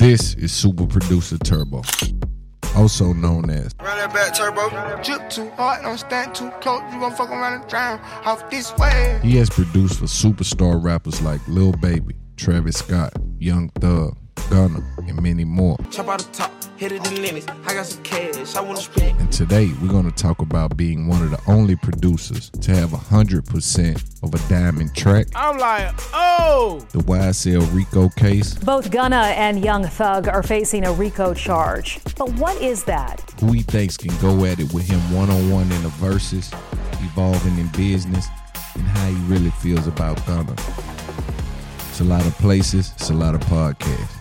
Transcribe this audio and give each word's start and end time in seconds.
This 0.00 0.32
is 0.36 0.50
Super 0.50 0.86
Producer 0.86 1.36
Turbo, 1.36 1.82
also 2.74 3.12
known 3.12 3.50
as 3.50 3.74
Run 3.82 3.98
that 3.98 4.14
back 4.14 4.34
turbo. 4.34 4.70
Drip 5.02 5.28
too 5.28 5.50
hard, 5.50 5.82
don't 5.82 5.98
stand 5.98 6.34
too 6.34 6.48
close. 6.62 6.80
You 6.90 7.00
gon' 7.00 7.14
fuck 7.14 7.28
around 7.28 7.60
and 7.60 7.68
drown 7.68 8.00
off 8.24 8.48
this 8.48 8.74
way. 8.78 9.20
he 9.22 9.36
has 9.36 9.50
produced 9.50 9.98
for 9.98 10.06
superstar 10.06 10.82
rappers 10.82 11.20
like 11.20 11.46
Lil 11.48 11.72
Baby, 11.72 12.16
Travis 12.38 12.78
Scott, 12.78 13.12
Young 13.38 13.68
Thug, 13.78 14.16
Gunna, 14.50 14.82
and 15.06 15.22
many 15.22 15.44
more. 15.44 15.76
Chop 15.90 16.08
out 16.08 16.18
the 16.18 16.32
top, 16.32 16.52
hit 16.76 16.92
it 16.92 17.06
in 17.10 17.22
limits. 17.22 17.46
I 17.66 17.74
got 17.74 17.86
some 17.86 18.02
cash, 18.02 18.56
I 18.56 18.60
wanna 18.60 18.80
spend. 18.80 19.18
And 19.20 19.32
today 19.32 19.70
we're 19.80 19.88
going 19.88 20.10
to 20.10 20.16
talk 20.16 20.40
about 20.42 20.76
being 20.76 21.06
one 21.06 21.22
of 21.22 21.30
the 21.30 21.40
only 21.46 21.76
producers 21.76 22.50
to 22.50 22.74
have 22.74 22.90
100% 22.90 24.22
of 24.22 24.34
a 24.34 24.48
diamond 24.48 24.94
track, 24.94 25.26
I'm 25.34 25.58
like, 25.58 25.94
oh, 26.12 26.84
the 26.90 26.98
YSL 26.98 27.72
Rico 27.74 28.08
case, 28.10 28.54
Both 28.54 28.90
Gunna 28.90 29.32
and 29.36 29.64
Young 29.64 29.84
Thug 29.84 30.26
are 30.28 30.42
facing 30.42 30.84
a 30.84 30.92
RICO 30.92 31.32
charge. 31.34 32.00
But 32.16 32.30
what 32.34 32.60
is 32.60 32.84
that? 32.84 33.20
who 33.40 33.52
he 33.52 33.62
thinks 33.62 33.96
can 33.96 34.14
go 34.20 34.44
at 34.44 34.58
it 34.60 34.72
with 34.74 34.86
him 34.88 35.00
one 35.14 35.30
on 35.30 35.50
one 35.50 35.70
in 35.72 35.82
the 35.82 35.88
verses, 35.90 36.50
evolving 37.00 37.56
in 37.58 37.68
business, 37.68 38.26
and 38.74 38.82
how 38.82 39.06
he 39.08 39.14
really 39.32 39.50
feels 39.50 39.86
about 39.86 40.24
Gunna. 40.26 40.54
It's 41.88 42.00
a 42.00 42.04
lot 42.04 42.26
of 42.26 42.34
places, 42.38 42.92
it's 42.96 43.10
a 43.10 43.14
lot 43.14 43.34
of 43.34 43.40
podcasts, 43.42 44.19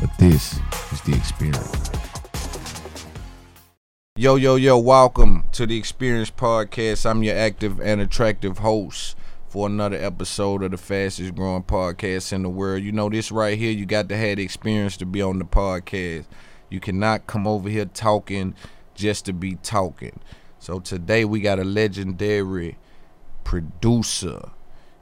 but 0.00 0.16
this 0.18 0.60
is 0.92 1.00
the 1.02 1.14
experience. 1.14 1.90
Yo, 4.16 4.36
yo, 4.36 4.56
yo, 4.56 4.78
welcome 4.78 5.44
to 5.52 5.66
the 5.66 5.76
Experience 5.76 6.30
Podcast. 6.30 7.08
I'm 7.08 7.22
your 7.22 7.36
active 7.36 7.80
and 7.80 8.00
attractive 8.00 8.58
host 8.58 9.16
for 9.48 9.66
another 9.66 9.96
episode 9.96 10.62
of 10.62 10.72
the 10.72 10.76
fastest 10.76 11.34
growing 11.34 11.62
podcast 11.62 12.32
in 12.32 12.42
the 12.42 12.48
world. 12.48 12.82
You 12.82 12.92
know, 12.92 13.08
this 13.08 13.32
right 13.32 13.56
here, 13.56 13.70
you 13.70 13.86
got 13.86 14.08
to 14.08 14.16
have 14.16 14.36
the 14.36 14.42
experience 14.42 14.96
to 14.98 15.06
be 15.06 15.22
on 15.22 15.38
the 15.38 15.44
podcast. 15.44 16.26
You 16.68 16.80
cannot 16.80 17.26
come 17.26 17.46
over 17.46 17.68
here 17.68 17.86
talking 17.86 18.54
just 18.94 19.24
to 19.26 19.32
be 19.32 19.56
talking. 19.56 20.20
So 20.58 20.80
today 20.80 21.24
we 21.24 21.40
got 21.40 21.58
a 21.58 21.64
legendary 21.64 22.76
producer 23.44 24.50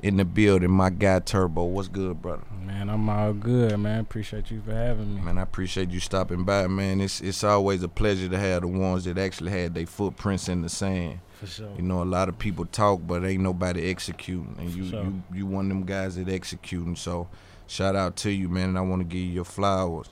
in 0.06 0.16
the 0.16 0.24
building, 0.24 0.70
my 0.70 0.90
guy 0.90 1.18
Turbo. 1.18 1.64
What's 1.64 1.88
good, 1.88 2.22
brother? 2.22 2.44
man, 2.76 2.90
I'm 2.90 3.08
all 3.08 3.32
good, 3.32 3.76
man. 3.78 4.00
Appreciate 4.00 4.50
you 4.50 4.60
for 4.60 4.72
having 4.72 5.14
me. 5.14 5.20
Man, 5.20 5.38
I 5.38 5.42
appreciate 5.42 5.90
you 5.90 6.00
stopping 6.00 6.44
by, 6.44 6.66
man. 6.66 7.00
It's 7.00 7.20
it's 7.20 7.42
always 7.44 7.82
a 7.82 7.88
pleasure 7.88 8.28
to 8.28 8.38
have 8.38 8.62
the 8.62 8.68
ones 8.68 9.04
that 9.04 9.18
actually 9.18 9.50
had 9.50 9.74
their 9.74 9.86
footprints 9.86 10.48
in 10.48 10.62
the 10.62 10.68
sand. 10.68 11.20
For 11.34 11.46
sure. 11.46 11.70
You 11.76 11.82
know, 11.82 12.02
a 12.02 12.04
lot 12.04 12.28
of 12.28 12.38
people 12.38 12.64
talk, 12.66 13.00
but 13.06 13.24
ain't 13.24 13.42
nobody 13.42 13.90
executing, 13.90 14.56
and 14.58 14.70
you 14.70 14.88
sure. 14.88 15.04
you 15.04 15.22
you 15.34 15.46
one 15.46 15.66
of 15.66 15.68
them 15.70 15.84
guys 15.84 16.16
that 16.16 16.28
executing. 16.28 16.96
So, 16.96 17.28
shout 17.66 17.96
out 17.96 18.16
to 18.16 18.30
you, 18.30 18.48
man. 18.48 18.70
And 18.70 18.78
I 18.78 18.82
want 18.82 19.00
to 19.00 19.04
give 19.04 19.20
you 19.20 19.32
your 19.32 19.44
flowers. 19.44 20.08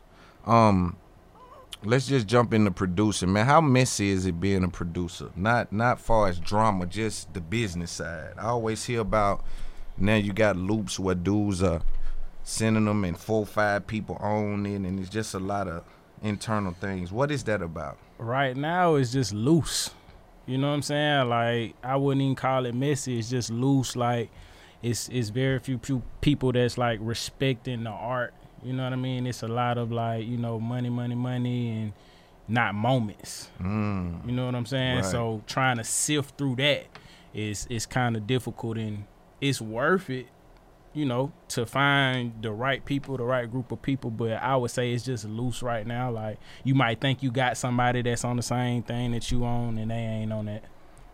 Um, 0.46 0.96
let's 1.82 2.06
just 2.06 2.26
jump 2.26 2.52
into 2.52 2.70
producing, 2.70 3.32
man. 3.32 3.46
How 3.46 3.60
messy 3.60 4.10
is 4.10 4.26
it 4.26 4.40
being 4.40 4.64
a 4.64 4.68
producer? 4.68 5.30
Not 5.36 5.72
not 5.72 6.00
far 6.00 6.28
as 6.28 6.38
drama, 6.38 6.86
just 6.86 7.32
the 7.34 7.40
business 7.40 7.90
side. 7.90 8.34
I 8.38 8.46
always 8.46 8.84
hear 8.84 9.00
about 9.00 9.44
now 9.96 10.16
you 10.16 10.32
got 10.32 10.56
loops 10.56 10.98
where 10.98 11.14
dudes 11.14 11.62
are 11.62 11.82
sending 12.42 12.84
them 12.84 13.04
and 13.04 13.18
four 13.18 13.46
five 13.46 13.86
people 13.86 14.18
own 14.20 14.66
it, 14.66 14.76
and 14.76 15.00
it's 15.00 15.08
just 15.08 15.34
a 15.34 15.38
lot 15.38 15.68
of 15.68 15.84
internal 16.22 16.72
things. 16.72 17.12
What 17.12 17.30
is 17.30 17.44
that 17.44 17.62
about? 17.62 17.98
Right 18.18 18.56
now, 18.56 18.94
it's 18.94 19.12
just 19.12 19.32
loose. 19.32 19.90
You 20.46 20.58
know 20.58 20.68
what 20.68 20.74
I'm 20.74 20.82
saying? 20.82 21.28
Like, 21.28 21.74
I 21.82 21.96
wouldn't 21.96 22.22
even 22.22 22.34
call 22.34 22.66
it 22.66 22.74
messy. 22.74 23.18
It's 23.18 23.30
just 23.30 23.50
loose. 23.50 23.96
Like, 23.96 24.30
it's 24.82 25.08
it's 25.08 25.30
very 25.30 25.58
few 25.58 25.80
people 26.20 26.52
that's 26.52 26.76
like 26.76 26.98
respecting 27.02 27.84
the 27.84 27.90
art. 27.90 28.34
You 28.62 28.72
know 28.72 28.84
what 28.84 28.92
I 28.92 28.96
mean? 28.96 29.26
It's 29.26 29.42
a 29.42 29.48
lot 29.48 29.78
of 29.78 29.92
like, 29.92 30.26
you 30.26 30.36
know, 30.36 30.60
money, 30.60 30.90
money, 30.90 31.14
money, 31.14 31.70
and 31.70 31.92
not 32.46 32.74
moments. 32.74 33.48
Mm. 33.60 34.26
You 34.26 34.32
know 34.32 34.46
what 34.46 34.54
I'm 34.54 34.66
saying? 34.66 34.96
Right. 34.96 35.04
So 35.04 35.42
trying 35.46 35.78
to 35.78 35.84
sift 35.84 36.36
through 36.36 36.56
that 36.56 36.86
is 37.32 37.66
is 37.70 37.86
kind 37.86 38.16
of 38.16 38.26
difficult, 38.26 38.76
and 38.76 39.04
it's 39.40 39.60
worth 39.60 40.08
it, 40.10 40.26
you 40.92 41.04
know, 41.04 41.32
to 41.48 41.66
find 41.66 42.32
the 42.42 42.52
right 42.52 42.84
people, 42.84 43.16
the 43.16 43.24
right 43.24 43.50
group 43.50 43.72
of 43.72 43.82
people. 43.82 44.10
But 44.10 44.32
I 44.34 44.56
would 44.56 44.70
say 44.70 44.92
it's 44.92 45.04
just 45.04 45.24
loose 45.24 45.62
right 45.62 45.86
now. 45.86 46.10
Like 46.10 46.38
you 46.62 46.74
might 46.74 47.00
think 47.00 47.22
you 47.22 47.30
got 47.30 47.56
somebody 47.56 48.02
that's 48.02 48.24
on 48.24 48.36
the 48.36 48.42
same 48.42 48.82
thing 48.82 49.12
that 49.12 49.30
you 49.30 49.44
own, 49.44 49.78
and 49.78 49.90
they 49.90 49.94
ain't 49.96 50.32
on 50.32 50.46
that. 50.46 50.64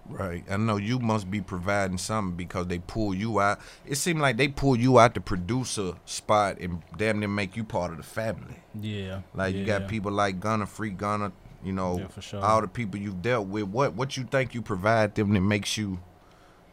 Right. 0.08 0.42
I 0.50 0.56
know 0.56 0.76
you 0.76 0.98
must 0.98 1.30
be 1.30 1.40
providing 1.40 1.96
something 1.98 2.36
because 2.36 2.66
they 2.66 2.80
pull 2.80 3.14
you 3.14 3.38
out. 3.40 3.60
It 3.86 3.94
seemed 3.94 4.20
like 4.20 4.38
they 4.38 4.48
pull 4.48 4.76
you 4.76 4.98
out 4.98 5.14
the 5.14 5.20
producer 5.20 5.92
spot 6.04 6.58
and 6.58 6.82
damn 6.96 7.20
near 7.20 7.28
make 7.28 7.56
you 7.56 7.62
part 7.62 7.92
of 7.92 7.98
the 7.98 8.02
family. 8.02 8.56
Yeah, 8.80 9.20
Like 9.34 9.54
you 9.54 9.60
yeah. 9.60 9.78
got 9.78 9.88
people 9.88 10.10
like 10.10 10.40
Gunna, 10.40 10.66
Free 10.66 10.90
Gunna, 10.90 11.30
you 11.62 11.72
know, 11.72 11.98
Yeah, 12.00 12.20
sure. 12.20 12.44
all 12.44 12.60
the 12.60 12.66
people 12.66 12.98
you've 12.98 13.22
dealt 13.22 13.46
with. 13.46 13.64
What 13.68 13.94
what 13.94 14.16
you 14.16 14.24
think 14.24 14.52
you 14.52 14.62
provide 14.62 15.14
them 15.14 15.32
that 15.34 15.40
makes 15.42 15.76
you 15.76 16.00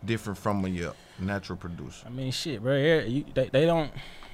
different 0.03 0.39
from 0.39 0.65
your 0.67 0.93
natural 1.19 1.57
producer? 1.57 2.05
I 2.05 2.09
mean, 2.09 2.31
shit, 2.31 2.61
bro. 2.61 2.77
You, 2.77 3.25
they, 3.33 3.49
they 3.49 3.65
don't 3.65 3.91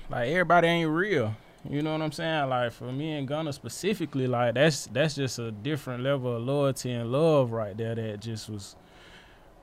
like 0.09 0.29
everybody 0.29 0.67
ain't 0.67 0.89
real. 0.89 1.35
You 1.69 1.81
know 1.81 1.94
what 1.94 2.01
I'm 2.01 2.11
saying? 2.11 2.49
Like 2.49 2.73
for 2.73 2.91
me 2.91 3.13
and 3.13 3.27
Gunna 3.27 3.53
specifically, 3.53 4.27
like 4.27 4.55
that's 4.55 4.88
that's 4.88 5.16
just 5.16 5.39
a 5.39 5.51
different 5.51 6.03
level 6.03 6.35
of 6.35 6.44
loyalty 6.44 6.91
and 6.91 7.11
love 7.11 7.51
right 7.51 7.75
there 7.77 7.95
that 7.95 8.19
just 8.19 8.49
was 8.49 8.75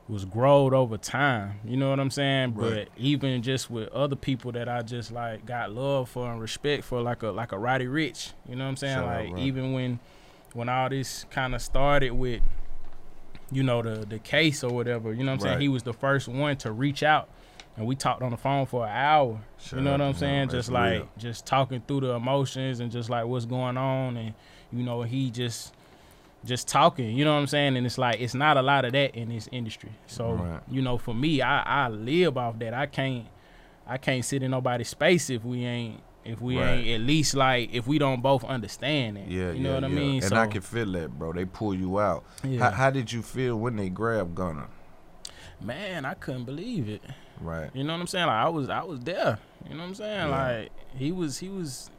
was 0.09 0.25
growed 0.25 0.75
over 0.75 0.97
time. 0.97 1.61
You 1.65 1.77
know 1.77 1.91
what 1.91 2.01
I'm 2.01 2.11
saying? 2.11 2.55
Right. 2.55 2.89
But 2.89 2.89
even 2.97 3.43
just 3.43 3.71
with 3.71 3.89
other 3.91 4.17
people 4.17 4.53
that 4.53 4.69
I 4.69 4.83
just 4.83 5.13
like 5.13 5.47
got 5.47 5.73
love 5.73 6.09
for 6.09 6.31
and 6.31 6.41
respect 6.41 6.85
for, 6.85 7.01
like 7.01 7.23
a 7.23 7.29
like 7.29 7.53
a 7.53 7.59
Roddy 7.59 7.87
Ricch. 7.87 8.33
You 8.49 8.57
know 8.57 8.65
what 8.65 8.71
I'm 8.71 8.77
saying? 8.77 8.97
Shout 8.97 9.09
out, 9.09 9.29
like 9.31 9.39
even 9.39 9.73
when 9.73 10.01
when 10.55 10.69
all 10.69 10.89
this 10.89 11.27
kind 11.31 11.55
of 11.55 11.63
started 11.63 12.11
with 12.11 12.43
you 13.51 13.63
know 13.63 13.83
the 13.83 14.07
the 14.07 14.19
case 14.19 14.63
or 14.65 14.73
whatever. 14.73 15.13
You 15.13 15.25
know 15.25 15.33
what 15.33 15.43
I'm 15.43 15.49
saying? 15.49 15.61
He 15.61 15.69
was 15.69 15.83
the 15.83 15.93
first 15.93 16.29
one 16.29 16.57
to 16.59 16.73
reach 16.73 17.03
out, 17.03 17.29
and 17.77 17.87
we 17.87 17.97
talked 17.97 18.23
on 18.23 18.31
the 18.31 18.37
phone 18.37 18.67
for 18.67 18.85
an 18.85 18.93
hour. 18.93 19.41
Shout 19.59 19.79
you 19.79 19.85
know 19.85 19.93
what 19.93 20.01
I'm 20.01 20.15
saying? 20.15 20.51
Just 20.51 20.71
like 20.71 20.93
real. 20.93 21.09
just 21.19 21.47
talking 21.47 21.83
through 21.87 22.01
the 22.01 22.11
emotions 22.11 22.81
and 22.81 22.91
just 22.91 23.11
like 23.11 23.27
what's 23.27 23.47
going 23.47 23.77
on, 23.77 24.17
and 24.17 24.35
you 24.73 24.83
know 24.85 25.03
he 25.03 25.31
just 25.31 25.75
just 26.45 26.69
talking. 26.69 27.17
You 27.17 27.25
know 27.25 27.35
what 27.35 27.41
I'm 27.41 27.47
saying? 27.47 27.77
And 27.77 27.85
it's 27.87 27.99
like 27.99 28.21
it's 28.21 28.35
not 28.35 28.57
a 28.57 28.63
lot 28.63 28.85
of 28.85 28.93
that 28.93 29.15
in 29.15 29.29
this 29.29 29.49
industry. 29.53 29.91
So 30.07 30.33
Right. 30.33 30.61
you 30.71 30.83
know, 30.83 30.97
for 30.99 31.15
me, 31.15 31.43
I 31.43 31.63
I 31.63 31.89
live 31.89 32.37
off 32.39 32.59
that. 32.61 32.73
I 32.75 32.87
can't 32.87 33.27
I 33.87 33.99
can't 33.99 34.25
sit 34.25 34.43
in 34.43 34.53
nobody's 34.53 34.89
space 34.89 35.31
if 35.31 35.45
we 35.45 35.65
ain't. 35.65 36.01
If 36.25 36.41
we 36.41 36.59
Right. 36.59 36.71
ain't 36.73 36.89
at 36.89 37.01
least 37.01 37.35
like 37.35 37.73
if 37.73 37.87
we 37.87 37.99
don't 37.99 38.21
both 38.21 38.45
understand 38.45 39.17
it, 39.19 39.29
Yeah, 39.29 39.53
you 39.53 39.61
know 39.61 39.71
yeah, 39.71 39.75
what 39.77 39.85
I 39.85 39.89
yeah. 39.89 39.95
mean. 39.95 40.23
And 40.23 40.31
so, 40.31 40.37
I 40.37 40.47
can 40.47 40.61
feel 40.61 40.93
that, 40.93 41.19
bro. 41.19 41.33
They 41.33 41.45
pull 41.47 41.75
you 41.75 41.99
out. 41.99 42.25
Yeah. 42.45 42.65
How, 42.65 42.71
how 42.73 42.91
did 42.91 43.11
you 43.13 43.23
feel 43.23 43.57
when 43.57 43.77
they 43.77 43.89
grabbed 43.89 44.35
Gunna? 44.35 44.67
man, 45.63 46.05
I 46.07 46.15
couldn't 46.15 46.45
believe 46.45 46.89
it. 46.89 47.03
Right. 47.41 47.71
You 47.75 47.85
know 47.85 47.93
what 47.93 48.01
I'm 48.01 48.07
saying? 48.07 48.27
Like 48.27 48.37
I 48.37 48.49
was 48.49 48.69
I 48.71 48.83
was 48.83 49.01
there. 49.01 49.39
You 49.69 49.75
know 49.75 49.83
what 49.83 49.89
I'm 49.89 49.95
saying? 49.95 50.31
Like 50.31 50.71
he 50.97 51.13
was 51.13 51.39
he 51.39 51.49
was 51.49 51.91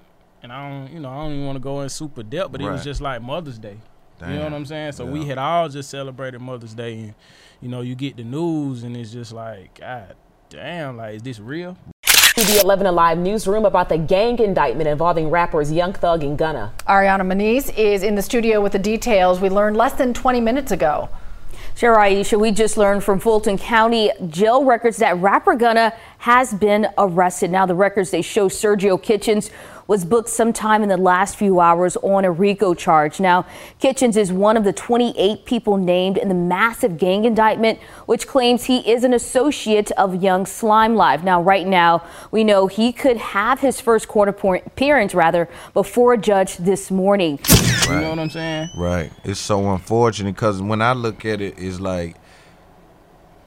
and 0.44 0.52
I 0.52 0.68
don't 0.70 0.92
you 0.92 1.00
know, 1.00 1.10
I 1.10 1.16
don't 1.24 1.34
even 1.34 1.46
want 1.46 1.56
to 1.58 1.60
go 1.62 1.82
in 1.82 1.90
super 1.90 2.24
depth, 2.24 2.52
but 2.52 2.62
it 2.62 2.70
was 2.70 2.84
just 2.84 3.02
like 3.02 3.22
Mother's 3.22 3.60
Day. 3.60 3.78
You 4.22 4.36
know 4.36 4.44
what 4.44 4.54
I'm 4.54 4.66
saying? 4.68 4.92
So 4.92 5.06
we 5.06 5.26
had 5.26 5.40
all 5.40 5.68
just 5.68 5.90
celebrated 5.90 6.40
Mother's 6.42 6.74
Day 6.76 6.94
and 7.00 7.14
you 7.60 7.70
know, 7.70 7.82
you 7.82 7.96
get 7.96 8.18
the 8.18 8.24
news 8.24 8.84
and 8.84 8.96
it's 8.98 9.12
just 9.12 9.32
like, 9.32 9.80
God 9.80 10.16
damn, 10.50 10.98
like 10.98 11.16
is 11.16 11.22
this 11.24 11.40
real? 11.40 11.78
TV 12.42 12.64
11 12.64 12.88
Alive 12.88 13.20
newsroom 13.20 13.66
about 13.66 13.88
the 13.88 14.00
gang 14.00 14.40
indictment 14.40 14.88
involving 14.88 15.30
rappers 15.30 15.72
Young 15.72 15.94
Thug 15.94 16.24
and 16.24 16.36
Gunna. 16.40 16.74
Ariana 16.88 17.22
Maniz 17.22 17.72
is 17.78 18.02
in 18.02 18.16
the 18.16 18.22
studio 18.24 18.60
with 18.62 18.72
the 18.72 18.80
details 18.80 19.40
we 19.40 19.48
learned 19.48 19.78
less 19.78 19.94
than 19.94 20.12
20 20.12 20.42
minutes 20.42 20.72
ago. 20.72 21.08
Sure, 21.76 21.96
Aisha, 21.96 22.40
we 22.40 22.50
just 22.50 22.78
learned 22.78 23.04
from 23.04 23.20
Fulton 23.20 23.60
County 23.60 24.12
jail 24.28 24.64
records 24.64 24.98
that 24.98 25.18
rapper 25.18 25.56
Gunna 25.56 25.94
has 26.18 26.52
been 26.52 26.88
arrested. 26.98 27.52
Now, 27.52 27.68
the 27.68 27.76
records 27.76 28.10
they 28.10 28.24
show 28.24 28.50
Sergio 28.50 29.00
Kitchens 29.00 29.52
was 29.92 30.06
booked 30.06 30.30
sometime 30.30 30.84
in 30.84 30.88
the 30.88 30.96
last 30.96 31.36
few 31.36 31.60
hours 31.60 31.98
on 31.98 32.24
a 32.24 32.32
RICO 32.32 32.74
charge. 32.74 33.20
Now, 33.20 33.46
Kitchens 33.78 34.16
is 34.16 34.32
one 34.32 34.56
of 34.56 34.64
the 34.64 34.72
28 34.72 35.44
people 35.44 35.76
named 35.76 36.18
in 36.18 36.30
the 36.30 36.34
massive 36.34 36.98
gang 36.98 37.26
indictment, 37.26 37.78
which 38.06 38.26
claims 38.26 38.64
he 38.64 38.90
is 38.90 39.04
an 39.04 39.14
associate 39.14 39.92
of 39.98 40.24
Young 40.24 40.46
Slime 40.46 40.96
Life. 40.96 41.24
Now, 41.24 41.42
right 41.42 41.68
now, 41.68 42.06
we 42.32 42.46
know 42.46 42.68
he 42.68 42.94
could 42.94 43.18
have 43.18 43.60
his 43.60 43.82
first 43.82 44.08
court 44.08 44.30
appearance, 44.30 45.14
rather, 45.14 45.50
before 45.74 46.14
a 46.14 46.18
judge 46.18 46.56
this 46.56 46.90
morning. 46.90 47.38
You 47.90 48.00
know 48.00 48.12
what 48.12 48.20
I'm 48.20 48.30
saying? 48.30 48.70
Right. 48.78 49.12
It's 49.26 49.42
so 49.42 49.74
unfortunate 49.74 50.36
because 50.36 50.62
when 50.62 50.82
I 50.82 50.94
look 50.94 51.26
at 51.26 51.42
it, 51.42 51.56
it's 51.58 51.82
like 51.82 52.16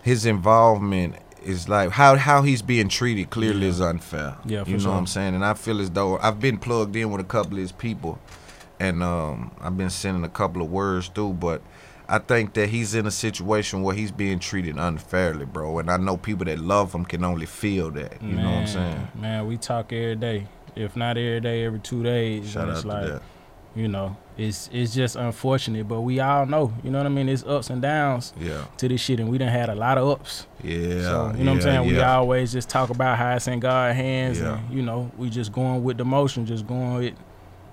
his 0.03 0.27
involvement 0.27 1.15
is 1.45 1.69
like 1.69 1.91
how 1.91 2.17
how 2.17 2.43
he's 2.43 2.63
being 2.63 2.89
treated 2.89 3.31
clearly 3.31 3.67
is 3.67 3.81
unfair. 3.81 4.37
Yeah, 4.45 4.65
for 4.65 4.71
you 4.71 4.77
know 4.77 4.83
sure. 4.83 4.93
what 4.93 4.99
I'm 4.99 5.07
saying. 5.07 5.35
And 5.35 5.45
I 5.45 5.55
feel 5.55 5.81
as 5.81 5.91
though 5.91 6.19
I've 6.19 6.41
been 6.41 6.59
plugged 6.59 6.97
in 6.97 7.11
with 7.11 7.21
a 7.21 7.25
couple 7.25 7.53
of 7.55 7.59
his 7.59 7.73
people, 7.73 8.19
and 8.81 9.03
um, 9.03 9.53
I've 9.61 9.77
been 9.77 9.91
sending 9.91 10.25
a 10.25 10.29
couple 10.29 10.63
of 10.63 10.71
words 10.71 11.09
through, 11.09 11.35
but. 11.35 11.63
I 12.07 12.19
think 12.19 12.53
that 12.53 12.69
he's 12.69 12.95
in 12.95 13.07
a 13.07 13.11
situation 13.11 13.83
where 13.83 13.95
he's 13.95 14.13
being 14.13 14.39
treated 14.39 14.77
unfairly, 14.77 15.47
bro. 15.47 15.79
And 15.79 15.91
I 15.91 15.97
know 15.97 16.19
people 16.19 16.45
that 16.45 16.59
love 16.59 16.95
him 16.95 17.07
can 17.07 17.25
only 17.25 17.47
feel 17.47 17.91
that. 17.93 18.21
You 18.21 18.35
know 18.35 18.45
what 18.45 18.59
I'm 18.59 18.67
saying? 18.67 19.09
Man, 19.15 19.47
we 19.47 19.57
talk 19.57 19.91
every 19.91 20.17
day. 20.17 20.47
if 20.77 20.97
not 20.97 21.17
every 21.17 21.41
day, 21.41 21.65
every 21.65 21.79
two 21.79 22.03
days. 22.03 22.51
Shout 22.51 22.69
out 22.69 22.73
it's 22.73 22.83
to 22.83 22.89
like, 22.89 23.07
that. 23.07 23.23
You 23.77 23.89
know, 23.89 24.17
it's 24.37 24.69
it's 24.73 24.95
just 24.95 25.17
unfortunate, 25.17 25.87
but 25.89 26.01
we 26.03 26.21
all 26.21 26.47
know, 26.47 26.73
you 26.83 26.91
know 26.91 26.99
what 26.99 27.07
I 27.07 27.11
mean? 27.11 27.29
It's 27.29 27.45
ups 27.45 27.71
and 27.71 27.81
downs 27.83 28.33
Yeah. 28.41 28.65
to 28.79 28.89
this 28.89 29.01
shit, 29.01 29.21
and 29.21 29.29
we 29.31 29.39
done 29.39 29.49
had 29.49 29.69
a 29.69 29.75
lot 29.75 29.99
of 29.99 30.09
ups. 30.09 30.47
Yeah. 30.63 30.79
So 30.79 30.81
you 30.81 30.99
know 30.99 31.03
yeah, 31.03 31.33
what 31.33 31.49
I'm 31.49 31.61
saying? 31.61 31.87
We 31.89 32.01
always 32.01 32.53
just 32.53 32.69
talk 32.69 32.91
about 32.91 33.19
how 33.19 33.35
it's 33.37 33.47
in 33.49 33.61
God's 33.61 33.97
hands, 33.97 34.41
Yeah. 34.41 34.59
and 34.59 34.75
you 34.75 34.83
know, 34.83 35.11
we 35.19 35.31
just 35.31 35.53
going 35.53 35.83
with 35.85 35.99
the 35.99 36.05
motion, 36.05 36.47
just 36.47 36.67
going 36.67 36.95
with 36.95 37.15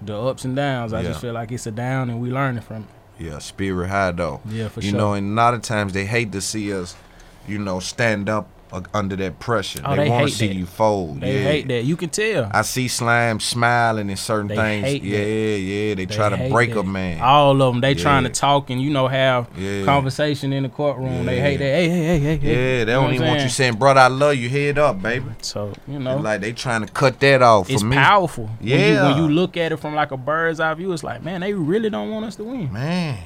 the 0.04 0.16
ups 0.20 0.46
and 0.46 0.56
downs. 0.56 0.94
I 0.94 1.02
Yeah. 1.02 1.10
just 1.10 1.22
feel 1.22 1.34
like 1.34 1.52
it's 1.52 1.68
a 1.68 1.72
down, 1.72 2.10
and 2.10 2.20
we 2.22 2.30
learning 2.32 2.62
from 2.62 2.84
it. 3.18 3.24
Yeah, 3.26 3.38
spirit 3.40 3.90
high 3.90 4.12
though. 4.12 4.42
Yeah, 4.50 4.68
for 4.70 4.82
you 4.82 4.90
sure. 4.92 5.00
know, 5.00 5.14
and 5.14 5.32
a 5.32 5.42
lot 5.42 5.54
of 5.54 5.62
times 5.62 5.94
they 5.94 6.06
hate 6.06 6.32
to 6.32 6.42
see 6.42 6.74
us, 6.74 6.96
you 7.48 7.60
know, 7.60 7.80
stand 7.80 8.30
up 8.30 8.48
under 8.94 9.16
that 9.18 9.40
pressure. 9.40 9.82
Oh, 9.86 9.96
they 9.96 10.04
they 10.06 10.10
want 10.10 10.30
to 10.30 10.34
see 10.36 10.48
that. 10.48 10.56
you 10.56 10.66
fold. 10.66 11.22
They 11.22 11.38
yeah. 11.38 11.44
hate 11.50 11.68
that. 11.68 11.84
You 11.84 11.96
can 11.98 12.10
tell. 12.10 12.50
I 12.54 12.62
see 12.62 12.88
slime 12.88 13.40
smiling 13.40 14.10
in 14.10 14.16
certain 14.18 14.48
They 14.48 14.56
things. 14.56 14.86
hate 14.86 15.04
yeah, 15.04 15.18
that. 15.18 15.26
yeah. 15.60 15.96
They, 15.96 16.06
They 16.06 16.16
try 16.16 16.30
to 16.30 16.50
break 16.50 16.74
that. 16.74 16.80
a 16.80 16.84
man. 16.84 17.22
All 17.22 17.62
of 17.62 17.74
them, 17.74 17.82
they 17.82 17.94
trying 17.96 18.24
to 18.24 18.30
talk 18.30 18.70
and 18.70 18.82
you 18.82 18.90
know 18.90 19.08
have 19.08 19.50
Yeah. 19.58 19.84
conversation 19.86 20.54
in 20.54 20.64
the 20.64 20.70
courtroom. 20.70 21.26
They 21.26 21.40
hate 21.40 21.58
that. 21.58 21.64
Hey, 21.64 21.90
hey, 21.90 22.04
hey, 22.06 22.20
hey. 22.20 22.38
hey. 22.38 22.48
yeah, 22.80 22.86
they 22.86 22.92
You 22.92 22.98
don't 22.98 23.14
even 23.14 23.28
want 23.28 23.42
you 23.42 23.50
saying? 23.50 23.76
"Brother, 23.76 24.00
I 24.02 24.08
love 24.08 24.36
you." 24.36 24.50
Head 24.50 24.78
up, 24.78 25.02
baby. 25.02 25.26
So 25.42 25.74
you 25.88 26.00
know, 26.00 26.16
And 26.16 26.24
like 26.24 26.42
they 26.42 26.54
trying 26.54 26.86
to 26.86 26.92
cut 26.92 27.20
that 27.20 27.42
off 27.42 27.68
for 27.68 27.74
it's 27.74 27.84
me. 27.84 27.96
powerful. 27.96 28.46
When 28.60 28.68
you, 28.70 28.76
Yeah. 28.76 29.08
when 29.10 29.18
you 29.18 29.28
look 29.30 29.58
at 29.58 29.72
it 29.72 29.78
from 29.78 29.96
like 29.96 30.12
a 30.12 30.18
bird's 30.18 30.60
eye 30.60 30.74
view, 30.74 30.92
it's 30.94 31.04
like, 31.04 31.24
man, 31.24 31.42
they 31.42 31.54
really 31.54 31.90
don't 31.90 32.10
want 32.12 32.26
us 32.26 32.36
to 32.38 32.44
win. 32.44 32.72
Man, 32.72 33.18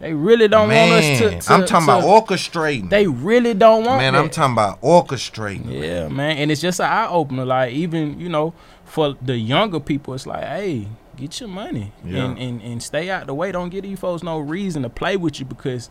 They 0.00 0.12
really 0.14 0.46
don't 0.48 0.68
man. 0.68 0.90
want 0.90 1.04
us 1.04 1.18
to. 1.18 1.40
to 1.48 1.52
I'm 1.52 1.66
talking 1.66 1.86
to- 1.88 1.98
about 1.98 2.04
orchestrating. 2.04 2.88
They 2.90 3.06
really 3.08 3.54
don't 3.54 3.84
want. 3.84 3.98
man, 4.00 4.12
that. 4.12 4.20
I'm 4.22 4.30
talking 4.30 4.52
about 4.52 4.80
orchestrating. 4.80 5.70
Yeah, 5.70 6.08
man, 6.08 6.36
and 6.38 6.50
it's 6.52 6.60
just 6.60 6.78
an 6.80 6.86
eye 6.86 7.08
opener. 7.08 7.44
Like 7.44 7.72
even 7.72 8.20
you 8.20 8.28
know, 8.28 8.54
for 8.84 9.16
the 9.20 9.36
younger 9.36 9.80
people, 9.80 10.14
it's 10.14 10.26
like, 10.26 10.44
hey, 10.44 10.86
get 11.16 11.40
your 11.40 11.48
money 11.48 11.92
Yeah. 12.04 12.26
and, 12.26 12.38
and 12.38 12.62
and 12.62 12.82
stay 12.82 13.10
out 13.10 13.26
the 13.26 13.34
way. 13.34 13.50
Don't 13.50 13.70
give 13.70 13.82
these 13.82 13.98
folks 13.98 14.22
no 14.22 14.38
reason 14.38 14.82
to 14.82 14.88
play 14.88 15.16
with 15.16 15.40
you 15.40 15.46
because 15.46 15.90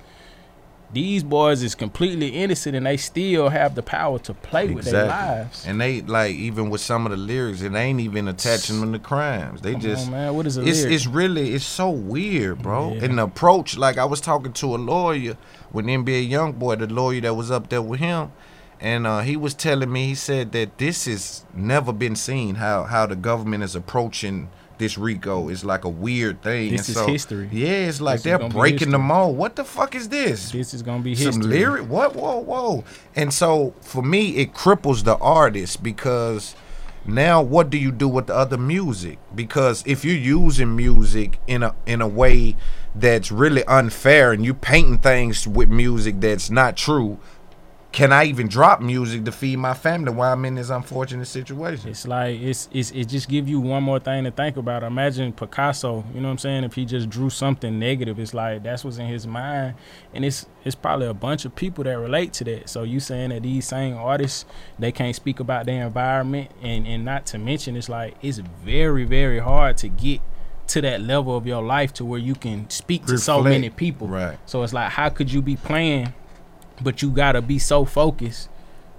these 0.93 1.21
boys 1.23 1.63
is 1.63 1.75
completely 1.75 2.29
innocent 2.29 2.75
and 2.75 2.85
they 2.85 2.95
still 2.97 3.49
have 3.49 3.75
the 3.75 3.83
power 3.83 4.19
to 4.19 4.33
play 4.33 4.69
with 4.69 4.85
their 4.85 5.07
lives. 5.07 5.65
And 5.65 5.81
they 5.81 6.01
like 6.01 6.35
even 6.35 6.69
with 6.69 6.81
some 6.81 7.05
of 7.05 7.11
the 7.11 7.17
lyrics, 7.17 7.61
it 7.61 7.73
ain't 7.73 7.99
even 7.99 8.27
attaching 8.27 8.79
them 8.79 8.93
to 8.93 8.99
crimes. 8.99 9.61
They 9.61 9.73
Come 9.73 9.81
just 9.81 10.05
on, 10.05 10.11
man, 10.11 10.35
what 10.35 10.47
is 10.47 10.57
a 10.57 10.65
it's 10.65 10.79
lyric? 10.79 10.93
it's 10.95 11.07
really 11.07 11.53
it's 11.53 11.65
so 11.65 11.89
weird, 11.89 12.61
bro. 12.61 12.93
Yeah. 12.93 13.05
And 13.05 13.17
the 13.17 13.23
approach, 13.23 13.77
like 13.77 13.97
I 13.97 14.05
was 14.05 14.21
talking 14.21 14.53
to 14.53 14.75
a 14.75 14.77
lawyer 14.77 15.37
with 15.73 15.85
NBA 15.85 16.29
YoungBoy, 16.29 16.79
the 16.79 16.87
lawyer 16.87 17.21
that 17.21 17.33
was 17.35 17.51
up 17.51 17.67
there 17.69 17.81
with 17.81 17.99
him, 17.99 18.31
and 18.79 19.05
uh, 19.05 19.19
he 19.19 19.35
was 19.35 19.53
telling 19.53 19.91
me 19.91 20.07
he 20.07 20.15
said 20.15 20.53
that 20.53 20.77
this 20.77 21.05
has 21.05 21.45
never 21.53 21.91
been 21.91 22.15
seen 22.15 22.55
how 22.55 22.83
how 22.83 23.05
the 23.05 23.15
government 23.17 23.63
is 23.63 23.75
approaching 23.75 24.49
this 24.77 24.97
RICO. 24.97 25.49
It's 25.49 25.63
like 25.63 25.85
a 25.85 25.89
weird 25.89 26.41
thing. 26.41 26.71
This 26.71 26.81
And 26.81 26.89
is 26.89 26.95
so- 26.95 27.07
history. 27.07 27.49
Yeah, 27.51 27.67
it's 27.87 27.99
like 28.01 28.17
This 28.21 28.23
they're 28.23 28.49
breaking 28.49 28.91
the 28.91 28.99
mold. 28.99 29.37
What 29.37 29.55
the 29.55 29.63
fuck 29.63 29.95
is 29.95 30.09
this? 30.09 30.51
This 30.51 30.73
is 30.73 30.81
gonna 30.81 31.03
be 31.03 31.11
history. 31.15 31.31
some 31.33 31.41
lyric 31.41 31.89
what 31.89 32.15
whoa 32.15 32.37
whoa 32.39 32.83
and 33.15 33.33
so 33.33 33.73
for 33.81 34.01
me 34.03 34.37
it 34.37 34.53
cripples 34.53 35.03
the 35.03 35.15
artist 35.17 35.81
because 35.83 36.55
now 37.05 37.41
what 37.41 37.69
do 37.69 37.77
you 37.77 37.91
do 37.91 38.07
with 38.07 38.27
the 38.27 38.35
other 38.35 38.57
music 38.57 39.17
because 39.33 39.83
if 39.85 40.03
you're 40.03 40.15
using 40.15 40.75
music 40.75 41.39
in 41.47 41.63
a 41.63 41.73
in 41.85 42.01
a 42.01 42.07
way 42.07 42.55
that's 42.93 43.31
really 43.31 43.63
unfair 43.65 44.31
and 44.33 44.43
you 44.43 44.53
painting 44.53 44.97
things 44.97 45.47
with 45.47 45.69
music 45.69 46.19
that's 46.19 46.49
not 46.49 46.75
true 46.75 47.17
can 47.91 48.11
I 48.11 48.25
even 48.25 48.47
drop 48.47 48.81
music 48.81 49.23
to 49.25 49.31
feed 49.31 49.57
my 49.57 49.73
family 49.73 50.11
while 50.11 50.33
I'm 50.33 50.45
in 50.45 50.55
this 50.55 50.69
unfortunate 50.69 51.25
situation? 51.25 51.89
It's 51.89 52.05
like 52.05 52.39
it's 52.39 52.69
it's 52.71 52.91
it 52.91 53.05
just 53.05 53.29
give 53.29 53.47
you 53.47 53.59
one 53.59 53.83
more 53.83 53.99
thing 53.99 54.25
to 54.25 54.31
think 54.31 54.57
about. 54.57 54.83
Imagine 54.83 55.33
Picasso, 55.33 56.03
you 56.13 56.21
know 56.21 56.27
what 56.27 56.33
I'm 56.33 56.37
saying? 56.37 56.63
If 56.63 56.73
he 56.73 56.85
just 56.85 57.09
drew 57.09 57.29
something 57.29 57.79
negative, 57.79 58.19
it's 58.19 58.33
like 58.33 58.61
that's 58.63 58.83
what's 58.83 58.97
in 58.97 59.07
his 59.07 59.25
mind, 59.25 59.75
and 60.13 60.25
it's 60.25 60.45
it's 60.63 60.75
probably 60.75 61.07
a 61.07 61.13
bunch 61.13 61.45
of 61.45 61.55
people 61.55 61.83
that 61.85 61.97
relate 61.97 62.33
to 62.33 62.43
that. 62.43 62.69
So 62.69 62.83
you 62.83 62.99
saying 62.99 63.29
that 63.29 63.43
these 63.43 63.65
same 63.65 63.95
artists 63.95 64.45
they 64.77 64.91
can't 64.91 65.15
speak 65.15 65.39
about 65.39 65.65
their 65.65 65.87
environment, 65.87 66.51
and 66.61 66.85
and 66.85 67.03
not 67.05 67.25
to 67.27 67.37
mention 67.37 67.75
it's 67.75 67.89
like 67.89 68.15
it's 68.21 68.39
very 68.39 69.05
very 69.05 69.39
hard 69.39 69.77
to 69.77 69.87
get 69.87 70.21
to 70.67 70.81
that 70.81 71.01
level 71.01 71.35
of 71.35 71.47
your 71.47 71.63
life 71.63 71.93
to 71.93 72.05
where 72.05 72.19
you 72.19 72.35
can 72.35 72.69
speak 72.69 73.05
to 73.05 73.17
so 73.17 73.41
many 73.41 73.69
people. 73.69 74.07
Right. 74.07 74.37
So 74.45 74.63
it's 74.63 74.73
like 74.73 74.91
how 74.91 75.09
could 75.09 75.31
you 75.31 75.41
be 75.41 75.55
playing, 75.55 76.13
but 76.81 77.01
you 77.01 77.09
gotta 77.09 77.41
be 77.41 77.59
so 77.59 77.85
focused. 77.85 78.49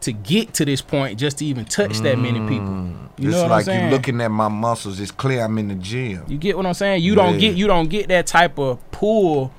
To 0.02 0.12
get 0.12 0.54
to 0.54 0.64
this 0.64 0.80
point, 0.80 1.18
just 1.18 1.38
to 1.38 1.44
even 1.44 1.64
touch 1.64 1.98
that 1.98 2.20
many 2.20 2.38
mm. 2.38 2.48
people, 2.48 3.10
you 3.18 3.30
it's 3.30 3.36
know 3.36 3.48
like 3.48 3.50
I'm 3.50 3.64
saying? 3.64 3.84
you 3.86 3.90
looking 3.90 4.20
at 4.20 4.30
my 4.30 4.46
muscles. 4.46 5.00
It's 5.00 5.10
clear 5.10 5.42
I'm 5.42 5.58
in 5.58 5.66
the 5.66 5.74
gym. 5.74 6.22
You 6.28 6.38
get 6.38 6.56
what 6.56 6.66
I'm 6.66 6.74
saying? 6.74 7.02
You 7.02 7.16
don't 7.16 7.36
get 7.38 7.56
you 7.56 7.66
don't 7.66 7.88
get 7.88 8.06
that 8.06 8.28
type 8.28 8.60
of 8.60 8.78
pull 8.92 9.52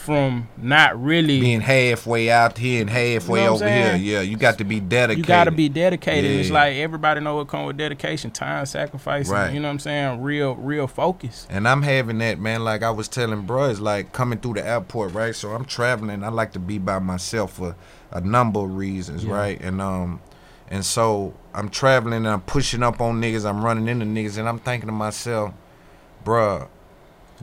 from 0.00 0.48
not 0.56 1.00
really 1.00 1.40
being 1.40 1.60
halfway 1.60 2.30
out 2.30 2.58
here 2.58 2.80
and 2.80 2.90
halfway 2.90 3.40
You 3.40 3.46
know 3.46 3.54
over 3.54 3.64
I'm 3.64 3.72
here. 3.72 3.96
Yeah, 4.16 4.20
you 4.22 4.36
got 4.36 4.58
to 4.58 4.64
be 4.64 4.80
dedicated. 4.80 5.18
you 5.18 5.24
got 5.24 5.44
to 5.44 5.50
be 5.50 5.68
dedicated. 5.68 6.30
It's 6.30 6.50
like 6.50 6.76
everybody 6.76 7.20
know 7.20 7.36
what 7.36 7.48
come 7.48 7.66
with 7.66 7.76
dedication, 7.76 8.30
time, 8.30 8.66
sacrifice, 8.66 9.28
Right. 9.28 9.52
you 9.52 9.60
know 9.60 9.68
what 9.68 9.72
I'm 9.72 9.78
saying? 9.78 10.22
Real 10.22 10.54
real 10.56 10.86
focus. 10.86 11.46
And 11.50 11.68
I'm 11.68 11.82
having 11.82 12.18
that, 12.18 12.38
man. 12.38 12.64
Like 12.64 12.82
I 12.82 12.90
was 12.90 13.06
telling 13.08 13.42
bro, 13.42 13.70
it's 13.70 13.80
like 13.80 14.12
coming 14.12 14.38
through 14.40 14.54
the 14.54 14.66
airport, 14.66 15.12
right? 15.14 15.34
So 15.34 15.50
I'm 15.50 15.64
traveling. 15.64 16.24
I 16.24 16.28
like 16.28 16.52
to 16.52 16.58
be 16.58 16.78
by 16.78 16.98
myself 16.98 17.52
for 17.54 17.76
a 18.10 18.20
number 18.20 18.60
of 18.60 18.74
reasons, 18.76 19.24
Yeah. 19.24 19.34
right? 19.34 19.60
And 19.60 19.80
um, 19.80 20.20
and 20.68 20.84
so 20.84 21.34
I'm 21.54 21.68
traveling 21.68 22.14
and 22.18 22.28
I'm 22.28 22.40
pushing 22.42 22.82
up 22.82 23.00
on 23.00 23.20
niggas. 23.20 23.44
I'm 23.48 23.64
running 23.64 23.88
into 23.88 24.06
niggas, 24.06 24.38
and 24.38 24.48
I'm 24.48 24.58
thinking 24.58 24.86
to 24.88 24.92
myself, 24.92 25.52
bruh, 26.24 26.68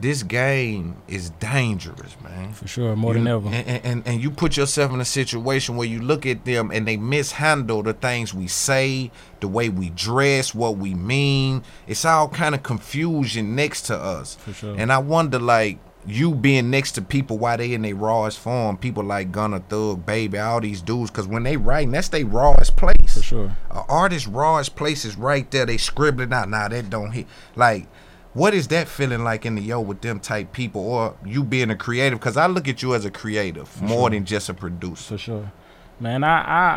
this 0.00 0.22
game 0.22 0.96
is 1.08 1.30
dangerous, 1.30 2.16
man. 2.22 2.52
For 2.52 2.68
sure, 2.68 2.94
more 2.96 3.12
You- 3.12 3.18
than 3.24 3.26
ever. 3.28 3.48
And, 3.48 3.84
and 3.84 4.02
and 4.06 4.22
you 4.22 4.30
put 4.30 4.56
yourself 4.56 4.92
in 4.92 5.00
a 5.00 5.04
situation 5.04 5.76
where 5.76 5.86
you 5.88 6.00
look 6.00 6.24
at 6.26 6.44
them 6.44 6.70
and 6.72 6.86
they 6.86 6.96
mishandle 6.96 7.82
the 7.82 7.92
things 7.92 8.32
we 8.32 8.46
say, 8.46 9.10
the 9.40 9.48
way 9.48 9.68
we 9.68 9.90
dress, 9.90 10.54
what 10.54 10.76
we 10.76 10.94
mean. 10.94 11.62
It's 11.86 12.04
all 12.04 12.28
kind 12.28 12.54
of 12.54 12.62
confusion 12.62 13.54
next 13.54 13.82
to 13.82 13.96
us. 13.96 14.36
For 14.36 14.52
sure. 14.52 14.74
And 14.78 14.92
I 14.92 14.98
wonder, 14.98 15.38
like 15.38 15.78
you 16.06 16.34
being 16.34 16.70
next 16.70 16.92
to 16.92 17.02
people 17.02 17.36
while 17.36 17.58
they 17.58 17.74
in 17.74 17.82
their 17.82 17.94
rawest 17.94 18.38
form, 18.38 18.78
people 18.78 19.04
like 19.04 19.30
Gunna 19.30 19.60
Thug, 19.68 20.06
Baby, 20.06 20.38
all 20.38 20.60
these 20.60 20.80
dudes, 20.80 21.10
because 21.10 21.26
when 21.26 21.42
they 21.42 21.56
writing, 21.58 21.90
that's 21.90 22.08
their 22.08 22.24
rawest 22.24 22.76
place. 22.76 23.14
For 23.14 23.22
sure. 23.22 23.56
An 23.70 23.82
artist's 23.88 24.26
rawest 24.26 24.74
place 24.74 25.04
is 25.04 25.16
right 25.16 25.50
there. 25.50 25.66
They 25.66 25.76
scribbling 25.76 26.32
out. 26.32 26.48
Nah, 26.48 26.68
that 26.68 26.88
don't 26.88 27.10
hit. 27.10 27.26
Like, 27.56 27.88
what 28.34 28.54
is 28.54 28.68
that 28.68 28.88
feeling 28.88 29.24
like 29.24 29.46
in 29.46 29.54
the 29.54 29.62
yo 29.62 29.80
with 29.80 30.00
them 30.00 30.20
type 30.20 30.52
people, 30.52 30.82
or 30.82 31.16
you 31.24 31.42
being 31.42 31.70
a 31.70 31.76
creative? 31.76 32.18
Because 32.18 32.36
I 32.36 32.46
look 32.46 32.68
at 32.68 32.82
you 32.82 32.94
as 32.94 33.04
a 33.04 33.10
creative 33.10 33.80
more 33.82 34.10
than 34.10 34.24
just 34.24 34.48
a 34.48 34.54
producer. 34.54 35.14
For 35.14 35.18
sure. 35.18 35.52
Man, 36.00 36.22
I 36.22 36.40
I 36.42 36.70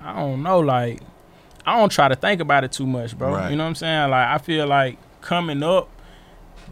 I 0.00 0.10
I 0.10 0.20
don't 0.20 0.42
know, 0.42 0.60
like 0.60 1.00
I 1.66 1.78
don't 1.78 1.90
try 1.90 2.08
to 2.08 2.16
think 2.16 2.40
about 2.40 2.64
it 2.64 2.72
too 2.72 2.86
much, 2.86 3.16
bro. 3.16 3.32
Right. 3.32 3.50
You 3.50 3.56
know 3.56 3.64
what 3.64 3.68
I'm 3.70 3.74
saying? 3.74 4.10
Like 4.10 4.28
I 4.28 4.38
feel 4.38 4.66
like 4.66 4.98
coming 5.20 5.62
up 5.62 5.88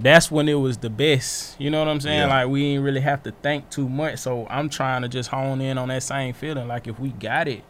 that's 0.01 0.31
when 0.31 0.49
it 0.49 0.55
was 0.55 0.79
the 0.79 0.91
best. 0.91 1.61
You 1.61 1.71
know 1.71 1.79
what 1.79 1.89
I'm 1.89 2.01
saying? 2.01 2.21
Yeah. 2.21 2.27
Like 2.27 2.49
we 2.49 2.63
didn't 2.63 2.85
really 2.85 3.01
have 3.01 3.23
to 3.25 3.31
think 3.31 3.71
too 3.71 3.89
much. 3.89 4.19
So 4.19 4.47
I'm 4.49 4.69
trying 4.69 5.03
to 5.03 5.09
just 5.09 5.31
hone 5.31 5.61
in 5.61 5.79
on 5.79 5.89
that 5.89 6.03
same 6.03 6.35
feeling. 6.35 6.69
Like 6.69 6.87
if 6.87 6.99
we 6.99 7.11
got 7.11 7.49
it, 7.49 7.63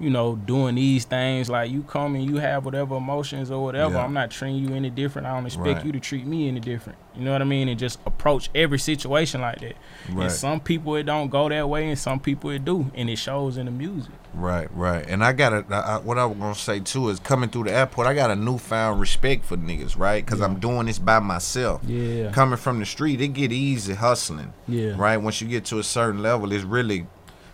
you 0.00 0.10
know, 0.10 0.36
doing 0.36 0.76
these 0.76 1.04
things, 1.04 1.50
like 1.50 1.70
you 1.70 1.82
come 1.82 2.14
and 2.14 2.24
you 2.24 2.36
have 2.36 2.64
whatever 2.64 2.96
emotions 2.96 3.50
or 3.50 3.62
whatever. 3.62 3.94
Yeah. 3.94 4.04
I'm 4.04 4.12
not 4.12 4.30
treating 4.30 4.56
you 4.56 4.74
any 4.74 4.90
different. 4.90 5.26
I 5.26 5.34
don't 5.34 5.46
expect 5.46 5.66
Right. 5.66 5.84
you 5.86 5.92
to 5.92 6.00
treat 6.00 6.24
me 6.26 6.46
any 6.48 6.60
different. 6.60 6.98
You 7.16 7.24
know 7.24 7.32
what 7.32 7.42
I 7.42 7.44
mean? 7.44 7.68
And 7.68 7.76
just 7.78 7.98
approach 8.06 8.48
every 8.54 8.78
situation 8.78 9.40
like 9.40 9.58
that. 9.60 9.74
Right. 10.08 10.24
And 10.24 10.32
some 10.32 10.60
people 10.60 10.94
it 10.94 11.02
don't 11.02 11.28
go 11.30 11.48
that 11.48 11.68
way, 11.68 11.88
and 11.88 11.98
some 11.98 12.20
people 12.20 12.50
it 12.50 12.64
do, 12.64 12.90
and 12.94 13.10
it 13.10 13.16
shows 13.16 13.56
in 13.56 13.66
the 13.66 13.72
music. 13.72 14.12
Right, 14.34 14.68
right. 14.72 15.04
And 15.08 15.24
I 15.24 15.32
got 15.32 15.50
to 15.50 16.00
what 16.04 16.16
I 16.16 16.26
was 16.26 16.38
gonna 16.38 16.54
say 16.54 16.78
too 16.78 17.08
is 17.08 17.18
coming 17.18 17.48
through 17.50 17.64
the 17.64 17.72
airport. 17.72 18.06
I 18.06 18.14
got 18.14 18.30
a 18.30 18.36
newfound 18.36 19.00
respect 19.00 19.44
for 19.46 19.56
niggas, 19.56 19.98
right? 19.98 20.24
Because 20.24 20.40
I'm 20.40 20.60
doing 20.60 20.86
this 20.86 21.00
by 21.00 21.18
myself. 21.18 21.82
Yeah. 21.84 22.30
Coming 22.30 22.56
from 22.58 22.78
the 22.78 22.86
street, 22.86 23.20
it 23.20 23.28
get 23.28 23.50
easy 23.50 23.94
hustling. 23.94 24.52
Yeah. 24.68 24.92
Right. 24.96 25.16
Once 25.16 25.40
you 25.40 25.48
get 25.48 25.64
to 25.66 25.80
a 25.80 25.82
certain 25.82 26.22
level, 26.22 26.52
it's 26.52 26.62
really 26.62 27.06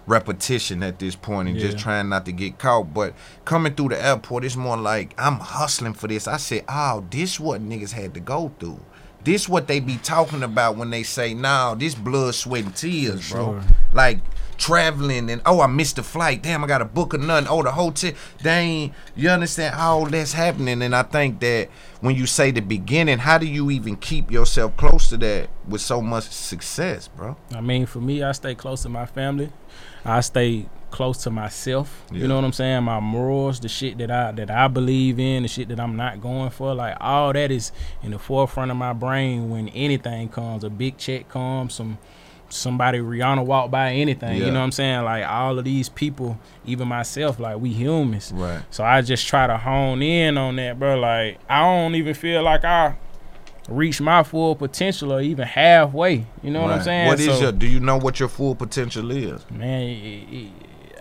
repetition 0.06 0.82
at 0.82 0.99
this 0.99 1.16
point 1.16 1.49
and 1.49 1.58
just 1.58 1.78
trying 1.78 2.08
not 2.08 2.26
to 2.26 2.32
get 2.32 2.58
caught. 2.58 2.92
But 2.92 3.14
coming 3.44 3.75
through 3.75 3.90
the 3.90 4.04
airport, 4.04 4.44
it's 4.44 4.56
more 4.56 4.76
like 4.76 5.14
I'm 5.18 5.38
hustling 5.40 5.94
for 5.94 6.08
this. 6.08 6.28
I 6.28 6.37
said, 6.37 6.64
oh, 6.68 7.04
this 7.11 7.40
what 7.40 7.61
niggas 7.61 7.92
had 7.92 8.14
to 8.14 8.20
go 8.20 8.52
through. 8.58 8.80
This 9.25 9.49
what 9.49 9.66
they 9.68 9.80
be 9.80 9.96
talking 9.96 10.42
about 10.42 10.76
when 10.76 10.90
they 10.90 11.02
say, 11.02 11.32
"Nah, 11.32 11.75
this 11.75 11.94
blood, 11.94 12.34
sweat, 12.34 12.64
and 12.64 12.76
tears, 12.76 13.30
bro." 13.30 13.52
sure. 13.52 13.62
Like 13.90 14.18
traveling 14.56 15.30
and 15.30 15.42
oh 15.46 15.61
I 15.61 15.66
missed 15.66 15.96
the 15.96 16.02
flight. 16.02 16.42
Damn, 16.42 16.62
I 16.62 16.66
got 16.66 16.78
to 16.78 16.84
book 16.84 17.14
a 17.14 17.18
nothing. 17.18 17.49
Oh, 17.49 17.62
the 17.62 17.73
hotel. 17.73 18.12
Ain't. 18.44 18.92
You 19.16 19.30
understand 19.30 19.75
all 19.76 20.06
that's 20.06 20.34
happening, 20.34 20.82
and 20.82 20.94
I 20.94 21.02
think 21.04 21.40
that 21.40 21.70
when 22.00 22.14
you 22.16 22.26
say 22.26 22.50
the 22.50 22.61
beginning, 22.61 23.18
how 23.18 23.38
do 23.38 23.46
you 23.46 23.70
even 23.70 23.96
keep 23.96 24.30
yourself 24.30 24.76
close 24.76 25.08
to 25.08 25.16
that 25.18 25.49
with 25.66 25.80
so 25.80 26.02
much 26.02 26.25
success, 26.25 27.08
bro? 27.08 27.37
I 27.54 27.62
mean, 27.62 27.87
for 27.87 28.00
me, 28.00 28.23
I 28.23 28.32
stay 28.32 28.54
close 28.54 28.82
to 28.82 28.88
my 28.90 29.06
family. 29.06 29.50
I 30.04 30.20
stay 30.20 30.66
close 30.90 31.25
to 31.25 31.30
myself. 31.30 32.04
Yeah. 32.12 32.20
You 32.20 32.28
know 32.28 32.37
what 32.37 32.44
I'm 32.44 32.52
saying? 32.52 32.84
My 32.84 33.00
morals, 33.00 33.58
the 33.58 33.68
shit 33.68 33.99
that 33.99 34.11
I 34.11 34.30
that 34.32 34.50
I 34.50 34.68
believe 34.68 35.18
in, 35.18 35.42
the 35.42 35.49
shit 35.49 35.68
that 35.68 35.80
I'm 35.80 35.96
not 35.96 36.20
going 36.20 36.50
for, 36.50 36.73
like 36.75 36.96
all 37.00 37.32
that 37.32 37.50
is 37.50 37.73
in 38.02 38.12
the 38.12 38.18
forefront 38.18 38.70
of 38.70 38.76
my 38.76 38.92
brain 38.92 39.50
when 39.50 39.68
anything 39.70 40.28
comes, 40.28 40.62
a 40.62 40.70
big 40.70 40.96
check 40.96 41.28
comes, 41.28 41.75
some 41.75 41.99
somebody 42.49 42.99
Rihanna 42.99 43.44
walk 43.44 43.70
by 43.70 43.92
anything. 43.94 44.38
Yeah. 44.38 44.46
You 44.46 44.52
know 44.52 44.61
what 44.61 44.66
I'm 44.66 44.73
saying? 44.73 45.04
Like 45.04 45.26
all 45.26 45.58
of 45.58 45.64
these 45.64 45.88
people, 45.88 46.38
even 46.64 46.87
myself, 46.87 47.40
like 47.40 47.58
we 47.58 47.70
humans. 47.70 48.32
Right. 48.32 48.62
So 48.70 48.84
I 48.84 49.02
just 49.02 49.26
try 49.26 49.46
to 49.46 49.56
hone 49.56 50.02
in 50.02 50.38
on 50.38 50.56
that, 50.56 50.78
bro. 50.78 50.99
Like 50.99 51.38
I 51.49 51.62
don't 51.62 51.96
even 51.96 52.14
feel 52.14 52.42
like 52.42 52.64
I 52.64 52.94
reach 53.68 54.00
my 54.00 54.23
full 54.23 54.54
potential 54.56 55.12
or 55.12 55.21
even 55.21 55.47
halfway. 55.47 56.26
You 56.42 56.50
know 56.50 56.62
what 56.62 56.71
I'm 56.73 56.83
saying? 56.83 57.06
What 57.09 57.21
is 57.21 57.26
So- 57.26 57.40
your? 57.40 57.52
Do 57.52 57.66
you 57.66 57.80
know 57.80 57.97
what 57.97 58.21
your 58.21 58.28
full 58.28 58.54
potential 58.54 59.11
is? 59.11 59.44
man, 59.50 59.83
it, 59.83 60.33
it, 60.33 60.50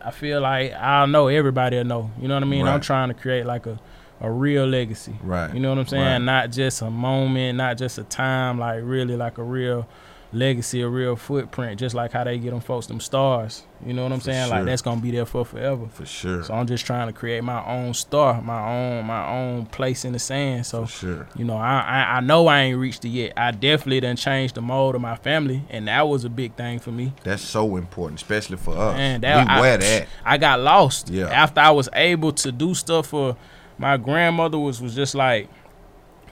I 0.05 0.11
feel 0.11 0.41
like 0.41 0.73
I 0.73 1.05
know 1.05 1.27
everybody 1.27 1.77
will 1.77 1.83
know. 1.85 2.11
You 2.19 2.27
know 2.27 2.35
what 2.35 2.43
I 2.43 2.47
mean? 2.47 2.67
I'm 2.67 2.81
trying 2.81 3.07
to 3.09 3.13
create 3.13 3.45
like 3.45 3.65
a, 3.65 3.79
a 4.21 4.29
real 4.29 4.65
legacy. 4.65 5.15
Right. 5.23 5.53
You 5.53 5.59
know 5.59 5.69
what 5.69 5.77
I'm 5.79 5.87
saying? 5.87 6.03
Right. 6.03 6.17
Not 6.17 6.51
just 6.51 6.81
a 6.81 6.89
moment, 6.89 7.57
not 7.57 7.77
just 7.77 7.97
a 7.97 8.03
time, 8.03 8.59
like 8.59 8.81
really 8.83 9.15
like 9.15 9.37
a 9.37 9.43
real 9.43 9.87
legacy, 10.33 10.81
a 10.81 10.87
real 10.89 11.15
footprint, 11.15 11.79
just 11.79 11.93
like 11.95 12.11
how 12.11 12.23
they 12.23 12.37
get 12.39 12.49
them 12.51 12.59
folks 12.59 12.87
them 12.87 12.99
stars. 12.99 13.63
You 13.85 13.93
know 13.93 14.03
what 14.03 14.11
I'm 14.11 14.19
For 14.19 14.25
saying? 14.25 14.47
sure. 14.47 14.55
Like 14.57 14.65
that's 14.65 14.81
gonna 14.81 15.01
be 15.01 15.11
there 15.11 15.25
for 15.25 15.45
forever. 15.45 15.87
For 15.89 16.05
sure. 16.05 16.43
So 16.43 16.53
I'm 16.53 16.65
just 16.67 16.85
trying 16.85 17.07
to 17.07 17.13
create 17.13 17.43
my 17.43 17.63
own 17.65 17.93
star, 17.93 18.41
my 18.41 18.67
own 18.67 19.05
my 19.05 19.27
own 19.29 19.65
place 19.67 20.05
in 20.05 20.13
the 20.13 20.19
sand. 20.19 20.65
So 20.65 20.85
For 20.85 20.91
sure. 20.91 21.27
you 21.35 21.45
know, 21.45 21.57
I, 21.57 21.79
I 21.81 22.17
I 22.17 22.19
know 22.21 22.47
I 22.47 22.61
ain't 22.61 22.77
reached 22.79 23.05
it 23.05 23.09
yet. 23.09 23.33
I 23.37 23.51
definitely 23.51 23.99
done 23.99 24.15
changed 24.15 24.55
the 24.55 24.61
mold 24.61 24.95
of 24.95 25.01
my 25.01 25.15
family, 25.15 25.63
and 25.69 25.87
that 25.87 26.07
was 26.07 26.25
a 26.25 26.29
big 26.29 26.55
thing 26.55 26.79
for 26.79 26.91
me. 26.91 27.13
That's 27.23 27.43
so 27.43 27.75
important, 27.77 28.21
especially 28.21 28.57
for 28.57 28.75
us. 28.75 28.95
Man, 28.97 29.21
that, 29.21 29.45
we 29.47 29.53
I, 29.53 29.61
wear 29.61 29.77
that. 29.77 30.07
I 30.25 30.37
got 30.37 30.59
lost. 30.61 31.09
Yeah. 31.09 31.27
After 31.27 31.59
I 31.61 31.71
was 31.71 31.89
able 31.93 32.31
to 32.33 32.51
do 32.51 32.73
stuff 32.73 33.07
for 33.07 33.35
my 33.77 33.97
grandmother 33.97 34.57
was 34.59 34.81
was 34.81 34.95
just 34.95 35.15
like 35.15 35.49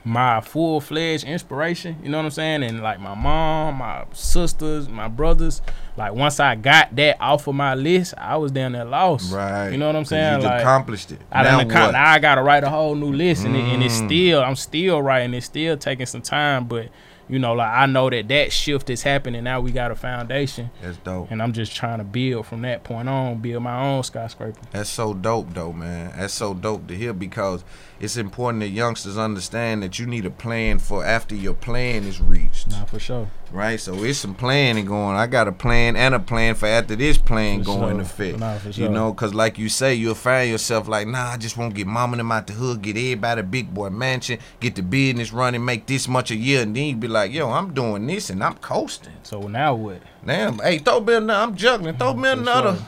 my 0.04 0.42
full 0.42 0.82
fledged 0.82 1.24
inspiration. 1.26 1.96
You 2.02 2.10
know 2.10 2.18
what 2.18 2.26
I'm 2.26 2.32
saying? 2.32 2.64
And 2.64 2.82
like 2.82 3.00
my 3.00 3.14
mom, 3.14 3.76
my 3.76 4.06
sisters, 4.14 4.90
my 4.90 5.08
brothers. 5.08 5.62
Like 5.98 6.14
once 6.14 6.40
I 6.40 6.56
got 6.56 6.96
that 6.96 7.18
off 7.22 7.48
of 7.48 7.56
my 7.56 7.76
list, 7.76 8.14
I 8.18 8.38
was 8.38 8.52
down 8.52 8.72
there 8.72 8.86
lost. 8.86 9.32
Right. 9.34 9.70
You 9.70 9.78
know 9.78 9.88
what 9.88 9.96
I'm 9.96 10.06
saying? 10.06 10.42
You 10.42 10.48
Like 10.48 10.62
accomplished 10.62 11.12
it. 11.12 11.22
I 11.32 11.44
now 11.44 11.58
what? 11.58 11.68
now 11.92 12.10
I 12.12 12.20
gotta 12.20 12.42
write 12.42 12.64
a 12.64 12.70
whole 12.70 12.96
new 12.96 13.12
list, 13.14 13.46
and, 13.46 13.56
it, 13.56 13.60
and 13.60 13.84
it's 13.84 14.00
Mm. 14.02 14.08
still 14.08 14.42
I'm 14.44 14.56
still 14.56 15.02
writing. 15.02 15.34
It's 15.34 15.46
still 15.46 15.78
taking 15.78 16.06
some 16.08 16.22
time, 16.22 16.66
but 16.66 16.88
you 17.30 17.40
know, 17.40 17.54
like 17.54 17.72
I 17.72 17.86
know 17.86 18.10
that 18.10 18.28
that 18.30 18.52
shift 18.52 18.90
is 18.90 19.04
happening. 19.04 19.44
Now 19.44 19.62
we 19.62 19.72
got 19.72 19.92
a 19.92 19.96
foundation, 19.96 20.70
That's 20.82 20.98
dope. 20.98 21.30
and 21.32 21.42
I'm 21.42 21.54
just 21.54 21.74
trying 21.76 22.00
to 22.00 22.04
build 22.04 22.46
from 22.48 22.62
that 22.64 22.84
point 22.84 23.08
on, 23.08 23.38
build 23.38 23.64
my 23.64 23.80
own 23.82 24.04
skyscraper. 24.04 24.60
That's 24.72 24.90
so 24.90 25.14
dope, 25.14 25.54
though, 25.54 25.72
man. 25.72 26.12
That's 26.18 26.34
so 26.34 26.54
dope 26.54 26.88
to 26.88 26.96
hear 26.98 27.14
because 27.14 27.64
it's 28.02 28.18
important 28.18 28.62
that 28.62 28.70
youngsters 28.70 29.18
understand 29.18 29.84
that 29.84 30.00
you 30.00 30.06
need 30.08 30.26
a 30.26 30.32
plan 30.32 30.80
for 30.80 31.06
after 31.06 31.36
your 31.36 31.54
plan 31.54 32.04
is 32.04 32.20
reached, 32.20 32.70
Nah, 32.70 32.86
for 32.86 33.00
sure. 33.00 33.30
right? 33.52 33.80
So 33.80 34.04
it's 34.04 34.18
some 34.20 34.34
planning 34.34 34.86
going. 34.86 35.16
I 35.16 35.28
got 35.28 35.48
a 35.48 35.52
plan 35.52 35.96
and 35.96 36.16
a 36.16 36.20
plan 36.20 36.56
for 36.56 36.66
after 36.66 36.96
this 36.96 37.18
plan 37.18 37.60
For 37.60 37.66
going 37.78 37.96
sure. 37.96 38.00
to 38.00 38.06
fit. 38.06 38.40
Nah, 38.40 38.58
for 38.58 38.72
sure. 38.74 38.86
You 38.86 38.90
know, 38.92 39.14
because 39.14 39.34
like 39.34 39.58
you 39.60 39.70
say, 39.70 39.94
you'll 39.94 40.16
find 40.16 40.50
yourself 40.50 40.88
like, 40.88 41.08
nah, 41.08 41.30
I 41.32 41.38
just 41.38 41.58
won't 41.58 41.76
get 41.76 41.86
mama 41.88 42.18
them 42.18 42.32
out 42.32 42.48
the 42.48 42.54
hood, 42.54 42.82
get 42.82 42.98
everybody 42.98 43.42
a 43.42 43.44
big 43.44 43.74
boy 43.74 43.90
mansion, 43.92 44.40
get 44.60 44.76
the 44.76 44.82
business 44.84 45.32
running, 45.32 45.64
make 45.64 45.86
this 45.86 46.08
much 46.08 46.32
a 46.32 46.36
year, 46.36 46.64
and 46.64 46.76
then 46.76 46.84
you 46.86 46.96
be 46.96 47.08
like, 47.08 47.32
yo, 47.32 47.50
I'm 47.52 47.74
doing 47.74 48.08
this 48.08 48.30
and 48.30 48.44
I'm 48.44 48.56
coasting. 48.56 49.14
So 49.24 49.42
now 49.42 49.76
what? 49.76 50.02
Damn, 50.26 50.60
hey, 50.60 50.80
throw 50.80 51.00
me 51.02 51.14
another. 51.16 51.40
I'm 51.40 51.56
juggling. 51.56 51.98
Throw 51.98 52.14
me 52.16 52.30
another. 52.30 52.78
sure. 52.78 52.88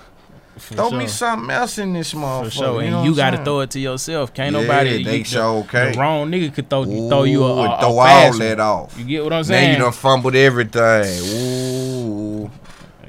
For 0.57 0.75
Throw 0.75 0.89
sure. 0.89 0.99
me 0.99 1.07
something 1.07 1.49
else 1.49 1.77
in 1.79 1.93
this 1.93 2.13
motherfucker. 2.13 2.43
For 2.45 2.51
sure, 2.51 2.83
you 2.83 2.91
know 2.91 2.97
and 2.99 3.05
you 3.07 3.15
got 3.15 3.31
to 3.31 3.43
throw 3.43 3.61
it 3.61 3.71
to 3.71 3.79
yourself. 3.79 4.33
Can't 4.33 4.53
Yeah, 4.55 4.61
nobody. 4.61 5.03
they 5.03 5.17
you, 5.17 5.23
sure 5.23 5.63
the, 5.63 5.95
wrong 5.97 6.29
nigga 6.31 6.53
could 6.53 6.69
throw 6.69 6.85
throw 6.85 7.23
you 7.23 7.43
a, 7.43 7.47
Ooh, 7.47 7.59
a, 7.59 7.63
and 7.63 7.73
a 7.73 7.79
throw 7.79 7.97
all 7.99 8.37
that 8.37 8.59
off. 8.59 8.95
You 8.99 9.05
get 9.05 9.23
what 9.23 9.33
I'm 9.33 9.43
saying? 9.43 9.69
Now 9.71 9.77
you 9.77 9.83
done 9.83 9.91
fumbled 9.93 10.35
everything. 10.35 11.05
Ooh, 11.35 12.51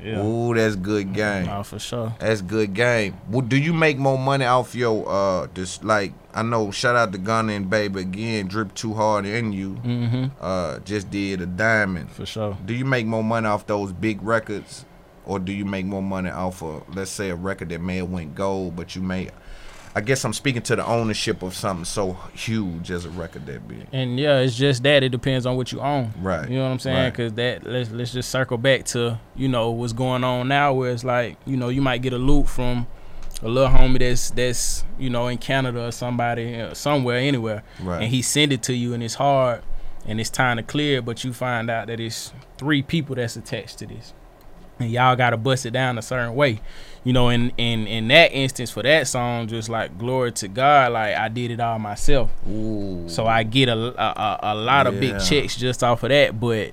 Yeah. 0.02 0.22
ooh, 0.24 0.54
that's 0.54 0.76
good 0.76 1.12
game. 1.14 1.46
Nah, 1.46 1.62
for 1.62 1.78
sure. 1.78 2.14
That's 2.18 2.40
good 2.42 2.74
game. 2.74 3.16
Well, 3.30 3.40
do 3.42 3.56
you 3.58 3.72
make 3.72 3.98
more 3.98 4.18
money 4.18 4.44
off 4.46 4.74
your 4.74 5.04
uh 5.08 5.46
just 5.54 5.84
like 5.84 6.12
I 6.34 6.42
know 6.42 6.70
shout 6.70 6.96
out 6.96 7.12
to 7.12 7.18
Gunna 7.18 7.52
and 7.52 7.68
Baby 7.70 8.00
again, 8.00 8.48
drip 8.48 8.74
too 8.74 8.94
hard 8.94 9.24
in 9.26 9.52
you. 9.52 9.74
Mm-hmm. 9.84 10.24
Uh 10.40 10.78
just 10.80 11.10
did 11.10 11.40
a 11.40 11.46
diamond. 11.46 12.10
For 12.10 12.26
sure. 12.26 12.56
Do 12.64 12.74
you 12.74 12.84
make 12.84 13.06
more 13.06 13.22
money 13.24 13.46
off 13.46 13.66
those 13.66 13.92
big 13.92 14.22
records? 14.22 14.84
Or 15.26 15.38
do 15.38 15.52
you 15.52 15.64
make 15.64 15.86
more 15.86 16.02
money 16.02 16.30
off 16.30 16.62
of 16.62 16.82
let's 16.94 17.10
say 17.10 17.30
a 17.30 17.34
record 17.36 17.70
that 17.70 17.80
may 17.80 17.96
have 17.96 18.10
went 18.10 18.34
gold, 18.34 18.76
but 18.76 18.94
you 18.94 19.02
may 19.02 19.30
I 19.96 20.00
guess 20.00 20.24
I'm 20.24 20.32
speaking 20.32 20.62
to 20.62 20.74
the 20.76 20.84
ownership 20.84 21.40
of 21.42 21.54
something 21.54 21.84
so 21.84 22.14
huge 22.34 22.90
as 22.90 23.04
a 23.04 23.10
record 23.10 23.46
that 23.46 23.68
big. 23.68 23.86
And 23.92 24.18
yeah, 24.18 24.40
it's 24.40 24.56
just 24.56 24.82
that. 24.82 25.04
It 25.04 25.10
depends 25.10 25.46
on 25.46 25.56
what 25.56 25.70
you 25.70 25.80
own. 25.80 26.12
Right. 26.20 26.48
You 26.50 26.56
know 26.56 26.64
what 26.64 26.70
I'm 26.72 26.78
saying? 26.80 26.96
Right. 26.96 27.10
Because 27.10 27.32
that 27.34 27.64
let's 27.64 27.90
let's 27.92 28.12
just 28.12 28.28
circle 28.28 28.58
back 28.58 28.84
to 28.86 29.20
you 29.36 29.46
know 29.48 29.70
what's 29.70 29.92
going 29.92 30.24
on 30.24 30.48
now, 30.48 30.72
where 30.72 30.90
it's 30.90 31.04
like 31.04 31.36
you 31.46 31.56
know 31.56 31.68
you 31.68 31.80
might 31.80 32.02
get 32.02 32.12
a 32.12 32.18
loot 32.18 32.48
from 32.48 32.86
a 33.42 33.48
little 33.48 33.68
homie 33.70 34.00
that's 34.00 34.30
that's 34.30 34.84
you 34.98 35.10
know 35.10 35.28
in 35.28 35.38
Canada 35.38 35.86
or 35.86 35.92
somebody 35.92 36.60
uh, 36.60 36.74
somewhere 36.74 37.18
anywhere, 37.18 37.62
Right. 37.80 38.02
and 38.02 38.10
he 38.10 38.20
send 38.20 38.52
it 38.52 38.64
to 38.64 38.74
you 38.74 38.94
and 38.94 39.02
it's 39.02 39.14
hard 39.14 39.62
and 40.06 40.20
it's 40.20 40.28
time 40.30 40.56
to 40.56 40.62
clear, 40.64 41.02
but 41.02 41.22
you 41.24 41.32
find 41.32 41.70
out 41.70 41.86
that 41.86 42.00
it's 42.00 42.32
three 42.58 42.82
people 42.82 43.14
that's 43.14 43.36
attached 43.36 43.78
to 43.78 43.86
this, 43.86 44.12
and 44.78 44.90
y'all 44.90 45.16
got 45.16 45.30
to 45.30 45.36
bust 45.36 45.66
it 45.66 45.70
down 45.72 45.98
a 45.98 46.02
certain 46.02 46.34
way. 46.34 46.60
You 47.04 47.12
know, 47.12 47.28
in 47.28 47.52
in 47.58 47.86
in 47.86 48.08
that 48.08 48.32
instance 48.32 48.70
for 48.70 48.82
that 48.82 49.06
song, 49.06 49.46
just 49.46 49.68
like 49.68 49.98
glory 49.98 50.32
to 50.32 50.48
God, 50.48 50.92
like 50.92 51.14
I 51.16 51.28
did 51.28 51.50
it 51.50 51.60
all 51.60 51.78
myself. 51.78 52.30
Ooh. 52.48 53.04
So 53.08 53.26
I 53.26 53.42
get 53.42 53.68
a, 53.68 53.74
a, 53.76 53.78
a, 54.06 54.38
a 54.42 54.54
lot 54.54 54.86
of 54.86 54.94
Yeah. 54.94 55.00
big 55.00 55.20
checks 55.22 55.54
just 55.56 55.84
off 55.84 56.02
of 56.02 56.08
that, 56.08 56.40
but 56.40 56.70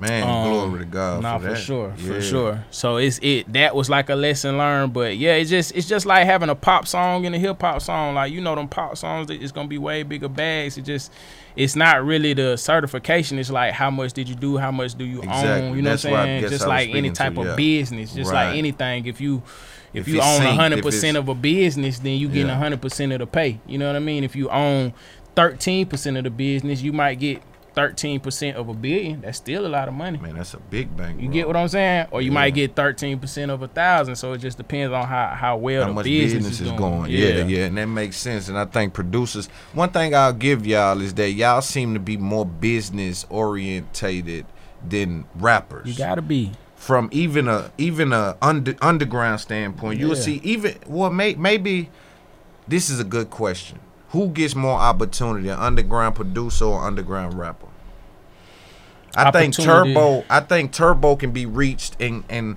Man, 0.00 0.28
um, 0.28 0.50
glory 0.50 0.78
to 0.80 0.84
God. 0.84 1.22
nah, 1.22 1.38
for, 1.38 1.50
for, 1.50 1.56
sure, 1.56 1.94
Yeah. 1.96 2.06
for 2.14 2.20
sure. 2.20 2.64
So 2.70 2.96
it's 2.98 3.18
it 3.22 3.50
that 3.52 3.74
was 3.74 3.88
like 3.88 4.10
a 4.10 4.14
lesson 4.14 4.58
learned, 4.58 4.92
but 4.92 5.16
yeah, 5.16 5.34
it's 5.34 5.48
just 5.48 5.74
it's 5.74 5.86
just 5.88 6.04
like 6.06 6.26
having 6.26 6.50
a 6.50 6.54
pop 6.54 6.86
song 6.86 7.24
and 7.24 7.34
a 7.34 7.38
hip 7.38 7.60
hop 7.60 7.80
song. 7.80 8.14
Like 8.16 8.30
you 8.32 8.40
know, 8.42 8.54
them 8.54 8.68
pop 8.68 8.96
songs, 8.98 9.30
it's 9.30 9.52
gonna 9.52 9.68
be 9.68 9.78
way 9.78 10.02
bigger 10.02 10.28
bags. 10.28 10.76
It 10.76 10.82
just 10.82 11.12
it's 11.56 11.76
not 11.76 12.04
really 12.04 12.32
the 12.34 12.56
certification. 12.56 13.38
It's 13.38 13.50
like 13.50 13.72
how 13.72 13.90
much 13.90 14.12
did 14.12 14.28
you 14.28 14.34
do? 14.34 14.56
How 14.56 14.70
much 14.70 14.94
do 14.94 15.04
you 15.04 15.18
Exactly. 15.22 15.68
own? 15.68 15.76
You 15.76 15.82
know 15.82 15.90
That's 15.90 16.04
what 16.04 16.12
I'm 16.14 16.26
saying? 16.40 16.48
Just 16.50 16.66
like 16.66 16.90
any 16.94 17.10
type 17.10 17.34
to, 17.34 17.40
of 17.40 17.46
yeah. 17.48 17.54
business, 17.56 18.14
just 18.14 18.30
Right. 18.32 18.48
like 18.50 18.58
anything. 18.58 19.06
If 19.06 19.20
you 19.20 19.42
if, 19.94 20.08
If 20.08 20.14
you 20.14 20.20
own 20.22 20.40
hundred 20.56 20.82
percent 20.82 21.18
of 21.18 21.28
a 21.28 21.34
business, 21.34 21.98
then 21.98 22.16
you 22.16 22.28
getting 22.28 22.46
Yeah. 22.46 22.56
hundred 22.56 22.80
percent 22.80 23.12
of 23.12 23.18
the 23.18 23.26
pay. 23.26 23.60
You 23.66 23.76
know 23.78 23.86
what 23.88 23.96
I 23.96 24.00
mean? 24.00 24.24
If 24.24 24.34
you 24.34 24.48
own 24.48 24.94
thirteen 25.36 25.86
percent 25.86 26.16
of 26.16 26.24
the 26.24 26.30
business, 26.30 26.80
you 26.80 26.92
might 26.92 27.16
get 27.18 27.42
thirteen 27.74 28.20
percent 28.20 28.56
of 28.56 28.68
a 28.68 28.74
billion. 28.74 29.22
That's 29.22 29.38
still 29.38 29.66
a 29.66 29.68
lot 29.68 29.88
of 29.88 29.94
money. 29.94 30.18
Man, 30.18 30.36
that's 30.36 30.54
a 30.54 30.58
big 30.58 30.96
bank. 30.96 31.20
You 31.20 31.28
get 31.28 31.46
what 31.46 31.56
I'm 31.56 31.68
saying? 31.68 32.08
Or 32.10 32.20
you 32.20 32.30
Yeah. 32.30 32.34
might 32.34 32.50
get 32.54 32.76
thirteen 32.76 33.18
percent 33.18 33.50
of 33.50 33.62
a 33.62 33.68
thousand. 33.68 34.16
So 34.16 34.32
it 34.34 34.38
just 34.38 34.58
depends 34.58 34.92
on 34.92 35.06
how 35.06 35.28
how 35.28 35.56
well 35.56 35.82
how 35.82 35.88
the 35.88 35.94
much 35.94 36.04
business, 36.04 36.44
business, 36.44 36.60
is, 36.60 36.66
is 36.72 36.78
going. 36.78 37.10
Yeah. 37.10 37.44
yeah, 37.46 37.64
and 37.66 37.76
that 37.78 37.86
makes 37.86 38.16
sense. 38.16 38.48
And 38.48 38.58
I 38.58 38.64
think 38.66 38.92
producers, 38.94 39.46
one 39.72 39.90
thing 39.90 40.14
I'll 40.14 40.32
give 40.32 40.66
y'all 40.66 41.00
is 41.00 41.14
that 41.14 41.30
y'all 41.30 41.62
seem 41.62 41.94
to 41.94 42.00
be 42.00 42.16
more 42.16 42.44
business 42.46 43.24
orientated 43.30 44.46
than 44.88 45.24
rappers. 45.36 45.86
You 45.88 45.94
gotta 45.96 46.22
be. 46.22 46.52
From 46.76 47.08
even 47.12 47.46
a 47.46 47.70
even 47.78 48.12
a 48.12 48.36
under, 48.42 48.74
underground 48.82 49.40
standpoint, 49.40 50.00
you'll 50.00 50.16
Yeah. 50.16 50.22
see 50.22 50.40
even 50.42 50.74
well 50.86 51.10
may, 51.10 51.34
maybe 51.36 51.90
this 52.66 52.90
is 52.90 52.98
a 52.98 53.04
good 53.04 53.30
question. 53.30 53.78
Who 54.12 54.28
gets 54.28 54.54
more 54.54 54.78
opportunity, 54.78 55.48
an 55.48 55.58
underground 55.58 56.14
producer 56.16 56.64
or 56.66 56.84
underground 56.84 57.34
rapper? 57.38 57.66
I 59.14 59.30
think 59.30 59.54
Turbo. 59.54 60.24
I 60.30 60.40
think 60.40 60.72
Turbo 60.72 61.16
can 61.16 61.32
be 61.32 61.44
reached 61.46 61.96
and 62.00 62.24
and 62.30 62.56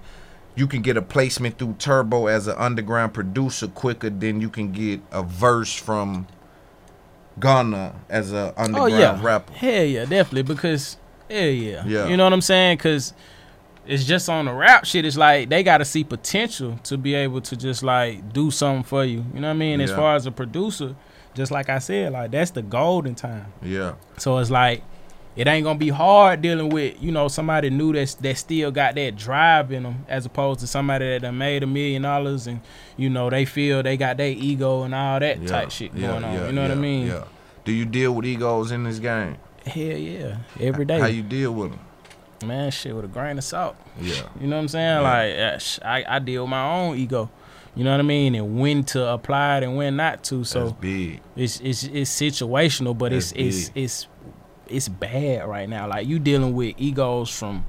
you 0.55 0.67
can 0.67 0.81
get 0.81 0.95
a 0.95 1.01
placement 1.01 1.57
through 1.57 1.75
Turbo 1.79 2.27
as 2.27 2.47
an 2.47 2.55
underground 2.57 3.13
producer 3.13 3.67
quicker 3.67 4.09
than 4.09 4.39
you 4.39 4.49
can 4.49 4.71
get 4.71 5.01
a 5.11 5.21
verse 5.21 5.73
from 5.75 6.27
Gunna 7.39 7.93
as 8.09 8.31
a 8.31 8.53
Oh 8.57 8.63
underground 8.63 8.93
yeah, 8.93 9.19
rapper. 9.21 9.51
hell 9.53 9.83
yeah, 9.83 10.05
definitely 10.05 10.43
because 10.43 10.95
hell 11.29 11.45
yeah, 11.45 11.83
Yeah. 11.85 12.07
You 12.07 12.15
know 12.15 12.23
what 12.23 12.31
I'm 12.33 12.41
saying? 12.41 12.77
Because 12.77 13.13
it's 13.85 14.05
just 14.05 14.29
on 14.29 14.45
the 14.45 14.53
rap 14.53 14.85
shit. 14.85 15.05
It's 15.05 15.17
like 15.17 15.49
they 15.49 15.61
got 15.61 15.79
to 15.79 15.85
see 15.85 16.03
potential 16.05 16.79
to 16.83 16.97
be 16.97 17.15
able 17.15 17.41
to 17.41 17.57
just 17.57 17.83
like 17.83 18.31
do 18.31 18.49
something 18.49 18.83
for 18.83 19.03
you. 19.03 19.25
You 19.33 19.41
know 19.41 19.47
what 19.49 19.55
I 19.55 19.57
mean? 19.57 19.81
As 19.81 19.91
far 19.91 20.15
as 20.15 20.25
a 20.25 20.31
producer, 20.31 20.95
just 21.35 21.51
like 21.51 21.69
I 21.69 21.79
said, 21.79 22.11
like 22.13 22.31
that's 22.31 22.51
the 22.51 22.61
golden 22.63 23.13
time. 23.15 23.53
Yeah, 23.61 23.93
So 24.17 24.37
it's 24.39 24.49
like 24.49 24.81
it 25.35 25.47
ain't 25.47 25.65
gonna 25.65 25.77
be 25.77 25.89
hard 25.89 26.41
dealing 26.41 26.69
with 26.69 27.01
you 27.03 27.11
know 27.11 27.27
somebody 27.27 27.69
new 27.69 27.91
that's 27.93 28.15
that 28.15 28.37
still 28.37 28.71
got 28.71 28.95
that 28.95 29.15
drive 29.17 29.71
in 29.71 29.83
them 29.83 30.05
as 30.07 30.25
opposed 30.25 30.61
to 30.61 30.67
somebody 30.67 31.05
that 31.09 31.23
done 31.23 31.37
made 31.37 31.61
a 31.61 31.67
million 31.67 32.03
dollars 32.03 32.47
and 32.47 32.61
you 32.95 33.09
know 33.09 33.29
they 33.29 33.43
feel 33.45 33.83
they 33.83 33.97
got 33.97 34.15
their 34.17 34.29
ego 34.31 34.83
and 34.83 34.95
all 34.95 35.19
that 35.19 35.41
Yeah, 35.41 35.47
type 35.47 35.71
shit 35.71 35.93
yeah, 35.93 36.07
going 36.07 36.23
on. 36.23 36.33
yeah, 36.33 36.45
you 36.47 36.53
know 36.53 36.61
what 36.61 36.71
I 36.71 36.75
mean? 36.75 37.07
Yeah. 37.07 37.25
Do 37.65 37.71
you 37.73 37.83
deal 37.85 38.13
with 38.13 38.25
egos 38.25 38.71
in 38.71 38.83
this 38.85 38.99
game? 38.99 39.35
Hell 39.65 39.83
yeah, 39.83 40.37
every 40.59 40.85
day. 40.85 40.99
How 40.99 41.07
you 41.07 41.23
deal 41.23 41.51
with 41.53 41.71
them? 41.71 41.79
man, 42.45 42.69
shit 42.69 42.95
with 42.95 43.05
a 43.05 43.07
grain 43.07 43.37
of 43.37 43.43
salt. 43.43 43.75
Yeah. 43.99 44.21
You 44.39 44.45
know 44.47 44.55
what 44.57 44.61
I'm 44.61 44.67
saying? 44.67 45.01
Like 45.03 45.61
I, 45.83 46.15
I 46.15 46.19
deal 46.19 46.43
with 46.43 46.49
my 46.51 46.71
own 46.79 46.95
ego. 46.97 47.29
You 47.75 47.83
know 47.83 47.91
what 47.91 47.99
I 47.99 48.03
mean? 48.03 48.35
And 48.35 48.59
when 48.59 48.83
to 48.85 49.05
apply 49.07 49.57
it 49.57 49.63
and 49.63 49.75
when 49.75 49.97
not 49.97 50.23
to. 50.25 50.43
So 50.45 50.71
big. 50.71 51.21
it's 51.35 51.59
it's 51.59 51.83
it's 51.83 52.09
situational, 52.09 52.97
but 52.97 53.11
it's 53.11 53.31
That's 53.31 53.41
it's 53.41 53.69
big. 53.69 53.83
it's 53.83 54.07
it's 54.67 54.87
bad 54.87 55.47
right 55.47 55.67
now. 55.67 55.87
Like 55.87 56.07
you 56.07 56.17
dealing 56.19 56.53
with 56.53 56.75
egos 56.77 57.29
from, 57.29 57.65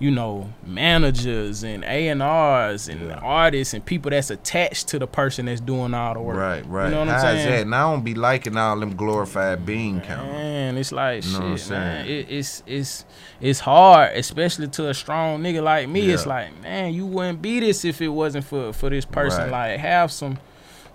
you 0.00 0.10
know, 0.12 0.48
managers 0.64 1.64
and 1.64 1.82
A 1.84 2.08
and 2.08 2.22
R's 2.22 2.88
and 2.88 3.08
Yeah. 3.08 3.14
artists 3.22 3.74
and 3.74 3.84
people 3.84 4.10
that's 4.10 4.30
attached 4.30 4.88
to 4.88 4.98
the 4.98 5.06
person 5.06 5.46
that's 5.46 5.60
doing 5.60 5.92
all 5.94 6.14
the 6.14 6.20
work. 6.20 6.36
Right, 6.36 6.64
right. 6.68 6.84
You 6.86 6.90
know 6.92 7.00
what 7.00 7.08
I'm 7.08 7.14
How's 7.14 7.22
saying? 7.22 7.50
that? 7.50 7.60
And 7.62 7.74
I 7.74 7.80
don't 7.90 8.04
be 8.04 8.14
liking 8.14 8.56
all 8.56 8.78
them 8.78 8.94
glorified 8.94 9.66
bean 9.66 10.00
counters. 10.00 10.32
Man, 10.32 10.76
it's 10.78 10.92
like 10.92 11.24
You 11.24 11.32
know 11.32 11.38
what 11.40 11.44
I'm 11.46 11.56
shit, 11.56 11.70
man. 11.70 12.04
saying? 12.06 12.18
It, 12.20 12.26
it's 12.30 12.62
it's 12.66 13.04
it's 13.40 13.60
hard, 13.60 14.16
especially 14.16 14.68
to 14.68 14.88
a 14.88 14.94
strong 14.94 15.42
nigga 15.42 15.62
like 15.62 15.88
me. 15.88 16.10
It's 16.10 16.26
like, 16.26 16.60
man, 16.62 16.92
you 16.94 17.04
wouldn't 17.06 17.42
be 17.42 17.60
this 17.60 17.84
if 17.84 18.00
it 18.00 18.08
wasn't 18.08 18.44
for 18.44 18.72
for 18.72 18.90
this 18.90 19.04
person. 19.04 19.50
Right. 19.50 19.70
Like, 19.72 19.80
have 19.80 20.12
some 20.12 20.38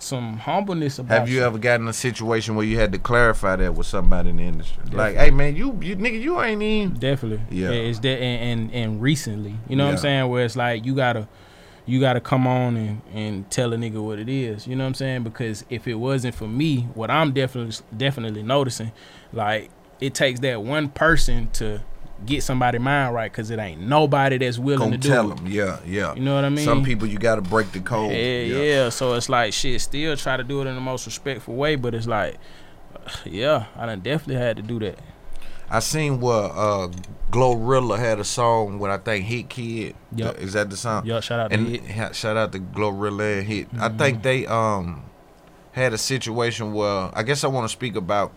some 0.03 0.37
humbleness 0.37 0.99
about. 0.99 1.19
Have 1.19 1.29
you 1.29 1.43
ever 1.43 1.57
gotten 1.57 1.87
a 1.87 1.93
situation 1.93 2.55
where 2.55 2.65
you 2.65 2.77
had 2.77 2.91
to 2.91 2.99
clarify 2.99 3.55
that 3.55 3.73
with 3.73 3.87
somebody 3.87 4.29
in 4.29 4.37
the 4.37 4.43
industry? 4.43 4.83
Like, 4.91 5.15
hey 5.15 5.31
man, 5.31 5.55
you 5.55 5.77
you 5.81 5.95
nigga, 5.95 6.21
you 6.21 6.41
ain't 6.41 6.61
even 6.61 6.93
Definitely. 6.99 7.41
Yeah. 7.49 7.69
It's 7.69 7.99
that 7.99 8.19
and, 8.19 8.61
and 8.61 8.71
and 8.73 9.01
recently, 9.01 9.55
you 9.67 9.75
know 9.75 9.85
what 9.85 9.91
I'm 9.91 9.97
saying? 9.97 10.29
Where 10.29 10.45
it's 10.45 10.55
like 10.55 10.85
you 10.85 10.95
gotta 10.95 11.27
you 11.85 11.99
gotta 11.99 12.21
come 12.21 12.47
on 12.47 12.77
and, 12.77 13.01
and 13.13 13.49
tell 13.49 13.73
a 13.73 13.77
nigga 13.77 14.03
what 14.03 14.19
it 14.19 14.29
is. 14.29 14.67
You 14.67 14.75
know 14.75 14.83
what 14.83 14.89
I'm 14.89 14.93
saying? 14.95 15.23
Because 15.23 15.65
if 15.69 15.87
it 15.87 15.95
wasn't 15.95 16.35
for 16.35 16.47
me, 16.47 16.81
what 16.93 17.09
I'm 17.09 17.31
definitely 17.31 17.75
definitely 17.95 18.43
noticing, 18.43 18.91
like 19.31 19.69
it 19.99 20.13
takes 20.13 20.39
that 20.41 20.63
one 20.63 20.89
person 20.89 21.49
to 21.53 21.81
get 22.25 22.43
somebody 22.43 22.77
mind 22.79 23.13
right, 23.13 23.31
cause 23.31 23.49
it 23.49 23.59
ain't 23.59 23.81
nobody 23.81 24.37
that's 24.37 24.57
willing 24.57 24.79
gonna 24.89 24.97
to 24.97 24.97
do 24.97 25.09
tell 25.09 25.31
it. 25.31 25.35
them. 25.37 25.47
Yeah, 25.47 25.79
yeah. 25.85 26.13
You 26.13 26.21
know 26.21 26.35
what 26.35 26.45
I 26.45 26.49
mean? 26.49 26.65
Some 26.65 26.83
people 26.83 27.07
you 27.07 27.17
got 27.17 27.35
to 27.35 27.41
break 27.41 27.71
the 27.71 27.79
code. 27.79 28.11
Yeah, 28.13 28.41
yeah. 28.41 28.89
So 28.89 29.13
it's 29.13 29.29
like 29.29 29.53
shit. 29.53 29.81
Still 29.81 30.15
try 30.15 30.37
to 30.37 30.43
do 30.43 30.61
it 30.61 30.67
in 30.67 30.75
the 30.75 30.81
most 30.81 31.05
respectful 31.05 31.55
way, 31.55 31.75
but 31.75 31.93
it's 31.93 32.07
like, 32.07 32.37
yeah, 33.25 33.65
I 33.75 33.85
done 33.85 34.01
definitely 34.01 34.43
had 34.43 34.57
to 34.57 34.63
do 34.63 34.79
that. 34.79 34.99
I 35.69 35.79
seen 35.79 36.19
where 36.19 36.51
uh, 36.51 36.89
Glorilla 37.31 37.97
had 37.97 38.19
a 38.19 38.23
song 38.23 38.77
with 38.77 38.91
I 38.91 38.97
think 38.97 39.25
Hitkidd. 39.25 39.95
Yup. 40.15 40.37
Is 40.37 40.53
that 40.53 40.69
the 40.69 40.77
song? 40.77 41.05
Yeah, 41.05 41.19
shout 41.19 41.39
out 41.39 41.51
to 41.51 41.57
Hit. 41.57 41.83
Mm-hmm. 41.83 42.11
shout 42.13 42.37
out 42.37 42.51
to 42.51 42.59
Glorilla 42.59 43.39
and 43.39 43.47
Hit. 43.47 43.67
I 43.79 43.89
think 43.89 44.21
they 44.21 44.45
um 44.45 45.03
had 45.71 45.93
a 45.93 45.97
situation 45.97 46.73
where 46.73 47.09
I 47.13 47.23
guess 47.23 47.43
I 47.43 47.47
want 47.47 47.65
to 47.65 47.69
speak 47.69 47.95
about 47.95 48.31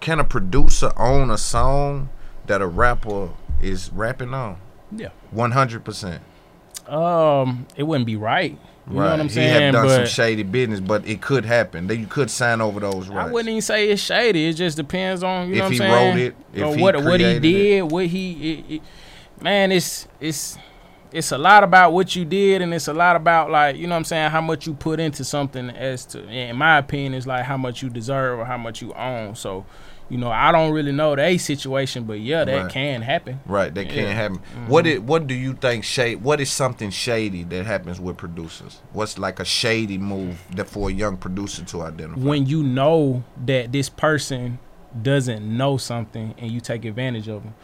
can 0.00 0.18
a 0.18 0.24
producer 0.24 0.92
own 0.96 1.30
a 1.30 1.38
song 1.38 2.08
that 2.48 2.60
a 2.60 2.66
rapper 2.66 3.30
is 3.62 3.90
rapping 3.92 4.34
on? 4.34 4.58
Yeah. 4.90 5.08
One 5.30 5.52
hundred 5.52 5.84
percent. 5.84 6.22
Um, 6.86 7.66
it 7.76 7.82
wouldn't 7.82 8.06
be 8.06 8.16
right. 8.16 8.58
You 8.88 8.94
know 8.94 9.10
what 9.10 9.20
I'm 9.20 9.28
saying? 9.28 9.54
He 9.54 9.62
have 9.62 9.74
done 9.74 9.88
some 9.90 10.06
shady 10.06 10.42
business, 10.42 10.80
but 10.80 11.06
it 11.06 11.20
could 11.20 11.44
happen. 11.44 11.88
That 11.88 11.96
you 11.96 12.06
could 12.06 12.30
sign 12.30 12.62
over 12.62 12.80
those 12.80 13.08
rights. 13.08 13.28
I 13.28 13.32
wouldn't 13.32 13.50
even 13.50 13.60
say 13.60 13.90
it's 13.90 14.00
shady. 14.00 14.48
It 14.48 14.54
just 14.54 14.78
depends 14.78 15.22
on 15.22 15.48
you 15.48 15.56
If 15.56 15.58
know 15.58 15.64
what 15.64 15.66
I'm 15.66 15.72
he 15.72 15.78
saying. 15.78 15.92
wrote 15.92 16.18
it, 16.18 16.36
if 16.54 16.76
he 16.76 16.82
what 16.82 17.04
what 17.04 17.20
he 17.20 17.38
did, 17.38 17.82
what 17.82 18.06
he. 18.06 18.52
It, 18.52 18.70
it, 18.76 18.82
man, 19.42 19.72
it's 19.72 20.08
it's 20.20 20.56
it's 21.12 21.32
a 21.32 21.38
lot 21.38 21.64
about 21.64 21.92
what 21.92 22.16
you 22.16 22.24
did, 22.24 22.62
and 22.62 22.72
it's 22.72 22.88
a 22.88 22.94
lot 22.94 23.14
about 23.14 23.50
like 23.50 23.76
you 23.76 23.86
know 23.86 23.92
what 23.94 23.98
I'm 23.98 24.04
saying 24.04 24.30
how 24.30 24.40
much 24.40 24.66
you 24.66 24.72
put 24.72 25.00
into 25.00 25.22
something. 25.22 25.68
As 25.68 26.06
to, 26.06 26.26
in 26.26 26.56
my 26.56 26.78
opinion, 26.78 27.12
is 27.12 27.26
like 27.26 27.44
how 27.44 27.58
much 27.58 27.82
you 27.82 27.90
deserve 27.90 28.38
or 28.38 28.46
how 28.46 28.56
much 28.56 28.80
you 28.80 28.94
own. 28.94 29.34
So. 29.34 29.66
You 30.10 30.16
know, 30.16 30.30
I 30.30 30.52
don't 30.52 30.72
really 30.72 30.92
know 30.92 31.14
the 31.14 31.36
situation, 31.38 32.04
but 32.04 32.20
yeah, 32.20 32.44
that 32.44 32.62
Right. 32.62 32.72
can 32.72 33.02
happen. 33.02 33.40
Right, 33.44 33.74
that 33.74 33.86
Yeah. 33.86 33.92
can't 33.92 34.16
happen. 34.16 34.38
Mm-hmm. 34.38 34.68
What 34.68 34.86
it, 34.86 35.02
what 35.02 35.26
do 35.26 35.34
you 35.34 35.52
think 35.52 35.84
shade? 35.84 36.22
What 36.22 36.40
is 36.40 36.50
something 36.50 36.90
shady 36.90 37.44
that 37.44 37.66
happens 37.66 38.00
with 38.00 38.16
producers? 38.16 38.80
What's 38.92 39.18
like 39.18 39.38
a 39.38 39.44
shady 39.44 39.98
move 39.98 40.42
that 40.56 40.68
for 40.68 40.88
a 40.88 40.92
young 40.92 41.16
producer 41.18 41.62
to 41.64 41.82
identify? 41.82 42.20
when 42.20 42.46
you 42.46 42.62
know 42.62 43.22
that 43.44 43.70
this 43.72 43.88
person 43.90 44.58
doesn't 45.02 45.44
know 45.56 45.76
something 45.76 46.34
and 46.38 46.50
you 46.50 46.60
take 46.60 46.84
advantage 46.86 47.28
of 47.28 47.42
them 47.42 47.54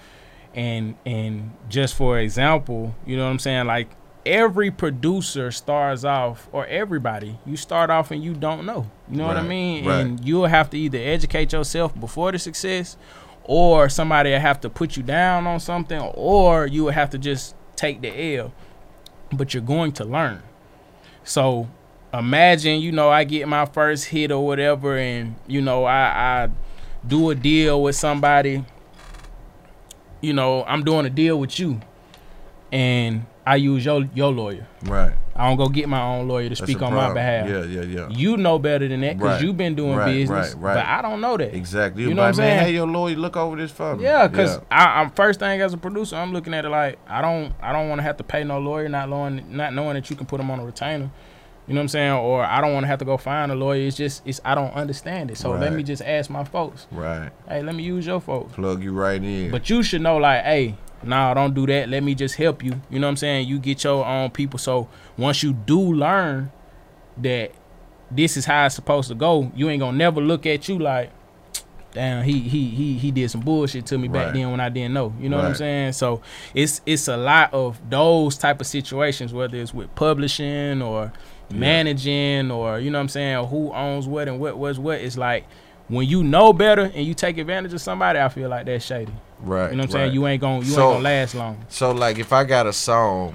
and 0.54 0.94
and 1.06 1.50
just 1.70 1.94
for 1.94 2.18
example 2.18 2.94
you 3.06 3.16
know 3.16 3.24
what 3.24 3.30
i'm 3.30 3.38
saying 3.38 3.66
like 3.66 3.88
every 4.26 4.70
producer 4.70 5.50
starts 5.50 6.04
off 6.04 6.48
or 6.52 6.66
everybody 6.66 7.38
you 7.44 7.56
start 7.56 7.90
off 7.90 8.10
and 8.10 8.22
you 8.22 8.34
don't 8.34 8.64
know. 8.64 8.90
You 9.10 9.18
know 9.18 9.26
what 9.26 9.36
i 9.36 9.42
mean? 9.42 9.84
Right. 9.84 10.00
and 10.00 10.24
you'll 10.24 10.46
have 10.46 10.70
to 10.70 10.78
either 10.78 10.98
educate 10.98 11.52
yourself 11.52 11.98
before 11.98 12.32
the 12.32 12.38
success 12.38 12.96
or 13.44 13.88
somebody 13.88 14.30
will 14.30 14.40
have 14.40 14.60
to 14.62 14.70
put 14.70 14.96
you 14.96 15.02
down 15.02 15.46
on 15.46 15.60
something 15.60 16.00
or 16.00 16.66
you 16.66 16.84
will 16.84 16.92
have 16.92 17.10
to 17.10 17.18
just 17.18 17.54
take 17.76 18.00
the 18.00 18.36
l. 18.36 18.52
But 19.32 19.52
you're 19.52 19.62
going 19.62 19.92
to 19.92 20.04
learn. 20.04 20.42
So 21.24 21.68
imagine, 22.12 22.80
you 22.80 22.92
know, 22.92 23.10
I 23.10 23.24
get 23.24 23.48
my 23.48 23.66
first 23.66 24.06
hit 24.06 24.30
or 24.30 24.44
whatever, 24.44 24.96
and 24.96 25.34
you 25.46 25.60
know, 25.60 25.84
I, 25.84 26.44
I 26.44 26.50
do 27.06 27.30
a 27.30 27.34
deal 27.34 27.82
with 27.82 27.96
somebody. 27.96 28.64
You 30.20 30.32
know, 30.32 30.64
I'm 30.64 30.84
doing 30.84 31.06
a 31.06 31.10
deal 31.10 31.38
with 31.38 31.58
you, 31.58 31.80
and 32.70 33.26
I 33.46 33.56
use 33.56 33.84
your 33.84 34.04
your 34.14 34.32
lawyer. 34.32 34.66
right, 34.84 35.12
I 35.36 35.46
don't 35.48 35.58
go 35.58 35.68
get 35.68 35.86
my 35.88 36.00
own 36.00 36.26
lawyer 36.28 36.44
to 36.44 36.48
That's 36.50 36.62
speak 36.62 36.80
on 36.80 36.94
my 36.94 37.12
behalf. 37.12 37.46
Yeah, 37.48 37.64
yeah, 37.64 37.82
yeah. 37.82 38.08
You 38.08 38.36
know 38.38 38.58
better 38.58 38.88
than 38.88 39.02
that 39.02 39.18
because 39.18 39.34
Right, 39.34 39.42
you've 39.42 39.56
been 39.58 39.74
doing 39.74 39.96
right, 39.96 40.06
business, 40.12 40.54
right, 40.54 40.62
right. 40.62 40.74
but 40.76 40.86
I 40.86 41.02
don't 41.02 41.20
know 41.20 41.36
that. 41.36 41.54
Exactly. 41.54 42.02
You 42.04 42.08
You 42.08 42.14
know 42.14 42.22
what 42.22 42.28
I'm 42.34 42.36
man, 42.38 42.58
saying? 42.58 42.66
hey, 42.68 42.72
your 42.74 42.86
lawyer, 42.86 43.16
look 43.16 43.36
over 43.36 43.56
this 43.56 43.70
for 43.70 43.96
me. 43.96 44.04
Yeah, 44.04 44.26
cause 44.28 44.60
I, 44.70 45.00
I'm 45.02 45.10
first 45.10 45.40
thing 45.40 45.60
as 45.60 45.74
a 45.74 45.76
producer, 45.76 46.16
I'm 46.16 46.32
looking 46.32 46.54
at 46.54 46.64
it 46.64 46.70
like 46.70 46.98
I 47.06 47.20
don't, 47.20 47.52
I 47.60 47.72
don't 47.72 47.88
want 47.90 47.98
to 47.98 48.02
have 48.02 48.16
to 48.16 48.24
pay 48.24 48.44
no 48.44 48.58
lawyer, 48.60 48.88
not 48.88 49.08
knowing, 49.10 49.44
not 49.54 49.74
knowing 49.74 49.94
that 49.94 50.08
you 50.08 50.16
can 50.16 50.24
put 50.26 50.38
them 50.38 50.50
on 50.50 50.60
a 50.60 50.64
retainer. 50.64 51.10
You 51.66 51.72
know 51.72 51.78
what 51.80 51.84
I'm 51.84 51.88
saying? 51.88 52.12
Or 52.12 52.44
I 52.44 52.60
don't 52.60 52.74
want 52.74 52.84
to 52.84 52.88
have 52.88 52.98
to 52.98 53.06
go 53.06 53.16
find 53.16 53.50
a 53.50 53.54
lawyer. 53.54 53.86
It's 53.86 53.96
just, 53.96 54.20
it's 54.26 54.38
I 54.44 54.54
don't 54.54 54.74
understand 54.74 55.30
it. 55.30 55.38
So 55.38 55.52
let 55.52 55.72
me 55.72 55.82
just 55.82 56.02
ask 56.02 56.28
my 56.28 56.44
folks. 56.44 56.86
right, 56.92 57.30
Hey, 57.48 57.62
let 57.62 57.74
me 57.74 57.82
use 57.82 58.04
your 58.06 58.20
folks. 58.20 58.52
plug 58.54 58.82
you 58.82 58.92
right 58.92 59.22
in. 59.22 59.50
But 59.50 59.70
you 59.70 59.82
should 59.82 60.02
know, 60.02 60.18
like, 60.18 60.44
hey, 60.44 60.76
nah, 61.06 61.34
don't 61.34 61.54
do 61.54 61.66
that. 61.66 61.88
Let 61.88 62.02
me 62.02 62.14
just 62.14 62.36
help 62.36 62.62
you. 62.62 62.80
You 62.90 62.98
know 62.98 63.06
what 63.06 63.12
I'm 63.12 63.16
saying? 63.16 63.48
You 63.48 63.58
get 63.58 63.84
your 63.84 64.04
own 64.04 64.30
people. 64.30 64.58
So 64.58 64.88
once 65.16 65.42
you 65.42 65.52
do 65.52 65.80
learn 65.80 66.50
that 67.18 67.52
this 68.10 68.36
is 68.36 68.44
how 68.44 68.66
it's 68.66 68.74
supposed 68.74 69.08
to 69.08 69.14
go, 69.14 69.50
you 69.54 69.68
ain't 69.68 69.80
gonna 69.80 69.96
never 69.96 70.20
look 70.20 70.46
at 70.46 70.68
you 70.68 70.78
like, 70.78 71.10
damn, 71.92 72.24
he 72.24 72.40
he 72.40 72.68
he 72.68 72.98
he 72.98 73.10
did 73.10 73.30
some 73.30 73.40
bullshit 73.40 73.86
to 73.86 73.98
me 73.98 74.08
back 74.08 74.34
then 74.34 74.50
when 74.50 74.60
I 74.60 74.68
didn't 74.68 74.94
know. 74.94 75.14
You 75.20 75.28
know 75.28 75.36
what 75.36 75.46
I'm 75.46 75.54
saying? 75.54 75.92
So 75.92 76.22
it's 76.54 76.80
it's 76.86 77.08
a 77.08 77.16
lot 77.16 77.54
of 77.54 77.80
those 77.88 78.36
type 78.36 78.60
of 78.60 78.66
situations, 78.66 79.32
whether 79.32 79.56
it's 79.56 79.72
with 79.72 79.94
publishing 79.94 80.82
or 80.82 81.12
managing 81.50 82.50
or 82.50 82.78
you 82.78 82.90
know 82.90 82.98
what 82.98 83.02
I'm 83.02 83.08
saying, 83.08 83.36
or 83.36 83.46
who 83.46 83.72
owns 83.72 84.06
what 84.06 84.28
and 84.28 84.38
what 84.38 84.58
was 84.58 84.78
what. 84.78 85.00
It's 85.00 85.16
like 85.16 85.46
when 85.88 86.08
you 86.08 86.24
know 86.24 86.52
better 86.52 86.90
and 86.94 87.06
you 87.06 87.14
take 87.14 87.38
advantage 87.38 87.72
of 87.72 87.80
somebody, 87.80 88.18
I 88.18 88.28
feel 88.28 88.48
like 88.48 88.66
that's 88.66 88.84
shady. 88.84 89.12
Right. 89.40 89.70
You 89.70 89.76
know 89.76 89.82
what 89.82 89.90
I'm 89.90 89.94
right. 89.94 90.04
saying? 90.06 90.12
You 90.14 90.26
ain't 90.26 90.40
gonna 90.40 90.58
you 90.64 90.64
So- 90.72 90.82
ain't 90.82 90.92
gonna 90.96 91.04
last 91.04 91.34
long. 91.34 91.64
So 91.68 91.92
like 91.92 92.18
if 92.18 92.32
I 92.32 92.44
got 92.44 92.66
a 92.66 92.72
song, 92.72 93.34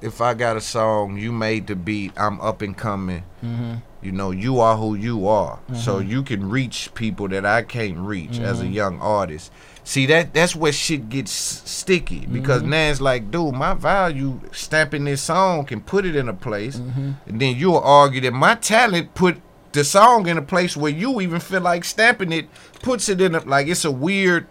if 0.00 0.20
I 0.20 0.34
got 0.34 0.56
a 0.56 0.60
song, 0.60 1.16
you 1.16 1.32
made 1.32 1.66
the 1.66 1.74
beat, 1.76 2.12
I'm 2.16 2.40
up 2.40 2.62
and 2.62 2.76
coming. 2.76 3.22
Mm-hmm. 3.44 3.74
You 4.02 4.12
know, 4.12 4.30
you 4.30 4.60
are 4.60 4.76
who 4.76 4.94
you 4.94 5.26
are. 5.26 5.58
So 5.74 5.98
you 5.98 6.22
can 6.22 6.48
reach 6.48 6.94
people 6.94 7.26
that 7.28 7.44
I 7.44 7.62
can't 7.62 7.98
reach 7.98 8.38
as 8.38 8.58
Mm-hmm. 8.58 8.66
a 8.66 8.70
young 8.70 9.00
artist. 9.00 9.50
See 9.82 10.06
that 10.06 10.34
that's 10.34 10.54
where 10.54 10.72
shit 10.72 11.08
gets 11.08 11.30
sticky 11.32 12.26
because 12.26 12.62
Mm-hmm. 12.62 12.70
now 12.70 12.90
it's 12.90 13.00
like, 13.00 13.30
dude, 13.30 13.54
my 13.54 13.74
value 13.74 14.40
stamping 14.52 15.04
this 15.04 15.22
song 15.22 15.64
can 15.64 15.80
put 15.80 16.04
it 16.04 16.14
in 16.16 16.28
a 16.28 16.34
place, 16.34 16.76
Mm-hmm. 16.76 17.10
and 17.26 17.40
then 17.40 17.56
you'll 17.56 17.78
argue 17.78 18.20
that 18.22 18.32
my 18.32 18.54
talent 18.56 19.14
put 19.14 19.40
the 19.72 19.84
song 19.84 20.26
in 20.26 20.38
a 20.38 20.42
place 20.42 20.76
where 20.76 20.92
you 20.92 21.20
even 21.20 21.38
feel 21.40 21.60
like 21.60 21.84
stamping 21.84 22.32
it 22.32 22.48
puts 22.82 23.08
it 23.08 23.20
in 23.20 23.34
a 23.34 23.40
like 23.40 23.66
it's 23.66 23.84
a 23.84 23.90
weird 23.90 24.46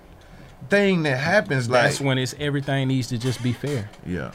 thing 0.70 1.04
that 1.04 1.18
happens. 1.18 1.70
Like, 1.70 1.84
That's 1.84 2.02
when 2.02 2.18
it's 2.18 2.36
everything 2.40 2.88
needs 2.88 3.08
to 3.10 3.18
just 3.18 3.42
be 3.44 3.54
fair. 3.54 3.90
yeah, 4.06 4.32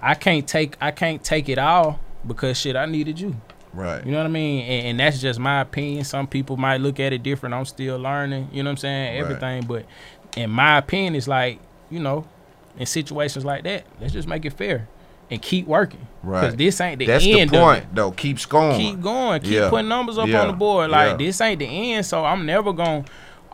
I 0.00 0.14
can't 0.14 0.46
take 0.46 0.76
I 0.80 0.90
can't 0.90 1.22
take 1.22 1.48
it 1.48 1.58
all 1.58 2.00
because 2.26 2.58
shit 2.58 2.76
I 2.76 2.86
needed 2.86 3.20
you. 3.20 3.36
right. 3.72 4.04
You 4.04 4.12
know 4.12 4.18
what 4.18 4.26
I 4.26 4.30
mean? 4.30 4.64
And, 4.64 4.86
and 4.88 5.00
that's 5.00 5.20
just 5.20 5.38
my 5.38 5.60
opinion. 5.60 6.04
Some 6.04 6.26
people 6.26 6.56
might 6.56 6.80
look 6.80 6.98
at 7.00 7.12
it 7.12 7.22
different. 7.22 7.54
I'm 7.54 7.64
still 7.64 7.98
learning. 7.98 8.48
You 8.52 8.62
know 8.62 8.68
what 8.70 8.72
I'm 8.72 8.76
saying? 8.78 9.14
Right. 9.14 9.20
Everything, 9.24 9.62
but 9.66 9.84
in 10.36 10.50
my 10.50 10.78
opinion, 10.78 11.14
it's 11.16 11.28
like 11.28 11.58
you 11.90 12.00
know, 12.00 12.26
in 12.78 12.86
situations 12.86 13.44
like 13.44 13.64
that, 13.64 13.84
let's 14.00 14.12
just 14.12 14.26
make 14.28 14.44
it 14.44 14.52
fair 14.54 14.88
and 15.30 15.40
keep 15.40 15.66
working. 15.66 16.06
Right. 16.22 16.40
Because 16.42 16.56
this 16.56 16.80
ain't 16.80 16.98
the 16.98 17.06
That's 17.06 17.24
end 17.26 17.50
the 17.50 17.56
of 17.56 17.62
point, 17.62 17.94
though. 17.94 18.10
Keep 18.10 18.38
scoring. 18.40 18.78
keep 18.78 19.00
going, 19.00 19.40
keep 19.42 19.52
Yeah. 19.52 19.70
putting 19.70 19.88
numbers 19.88 20.18
up 20.18 20.28
Yeah. 20.28 20.40
on 20.42 20.48
the 20.48 20.52
board. 20.54 20.90
Like 20.90 21.12
Yeah. 21.12 21.16
this 21.26 21.40
ain't 21.40 21.60
the 21.60 21.66
end, 21.66 22.04
so 22.04 22.24
I'm 22.24 22.44
never 22.46 22.72
gonna 22.72 23.04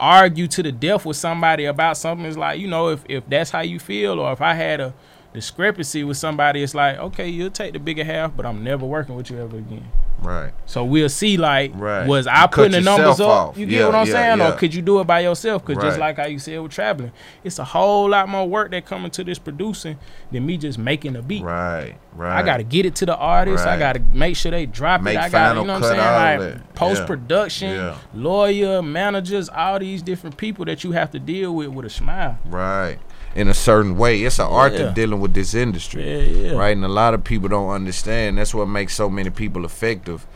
argue 0.00 0.48
to 0.48 0.62
the 0.62 0.72
death 0.72 1.04
with 1.04 1.16
somebody 1.16 1.66
about 1.66 1.96
something. 1.96 2.26
It's 2.26 2.36
like 2.36 2.58
you 2.58 2.68
know, 2.68 2.88
if 2.88 3.04
if 3.08 3.28
that's 3.28 3.50
how 3.50 3.60
you 3.60 3.78
feel, 3.78 4.18
or 4.18 4.32
if 4.32 4.40
I 4.40 4.54
had 4.54 4.80
a 4.80 4.94
discrepancy 5.32 6.04
with 6.04 6.16
somebody, 6.16 6.62
it's 6.62 6.74
like 6.74 6.98
okay, 6.98 7.28
you'll 7.28 7.50
take 7.50 7.72
the 7.72 7.78
bigger 7.78 8.04
half, 8.04 8.36
but 8.36 8.46
I'm 8.46 8.62
never 8.64 8.84
working 8.86 9.14
with 9.16 9.30
you 9.30 9.38
ever 9.38 9.56
again. 9.58 9.88
Right. 10.22 10.52
So 10.66 10.84
we'll 10.84 11.08
see, 11.08 11.38
like, 11.38 11.72
Right. 11.74 12.06
was 12.06 12.26
I 12.26 12.42
cut 12.42 12.52
putting 12.52 12.72
the 12.72 12.80
numbers 12.82 13.20
up? 13.20 13.28
off. 13.30 13.56
You 13.58 13.64
get 13.64 13.80
Yeah, 13.80 13.86
what 13.86 13.94
I'm 13.94 14.06
yeah, 14.06 14.12
saying? 14.12 14.38
yeah. 14.40 14.48
Or 14.52 14.52
could 14.52 14.74
you 14.74 14.82
do 14.82 15.00
it 15.00 15.06
by 15.06 15.20
yourself? 15.20 15.64
Because 15.64 15.82
just 15.82 15.98
like 15.98 16.18
how 16.18 16.26
you 16.26 16.38
said 16.38 16.60
with 16.60 16.72
traveling, 16.72 17.12
it's 17.42 17.58
a 17.58 17.64
whole 17.64 18.06
lot 18.10 18.28
more 18.28 18.46
work 18.46 18.70
that 18.72 18.84
coming 18.84 19.10
to 19.12 19.24
this 19.24 19.38
producing 19.38 19.96
than 20.30 20.44
me 20.44 20.58
just 20.58 20.78
making 20.78 21.16
a 21.16 21.22
beat. 21.22 21.42
Right. 21.42 21.94
Right. 22.14 22.38
I 22.38 22.42
gotta 22.42 22.64
get 22.64 22.84
it 22.84 22.96
to 22.96 23.06
the 23.06 23.16
artist. 23.16 23.66
I 23.66 23.78
gotta 23.78 24.00
make 24.12 24.36
sure 24.36 24.50
they 24.50 24.66
drop 24.66 25.00
Make 25.00 25.14
it. 25.14 25.20
I 25.22 25.28
gotta, 25.30 25.60
you 25.60 25.66
know 25.66 25.72
what 25.80 25.84
I'm 25.84 26.38
saying? 26.38 26.52
Like 26.54 26.74
post 26.74 27.06
production, 27.06 27.94
lawyer, 28.12 28.82
managers, 28.82 29.48
all 29.48 29.78
these 29.78 30.02
different 30.02 30.36
people 30.36 30.66
that 30.66 30.84
you 30.84 30.92
have 30.92 31.10
to 31.12 31.18
deal 31.18 31.54
with 31.54 31.68
with 31.68 31.86
a 31.86 31.90
smile. 31.90 32.38
Right. 32.44 32.98
In 33.36 33.46
a 33.48 33.54
certain 33.54 33.96
way, 33.96 34.22
it's 34.24 34.38
an 34.40 34.46
art 34.46 34.72
Yeah. 34.72 34.88
to 34.88 34.92
dealing 34.92 35.20
with 35.20 35.34
this 35.34 35.54
industry. 35.54 36.02
Yeah, 36.04 36.48
yeah. 36.50 36.56
Right, 36.58 36.76
and 36.76 36.84
a 36.84 36.88
lot 36.88 37.14
of 37.14 37.22
people 37.22 37.48
don't 37.48 37.70
understand. 37.70 38.38
That's 38.38 38.52
what 38.54 38.66
makes 38.66 38.94
so 38.94 39.08
many 39.08 39.30
people 39.30 39.64
effective. 39.64 40.26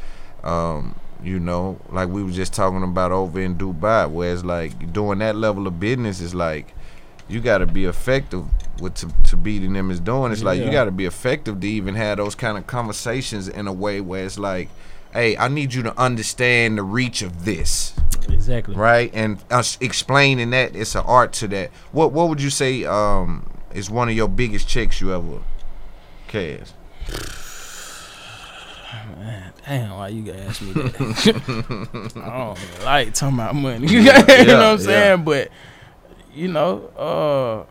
Um, 0.44 0.94
you 1.22 1.40
know, 1.40 1.78
like 1.90 2.08
we 2.08 2.22
were 2.22 2.30
just 2.30 2.52
talking 2.52 2.82
about 2.82 3.10
over 3.10 3.40
in 3.40 3.56
Dubai, 3.56 4.08
where 4.08 4.32
it's 4.32 4.44
like 4.44 4.92
doing 4.92 5.18
that 5.20 5.34
level 5.36 5.66
of 5.66 5.80
business 5.80 6.20
is 6.20 6.34
like 6.34 6.72
you 7.28 7.40
got 7.40 7.58
to 7.58 7.66
be 7.66 7.86
effective 7.86 8.44
with 8.80 8.94
to, 8.96 9.08
to 9.24 9.36
beating 9.36 9.72
them 9.72 9.90
is 9.90 9.98
doing. 9.98 10.30
It's 10.30 10.42
like 10.42 10.60
you 10.60 10.70
got 10.70 10.84
to 10.84 10.90
be 10.90 11.06
effective 11.06 11.60
to 11.60 11.66
even 11.66 11.94
have 11.94 12.18
those 12.18 12.34
kind 12.34 12.58
of 12.58 12.66
conversations 12.66 13.48
in 13.48 13.66
a 13.66 13.72
way 13.72 14.00
where 14.02 14.24
it's 14.26 14.38
like, 14.38 14.68
hey, 15.14 15.36
I 15.36 15.48
need 15.48 15.72
you 15.72 15.82
to 15.84 15.98
understand 15.98 16.76
the 16.76 16.82
reach 16.82 17.22
of 17.22 17.44
this 17.44 17.94
Exactly. 18.28 18.74
right? 18.74 19.10
And 19.14 19.42
us 19.50 19.78
explaining 19.80 20.50
that 20.50 20.76
it's 20.76 20.94
an 20.94 21.04
art 21.06 21.32
to 21.34 21.48
that. 21.48 21.70
What 21.92 22.12
what 22.12 22.28
would 22.28 22.42
you 22.42 22.50
say 22.50 22.84
um 22.84 23.48
is 23.72 23.88
one 23.90 24.08
of 24.08 24.14
your 24.14 24.28
biggest 24.28 24.68
checks 24.68 25.00
you 25.00 25.14
ever 25.14 25.40
cash? 26.28 26.68
Damn, 29.66 29.90
why 29.96 30.08
you 30.08 30.22
gotta 30.24 30.44
ask 30.44 30.60
me 30.60 30.72
that? 30.72 32.10
I 32.16 32.38
don't 32.38 32.84
like 32.84 33.14
talking 33.14 33.38
about 33.38 33.54
money. 33.54 33.86
you 33.90 34.02
know 34.02 34.12
what 34.12 34.30
I'm 34.30 34.46
yeah. 34.46 34.76
saying? 34.76 35.24
But 35.24 35.48
you 36.34 36.48
know, 36.48 37.66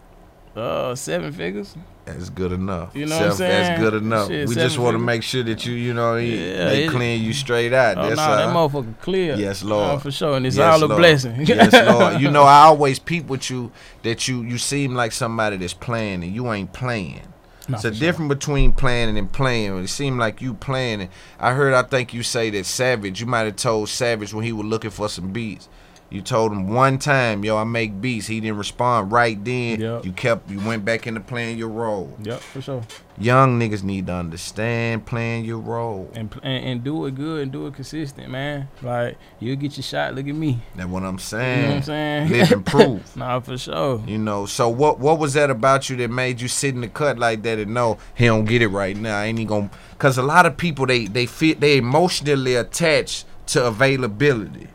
uh, 0.56 0.60
uh, 0.60 0.96
seven 0.96 1.32
figures. 1.32 1.76
That's 2.06 2.30
good 2.30 2.52
enough. 2.52 2.94
You 2.96 3.06
know 3.06 3.18
what 3.18 3.32
I'm 3.32 3.38
That's 3.38 3.80
good 3.80 3.94
enough. 3.94 4.28
Shit, 4.28 4.48
we 4.50 4.56
just 4.56 4.78
want 4.78 4.96
to 4.96 5.00
make 5.00 5.24
sure 5.24 5.42
that 5.44 5.66
you 5.66 5.74
you 5.74 5.94
know 5.94 6.18
Yeah, 6.18 6.70
they 6.70 6.84
it- 6.86 6.90
clean 6.92 7.24
you 7.24 7.32
straight 7.32 7.72
out. 7.72 7.98
Oh 7.98 8.02
no, 8.02 8.08
That's 8.10 8.20
that 8.20 8.48
uh, 8.50 8.54
motherfucker 8.54 9.00
clear. 9.00 9.36
Yes, 9.36 9.64
Lord. 9.64 10.02
for 10.02 10.12
sure, 10.12 10.36
and 10.36 10.46
it's 10.46 10.58
Yes, 10.58 10.82
all 10.82 10.92
a 10.92 10.96
blessing. 10.96 11.46
yes, 11.46 11.72
Lord. 11.72 12.20
You 12.22 12.30
know, 12.30 12.44
I 12.44 12.64
always 12.66 13.00
peep 13.00 13.28
with 13.28 13.50
you 13.50 13.72
that 14.04 14.28
you 14.28 14.42
you 14.42 14.58
seem 14.58 14.96
like 14.96 15.14
somebody 15.14 15.56
that's 15.58 15.74
playing 15.74 16.24
and 16.24 16.36
you 16.36 16.52
ain't 16.52 16.74
playing. 16.74 17.22
No, 17.70 17.76
it's 17.76 17.86
a 17.86 17.90
for 17.92 17.96
sure. 17.96 18.00
difference 18.08 18.28
between 18.28 18.74
planning 18.74 19.18
and 19.18 19.32
playing. 19.32 19.78
It 19.82 19.88
seemed 19.88 20.20
like 20.20 20.42
you 20.42 20.54
planning. 20.56 21.08
I 21.40 21.54
heard, 21.54 21.74
I 21.74 21.84
think 21.84 22.14
you 22.14 22.22
say 22.22 22.50
that 22.50 22.66
Savage. 22.66 23.22
You 23.22 23.28
might 23.28 23.46
have 23.46 23.56
told 23.56 23.88
Savage 23.88 24.34
when 24.34 24.44
he 24.44 24.52
was 24.52 24.66
looking 24.66 24.92
for 24.92 25.08
some 25.08 25.32
beats. 25.32 25.70
You 26.14 26.22
told 26.22 26.52
him 26.52 26.68
one 26.68 27.00
time, 27.00 27.44
yo, 27.44 27.58
I 27.58 27.64
make 27.64 28.00
beats. 28.00 28.28
He 28.28 28.40
didn't 28.40 28.58
respond 28.58 29.12
right 29.12 29.44
then. 29.44 29.82
Yep. 29.82 30.06
You 30.06 30.12
kept, 30.12 30.48
you 30.52 30.60
went 30.60 30.86
back 30.86 31.08
into 31.08 31.20
playing 31.20 31.58
your 31.58 31.70
role. 31.70 32.16
Yep, 32.22 32.40
for 32.40 32.62
sure. 32.62 32.84
Young 33.18 33.60
niggas 33.60 33.82
need 33.82 34.06
to 34.08 34.14
understand 34.14 35.08
playing 35.08 35.46
your 35.46 35.58
role. 35.58 36.12
And, 36.14 36.32
and 36.44 36.66
and 36.66 36.84
do 36.84 37.08
it 37.08 37.16
good 37.16 37.42
and 37.42 37.52
do 37.52 37.66
it 37.66 37.74
consistent, 37.74 38.30
man. 38.30 38.68
Like 38.84 39.18
you'll 39.40 39.56
get 39.56 39.76
your 39.76 39.84
shot. 39.84 40.14
Look 40.14 40.28
at 40.28 40.36
me. 40.36 40.62
That's 40.76 40.88
what 40.88 41.02
I'm 41.02 41.18
saying. 41.18 41.62
You 41.62 41.66
know 41.66 41.70
what 41.70 41.78
I'm 41.78 41.84
saying? 41.84 42.30
Live 42.30 42.52
and 42.52 42.66
prove. 42.74 43.18
nah, 43.18 43.40
for 43.40 43.58
sure. 43.58 44.04
You 44.08 44.20
know, 44.20 44.46
so 44.46 44.70
what 44.70 45.00
what 45.00 45.18
was 45.18 45.34
that 45.34 45.50
about 45.50 45.90
you 45.90 45.96
that 45.98 46.10
made 46.10 46.42
you 46.42 46.48
sit 46.48 46.76
in 46.76 46.82
the 46.82 46.88
cut 46.88 47.18
like 47.18 47.42
that 47.44 47.58
and 47.58 47.74
know 47.74 47.98
he 48.14 48.26
don't 48.26 48.46
get 48.46 48.62
it 48.62 48.68
right 48.68 48.96
now? 48.96 49.18
I 49.18 49.26
ain't 49.26 49.40
even 49.40 49.48
gonna 49.48 49.70
cause 49.98 50.18
a 50.20 50.24
lot 50.24 50.46
of 50.46 50.58
people 50.58 50.86
they 50.86 51.06
they 51.06 51.26
feel 51.26 51.56
they 51.56 51.78
emotionally 51.78 52.54
attached 52.56 53.26
to 53.48 53.66
availability. 53.66 54.68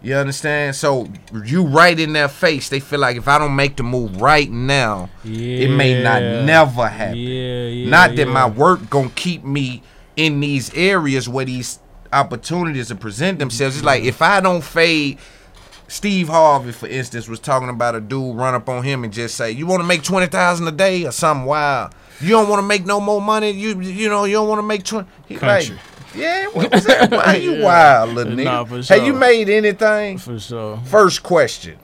You 0.00 0.14
understand? 0.14 0.76
So 0.76 1.08
you 1.44 1.66
right 1.66 1.98
in 1.98 2.12
their 2.12 2.28
face, 2.28 2.68
they 2.68 2.78
feel 2.78 3.00
like 3.00 3.16
if 3.16 3.26
I 3.26 3.38
don't 3.38 3.56
make 3.56 3.76
the 3.76 3.82
move 3.82 4.20
right 4.20 4.48
now, 4.48 5.10
it 5.24 5.70
may 5.70 6.02
not 6.02 6.22
never 6.44 6.86
happen. 6.86 7.16
Yeah, 7.16 7.66
yeah. 7.66 7.90
not 7.90 8.10
that 8.10 8.28
yeah. 8.28 8.32
my 8.32 8.48
work 8.48 8.88
gonna 8.88 9.10
keep 9.10 9.42
me 9.42 9.82
in 10.16 10.38
these 10.40 10.72
areas 10.74 11.28
where 11.28 11.44
these 11.44 11.80
opportunities 12.12 12.88
to 12.88 12.94
present 12.94 13.40
themselves. 13.40 13.76
It's 13.76 13.84
like 13.84 14.04
if 14.04 14.22
I 14.22 14.40
don't 14.40 14.62
fade 14.62 15.18
Steve 15.88 16.28
Harvey, 16.28 16.72
for 16.72 16.86
instance, 16.86 17.28
was 17.28 17.40
talking 17.40 17.68
about 17.68 17.94
a 17.94 18.00
dude 18.00 18.36
run 18.36 18.54
up 18.54 18.68
on 18.68 18.84
him 18.84 19.04
and 19.04 19.12
just 19.12 19.36
say, 19.36 19.50
"You 19.50 19.66
want 19.66 19.80
to 19.80 19.86
make 19.86 20.02
twenty 20.02 20.26
thousand 20.26 20.68
a 20.68 20.72
day 20.72 21.06
or 21.06 21.12
something 21.12 21.46
wild? 21.46 21.92
You 22.20 22.30
don't 22.30 22.48
want 22.48 22.60
to 22.60 22.66
make 22.66 22.84
no 22.84 23.00
more 23.00 23.22
money. 23.22 23.50
You 23.50 23.80
you 23.80 24.08
know 24.08 24.24
you 24.24 24.34
don't 24.34 24.48
want 24.48 24.58
to 24.58 24.62
make 24.62 24.84
twenty. 24.84 25.08
He 25.26 25.36
Country. 25.36 25.74
Like, 25.74 25.84
yeah, 26.14 26.46
what 26.48 26.72
was 26.72 26.84
that? 26.84 27.10
Why 27.10 27.36
you 27.36 27.54
Yeah. 27.56 27.64
wild, 27.64 28.14
little 28.14 28.32
nigga? 28.34 28.44
Nah, 28.44 28.64
for 28.64 28.94
Have 28.94 29.04
you 29.06 29.12
made 29.12 29.48
anything? 29.48 30.18
For 30.18 30.38
sure. 30.38 30.80
First 30.84 31.22
question. 31.22 31.78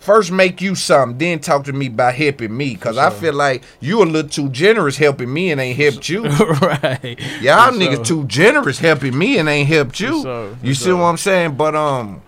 First, 0.00 0.30
make 0.32 0.62
you 0.62 0.74
something, 0.74 1.18
then 1.18 1.38
talk 1.40 1.64
to 1.64 1.72
me 1.72 1.88
about 1.88 2.14
helping 2.14 2.56
me, 2.56 2.76
cause 2.76 2.96
I 2.96 3.10
feel 3.10 3.34
like 3.34 3.62
you 3.80 4.02
a 4.02 4.04
little 4.04 4.30
too 4.30 4.48
generous 4.48 4.96
helping 4.96 5.30
me 5.30 5.50
and 5.50 5.60
ain't 5.60 5.76
helped 5.76 6.08
you. 6.08 6.22
right. 6.62 7.18
Y'all 7.42 7.72
For 7.72 7.78
niggas 7.78 7.94
sure. 7.96 8.04
too 8.04 8.24
generous 8.26 8.78
helping 8.78 9.18
me 9.18 9.38
and 9.38 9.48
ain't 9.48 9.68
helped 9.68 10.00
you. 10.00 10.22
sure, 10.22 10.54
for 10.54 10.66
you 10.66 10.72
see 10.74 10.84
sure. 10.86 10.96
what 10.96 11.02
I'm 11.08 11.16
saying? 11.18 11.56
But 11.56 11.74
um, 11.74 12.22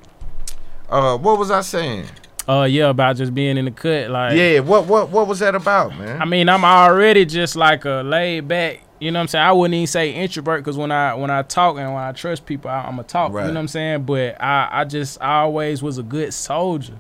uh, 0.91 1.17
what 1.17 1.39
was 1.39 1.51
I 1.51 1.63
saying? 1.63 2.07
Uh, 2.49 2.65
yeah, 2.65 2.89
about 2.91 3.17
just 3.17 3.35
being 3.35 3.57
in 3.57 3.65
the 3.67 3.71
cut, 3.71 4.11
like. 4.11 4.37
Yeah, 4.37 4.59
what 4.61 4.87
what 4.87 5.09
what 5.11 5.27
was 5.29 5.39
that 5.39 5.55
about, 5.55 5.97
man? 5.97 6.21
I 6.21 6.25
mean, 6.25 6.49
I'm 6.49 6.65
already 6.65 7.25
just 7.25 7.55
like 7.55 7.85
a 7.85 8.03
laid 8.05 8.49
back. 8.49 8.81
You 9.01 9.11
know 9.11 9.19
what 9.19 9.23
I'm 9.23 9.29
saying? 9.29 9.45
I 9.45 9.53
wouldn't 9.53 9.75
even 9.75 9.87
say 9.87 10.13
introvert 10.13 10.61
because 10.61 10.77
when 10.77 10.93
I 10.93 11.15
when 11.15 11.31
I 11.31 11.43
talk 11.43 11.79
and 11.79 11.95
when 11.95 12.03
I 12.03 12.13
trust 12.13 12.45
people, 12.47 12.71
I, 12.71 12.83
I'm 12.83 12.99
a 12.99 13.03
talk. 13.03 13.33
Right. 13.33 13.47
You 13.47 13.49
know 13.49 13.55
what 13.55 13.61
I'm 13.63 13.69
saying? 13.69 14.05
But 14.05 14.41
I 14.41 14.69
I 14.71 14.85
just 14.85 15.21
I 15.23 15.41
always 15.41 15.83
was 15.83 15.97
a 15.99 16.03
good 16.03 16.35
soldier. 16.35 16.99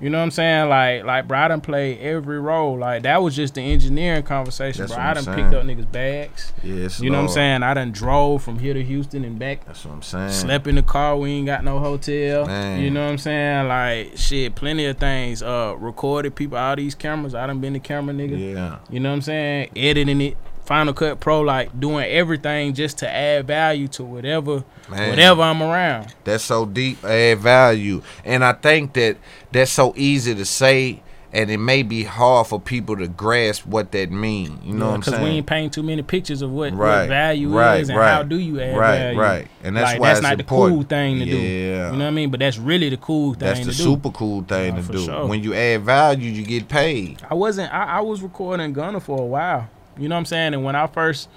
You 0.00 0.08
know 0.08 0.16
what 0.16 0.24
I'm 0.24 0.30
saying? 0.30 0.68
Like 0.70 1.04
like 1.04 1.28
bro, 1.28 1.38
I 1.38 1.48
done 1.48 1.60
played 1.60 1.98
every 2.00 2.40
role. 2.40 2.78
Like 2.78 3.02
that 3.02 3.22
was 3.22 3.36
just 3.36 3.54
the 3.54 3.60
engineering 3.60 4.22
conversation, 4.22 4.82
That's 4.82 4.94
bro. 4.94 5.02
I 5.02 5.14
done 5.14 5.24
saying. 5.24 5.36
picked 5.36 5.54
up 5.54 5.64
niggas 5.64 5.92
bags. 5.92 6.52
yes, 6.62 7.00
You 7.00 7.10
know 7.10 7.18
what 7.18 7.24
I'm 7.24 7.28
saying? 7.30 7.62
I 7.62 7.74
done 7.74 7.92
drove 7.92 8.42
from 8.42 8.58
here 8.58 8.72
to 8.72 8.82
Houston 8.82 9.24
and 9.24 9.38
back. 9.38 9.66
That's 9.66 9.84
what 9.84 9.92
I'm 9.92 10.02
saying. 10.02 10.30
Slept 10.30 10.66
in 10.66 10.76
the 10.76 10.82
car. 10.82 11.18
We 11.18 11.30
ain't 11.32 11.46
got 11.46 11.64
no 11.64 11.80
hotel. 11.80 12.46
Man. 12.46 12.80
You 12.80 12.90
know 12.90 13.04
what 13.04 13.12
I'm 13.12 13.18
saying? 13.18 13.68
Like 13.68 14.16
shit, 14.16 14.54
plenty 14.54 14.86
of 14.86 14.96
things. 14.96 15.42
Uh, 15.42 15.74
recorded 15.78 16.34
people. 16.34 16.56
All 16.56 16.76
these 16.76 16.94
cameras. 16.94 17.34
I 17.34 17.46
done 17.46 17.60
been 17.60 17.74
the 17.74 17.80
camera 17.80 18.14
nigga. 18.14 18.38
Yeah, 18.54 18.78
You 18.88 19.00
know 19.00 19.10
what 19.10 19.16
I'm 19.16 19.22
saying? 19.22 19.70
Editing 19.76 20.20
it, 20.22 20.36
Final 20.70 20.94
Cut 20.94 21.18
Pro, 21.18 21.40
like 21.40 21.80
doing 21.80 22.04
everything 22.08 22.74
just 22.74 22.98
to 22.98 23.10
add 23.12 23.48
value 23.48 23.88
to 23.88 24.04
whatever, 24.04 24.62
Man. 24.88 25.10
whatever 25.10 25.42
I'm 25.42 25.60
around. 25.60 26.14
that's 26.22 26.44
so 26.44 26.64
deep, 26.64 27.04
add 27.04 27.38
value, 27.40 28.02
and 28.24 28.44
I 28.44 28.52
think 28.52 28.92
that 28.92 29.16
that's 29.50 29.72
so 29.72 29.92
easy 29.96 30.32
to 30.32 30.44
say, 30.44 31.02
and 31.32 31.50
it 31.50 31.58
may 31.58 31.82
be 31.82 32.04
hard 32.04 32.46
for 32.46 32.60
people 32.60 32.96
to 32.98 33.08
grasp 33.08 33.66
what 33.66 33.90
that 33.90 34.12
means. 34.12 34.64
You 34.64 34.74
know 34.74 34.86
what 34.90 34.94
I'm 34.94 35.00
Because 35.00 35.18
we 35.18 35.26
ain't 35.30 35.46
painting 35.48 35.70
too 35.70 35.82
many 35.82 36.02
pictures 36.02 36.40
of 36.40 36.52
what, 36.52 36.72
Right, 36.72 37.00
what 37.00 37.08
value 37.08 37.48
right, 37.48 37.80
is 37.80 37.88
and 37.88 37.98
right, 37.98 38.12
how 38.12 38.22
do 38.22 38.38
you 38.38 38.60
add 38.60 38.76
right, 38.76 38.98
value. 38.98 39.18
right. 39.20 39.48
And 39.64 39.76
that's 39.76 39.92
like, 39.94 40.00
why 40.00 40.06
that's 40.06 40.18
it's 40.20 40.22
not 40.28 40.38
important. 40.38 40.78
the 40.78 40.84
cool 40.84 40.88
thing 40.88 41.18
to 41.18 41.24
do. 41.24 41.36
Yeah. 41.36 41.86
You 41.90 41.98
know 41.98 42.04
what 42.04 42.06
I 42.06 42.10
mean? 42.12 42.30
But 42.30 42.38
that's 42.38 42.58
really 42.58 42.90
the 42.90 42.96
cool 42.96 43.32
thing 43.32 43.40
That's 43.40 43.58
the 43.60 43.66
do. 43.66 43.72
super 43.72 44.10
cool 44.12 44.42
thing 44.42 44.76
to 44.76 44.82
do. 44.82 45.04
sure. 45.04 45.26
When 45.26 45.42
you 45.42 45.52
add 45.52 45.82
value, 45.82 46.30
you 46.30 46.44
get 46.44 46.68
paid. 46.68 47.20
I 47.28 47.34
wasn't. 47.34 47.74
I, 47.74 47.84
I 47.98 48.00
was 48.02 48.22
recording 48.22 48.72
Gunna 48.72 49.00
for 49.00 49.18
a 49.18 49.24
while. 49.26 49.68
You 50.00 50.08
know 50.08 50.14
what 50.14 50.20
I'm 50.20 50.24
saying? 50.26 50.54
And 50.54 50.64
when 50.64 50.74
I 50.74 50.86
first, 50.86 51.28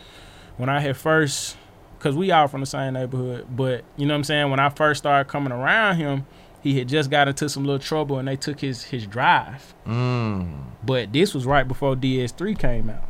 when 0.57 0.69
I 0.69 0.79
had 0.79 0.97
first, 0.97 1.57
cause 1.99 2.15
we 2.15 2.31
all 2.31 2.47
from 2.47 2.61
the 2.61 2.65
same 2.65 2.93
neighborhood, 2.93 3.47
but 3.49 3.83
you 3.97 4.05
know 4.05 4.13
what 4.13 4.19
I'm 4.19 4.23
saying? 4.23 4.49
When 4.49 4.59
I 4.59 4.69
first 4.69 4.99
started 4.99 5.29
coming 5.29 5.51
around 5.51 5.97
him, 5.97 6.25
he 6.61 6.79
had 6.79 6.87
just 6.87 7.09
got 7.09 7.27
into 7.27 7.49
some 7.49 7.65
little 7.65 7.79
trouble, 7.79 8.19
and 8.19 8.27
they 8.27 8.37
took 8.37 8.61
his 8.61 8.85
his 8.85 9.05
drive. 9.05 9.73
Mm. 9.85 10.63
But 10.85 11.11
this 11.11 11.33
was 11.33 11.45
right 11.45 11.67
before 11.67 11.95
DS3 11.95 12.57
came 12.57 12.89
out. 12.89 13.03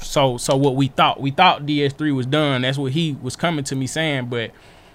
So 0.00 0.36
so 0.36 0.56
what 0.56 0.76
we 0.76 0.88
thought, 0.88 1.20
we 1.20 1.30
thought 1.30 1.64
DS3 1.64 2.14
was 2.14 2.26
done. 2.26 2.62
That's 2.62 2.76
what 2.76 2.92
he 2.92 3.16
was 3.22 3.34
coming 3.34 3.64
to 3.64 3.74
me 3.74 3.86
saying. 3.86 4.26
But 4.26 4.50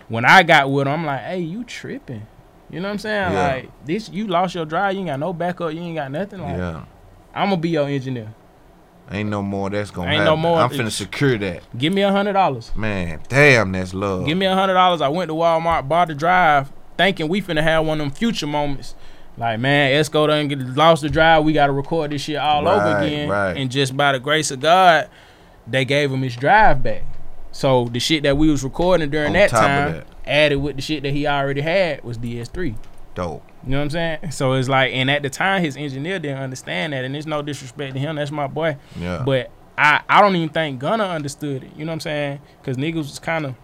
when 0.09 0.25
I 0.25 0.43
got 0.43 0.69
with 0.71 0.87
him, 0.87 0.93
I'm 0.93 1.05
like, 1.05 1.21
hey, 1.21 1.39
you 1.39 1.63
tripping. 1.63 2.27
You 2.69 2.81
know 2.81 2.89
what 2.89 2.93
I'm 2.93 2.99
saying? 2.99 3.33
Yeah. 3.33 3.47
Like 3.47 3.85
this, 3.85 4.09
you 4.09 4.27
lost 4.27 4.53
your 4.53 4.65
drive. 4.65 4.93
You 4.93 4.99
ain't 4.99 5.09
got 5.09 5.19
no 5.19 5.33
backup. 5.33 5.73
You 5.73 5.79
ain't 5.79 5.95
got 5.95 6.11
nothing. 6.11 6.41
Like 6.41 6.57
Yeah. 6.57 6.85
I'm 7.33 7.49
gonna 7.49 7.61
be 7.61 7.69
your 7.69 7.87
engineer. 7.87 8.33
Ain't 9.09 9.29
no 9.29 9.41
more 9.41 9.69
that's 9.69 9.89
gonna 9.91 10.09
Ain't 10.09 10.19
happen. 10.19 10.25
no 10.33 10.35
more. 10.37 10.59
I'm 10.59 10.69
finna 10.69 10.91
secure 10.91 11.37
that. 11.37 11.63
Give 11.77 11.93
me 11.93 12.01
a 12.01 12.11
hundred 12.11 12.33
dollars. 12.33 12.71
Man, 12.75 13.21
damn, 13.29 13.71
that's 13.71 13.93
love. 13.93 14.25
Give 14.25 14.37
me 14.37 14.45
a 14.45 14.53
hundred 14.53 14.73
dollars. 14.73 15.01
I 15.01 15.07
went 15.07 15.29
to 15.29 15.35
Walmart, 15.35 15.87
bought 15.87 16.09
the 16.09 16.15
drive, 16.15 16.71
thinking 16.97 17.27
we 17.29 17.41
finna 17.41 17.63
have 17.63 17.85
one 17.85 18.01
of 18.01 18.05
them 18.05 18.13
future 18.13 18.47
moments. 18.47 18.95
Like 19.37 19.59
man, 19.59 19.91
Esco 19.93 20.27
done 20.27 20.47
get, 20.47 20.59
lost 20.59 21.03
the 21.03 21.09
drive. 21.09 21.43
We 21.45 21.53
gotta 21.53 21.71
record 21.71 22.11
this 22.11 22.23
shit 22.23 22.35
all 22.37 22.67
over 22.67 22.97
again. 22.97 23.29
right. 23.29 23.55
And 23.55 23.71
just 23.71 23.95
by 23.95 24.11
the 24.11 24.19
grace 24.19 24.51
of 24.51 24.59
God, 24.59 25.09
they 25.67 25.85
gave 25.85 26.11
him 26.11 26.21
his 26.21 26.35
drive 26.35 26.83
back. 26.83 27.03
So 27.51 27.85
the 27.85 27.99
shit 27.99 28.23
that 28.23 28.35
we 28.37 28.49
was 28.51 28.63
recording 28.63 29.09
during 29.09 29.27
On 29.27 29.33
that 29.33 29.49
time, 29.51 29.91
that. 29.93 30.07
added 30.25 30.57
with 30.57 30.75
the 30.75 30.81
shit 30.81 31.03
that 31.03 31.13
he 31.13 31.25
already 31.27 31.61
had, 31.61 32.03
was 32.03 32.17
DS3. 32.17 32.75
Dope. 33.15 33.43
You 33.67 33.71
know 33.73 33.79
what 33.79 33.83
I'm 33.83 33.89
saying? 34.21 34.31
So 34.31 34.53
it's 34.53 34.69
like, 34.69 34.93
and 34.93 35.11
at 35.11 35.23
the 35.23 35.29
time, 35.29 35.61
his 35.61 35.75
engineer 35.75 36.19
didn't 36.19 36.37
understand 36.37 36.93
that, 36.93 37.03
and 37.03 37.13
there's 37.13 37.27
no 37.27 37.41
disrespect 37.41 37.93
to 37.95 37.99
him. 37.99 38.15
That's 38.15 38.31
my 38.31 38.47
boy. 38.47 38.77
Yeah. 38.97 39.23
But 39.25 39.51
I, 39.77 40.01
I 40.07 40.21
don't 40.21 40.35
even 40.37 40.49
think 40.49 40.79
Gunna 40.79 41.03
understood 41.03 41.63
it. 41.63 41.71
You 41.75 41.83
know 41.83 41.91
what 41.91 41.95
I'm 41.95 41.99
saying? 41.99 42.39
Because 42.61 42.77
niggas 42.77 42.95
was 42.95 43.19
kind 43.19 43.45
of 43.45 43.55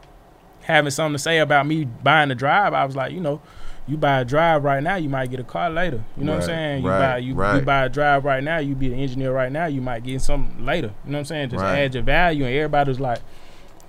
having 0.63 0.91
something 0.91 1.13
to 1.15 1.19
say 1.19 1.39
about 1.39 1.65
me 1.67 1.85
buying 1.85 2.27
the 2.29 2.35
drive. 2.35 2.73
I 2.73 2.83
was 2.83 2.95
like, 2.97 3.13
you 3.13 3.21
know, 3.21 3.41
you 3.87 3.95
buy 3.97 4.19
a 4.19 4.25
drive 4.25 4.63
right 4.63 4.83
now, 4.83 4.95
you 4.95 5.07
might 5.09 5.29
get 5.29 5.39
a 5.39 5.43
car 5.43 5.69
later. 5.69 6.03
You 6.17 6.23
know 6.25 6.33
what 6.33 6.41
I'm 6.43 6.47
saying? 6.47 6.83
You 6.83 6.89
right, 6.89 6.99
buy 6.99 7.17
you, 7.19 7.29
you 7.29 7.61
buy 7.65 7.85
a 7.85 7.89
drive 7.89 8.23
right 8.25 8.43
now, 8.43 8.57
you 8.59 8.75
be 8.75 8.89
the 8.89 8.95
engineer 8.95 9.31
right 9.33 9.51
now, 9.51 9.65
you 9.65 9.81
might 9.81 10.03
get 10.03 10.21
something 10.21 10.65
later. 10.65 10.93
You 11.05 11.11
know 11.11 11.17
what 11.17 11.19
I'm 11.19 11.25
saying? 11.25 11.49
Just 11.49 11.61
Right. 11.63 11.79
add 11.79 11.93
your 11.93 12.03
value, 12.03 12.45
and 12.45 12.53
everybody 12.55 12.89
was 12.89 12.99
like, 12.99 13.19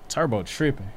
Turbo 0.09 0.43
tripping. 0.45 0.91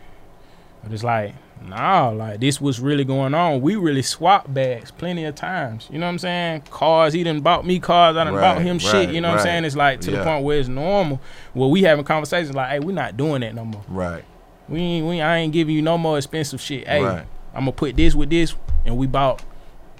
But 0.84 0.93
it's 0.93 1.03
like, 1.03 1.34
nah, 1.65 2.10
like 2.10 2.39
this 2.39 2.60
was 2.62 2.80
really 2.80 3.04
going 3.04 3.34
on. 3.34 3.62
We 3.62 3.76
really 3.76 4.02
swapped 4.02 4.54
bags 4.54 4.91
plenty 4.91 5.26
of 5.26 5.36
times. 5.36 5.88
You 5.91 6.00
know 6.00 6.06
what 6.06 6.12
I'm 6.13 6.20
saying? 6.20 6.62
Cars, 6.70 7.13
he 7.13 7.24
done 7.24 7.41
bought 7.41 7.65
me 7.65 7.80
cars, 7.80 8.15
I 8.17 8.24
done 8.24 8.34
Right, 8.34 8.41
bought 8.56 8.62
him 8.62 8.80
shit. 8.80 9.10
You 9.10 9.22
know 9.22 9.30
what 9.30 9.39
I'm 9.39 9.43
saying? 9.43 9.65
It's 9.65 9.76
like 9.76 10.02
to 10.02 10.12
Yeah. 10.12 10.20
the 10.20 10.24
point 10.24 10.43
where 10.43 10.60
it's 10.60 10.67
normal. 10.70 11.20
Well, 11.54 11.70
we 11.70 11.84
having 11.84 12.06
conversations 12.06 12.56
like, 12.56 12.70
hey, 12.70 12.80
we're 12.80 12.91
not 12.93 13.17
doing 13.17 13.41
that 13.41 13.56
no 13.56 13.65
more. 13.65 13.84
Right. 13.88 14.24
We 14.70 14.80
ain't, 14.80 15.08
we 15.08 15.22
I 15.22 15.38
ain't 15.38 15.54
giving 15.54 15.76
you 15.76 15.82
no 15.82 15.98
more 15.98 16.17
expensive 16.17 16.60
shit. 16.62 16.88
Hey, 16.88 17.02
Right. 17.04 17.26
I'm 17.54 17.62
gonna 17.62 17.72
put 17.72 17.96
this 17.96 18.13
with 18.13 18.30
this, 18.30 18.54
and 18.86 18.98
we 18.98 19.08
bought 19.08 19.41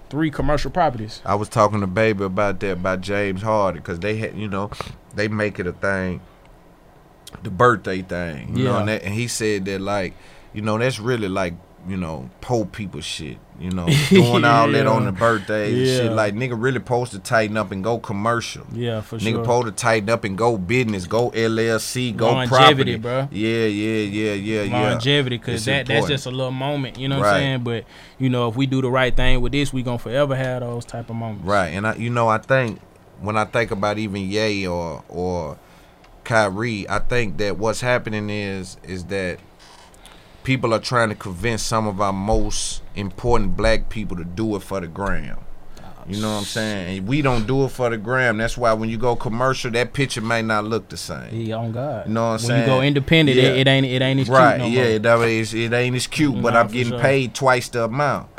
three 0.10 0.30
commercial 0.32 0.72
properties. 0.72 1.22
I 1.26 1.36
was 1.36 1.50
talking 1.50 1.80
to 1.82 1.88
Baby 1.88 2.24
about 2.26 2.60
that 2.60 2.72
about 2.74 3.02
James 3.02 3.42
Harden 3.42 3.82
because 3.82 4.00
they 4.00 4.18
had 4.18 4.36
you 4.36 4.48
know 4.48 4.70
they 5.16 5.28
make 5.28 5.60
it 5.60 5.66
a 5.68 5.72
thing, 5.74 6.22
the 7.44 7.50
birthday 7.50 8.02
thing. 8.02 8.56
You 8.58 8.66
know, 8.66 8.72
Yeah. 8.74 8.80
and, 8.80 8.90
that, 8.90 9.04
and 9.04 9.14
he 9.14 9.28
said 9.28 9.66
that 9.66 9.82
like 9.82 10.14
you 10.54 10.62
know 10.62 10.78
that's 10.78 11.00
really 11.00 11.28
like 11.30 11.54
you 11.88 11.96
know 11.98 12.30
poor 12.42 12.66
people 12.66 13.02
shit. 13.02 13.38
You 13.60 13.72
know, 13.72 13.88
doing 14.10 14.46
all 14.46 14.70
that 14.72 14.86
on 14.86 15.06
the 15.06 15.12
birthdays 15.12 15.74
and 15.76 15.88
Yeah. 15.88 15.98
shit. 15.98 16.12
Like 16.12 16.36
nigga 16.36 16.54
really 16.62 16.78
supposed 16.78 17.12
to 17.14 17.20
tighten 17.20 17.58
up 17.58 17.72
and 17.72 17.84
go 17.84 17.98
commercial. 17.98 18.68
Yeah, 18.72 19.02
for 19.02 19.18
Nigga 19.18 19.22
sure. 19.22 19.32
Nigga 19.32 19.42
supposed 19.44 19.66
to 19.68 19.72
tighten 19.72 20.10
up 20.12 20.24
and 20.26 20.38
go 20.38 20.58
business, 20.60 21.08
go 21.08 21.32
LLC, 21.32 22.16
go 22.16 22.34
Longevity, 22.34 22.98
property, 23.00 23.00
bruh. 23.00 23.28
Yeah, 23.32 23.66
yeah, 23.66 24.04
yeah, 24.04 24.34
yeah, 24.34 24.62
yeah. 24.64 24.90
longevity 24.92 25.38
because 25.40 25.56
It's 25.56 25.66
that 25.66 25.88
that's 25.88 26.06
just 26.08 26.26
a 26.28 26.32
little 26.32 26.52
moment 26.52 27.00
you 27.00 27.08
know 27.08 27.18
what 27.20 27.28
i'm 27.28 27.40
saying 27.40 27.64
but 27.64 27.86
you 28.20 28.30
know 28.30 28.48
if 28.48 28.56
we 28.56 28.68
do 28.68 28.80
the 28.82 28.92
right 28.92 29.16
thing 29.16 29.42
with 29.42 29.54
this 29.54 29.74
we 29.74 29.82
gonna 29.82 29.98
forever 29.98 30.36
have 30.36 30.62
those 30.62 30.86
type 30.86 31.10
of 31.10 31.16
moments 31.16 31.44
Right, 31.46 31.70
and 31.70 31.88
I, 31.88 31.96
you 31.96 32.10
know, 32.12 32.28
I 32.28 32.38
think 32.38 32.80
when 33.22 33.38
I 33.38 33.46
think 33.46 33.72
about 33.72 33.98
even 33.98 34.22
Ye 34.30 34.68
or 34.68 35.04
or 35.10 35.58
Kyrie, 36.24 36.88
I 36.90 37.00
think 37.00 37.38
that 37.38 37.58
what's 37.58 37.82
happening 37.82 38.30
is 38.30 38.78
is 38.84 39.06
that 39.06 39.40
people 40.48 40.74
are 40.74 40.80
trying 40.80 41.10
to 41.10 41.16
convince 41.16 41.62
some 41.62 41.86
of 41.88 42.00
our 42.00 42.14
most 42.14 42.82
important 42.96 43.58
black 43.58 43.90
people 43.90 44.16
to 44.16 44.24
do 44.24 44.56
it 44.56 44.62
for 44.64 44.80
the 44.80 44.88
gram. 44.88 45.38
You 46.08 46.22
know 46.22 46.32
what 46.32 46.38
I'm 46.38 46.44
saying? 46.46 47.00
And 47.00 47.06
we 47.10 47.22
don't 47.22 47.46
do 47.46 47.66
it 47.66 47.68
for 47.72 47.90
the 47.90 47.98
gram. 47.98 48.38
That's 48.38 48.58
why 48.58 48.72
when 48.72 48.88
you 48.88 48.98
go 48.98 49.18
commercial, 49.18 49.70
that 49.72 49.92
picture 49.92 50.22
may 50.22 50.42
not 50.42 50.64
look 50.64 50.88
the 50.88 50.96
same. 50.96 51.36
yeah 51.36 51.56
on 51.56 51.74
god 51.74 52.08
You 52.08 52.14
know 52.14 52.22
what 52.22 52.28
I'm 52.28 52.32
when 52.32 52.40
saying? 52.40 52.62
you 52.62 52.66
go 52.66 52.82
independent 52.82 53.38
Yeah. 53.38 53.44
it, 53.50 53.58
it 53.58 53.68
ain't 53.68 53.86
it 53.86 54.02
ain't 54.02 54.22
as 54.22 54.30
right, 54.30 54.58
cute 54.62 54.74
no 54.74 54.82
yeah, 54.82 54.98
that 55.00 55.20
is- 55.28 55.54
it 55.54 55.74
ain't 55.74 55.98
as 55.98 56.08
cute, 56.08 56.42
but 56.42 56.54
Nah, 56.54 56.62
I'm 56.62 56.68
getting 56.70 56.94
sure. 56.94 57.00
paid 57.02 57.34
twice 57.36 57.68
the 57.68 57.84
amount. 57.84 58.30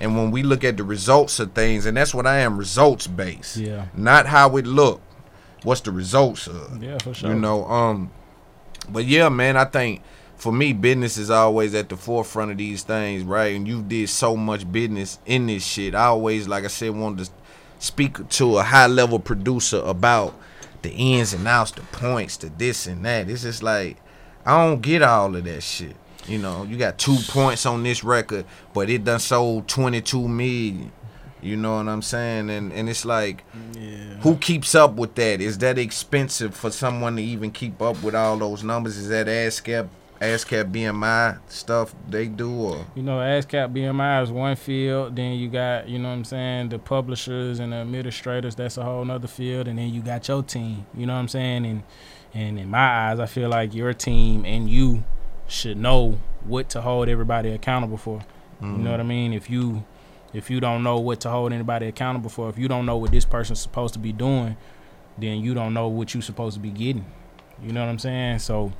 And 0.00 0.18
when 0.18 0.32
we 0.32 0.42
look 0.42 0.64
at 0.64 0.76
the 0.76 0.84
results 0.84 1.40
of 1.40 1.52
things, 1.52 1.86
and 1.86 1.96
that's 1.96 2.14
what 2.14 2.26
I 2.26 2.40
am, 2.40 2.58
results 2.58 3.06
based. 3.06 3.56
Yeah. 3.56 3.86
Not 3.96 4.26
how 4.26 4.54
it 4.58 4.66
look. 4.66 5.00
What's 5.62 5.80
the 5.80 5.92
results 5.92 6.46
of? 6.46 6.82
yeah 6.82 6.98
for 6.98 7.14
sure 7.14 7.30
You 7.32 7.36
know, 7.40 7.64
um 7.64 8.10
but 8.90 9.06
yeah, 9.06 9.30
man, 9.30 9.56
I 9.56 9.64
think 9.64 10.02
for 10.36 10.52
me, 10.52 10.72
business 10.72 11.16
is 11.16 11.30
always 11.30 11.74
at 11.74 11.88
the 11.88 11.96
forefront 11.96 12.50
of 12.50 12.58
these 12.58 12.82
things, 12.82 13.22
right? 13.22 13.54
And 13.54 13.66
you 13.66 13.82
did 13.82 14.08
so 14.08 14.36
much 14.36 14.70
business 14.70 15.18
in 15.26 15.46
this 15.46 15.64
shit. 15.64 15.94
I 15.94 16.06
always, 16.06 16.48
like 16.48 16.64
I 16.64 16.68
said, 16.68 16.94
wanted 16.94 17.26
to 17.26 17.30
speak 17.78 18.28
to 18.28 18.58
a 18.58 18.62
high 18.62 18.86
level 18.86 19.18
producer 19.18 19.82
about 19.84 20.34
the 20.82 20.90
ins 20.90 21.32
and 21.32 21.46
outs, 21.46 21.70
the 21.72 21.82
points, 21.82 22.36
the 22.36 22.48
this 22.48 22.86
and 22.86 23.04
that. 23.04 23.28
It's 23.28 23.42
just 23.42 23.62
like 23.62 23.96
I 24.44 24.66
don't 24.66 24.80
get 24.80 25.02
all 25.02 25.34
of 25.34 25.44
that 25.44 25.62
shit. 25.62 25.96
You 26.26 26.38
know, 26.38 26.64
you 26.64 26.76
got 26.78 26.98
two 26.98 27.16
points 27.28 27.66
on 27.66 27.82
this 27.82 28.02
record, 28.02 28.46
but 28.72 28.90
it 28.90 29.04
done 29.04 29.20
sold 29.20 29.68
twenty 29.68 30.00
two 30.00 30.28
million. 30.28 30.92
You 31.40 31.56
know 31.56 31.76
what 31.76 31.88
I'm 31.88 32.02
saying? 32.02 32.50
And 32.50 32.72
and 32.72 32.88
it's 32.88 33.04
like 33.04 33.44
who 34.20 34.36
keeps 34.36 34.74
up 34.74 34.94
with 34.94 35.14
that? 35.16 35.40
Is 35.40 35.58
that 35.58 35.78
expensive 35.78 36.54
for 36.54 36.70
someone 36.70 37.16
to 37.16 37.22
even 37.22 37.50
keep 37.50 37.82
up 37.82 38.02
with 38.02 38.14
all 38.14 38.38
those 38.38 38.62
numbers? 38.64 38.96
Is 38.96 39.08
that 39.10 39.26
ASCAP 39.26 39.88
ASCAP 40.24 40.72
BMI 40.72 41.38
stuff 41.48 41.94
they 42.08 42.26
do 42.26 42.52
or? 42.52 42.86
You 42.94 43.02
know 43.02 43.18
ASCAP 43.18 43.72
BMI 43.72 44.22
is 44.22 44.30
one 44.30 44.56
field 44.56 45.16
then 45.16 45.32
you 45.34 45.48
got 45.48 45.88
you 45.88 45.98
know 45.98 46.08
what 46.08 46.14
I'm 46.14 46.24
saying 46.24 46.70
the 46.70 46.78
publishers 46.78 47.58
and 47.58 47.72
the 47.72 47.76
administrators 47.76 48.54
that's 48.54 48.76
a 48.76 48.82
whole 48.82 49.04
nother 49.04 49.28
field 49.28 49.68
and 49.68 49.78
then 49.78 49.92
you 49.92 50.02
got 50.02 50.26
your 50.28 50.42
team 50.42 50.86
you 50.94 51.06
know 51.06 51.14
what 51.14 51.20
I'm 51.20 51.28
saying? 51.28 51.66
And 51.66 51.82
and 52.32 52.58
in 52.58 52.70
my 52.70 53.10
eyes 53.10 53.20
I 53.20 53.26
feel 53.26 53.48
like 53.48 53.74
your 53.74 53.92
team 53.92 54.44
and 54.44 54.68
you 54.68 55.04
should 55.46 55.76
know 55.76 56.18
what 56.44 56.68
to 56.70 56.80
hold 56.80 57.08
everybody 57.08 57.50
accountable 57.50 57.98
for. 57.98 58.20
You 58.60 58.68
know 58.68 58.74
mm-hmm. 58.76 58.90
what 58.90 59.00
I 59.00 59.04
mean? 59.04 59.32
If 59.32 59.50
you 59.50 59.84
if 60.32 60.50
you 60.50 60.60
don't 60.60 60.82
know 60.82 60.98
what 60.98 61.20
to 61.20 61.30
hold 61.30 61.52
anybody 61.52 61.86
accountable 61.86 62.30
for 62.30 62.48
if 62.48 62.58
you 62.58 62.68
don't 62.68 62.86
know 62.86 62.96
what 62.96 63.10
this 63.10 63.24
person's 63.24 63.60
supposed 63.60 63.94
to 63.94 64.00
be 64.00 64.12
doing 64.12 64.56
then 65.18 65.40
you 65.40 65.54
don't 65.54 65.74
know 65.74 65.88
what 65.88 66.14
you're 66.14 66.22
supposed 66.22 66.54
to 66.54 66.60
be 66.60 66.70
getting. 66.70 67.04
You 67.62 67.72
know 67.72 67.80
what 67.80 67.88
I'm 67.88 67.98
saying? 67.98 68.40
So 68.40 68.72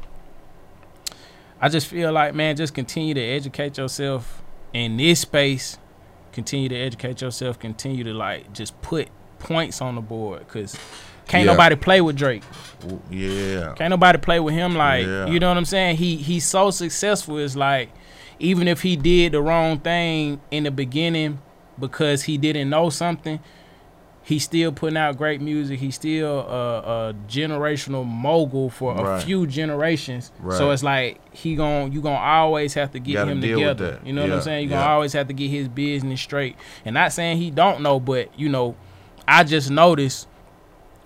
I 1.64 1.68
just 1.70 1.86
feel 1.86 2.12
like, 2.12 2.34
man, 2.34 2.56
just 2.56 2.74
continue 2.74 3.14
to 3.14 3.20
educate 3.22 3.78
yourself 3.78 4.42
in 4.74 4.98
this 4.98 5.20
space. 5.20 5.78
Continue 6.32 6.68
to 6.68 6.76
educate 6.76 7.22
yourself. 7.22 7.58
Continue 7.58 8.04
to 8.04 8.12
like 8.12 8.52
just 8.52 8.78
put 8.82 9.08
points 9.38 9.80
on 9.80 9.94
the 9.94 10.02
board, 10.02 10.46
cause 10.48 10.76
can't 11.26 11.46
Yeah. 11.46 11.52
nobody 11.52 11.74
play 11.76 12.02
with 12.02 12.16
Drake. 12.16 12.42
yeah. 13.10 13.72
Can't 13.76 13.90
nobody 13.90 14.18
play 14.18 14.40
with 14.40 14.52
him. 14.52 14.74
Like 14.74 15.06
Yeah. 15.06 15.26
you 15.26 15.40
know 15.40 15.48
what 15.48 15.56
I'm 15.56 15.64
saying. 15.64 15.96
He 15.96 16.16
he's 16.16 16.44
so 16.44 16.70
successful. 16.70 17.38
It's 17.38 17.56
like 17.56 17.88
even 18.38 18.68
if 18.68 18.82
he 18.82 18.94
did 18.96 19.32
the 19.32 19.40
wrong 19.40 19.78
thing 19.78 20.40
in 20.50 20.64
the 20.64 20.70
beginning 20.70 21.38
because 21.80 22.24
he 22.24 22.36
didn't 22.36 22.68
know 22.68 22.90
something, 22.90 23.40
he's 24.24 24.42
still 24.42 24.72
putting 24.72 24.96
out 24.96 25.16
great 25.18 25.40
music. 25.40 25.78
He's 25.78 25.94
still 25.94 26.40
a, 26.40 27.10
a 27.10 27.14
generational 27.28 28.04
mogul 28.06 28.70
for 28.70 28.96
a 28.96 29.02
Right. 29.02 29.22
few 29.22 29.46
generations. 29.46 30.32
Right. 30.40 30.56
So 30.56 30.70
it's 30.70 30.82
like 30.82 31.20
he 31.36 31.54
gon' 31.56 31.92
you 31.92 32.00
gonna 32.00 32.16
always 32.16 32.72
have 32.74 32.90
to 32.92 32.98
get 32.98 33.28
him 33.28 33.40
together. 33.40 34.00
You 34.04 34.12
know 34.14 34.22
what 34.22 34.32
I'm 34.32 34.40
saying? 34.40 34.64
You 34.64 34.70
gonna 34.70 34.88
always 34.90 35.12
have 35.12 35.28
to 35.28 35.34
get 35.34 35.50
his 35.50 35.68
business 35.68 36.20
straight. 36.20 36.56
And 36.84 36.94
not 36.94 37.12
saying 37.12 37.36
he 37.38 37.50
don't 37.50 37.82
know, 37.82 38.00
but 38.00 38.36
you 38.38 38.48
know, 38.48 38.74
I 39.28 39.44
just 39.44 39.70
noticed 39.70 40.26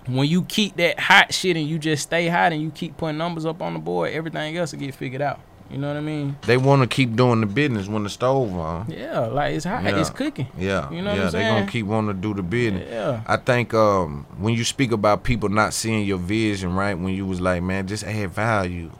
when 0.07 0.27
you 0.27 0.43
keep 0.43 0.77
that 0.77 0.99
hot 0.99 1.33
shit 1.33 1.55
and 1.57 1.67
you 1.67 1.77
just 1.77 2.03
stay 2.03 2.27
hot 2.29 2.51
and 2.53 2.61
you 2.61 2.71
keep 2.71 2.97
putting 2.97 3.17
numbers 3.17 3.45
up 3.45 3.61
on 3.61 3.73
the 3.73 3.79
board, 3.79 4.11
everything 4.11 4.57
else 4.57 4.71
will 4.71 4.79
get 4.79 4.95
figured 4.95 5.21
out. 5.21 5.39
You 5.69 5.77
know 5.77 5.87
what 5.87 5.97
I 5.97 6.01
mean? 6.01 6.35
They 6.43 6.57
want 6.57 6.81
to 6.81 6.87
keep 6.87 7.15
doing 7.15 7.41
the 7.41 7.45
business 7.45 7.87
when 7.87 8.03
the 8.03 8.09
stove 8.09 8.53
on. 8.57 8.87
Yeah, 8.89 9.19
like 9.27 9.53
it's 9.55 9.65
hot, 9.65 9.83
Yeah. 9.83 9.99
it's 9.99 10.09
cooking. 10.09 10.47
Yeah, 10.57 10.89
You 10.91 11.01
know 11.03 11.11
what 11.11 11.19
yeah, 11.19 11.29
they 11.29 11.41
gonna 11.43 11.67
keep 11.67 11.85
wanting 11.85 12.15
to 12.15 12.19
do 12.21 12.33
the 12.33 12.41
business. 12.41 12.87
Yeah. 12.89 13.21
I 13.27 13.37
think 13.37 13.73
um, 13.73 14.25
when 14.39 14.55
you 14.55 14.63
speak 14.63 14.91
about 14.91 15.23
people 15.23 15.49
not 15.49 15.73
seeing 15.73 16.05
your 16.05 16.17
vision, 16.17 16.73
right? 16.73 16.95
When 16.95 17.13
you 17.13 17.25
was 17.25 17.39
like, 17.39 17.61
man, 17.61 17.85
just 17.87 18.03
add 18.03 18.31
value. 18.31 18.91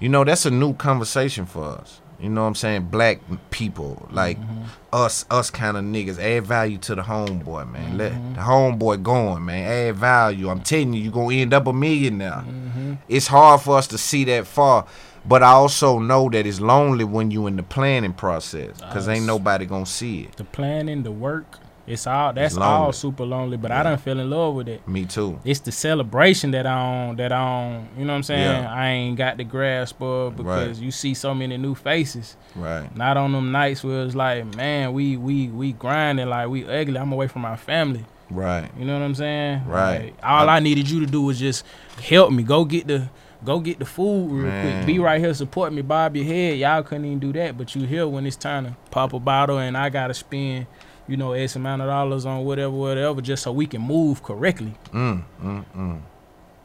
You 0.00 0.08
know, 0.10 0.24
that's 0.24 0.44
a 0.44 0.50
new 0.50 0.74
conversation 0.74 1.46
for 1.46 1.64
us. 1.64 2.00
You 2.20 2.28
know 2.28 2.42
what 2.42 2.48
I'm 2.48 2.54
saying? 2.54 2.82
Black 2.82 3.20
people, 3.50 4.06
like 4.12 4.38
Mm-hmm. 4.38 4.62
us, 4.92 5.24
us 5.30 5.50
kind 5.50 5.76
of 5.76 5.82
niggas, 5.84 6.20
add 6.20 6.46
value 6.46 6.78
to 6.78 6.94
the 6.94 7.02
homeboy, 7.02 7.68
man. 7.72 7.88
Mm-hmm. 7.88 7.96
Let 7.96 8.34
the 8.34 8.40
homeboy 8.42 9.02
going, 9.02 9.44
man. 9.44 9.64
Add 9.88 9.96
value. 9.96 10.48
I'm 10.48 10.60
telling 10.60 10.92
you, 10.92 11.02
you 11.02 11.10
gonna 11.10 11.34
end 11.34 11.52
up 11.54 11.66
a 11.66 11.72
millionaire. 11.72 12.44
Mm-hmm. 12.46 12.94
It's 13.08 13.26
hard 13.26 13.60
for 13.62 13.76
us 13.76 13.86
to 13.88 13.98
see 13.98 14.22
that 14.24 14.46
far, 14.46 14.86
but 15.24 15.42
I 15.42 15.52
also 15.52 15.98
know 15.98 16.28
that 16.30 16.46
it's 16.46 16.60
lonely 16.60 17.04
when 17.04 17.30
you 17.30 17.46
in 17.46 17.56
the 17.56 17.62
planning 17.62 18.12
process, 18.12 18.80
cause 18.92 19.08
ain't 19.08 19.26
nobody 19.26 19.66
gonna 19.66 19.86
see 19.86 20.22
it. 20.22 20.36
The 20.36 20.44
planning, 20.44 21.02
the 21.02 21.12
work, 21.12 21.58
it's 21.86 22.06
all 22.06 22.32
that's 22.32 22.54
lonely. 22.54 22.68
all 22.68 22.92
super 22.92 23.24
lonely. 23.24 23.56
But 23.56 23.72
I 23.72 23.82
don't 23.82 24.00
fell 24.00 24.18
in 24.18 24.30
love 24.30 24.54
with 24.54 24.68
it. 24.68 24.86
Me 24.86 25.04
too. 25.04 25.40
It's 25.44 25.60
the 25.60 25.72
celebration 25.72 26.52
that 26.52 26.66
I 26.66 27.06
don't 27.06 27.16
that 27.16 27.32
I 27.32 27.38
don't 27.38 27.88
you 27.98 28.04
know 28.04 28.12
what 28.12 28.18
I'm 28.18 28.22
saying? 28.22 28.62
Yeah. 28.62 28.72
I 28.72 28.88
ain't 28.88 29.16
got 29.16 29.36
the 29.36 29.44
grasp 29.44 30.00
of 30.00 30.36
because 30.36 30.80
you 30.80 30.90
see 30.90 31.14
so 31.14 31.34
many 31.34 31.56
new 31.56 31.74
faces. 31.74 32.36
Right. 32.54 32.94
Not 32.96 33.16
on 33.16 33.32
them 33.32 33.50
nights 33.50 33.82
where 33.82 34.04
it's 34.04 34.14
like, 34.14 34.54
man, 34.56 34.92
we 34.92 35.16
we 35.16 35.48
we 35.48 35.72
grinding 35.72 36.28
like 36.28 36.48
we 36.48 36.64
ugly. 36.64 36.98
I'm 36.98 37.12
away 37.12 37.26
from 37.26 37.42
my 37.42 37.56
family. 37.56 38.04
Right. 38.30 38.70
You 38.78 38.84
know 38.84 38.98
what 38.98 39.04
I'm 39.04 39.14
saying? 39.14 39.66
Right. 39.66 40.04
Like, 40.04 40.14
all 40.22 40.48
I 40.48 40.60
needed 40.60 40.88
you 40.88 41.00
to 41.00 41.06
do 41.06 41.22
was 41.22 41.38
just 41.38 41.64
help 42.00 42.32
me. 42.32 42.42
Go 42.44 42.64
get 42.64 42.86
the 42.86 43.08
go 43.44 43.60
get 43.60 43.78
the 43.78 43.84
food 43.84 44.30
real 44.30 44.46
Man. 44.46 44.76
quick. 44.84 44.86
Be 44.86 44.98
right 44.98 45.20
here, 45.20 45.34
support 45.34 45.72
me, 45.72 45.82
bob 45.82 46.16
your 46.16 46.24
head. 46.24 46.58
Y'all 46.58 46.82
couldn't 46.82 47.04
even 47.04 47.18
do 47.18 47.32
that, 47.34 47.56
but 47.58 47.74
you 47.74 47.86
here 47.86 48.06
when 48.08 48.26
it's 48.26 48.36
time 48.36 48.64
to 48.66 48.76
pop 48.90 49.12
a 49.12 49.18
bottle 49.20 49.58
and 49.58 49.76
I 49.76 49.88
gotta 49.88 50.14
spend, 50.14 50.66
you 51.08 51.16
know, 51.16 51.32
X 51.32 51.56
amount 51.56 51.82
of 51.82 51.88
dollars 51.88 52.24
on 52.26 52.44
whatever, 52.44 52.70
whatever, 52.70 53.20
just 53.20 53.42
so 53.42 53.52
we 53.52 53.66
can 53.66 53.82
move 53.82 54.22
correctly. 54.22 54.74
Mm, 54.92 55.22
mm, 55.42 55.64
mm, 55.76 56.00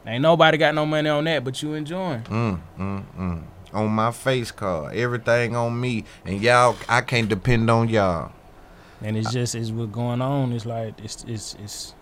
Ain't 0.05 0.21
nobody 0.21 0.57
got 0.57 0.73
no 0.75 0.85
money 0.85 1.09
on 1.09 1.23
that, 1.25 1.43
but 1.43 1.61
you 1.61 1.73
enjoying. 1.73 2.21
mm, 2.23 2.59
mm, 2.79 3.03
mm. 3.17 3.43
On 3.73 3.89
my 3.91 4.11
face 4.11 4.51
card, 4.51 4.95
everything 4.95 5.55
on 5.55 5.79
me, 5.79 6.05
and 6.25 6.41
y'all, 6.41 6.75
I 6.87 7.01
can't 7.01 7.27
depend 7.27 7.69
on 7.69 7.89
y'all. 7.89 8.31
and 9.01 9.17
it's 9.17 9.31
just 9.33 9.53
it's 9.55 9.69
what's 9.71 9.91
going 9.91 10.21
on. 10.21 10.53
It's 10.53 10.65
like 10.65 10.93
it's 11.03 11.23
it's 11.27 11.55
it's. 11.61 11.93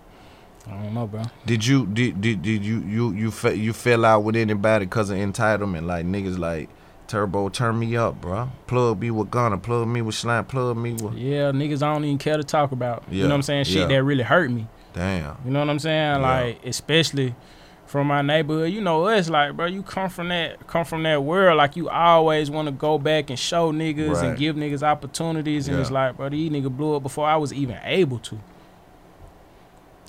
I 0.68 0.72
don't 0.84 0.94
know, 0.94 1.08
bro. 1.08 1.24
Did 1.46 1.66
you 1.66 1.86
did 1.86 2.20
did, 2.22 2.42
did 2.42 2.66
you 2.66 2.80
you 2.80 3.12
you 3.14 3.32
fe- 3.32 3.56
you 3.56 3.72
fell 3.74 4.04
out 4.06 4.24
with 4.24 4.36
anybody 4.36 4.86
because 4.86 5.10
of 5.10 5.18
entitlement? 5.18 5.86
Like 5.86 6.06
niggas 6.06 6.38
like 6.40 6.70
Turbo, 7.08 7.50
turn 7.50 7.78
me 7.78 7.96
up, 7.96 8.20
bro. 8.20 8.50
Plug 8.66 9.00
me 9.00 9.12
with 9.12 9.30
Gunna, 9.30 9.58
plug 9.60 9.88
me 9.88 10.02
with 10.02 10.16
Slime, 10.16 10.44
plug 10.46 10.76
me 10.78 10.94
with. 10.94 11.14
Yeah, 11.14 11.52
niggas 11.52 11.84
I 11.84 11.94
don't 11.94 12.04
even 12.06 12.18
care 12.18 12.38
to 12.38 12.44
talk 12.44 12.72
about. 12.72 13.04
You 13.12 13.24
know 13.24 13.30
what 13.30 13.36
I'm 13.36 13.42
saying? 13.44 13.66
Shit 13.66 13.78
yeah. 13.82 13.88
that 13.88 14.04
really 14.04 14.24
hurt 14.24 14.50
me. 14.50 14.68
Damn. 14.94 15.38
You 15.46 15.52
know 15.52 15.60
what 15.60 15.70
I'm 15.70 15.78
saying? 15.80 16.22
Yeah. 16.22 16.28
Like 16.28 16.66
especially 16.66 17.36
from 17.86 18.08
my 18.08 18.24
neighborhood. 18.24 18.72
You 18.72 18.82
know 18.82 19.06
us, 19.06 19.30
like 19.30 19.56
bro, 19.56 19.68
you 19.68 19.84
come 19.84 20.10
from 20.10 20.30
that 20.30 20.66
come 20.66 20.84
from 20.84 21.04
that 21.04 21.24
world. 21.24 21.58
Like 21.58 21.76
you 21.76 21.90
always 21.90 22.50
want 22.50 22.68
to 22.68 22.72
go 22.72 22.98
back 22.98 23.30
and 23.30 23.38
show 23.38 23.72
niggas 23.72 24.14
Right. 24.16 24.26
and 24.30 24.38
give 24.38 24.56
niggas 24.56 24.82
opportunities. 24.82 25.68
And 25.68 25.78
Yeah. 25.78 25.82
it's 25.82 25.92
like, 25.92 26.18
bro, 26.18 26.30
these 26.30 26.50
niggas 26.50 26.76
blew 26.76 26.96
up 26.96 27.04
before 27.04 27.28
I 27.28 27.36
was 27.36 27.54
even 27.54 27.78
able 27.84 28.18
to. 28.20 28.40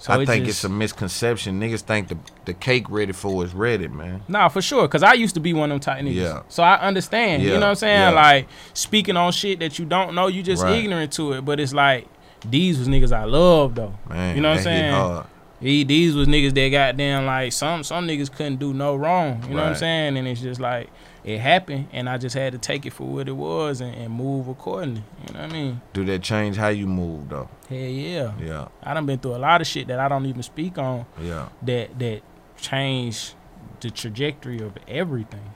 So 0.06 0.12
I 0.12 0.22
it 0.22 0.26
think 0.26 0.44
just- 0.44 0.58
it's 0.58 0.64
a 0.64 0.68
misconception. 0.68 1.60
Niggas 1.60 1.80
think 1.80 2.08
the 2.08 2.16
the 2.44 2.54
cake 2.54 2.86
ready 2.88 3.12
for 3.12 3.44
is 3.44 3.52
ready, 3.54 3.88
man. 3.88 4.22
Nah, 4.28 4.48
for 4.48 4.62
sure. 4.62 4.86
Cause 4.86 5.02
I 5.02 5.14
used 5.14 5.34
to 5.34 5.40
be 5.40 5.52
one 5.52 5.72
of 5.72 5.74
them 5.74 5.80
type 5.80 6.04
niggas. 6.04 6.14
Yeah. 6.14 6.42
So 6.48 6.62
I 6.62 6.76
understand. 6.80 7.42
Yeah. 7.42 7.48
You 7.48 7.54
know 7.54 7.60
what 7.66 7.70
I'm 7.70 7.74
saying? 7.74 8.00
yeah. 8.00 8.10
Like 8.10 8.46
speaking 8.72 9.16
on 9.16 9.32
shit 9.32 9.58
that 9.60 9.78
you 9.80 9.84
don't 9.84 10.14
know, 10.14 10.28
you 10.28 10.42
just 10.44 10.62
Right. 10.62 10.76
ignorant 10.76 11.12
to 11.14 11.32
it. 11.32 11.44
But 11.44 11.58
it's 11.58 11.74
like 11.74 12.06
these 12.48 12.78
was 12.78 12.86
niggas 12.86 13.10
I 13.10 13.24
love 13.24 13.74
though. 13.74 13.94
Man, 14.08 14.36
you 14.36 14.42
know 14.42 14.50
what 14.50 14.58
I'm 14.58 14.62
saying? 14.64 15.24
He, 15.60 15.84
these 15.84 16.14
was 16.14 16.28
niggas 16.28 16.54
that 16.54 16.68
got 16.68 16.96
damn 16.96 17.24
like 17.26 17.52
some 17.52 17.82
some 17.82 18.06
niggas 18.06 18.30
couldn't 18.30 18.56
do 18.56 18.72
no 18.74 18.94
wrong. 18.94 19.42
You 19.48 19.54
know 19.56 19.62
what 19.62 19.70
I'm 19.70 19.74
saying? 19.74 20.16
And 20.18 20.28
it's 20.28 20.40
just 20.40 20.60
like 20.60 20.88
it 21.26 21.40
happened, 21.40 21.88
and 21.92 22.08
I 22.08 22.18
just 22.18 22.36
had 22.36 22.52
to 22.52 22.58
take 22.58 22.86
it 22.86 22.92
for 22.92 23.02
what 23.02 23.28
it 23.28 23.32
was 23.32 23.80
and, 23.80 23.92
and 23.96 24.14
move 24.14 24.46
accordingly. 24.46 25.02
You 25.26 25.34
know 25.34 25.40
what 25.40 25.50
I 25.50 25.52
mean? 25.52 25.80
Do 25.92 26.04
that 26.04 26.22
change 26.22 26.56
how 26.56 26.68
you 26.68 26.86
move 26.86 27.28
though? 27.28 27.50
Hell 27.68 27.78
yeah. 27.78 28.32
Yeah, 28.40 28.68
I 28.80 28.94
done 28.94 29.06
been 29.06 29.18
through 29.18 29.34
a 29.34 29.38
lot 29.38 29.60
of 29.60 29.66
shit 29.66 29.88
that 29.88 29.98
I 29.98 30.08
don't 30.08 30.24
even 30.26 30.44
speak 30.44 30.78
on 30.78 31.04
yeah. 31.20 31.48
that 31.62 31.98
that 31.98 32.22
changed 32.56 33.34
the 33.80 33.90
trajectory 33.90 34.60
of 34.60 34.78
everything. 34.86 35.52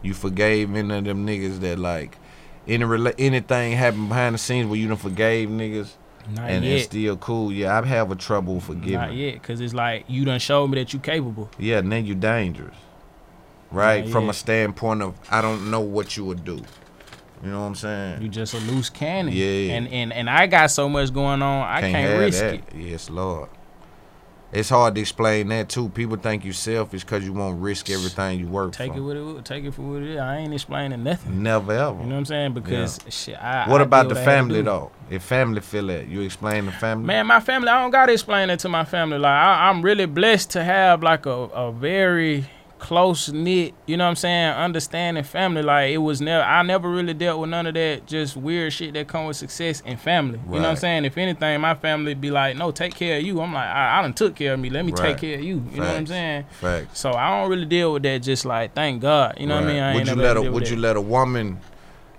You 0.00 0.14
forgave 0.14 0.74
any 0.74 0.94
of 0.94 1.04
them 1.04 1.26
niggas 1.26 1.60
that 1.60 1.78
like 1.78 2.16
any 2.66 2.84
rela- 2.84 3.14
anything 3.18 3.72
happened 3.72 4.08
behind 4.08 4.34
the 4.34 4.38
scenes 4.38 4.66
where 4.66 4.78
you 4.78 4.88
done 4.88 4.96
forgave 4.96 5.50
niggas 5.50 5.90
Not 6.34 6.48
and 6.48 6.64
yet. 6.64 6.72
it's 6.72 6.84
still 6.84 7.18
cool. 7.18 7.52
Yeah, 7.52 7.78
I 7.78 7.84
have 7.84 8.10
a 8.10 8.16
trouble 8.16 8.60
forgiving. 8.60 8.94
Not 8.94 9.12
yet, 9.12 9.42
cause 9.42 9.60
it's 9.60 9.74
like 9.74 10.06
you 10.08 10.24
done 10.24 10.40
showed 10.40 10.68
me 10.68 10.78
that 10.78 10.94
you 10.94 11.00
capable. 11.00 11.50
Yeah, 11.58 11.82
now 11.82 11.96
you 11.96 12.14
dangerous. 12.14 12.76
Right? 13.74 14.04
Not 14.04 14.12
From 14.12 14.30
a 14.30 14.34
standpoint 14.34 15.02
of 15.02 15.14
I 15.30 15.42
don't 15.42 15.70
know 15.70 15.80
what 15.80 16.16
you 16.16 16.24
would 16.24 16.44
do. 16.44 16.62
You 17.42 17.50
know 17.50 17.60
what 17.60 17.66
I'm 17.66 17.74
saying? 17.74 18.22
You 18.22 18.28
just 18.28 18.54
a 18.54 18.58
loose 18.58 18.88
cannon. 18.88 19.34
Yeah. 19.34 19.74
And 19.74 19.88
and 19.88 20.12
and 20.12 20.30
I 20.30 20.46
got 20.46 20.70
so 20.70 20.88
much 20.88 21.12
going 21.12 21.42
on, 21.42 21.68
I 21.68 21.80
can't, 21.80 21.94
have 21.94 22.18
risk 22.20 22.40
that. 22.40 22.54
it. 22.54 22.64
Yes, 22.74 23.10
Lord. 23.10 23.50
It's 24.54 24.68
hard 24.68 24.94
to 24.94 25.00
explain 25.00 25.48
that 25.48 25.68
too. 25.68 25.88
People 25.88 26.16
think 26.16 26.44
you 26.44 26.52
selfish 26.52 27.02
because 27.02 27.24
you 27.24 27.32
won't 27.32 27.60
risk 27.60 27.90
everything 27.90 28.38
you 28.38 28.46
work 28.46 28.72
Take 28.72 28.92
for. 28.92 28.98
it 28.98 29.00
what 29.00 29.16
it 29.16 29.44
take 29.44 29.64
it 29.64 29.74
for 29.74 29.82
what 29.82 30.02
it 30.02 30.10
is. 30.10 30.20
I 30.20 30.38
ain't 30.38 30.54
explaining 30.54 31.02
nothing. 31.02 31.42
Never 31.42 31.72
ever. 31.72 31.98
You 31.98 32.04
know 32.04 32.10
what 32.10 32.18
I'm 32.18 32.24
saying? 32.24 32.54
Because 32.54 33.00
shit, 33.08 33.36
I 33.36 33.68
what 33.68 33.80
I 33.80 33.84
about 33.84 34.08
the 34.08 34.14
what 34.14 34.18
I 34.18 34.20
had 34.20 34.24
to 34.24 34.30
family 34.30 34.62
though? 34.62 34.92
If 35.10 35.24
family 35.24 35.60
feel 35.60 35.88
that, 35.88 36.06
you 36.06 36.20
explain 36.20 36.66
the 36.66 36.72
family. 36.72 37.04
Man, 37.04 37.26
my 37.26 37.40
family, 37.40 37.68
I 37.68 37.82
don't 37.82 37.90
gotta 37.90 38.12
explain 38.12 38.48
it 38.48 38.60
to 38.60 38.68
my 38.68 38.84
family. 38.84 39.18
Like 39.18 39.32
I, 39.32 39.68
I'm 39.68 39.82
really 39.82 40.06
blessed 40.06 40.50
to 40.50 40.62
have 40.62 41.02
like 41.02 41.26
a, 41.26 41.30
a 41.30 41.72
very 41.72 42.46
close 42.78 43.30
knit, 43.30 43.72
you 43.86 43.96
know 43.96 44.04
what 44.04 44.10
I'm 44.10 44.16
saying, 44.16 44.50
understanding 44.50 45.24
family. 45.24 45.62
Like 45.62 45.90
it 45.92 45.98
was 45.98 46.20
never 46.20 46.42
I 46.44 46.62
never 46.62 46.90
really 46.90 47.14
dealt 47.14 47.40
with 47.40 47.48
none 47.50 47.66
of 47.66 47.74
that 47.74 48.06
just 48.06 48.36
weird 48.36 48.72
shit 48.72 48.92
that 48.94 49.08
come 49.08 49.26
with 49.26 49.36
success 49.36 49.80
in 49.80 49.96
family. 49.96 50.38
You 50.46 50.54
know 50.56 50.60
what 50.62 50.68
I'm 50.70 50.76
saying? 50.76 51.04
If 51.06 51.16
anything, 51.16 51.60
my 51.60 51.74
family 51.74 52.14
be 52.14 52.30
like, 52.30 52.56
No, 52.56 52.70
take 52.72 52.94
care 52.94 53.16
of 53.18 53.22
you. 53.24 53.40
I'm 53.40 53.52
like, 53.54 53.66
I, 53.66 53.98
I 53.98 54.02
done 54.02 54.12
took 54.12 54.34
care 54.36 54.54
of 54.54 54.60
me. 54.60 54.68
Let 54.70 54.84
me 54.84 54.92
Right. 54.92 55.10
take 55.12 55.18
care 55.18 55.38
of 55.38 55.44
you. 55.44 55.64
You 55.72 55.80
know 55.80 55.86
what 55.88 55.96
I'm 55.96 56.06
saying? 56.06 56.44
Facts. 56.60 56.98
So 57.00 57.12
I 57.14 57.40
don't 57.40 57.50
really 57.50 57.64
deal 57.66 57.92
with 57.94 58.02
that 58.02 58.18
just 58.18 58.44
like 58.44 58.74
thank 58.74 59.00
God. 59.00 59.36
You 59.38 59.46
know 59.46 59.54
what 59.56 59.64
I 59.64 59.66
mean? 59.66 59.82
I 59.82 59.94
would 59.94 60.06
you 60.08 60.14
let 60.16 60.36
a 60.36 60.42
Would 60.42 60.64
that. 60.64 60.70
you 60.70 60.76
let 60.76 60.96
a 60.96 61.00
woman, 61.00 61.60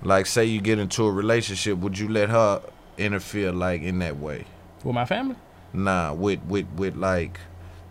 like, 0.01 0.25
say 0.25 0.45
you 0.45 0.61
get 0.61 0.79
into 0.79 1.05
a 1.05 1.11
relationship? 1.11 1.77
Would 1.79 1.99
you 1.99 2.07
let 2.09 2.29
her 2.29 2.61
interfere 2.97 3.51
like 3.51 3.81
in 3.81 3.99
that 3.99 4.17
way? 4.17 4.45
with 4.83 4.93
my 4.95 5.05
family? 5.05 5.35
Nah, 5.73 6.13
with 6.13 6.39
with 6.47 6.65
with 6.75 6.95
like, 6.95 7.39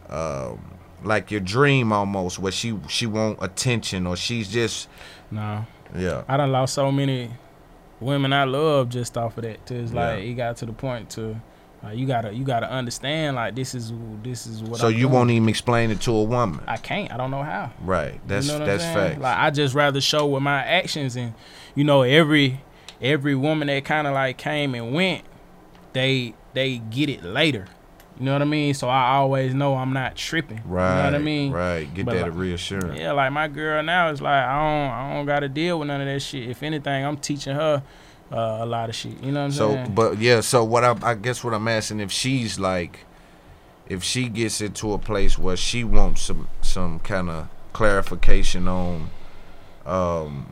um, 0.08 0.70
like 1.04 1.30
your 1.30 1.40
dream 1.40 1.92
almost, 1.92 2.38
where 2.38 2.52
she 2.52 2.78
she 2.88 3.06
want 3.06 3.38
attention 3.42 4.06
or 4.06 4.16
she's 4.16 4.48
just 4.50 4.88
No. 5.30 5.66
yeah. 5.96 6.24
I 6.28 6.36
done 6.36 6.52
lost 6.52 6.74
so 6.74 6.90
many 6.92 7.30
women 8.00 8.32
I 8.32 8.44
love 8.44 8.88
just 8.88 9.16
off 9.16 9.36
of 9.38 9.44
that. 9.44 9.70
It's 9.70 9.92
like 9.92 10.18
Yeah. 10.22 10.30
it 10.30 10.34
got 10.34 10.56
to 10.58 10.66
the 10.66 10.72
point 10.72 11.10
to 11.10 11.40
like 11.82 11.98
you 11.98 12.06
gotta 12.06 12.32
you 12.32 12.44
gotta 12.44 12.70
understand 12.70 13.36
like 13.36 13.54
this 13.54 13.74
is 13.74 13.92
this 14.22 14.46
is 14.46 14.62
what. 14.62 14.80
So 14.80 14.86
I'm 14.88 14.94
you 14.94 15.00
doing. 15.00 15.12
won't 15.12 15.30
even 15.30 15.48
explain 15.48 15.90
it 15.90 16.00
to 16.02 16.12
a 16.12 16.22
woman, 16.24 16.60
I 16.66 16.78
can't. 16.78 17.12
I 17.12 17.16
don't 17.18 17.30
know 17.30 17.42
how. 17.42 17.72
right? 17.82 18.18
That's 18.26 18.46
you 18.50 18.58
know 18.58 18.64
that's 18.64 18.82
saying? 18.84 19.20
Like 19.20 19.36
I 19.38 19.50
just 19.50 19.74
rather 19.74 20.00
show 20.00 20.26
with 20.26 20.42
my 20.42 20.64
actions 20.64 21.14
and 21.16 21.34
you 21.74 21.84
know 21.84 22.02
every 22.02 22.62
every 23.02 23.34
woman 23.34 23.68
that 23.68 23.84
kind 23.84 24.06
of 24.06 24.14
like 24.14 24.38
came 24.38 24.74
and 24.74 24.94
went, 24.94 25.24
they 25.92 26.34
they 26.54 26.78
get 26.78 27.08
it 27.10 27.22
later. 27.22 27.66
You 28.18 28.26
know 28.26 28.32
what 28.34 28.42
I 28.42 28.46
mean? 28.46 28.74
So 28.74 28.88
I 28.88 29.16
always 29.16 29.54
know 29.54 29.74
I'm 29.74 29.92
not 29.92 30.14
tripping. 30.14 30.62
right. 30.66 30.90
You 30.90 31.02
know 31.02 31.04
what 31.10 31.14
I 31.14 31.18
mean? 31.24 31.52
Right. 31.52 31.92
Get 31.94 32.06
But 32.06 32.14
that 32.14 32.22
like- 32.28 32.34
reassurance. 32.36 32.98
Yeah, 32.98 33.12
like 33.12 33.32
my 33.32 33.48
girl 33.48 33.82
now 33.82 34.10
is 34.10 34.20
like 34.22 34.44
I 34.44 34.54
don't 34.54 34.90
I 34.92 35.14
don't 35.14 35.26
gotta 35.26 35.48
deal 35.48 35.78
with 35.80 35.88
none 35.88 36.00
of 36.00 36.06
that 36.06 36.20
shit. 36.20 36.48
If 36.48 36.62
anything, 36.62 37.04
I'm 37.04 37.16
teaching 37.16 37.54
her 37.56 37.82
uh, 38.32 38.58
a 38.60 38.66
lot 38.66 38.88
of 38.88 38.94
shit. 38.94 39.20
You 39.22 39.32
know 39.32 39.40
what 39.40 39.46
I'm 39.46 39.52
So, 39.52 39.72
saying? 39.74 39.94
but 39.94 40.18
yeah. 40.18 40.40
So 40.42 40.62
what 40.64 40.84
I 40.84 40.96
I 41.02 41.14
guess 41.14 41.42
what 41.42 41.54
I'm 41.54 41.66
asking 41.66 41.98
if 42.00 42.12
she's 42.12 42.58
like, 42.58 43.00
if 43.88 44.02
she 44.04 44.28
gets 44.28 44.60
into 44.60 44.92
a 44.92 44.98
place 44.98 45.36
where 45.38 45.56
she 45.56 45.82
wants 45.82 46.22
some 46.22 46.48
some 46.62 47.00
kind 47.00 47.28
of 47.28 47.48
clarification 47.72 48.68
on, 48.68 49.10
um, 49.84 50.46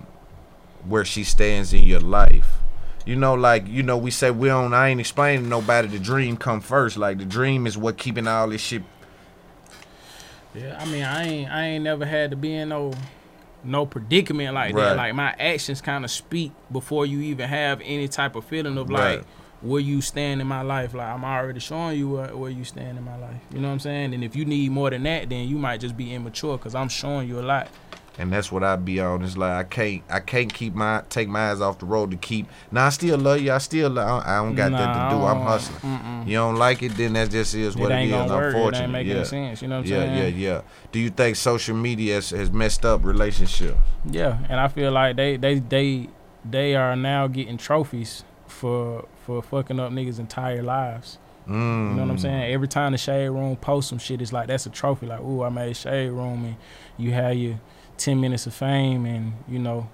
where 0.86 1.04
she 1.04 1.22
stands 1.22 1.72
in 1.72 1.84
your 1.84 2.00
life. 2.00 2.58
You 3.04 3.16
know, 3.16 3.34
like 3.34 3.66
you 3.66 3.82
know, 3.82 3.96
we 3.96 4.10
say 4.10 4.30
we 4.30 4.48
don't. 4.48 4.72
I 4.74 4.88
ain't 4.88 5.00
explaining 5.00 5.48
nobody. 5.48 5.88
The 5.88 5.98
dream 5.98 6.36
come 6.36 6.60
first. 6.60 6.96
Like 6.96 7.18
the 7.18 7.24
dream 7.24 7.66
is 7.66 7.76
what 7.76 7.96
keeping 7.98 8.28
all 8.28 8.48
this 8.48 8.60
shit. 8.60 8.82
yeah, 10.54 10.78
I 10.80 10.84
mean 10.86 11.02
I 11.02 11.24
ain't 11.26 11.50
I 11.50 11.64
ain't 11.66 11.84
never 11.84 12.04
had 12.04 12.30
to 12.30 12.36
be 12.36 12.54
in 12.54 12.68
no 12.68 12.92
no 13.64 13.86
predicament 13.86 14.54
like 14.54 14.74
Right. 14.74 14.84
that. 14.84 14.96
Like 14.96 15.14
my 15.14 15.34
actions 15.38 15.80
kind 15.80 16.04
of 16.04 16.10
speak 16.10 16.52
before 16.70 17.06
you 17.06 17.20
even 17.22 17.48
have 17.48 17.80
any 17.84 18.08
type 18.08 18.36
of 18.36 18.44
feeling 18.44 18.76
of 18.78 18.90
like 18.90 19.24
where 19.62 19.80
you 19.80 20.00
stand 20.00 20.40
in 20.40 20.46
my 20.46 20.62
life. 20.62 20.94
Like 20.94 21.08
I'm 21.08 21.24
already 21.24 21.60
showing 21.60 21.98
you 21.98 22.08
where, 22.10 22.36
where 22.36 22.50
you 22.50 22.64
stand 22.64 22.98
in 22.98 23.04
my 23.04 23.16
life. 23.16 23.40
You 23.52 23.60
know 23.60 23.68
what 23.68 23.74
I'm 23.74 23.80
saying? 23.80 24.14
And 24.14 24.22
if 24.24 24.34
you 24.36 24.44
need 24.44 24.70
more 24.70 24.90
than 24.90 25.02
that, 25.04 25.28
then 25.28 25.48
you 25.48 25.56
might 25.58 25.80
just 25.80 25.96
be 25.96 26.12
immature 26.14 26.56
because 26.58 26.74
I'm 26.74 26.88
showing 26.88 27.28
you 27.28 27.40
a 27.40 27.42
lot. 27.42 27.68
And 28.18 28.32
that's 28.32 28.52
what 28.52 28.62
I 28.62 28.76
be 28.76 29.00
on. 29.00 29.22
It's 29.22 29.36
like 29.36 29.52
I 29.52 29.62
can't, 29.64 30.02
I 30.10 30.20
can't 30.20 30.52
keep 30.52 30.74
my 30.74 31.02
take 31.08 31.28
my 31.28 31.50
eyes 31.50 31.60
off 31.60 31.78
the 31.78 31.86
road 31.86 32.10
to 32.10 32.16
keep. 32.16 32.46
Now 32.70 32.86
I 32.86 32.90
still 32.90 33.18
love 33.18 33.40
you. 33.40 33.52
I 33.52 33.58
still, 33.58 33.90
love, 33.90 34.24
I 34.26 34.36
don't 34.36 34.54
got 34.54 34.72
Nah, 34.72 34.78
that 34.78 35.10
to 35.10 35.16
do. 35.16 35.22
I'm 35.22 35.40
hustling. 35.42 36.28
You 36.28 36.36
don't 36.36 36.56
like 36.56 36.82
it, 36.82 36.96
then 36.96 37.14
that 37.14 37.30
just 37.30 37.54
is 37.54 37.76
what 37.76 37.90
it 37.92 37.96
it 37.96 38.10
is. 38.10 38.12
work. 38.12 38.30
It 38.30 38.56
Unfortunately, 38.56 38.82
ain't 38.82 38.92
making 38.92 39.16
yeah. 39.16 39.22
sense. 39.24 39.62
You 39.62 39.68
know 39.68 39.78
what 39.78 39.86
I'm 39.86 39.92
yeah, 39.92 39.98
saying? 39.98 40.38
yeah, 40.38 40.48
yeah. 40.54 40.60
Do 40.92 40.98
you 41.00 41.10
think 41.10 41.36
social 41.36 41.76
media 41.76 42.14
has, 42.16 42.30
has 42.30 42.50
messed 42.50 42.84
up 42.84 43.04
relationships? 43.04 43.78
Yeah, 44.04 44.38
and 44.48 44.60
I 44.60 44.68
feel 44.68 44.92
like 44.92 45.16
they 45.16 45.36
they 45.36 45.58
they 45.58 46.08
they 46.44 46.74
are 46.74 46.96
now 46.96 47.26
getting 47.28 47.56
trophies 47.56 48.24
for 48.46 49.06
for 49.24 49.42
fucking 49.42 49.78
up 49.80 49.92
niggas' 49.92 50.18
entire 50.18 50.62
lives. 50.62 51.18
Mm. 51.48 51.90
You 51.90 51.96
know 51.96 52.02
what 52.02 52.10
I'm 52.10 52.18
saying? 52.18 52.52
Every 52.52 52.68
time 52.68 52.92
the 52.92 52.98
shade 52.98 53.28
room 53.28 53.56
posts 53.56 53.90
some 53.90 53.98
shit, 53.98 54.22
it's 54.22 54.32
like 54.32 54.46
that's 54.48 54.66
a 54.66 54.70
trophy. 54.70 55.06
Like, 55.06 55.20
ooh, 55.20 55.42
I 55.42 55.48
made 55.48 55.76
shade 55.76 56.10
room, 56.10 56.44
and 56.44 56.56
you 56.96 57.12
have 57.12 57.34
your 57.36 57.58
ten 58.04 58.20
minutes 58.20 58.46
of 58.46 58.54
fame, 58.54 59.06
and 59.06 59.34
you 59.48 59.58
know, 59.58 59.88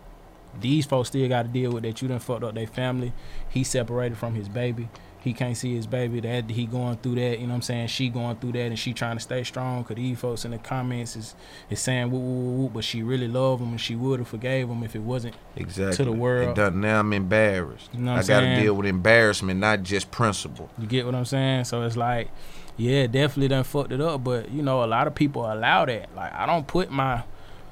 these 0.61 0.87
folks 0.87 1.09
still 1.09 1.29
got 1.29 1.43
to 1.43 1.49
deal 1.49 1.73
with 1.73 1.83
that. 1.85 2.01
You 2.03 2.09
done 2.09 2.19
fucked 2.19 2.45
up 2.45 2.55
their 2.55 2.67
family. 2.67 3.13
He 3.49 3.65
separated 3.65 4.19
from 4.19 4.35
his 4.35 4.49
baby. 4.49 4.89
He 5.21 5.33
can't 5.33 5.57
see 5.57 5.75
his 5.75 5.87
baby. 5.87 6.21
That 6.21 6.49
he 6.49 6.65
going 6.65 6.97
through 6.99 7.17
that. 7.17 7.41
You 7.41 7.47
know 7.47 7.53
what 7.53 7.57
I'm 7.57 7.63
saying? 7.63 7.89
She 7.89 8.09
going 8.09 8.37
through 8.37 8.53
that, 8.53 8.67
and 8.67 8.79
she 8.79 8.93
trying 8.93 9.17
to 9.17 9.21
stay 9.21 9.43
strong. 9.43 9.83
Cause 9.85 9.97
these 9.97 10.19
folks 10.19 10.45
in 10.45 10.53
the 10.53 10.59
comments 10.59 11.17
is 11.17 11.35
is 11.69 11.81
saying 11.81 12.11
woo 12.11 12.19
woo 12.19 12.57
woo, 12.57 12.69
but 12.69 12.85
she 12.85 13.03
really 13.03 13.29
love 13.29 13.61
him, 13.61 13.71
and 13.71 13.81
she 13.81 13.97
would 13.97 14.21
have 14.21 14.29
forgave 14.29 14.69
him 14.69 14.83
if 14.85 14.95
it 14.95 15.03
wasn't. 15.03 15.35
Exactly. 15.57 15.97
To 15.97 16.05
the 16.05 16.13
world. 16.13 16.57
Done, 16.57 16.81
now 16.81 17.01
I'm 17.01 17.13
embarrassed. 17.13 17.91
You 17.93 18.01
know 18.01 18.15
what 18.15 18.25
I 18.25 18.27
got 18.27 18.41
to 18.41 18.61
deal 18.61 18.75
with 18.75 18.87
embarrassment, 18.87 19.59
not 19.59 19.83
just 19.83 20.11
principle. 20.11 20.71
You 20.79 20.87
get 20.87 21.05
what 21.05 21.15
I'm 21.15 21.25
saying? 21.25 21.65
So 21.65 21.83
it's 21.83 21.97
like, 21.97 22.31
yeah, 22.77 23.07
definitely 23.09 23.49
done 23.49 23.65
fucked 23.65 23.93
it 23.93 24.01
up. 24.01 24.23
But 24.23 24.51
you 24.53 24.63
know, 24.63 24.85
a 24.85 24.87
lot 24.87 25.09
of 25.09 25.17
people 25.17 25.53
allow 25.53 25.85
that. 25.85 26.15
Like 26.15 26.33
I 26.33 26.47
don't 26.47 26.67
put 26.67 26.91
my 26.93 27.25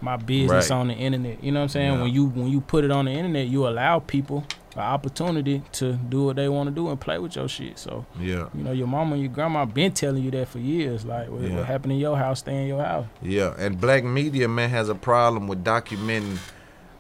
my 0.06 0.16
business 0.16 0.70
Right. 0.70 0.76
on 0.76 0.88
the 0.88 0.94
internet. 0.94 1.42
You 1.44 1.50
know 1.52 1.60
what 1.60 1.64
I'm 1.64 1.68
saying? 1.68 1.92
Yeah. 1.94 2.02
When 2.02 2.12
you 2.12 2.26
when 2.26 2.48
you 2.48 2.60
put 2.60 2.84
it 2.84 2.90
on 2.90 3.04
the 3.06 3.10
internet, 3.12 3.46
you 3.48 3.66
allow 3.68 3.98
people 3.98 4.44
an 4.74 4.82
opportunity 4.82 5.62
to 5.72 5.94
do 5.94 6.24
what 6.26 6.36
they 6.36 6.48
want 6.48 6.68
to 6.68 6.74
do 6.74 6.88
and 6.90 7.00
play 7.00 7.18
with 7.18 7.34
your 7.36 7.48
shit. 7.48 7.78
So 7.78 8.04
Yeah, 8.20 8.46
you 8.54 8.62
know, 8.62 8.72
your 8.72 8.86
mama 8.86 9.14
and 9.14 9.22
your 9.22 9.32
grandma 9.32 9.64
been 9.64 9.92
telling 9.92 10.22
you 10.22 10.30
that 10.32 10.48
for 10.48 10.58
years. 10.58 11.04
Like 11.04 11.28
what, 11.30 11.40
Yeah. 11.42 11.56
what 11.56 11.64
happened 11.66 11.92
in 11.94 11.98
your 11.98 12.16
house, 12.16 12.40
stay 12.40 12.62
in 12.62 12.68
your 12.68 12.82
house. 12.84 13.06
yeah. 13.22 13.54
And 13.58 13.80
black 13.80 14.04
media 14.04 14.48
man 14.48 14.70
has 14.70 14.88
a 14.88 14.94
problem 14.94 15.48
with 15.48 15.64
documenting 15.64 16.38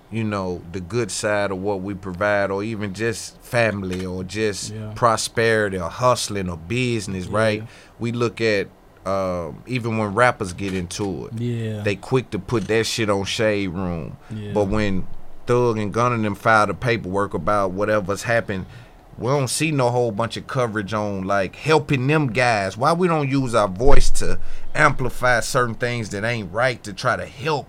you 0.08 0.22
know, 0.22 0.62
the 0.70 0.78
good 0.80 1.10
side 1.10 1.50
of 1.50 1.58
what 1.58 1.80
we 1.82 1.92
provide, 1.92 2.48
or 2.52 2.62
even 2.62 2.94
just 2.94 3.36
family, 3.42 4.06
or 4.06 4.22
just 4.22 4.72
Yeah. 4.72 4.92
prosperity, 4.94 5.76
or 5.76 5.90
hustling, 5.90 6.48
or 6.48 6.56
business, 6.56 7.26
right? 7.26 7.64
We 7.98 8.12
look 8.12 8.40
at 8.40 8.68
um, 9.06 9.62
even 9.66 9.98
when 9.98 10.14
rappers 10.14 10.52
get 10.52 10.74
into 10.74 11.26
it, 11.26 11.40
Yeah. 11.40 11.82
they 11.82 11.96
quick 11.96 12.30
to 12.30 12.38
put 12.38 12.66
that 12.68 12.84
shit 12.86 13.08
on 13.08 13.24
Shade 13.24 13.68
Room. 13.68 14.16
Yeah. 14.30 14.52
But 14.52 14.64
when 14.68 15.06
Thug 15.46 15.78
and 15.78 15.92
Gunna 15.92 16.16
and 16.16 16.24
them 16.24 16.34
file 16.34 16.66
the 16.66 16.74
paperwork 16.74 17.32
about 17.34 17.70
whatever's 17.70 18.24
happened, 18.24 18.66
we 19.18 19.28
don't 19.28 19.48
see 19.48 19.70
no 19.70 19.90
whole 19.90 20.10
bunch 20.10 20.36
of 20.36 20.46
coverage 20.46 20.92
on 20.92 21.22
like 21.22 21.56
helping 21.56 22.06
them 22.06 22.26
guys. 22.32 22.76
Why 22.76 22.92
we 22.92 23.08
don't 23.08 23.28
use 23.30 23.54
our 23.54 23.68
voice 23.68 24.10
to 24.10 24.38
amplify 24.74 25.40
certain 25.40 25.74
things 25.76 26.10
that 26.10 26.24
ain't 26.24 26.52
right 26.52 26.82
to 26.84 26.92
try 26.92 27.16
to 27.16 27.24
help 27.26 27.66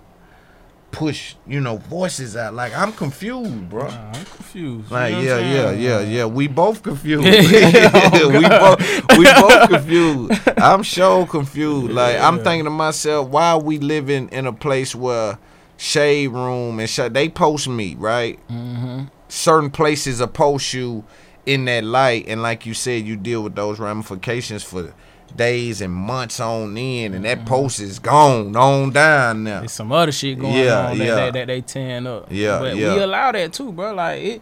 push, 0.97 1.35
you 1.45 1.59
know, 1.61 1.77
voices 1.77 2.35
out. 2.35 2.53
Like 2.55 2.75
I'm 2.75 2.91
confused, 2.91 3.69
bro. 3.69 3.87
Nah, 3.87 4.07
I'm 4.09 4.25
confused. 4.25 4.89
You 4.89 4.95
Like 4.95 5.13
know 5.13 5.21
yeah, 5.21 5.39
yeah, 5.39 5.71
yeah, 5.71 5.99
yeah. 6.01 6.25
We 6.25 6.47
both 6.47 6.81
confused. 6.83 7.23
Oh, 7.27 8.29
we 8.29 8.47
both 8.49 9.17
we 9.17 9.25
both 9.41 9.69
confused. 9.69 10.41
I'm 10.57 10.83
so 10.83 11.25
confused. 11.25 11.93
Like 11.93 12.17
I'm 12.19 12.43
thinking 12.43 12.65
to 12.65 12.69
myself, 12.71 13.29
why 13.29 13.51
are 13.51 13.61
we 13.61 13.77
living 13.77 14.29
in 14.29 14.47
a 14.47 14.53
place 14.53 14.95
where 14.95 15.37
shade 15.77 16.29
room 16.29 16.79
and 16.79 16.89
sh- 16.89 16.99
they 17.11 17.29
post 17.29 17.67
me 17.67 17.95
right? 17.99 18.39
Mm-hmm. 18.49 19.03
Certain 19.29 19.69
places 19.69 20.21
post 20.33 20.73
you 20.73 21.03
in 21.45 21.65
that 21.65 21.83
light, 21.83 22.25
and 22.27 22.41
like 22.41 22.65
you 22.65 22.73
said, 22.73 23.05
you 23.05 23.15
deal 23.15 23.43
with 23.43 23.55
those 23.55 23.79
ramifications 23.79 24.63
for 24.63 24.93
days 25.36 25.82
and 25.82 25.93
months 25.93 26.39
on 26.39 26.78
end, 26.78 27.15
and 27.15 27.25
that 27.25 27.39
mm-hmm. 27.39 27.47
post 27.47 27.80
is 27.80 27.99
gone 27.99 28.55
on 28.55 28.91
down 28.91 29.43
now. 29.43 29.59
There's 29.59 29.71
some 29.71 29.91
other 29.91 30.11
shit 30.11 30.39
going 30.39 30.53
Yeah, 30.53 30.88
on 30.88 30.97
that, 30.97 31.05
yeah. 31.05 31.15
that, 31.15 31.34
that 31.34 31.47
they 31.47 31.61
tearing 31.61 32.07
up. 32.07 32.28
Yeah, 32.30 32.59
but 32.59 32.75
yeah. 32.75 32.95
we 32.95 33.01
allow 33.01 33.32
that 33.32 33.53
too, 33.53 33.71
bro. 33.71 33.93
Like 33.93 34.23
it, 34.23 34.41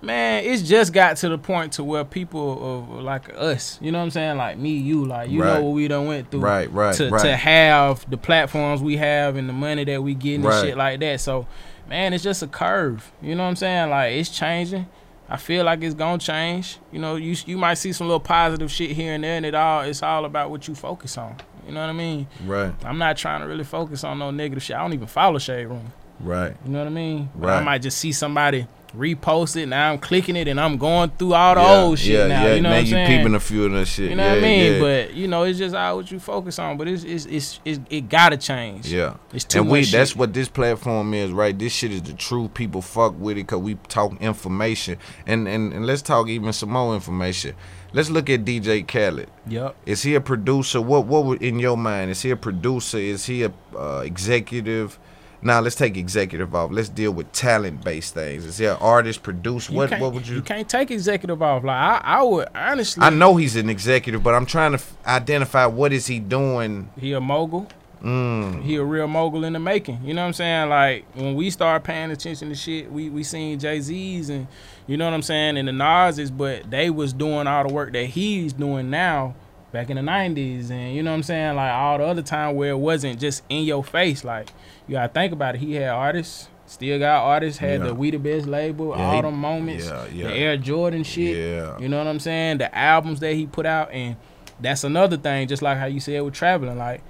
man. 0.00 0.44
It's 0.44 0.62
just 0.62 0.92
got 0.92 1.16
to 1.18 1.28
the 1.28 1.38
point 1.38 1.74
to 1.74 1.84
where 1.84 2.04
people 2.04 2.80
of 2.80 3.02
like 3.02 3.32
us, 3.36 3.78
you 3.80 3.92
know 3.92 3.98
what 3.98 4.04
I'm 4.04 4.10
saying, 4.10 4.36
like 4.36 4.58
me, 4.58 4.76
you, 4.76 5.04
like 5.04 5.30
you 5.30 5.42
Right. 5.42 5.54
know 5.54 5.62
what 5.64 5.74
we 5.74 5.88
done 5.88 6.06
went 6.06 6.30
through, 6.30 6.40
Right, 6.40 6.72
right, 6.72 6.94
to 6.96 7.10
right. 7.10 7.22
to 7.22 7.36
have 7.36 8.08
the 8.10 8.16
platforms 8.16 8.82
we 8.82 8.96
have 8.96 9.36
and 9.36 9.48
the 9.48 9.52
money 9.52 9.84
that 9.84 10.02
we 10.02 10.14
get 10.14 10.40
and 10.40 10.44
shit 10.64 10.76
like 10.76 11.00
that. 11.00 11.20
So, 11.20 11.46
man, 11.88 12.12
it's 12.12 12.24
just 12.24 12.42
a 12.42 12.46
curve. 12.48 13.12
You 13.22 13.34
know 13.34 13.44
what 13.44 13.50
I'm 13.50 13.56
saying? 13.56 13.90
Like 13.90 14.12
it's 14.14 14.28
changing. 14.30 14.86
I 15.32 15.38
feel 15.38 15.64
like 15.64 15.82
it's 15.82 15.94
gonna 15.94 16.18
change. 16.18 16.76
You 16.92 16.98
know, 16.98 17.16
you 17.16 17.34
you 17.46 17.56
might 17.56 17.74
see 17.74 17.92
some 17.92 18.06
little 18.06 18.20
positive 18.20 18.70
shit 18.70 18.90
here 18.90 19.14
and 19.14 19.24
there, 19.24 19.36
and 19.38 19.46
it 19.46 19.54
all 19.54 19.80
it's 19.80 20.02
all 20.02 20.26
about 20.26 20.50
what 20.50 20.68
you 20.68 20.74
focus 20.74 21.16
on. 21.16 21.36
You 21.66 21.72
know 21.72 21.80
what 21.80 21.88
I 21.88 21.92
mean? 21.94 22.26
Right, 22.44 22.74
I'm 22.84 22.98
not 22.98 23.16
trying 23.16 23.40
to 23.40 23.46
really 23.46 23.64
focus 23.64 24.04
on 24.04 24.18
no 24.18 24.30
negative 24.30 24.62
shit. 24.62 24.76
I 24.76 24.80
don't 24.82 24.92
even 24.92 25.06
follow 25.06 25.38
Shade 25.38 25.66
Room. 25.66 25.92
right. 26.20 26.54
You 26.64 26.70
know 26.72 26.80
what 26.80 26.86
I 26.88 26.90
mean? 26.90 27.30
But 27.34 27.46
Right. 27.48 27.58
I 27.60 27.64
might 27.64 27.82
just 27.82 27.96
see 27.98 28.12
somebody 28.12 28.66
repost 28.96 29.56
it. 29.56 29.66
Now 29.66 29.92
I'm 29.92 29.98
clicking 29.98 30.36
it 30.36 30.48
and 30.48 30.60
I'm 30.60 30.76
going 30.76 31.10
through 31.10 31.34
all 31.34 31.54
the 31.54 31.60
yeah, 31.60 31.80
old 31.80 31.98
shit 31.98 32.12
yeah, 32.12 32.26
now. 32.26 32.46
yeah. 32.46 32.54
You 32.54 32.60
know 32.60 32.68
now 32.68 32.74
what 32.74 32.78
I'm 32.78 32.84
you 32.84 32.90
saying? 32.90 33.18
peeping 33.18 33.34
a 33.34 33.40
few 33.40 33.64
of 33.64 33.72
that 33.72 33.86
shit. 33.86 34.10
you 34.10 34.16
know 34.16 34.22
yeah, 34.24 34.34
what 34.34 34.38
I 34.38 34.40
mean? 34.40 34.80
But 34.80 35.14
you 35.14 35.28
know, 35.28 35.42
it's 35.44 35.58
just 35.58 35.74
all 35.74 35.96
what 35.96 36.10
you 36.10 36.18
focus 36.18 36.58
on. 36.58 36.76
But 36.76 36.88
it's 36.88 37.04
it's 37.04 37.26
it's, 37.26 37.60
it's 37.64 37.80
it 37.90 38.08
gotta 38.08 38.36
change. 38.36 38.92
Yeah, 38.92 39.16
It's 39.32 39.44
too 39.44 39.60
and 39.60 39.70
we 39.70 39.84
that's 39.84 40.10
shit. 40.10 40.18
what 40.18 40.32
this 40.32 40.48
platform 40.48 41.14
is, 41.14 41.30
right? 41.30 41.58
This 41.58 41.72
shit 41.72 41.92
is 41.92 42.02
the 42.02 42.14
truth. 42.14 42.54
People 42.54 42.82
fuck 42.82 43.18
with 43.18 43.36
it 43.36 43.44
because 43.46 43.60
we 43.60 43.74
talk 43.88 44.20
information, 44.20 44.98
and, 45.26 45.48
and 45.48 45.72
and 45.72 45.86
let's 45.86 46.02
talk 46.02 46.28
even 46.28 46.52
some 46.52 46.70
more 46.70 46.94
information. 46.94 47.54
Let's 47.94 48.08
look 48.08 48.30
at 48.30 48.44
DJ 48.44 48.86
Khaled. 48.86 49.28
Yep. 49.48 49.76
Is 49.84 50.02
he 50.02 50.14
a 50.14 50.20
producer? 50.20 50.80
What 50.80 51.06
what 51.06 51.42
in 51.42 51.58
your 51.58 51.76
mind? 51.76 52.10
Is 52.10 52.22
he 52.22 52.30
a 52.30 52.36
producer? 52.36 52.98
Is 52.98 53.26
he 53.26 53.44
a 53.44 53.52
uh, 53.76 54.00
executive? 54.04 54.98
Now 55.44 55.60
let's 55.60 55.74
take 55.74 55.96
executive 55.96 56.54
off. 56.54 56.70
Let's 56.70 56.88
deal 56.88 57.10
with 57.10 57.32
talent 57.32 57.82
based 57.82 58.14
things. 58.14 58.44
Is 58.44 58.58
he 58.58 58.66
an 58.66 58.76
artist, 58.80 59.22
produce? 59.22 59.68
You 59.68 59.76
What 59.76 59.90
what 59.98 60.12
would 60.14 60.26
you? 60.28 60.36
You 60.36 60.42
can't 60.42 60.68
take 60.68 60.90
executive 60.90 61.42
off. 61.42 61.64
Like 61.64 61.76
I, 61.76 62.00
I 62.02 62.22
would 62.22 62.48
honestly. 62.54 63.02
I 63.02 63.10
know 63.10 63.36
he's 63.36 63.56
an 63.56 63.68
executive, 63.68 64.22
but 64.22 64.34
I'm 64.34 64.46
trying 64.46 64.72
to 64.72 64.78
f- 64.78 64.96
identify 65.04 65.66
what 65.66 65.92
is 65.92 66.06
he 66.06 66.20
doing. 66.20 66.90
he 66.98 67.12
a 67.12 67.20
mogul. 67.20 67.66
Mm. 68.02 68.62
He 68.62 68.76
a 68.76 68.84
real 68.84 69.06
mogul 69.06 69.44
in 69.44 69.52
the 69.52 69.60
making. 69.60 70.00
You 70.04 70.14
know 70.14 70.22
what 70.22 70.28
I'm 70.28 70.32
saying? 70.32 70.68
Like 70.68 71.04
when 71.14 71.34
we 71.34 71.50
start 71.50 71.84
paying 71.84 72.10
attention 72.10 72.48
to 72.48 72.54
shit, 72.54 72.90
we 72.90 73.10
we 73.10 73.24
seen 73.24 73.58
Jay 73.58 73.80
Z's 73.80 74.28
and 74.28 74.46
you 74.86 74.96
know 74.96 75.04
what 75.04 75.14
I'm 75.14 75.22
saying, 75.22 75.56
and 75.56 75.66
the 75.68 75.72
Nas's, 75.72 76.30
but 76.30 76.70
they 76.70 76.90
was 76.90 77.12
doing 77.12 77.46
all 77.46 77.66
the 77.66 77.72
work 77.72 77.92
that 77.92 78.06
he's 78.06 78.52
doing 78.52 78.90
now 78.90 79.34
back 79.72 79.90
in 79.90 79.96
the 79.96 80.02
'90s, 80.02 80.70
and 80.70 80.94
you 80.94 81.02
know 81.02 81.10
what 81.10 81.16
I'm 81.16 81.22
saying, 81.22 81.56
like 81.56 81.72
all 81.72 81.98
the 81.98 82.04
other 82.04 82.22
time 82.22 82.54
where 82.56 82.70
it 82.70 82.78
wasn't 82.78 83.18
just 83.18 83.42
in 83.48 83.64
your 83.64 83.82
face. 83.82 84.22
Like 84.24 84.50
you 84.86 84.92
gotta 84.92 85.12
think 85.12 85.32
about 85.32 85.54
it. 85.56 85.58
He 85.60 85.74
had 85.74 85.88
artists. 85.90 86.48
Still 86.66 86.98
got 86.98 87.24
artists, 87.24 87.58
had 87.58 87.80
Yeah. 87.80 87.88
the 87.88 87.94
We 87.94 88.10
the 88.10 88.18
Best 88.18 88.46
label, 88.46 88.94
Yeah, 88.96 89.04
all 89.04 89.16
he- 89.16 89.20
them 89.22 89.34
moments, 89.36 89.86
yeah, 89.86 90.04
yeah. 90.12 90.28
the 90.28 90.34
Air 90.34 90.56
Jordan 90.56 91.02
shit. 91.04 91.36
Yeah. 91.36 91.78
You 91.78 91.88
know 91.88 91.98
what 91.98 92.06
I'm 92.06 92.20
saying? 92.20 92.58
The 92.58 92.74
albums 92.74 93.20
that 93.20 93.34
he 93.34 93.46
put 93.46 93.66
out, 93.66 93.90
and 93.92 94.16
that's 94.58 94.82
another 94.84 95.16
thing. 95.18 95.48
Just 95.48 95.60
like 95.60 95.76
how 95.76 95.84
you 95.86 96.00
said 96.00 96.22
with 96.22 96.32
traveling, 96.34 96.78
like 96.78 97.02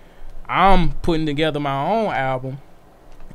I'm 0.48 0.92
putting 1.02 1.26
together 1.26 1.60
my 1.60 1.80
own 1.86 2.12
album, 2.12 2.58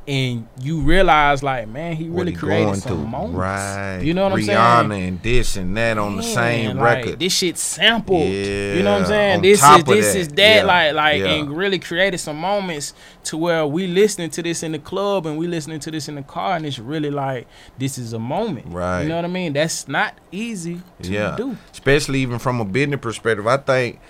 and 0.08 0.48
you 0.58 0.80
realize, 0.80 1.42
like, 1.42 1.68
man, 1.68 1.94
he 1.94 2.08
really 2.08 2.32
he 2.32 2.38
created 2.38 2.76
some 2.76 2.96
through, 2.96 3.06
moments. 3.06 3.36
right? 3.36 4.00
You 4.00 4.14
know 4.14 4.24
what 4.24 4.32
I'm 4.32 4.42
saying? 4.42 4.58
Rihanna 4.58 5.08
and 5.08 5.22
this 5.22 5.56
and 5.56 5.76
that 5.76 5.98
on 5.98 6.16
the 6.16 6.22
same 6.22 6.78
like, 6.78 7.04
record. 7.04 7.20
This 7.20 7.34
shit 7.34 7.58
sampled. 7.58 8.26
you 8.26 8.82
know 8.82 8.92
what 8.92 9.02
I'm 9.02 9.06
saying? 9.06 9.42
This 9.42 9.62
is 9.62 9.84
this 9.84 10.12
that, 10.14 10.18
is 10.18 10.28
that 10.28 10.56
yeah, 10.56 10.62
like 10.62 10.94
like 10.94 11.20
yeah. 11.20 11.26
and 11.34 11.54
really 11.54 11.78
created 11.78 12.16
some 12.16 12.38
moments 12.38 12.94
to 13.24 13.36
where 13.36 13.66
we 13.66 13.86
listening 13.86 14.30
to 14.30 14.42
this 14.42 14.62
in 14.62 14.72
the 14.72 14.78
club 14.78 15.26
and 15.26 15.36
we 15.36 15.46
listening 15.46 15.78
to 15.80 15.90
this 15.90 16.08
in 16.08 16.14
the 16.14 16.22
car 16.22 16.56
and 16.56 16.64
it's 16.64 16.78
really 16.78 17.10
like 17.10 17.46
this 17.76 17.98
is 17.98 18.14
a 18.14 18.18
moment. 18.18 18.66
Right. 18.68 19.02
You 19.02 19.10
know 19.10 19.16
what 19.16 19.26
I 19.26 19.28
mean? 19.28 19.52
That's 19.52 19.86
not 19.88 20.14
easy 20.32 20.80
to 21.02 21.12
yeah, 21.12 21.36
do. 21.36 21.58
especially 21.70 22.20
even 22.20 22.38
from 22.38 22.62
a 22.62 22.64
business 22.64 23.00
perspective. 23.00 23.46
I 23.46 23.58
think 23.58 24.00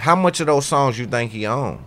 how 0.00 0.16
much 0.16 0.40
of 0.40 0.48
those 0.48 0.66
songs 0.66 0.98
you 0.98 1.06
think 1.06 1.30
he 1.30 1.46
owned? 1.46 1.80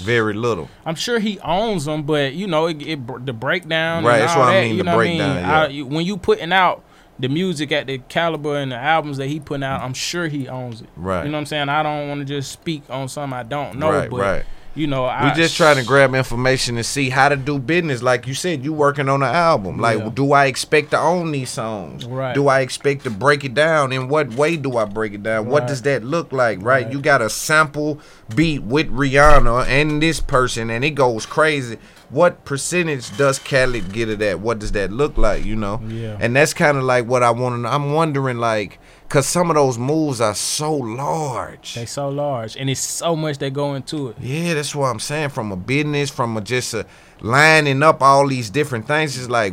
Very 0.00 0.34
little. 0.34 0.68
I'm 0.84 0.94
sure 0.94 1.18
he 1.18 1.38
owns 1.40 1.84
them, 1.84 2.02
but 2.04 2.32
you 2.34 2.46
know, 2.46 2.66
it, 2.66 2.80
it 2.82 3.26
the 3.26 3.32
breakdown. 3.32 4.04
Right, 4.04 4.18
that's 4.20 4.36
what 4.36 4.48
I 4.48 4.62
mean, 4.62 4.76
You 4.76 4.82
the 4.82 4.92
breakdown, 4.92 5.30
I 5.30 5.66
mean? 5.68 5.76
yeah. 5.76 5.84
I- 5.86 5.94
when 5.94 6.04
you 6.06 6.16
putting 6.16 6.52
out 6.52 6.82
the 7.18 7.28
music 7.28 7.70
at 7.70 7.86
the 7.86 7.98
caliber 8.08 8.56
and 8.56 8.72
the 8.72 8.76
albums 8.76 9.18
that 9.18 9.26
he 9.26 9.38
putting 9.40 9.62
out, 9.62 9.82
I'm 9.82 9.92
sure 9.94 10.26
he 10.28 10.48
owns 10.48 10.80
it. 10.80 10.88
Right. 10.96 11.22
You 11.24 11.30
know 11.30 11.36
what 11.36 11.40
I'm 11.40 11.46
saying? 11.46 11.68
I 11.68 11.82
don't 11.82 12.08
want 12.08 12.20
to 12.20 12.24
just 12.24 12.50
speak 12.50 12.82
on 12.88 13.08
something 13.08 13.38
I 13.38 13.42
don't 13.42 13.78
know, 13.78 13.90
Right, 13.90 14.08
but 14.10 14.20
right. 14.20 14.44
You 14.80 14.86
know, 14.86 15.04
We 15.22 15.30
just 15.32 15.56
trying 15.56 15.76
to 15.76 15.84
grab 15.84 16.14
information 16.14 16.76
and 16.76 16.86
see 16.86 17.10
how 17.10 17.28
to 17.28 17.36
do 17.36 17.58
business. 17.58 18.02
Like 18.02 18.26
you 18.26 18.32
said, 18.34 18.64
you 18.64 18.72
working 18.72 19.08
on 19.08 19.22
an 19.22 19.34
album. 19.34 19.78
Like, 19.78 19.98
Yeah. 19.98 20.08
do 20.14 20.32
I 20.32 20.46
expect 20.46 20.90
to 20.92 20.98
own 20.98 21.32
these 21.32 21.50
songs? 21.50 22.06
Right. 22.06 22.34
Do 22.34 22.48
I 22.48 22.60
expect 22.60 23.04
to 23.04 23.10
break 23.10 23.44
it 23.44 23.52
down? 23.54 23.92
In 23.92 24.08
what 24.08 24.34
way 24.34 24.56
do 24.56 24.78
I 24.78 24.86
break 24.86 25.12
it 25.12 25.22
down? 25.22 25.46
What 25.46 25.66
does 25.66 25.82
that 25.82 26.02
look 26.02 26.32
like? 26.32 26.58
Right? 26.62 26.84
Right. 26.84 26.92
You 26.92 27.00
got 27.00 27.20
a 27.20 27.28
sample 27.28 28.00
beat 28.34 28.62
with 28.62 28.88
Rihanna 28.90 29.66
and 29.68 30.02
this 30.02 30.20
person, 30.20 30.70
and 30.70 30.84
it 30.84 30.92
goes 30.92 31.26
crazy. 31.26 31.76
What 32.08 32.44
percentage 32.44 33.16
does 33.16 33.38
Khaled 33.38 33.92
get 33.92 34.08
of 34.08 34.18
that? 34.20 34.40
What 34.40 34.58
does 34.58 34.72
that 34.72 34.90
look 34.90 35.18
like? 35.18 35.44
You 35.44 35.56
know? 35.56 35.80
Yeah. 35.86 36.16
And 36.18 36.34
that's 36.34 36.54
kind 36.54 36.76
of 36.78 36.84
like 36.84 37.06
what 37.06 37.22
I 37.22 37.30
want 37.30 37.54
to 37.56 37.60
know. 37.60 37.68
I'm 37.68 37.92
wondering, 37.92 38.38
like, 38.38 38.78
cause 39.10 39.26
some 39.26 39.50
of 39.50 39.56
those 39.56 39.76
moves 39.76 40.20
are 40.22 40.34
so 40.34 40.72
large. 40.74 41.74
They 41.74 41.84
so 41.84 42.08
large, 42.08 42.56
and 42.56 42.70
it's 42.70 42.80
so 42.80 43.14
much 43.14 43.36
that 43.38 43.52
go 43.52 43.74
into 43.74 44.08
it. 44.08 44.16
Yeah, 44.20 44.54
that's 44.54 44.74
what 44.74 44.86
I'm 44.86 45.00
saying. 45.00 45.28
From 45.30 45.52
a 45.52 45.56
business, 45.56 46.08
from 46.08 46.36
a 46.36 46.40
just 46.40 46.72
a 46.72 46.86
lining 47.20 47.82
up 47.82 48.00
all 48.02 48.26
these 48.26 48.48
different 48.48 48.86
things, 48.86 49.18
it's 49.18 49.28
like 49.28 49.52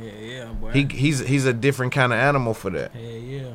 Yeah, 0.00 0.12
yeah, 0.12 0.44
boy. 0.52 0.70
he 0.72 0.84
he's 0.84 1.18
he's 1.20 1.46
a 1.46 1.52
different 1.52 1.92
kind 1.92 2.12
of 2.12 2.18
animal 2.20 2.54
for 2.54 2.70
that. 2.70 2.94
yeah, 2.94 3.08
yeah. 3.10 3.54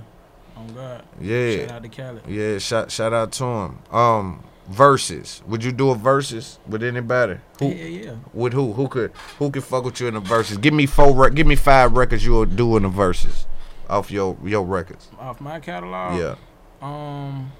Oh 0.57 0.67
God. 0.73 1.03
Yeah. 1.21 1.57
Shout 1.67 1.71
out 1.71 1.83
to 1.83 1.89
Khaled. 1.89 2.21
Yeah, 2.27 2.57
shout 2.57 2.91
shout 2.91 3.13
out 3.13 3.31
to 3.33 3.43
him. 3.45 3.79
Um, 3.91 4.43
Verzuz. 4.71 5.45
Would 5.45 5.63
you 5.63 5.71
do 5.73 5.91
a 5.91 5.95
Verzuz 5.95 6.57
with 6.67 6.83
anybody? 6.83 7.37
Who 7.59 7.67
Yeah, 7.67 7.85
yeah. 7.85 8.15
with 8.33 8.53
who? 8.53 8.73
Who 8.73 8.87
could 8.87 9.11
who 9.37 9.51
could 9.51 9.63
fuck 9.63 9.83
with 9.85 9.99
you 9.99 10.07
in 10.07 10.13
the 10.15 10.21
Verzuz? 10.21 10.59
Give 10.59 10.73
me 10.73 10.85
four. 10.85 11.13
Rec- 11.13 11.33
give 11.35 11.45
me 11.47 11.55
five 11.57 11.91
records 11.97 12.25
you'll 12.25 12.45
do 12.45 12.77
in 12.77 12.83
the 12.83 12.89
Verzuz 12.89 13.45
off 13.93 14.09
your 14.11 14.35
your 14.43 14.63
records. 14.63 15.09
Off 15.19 15.39
my 15.39 15.59
catalog. 15.59 16.19
Yeah. 16.19 16.35
Um, 16.81 17.51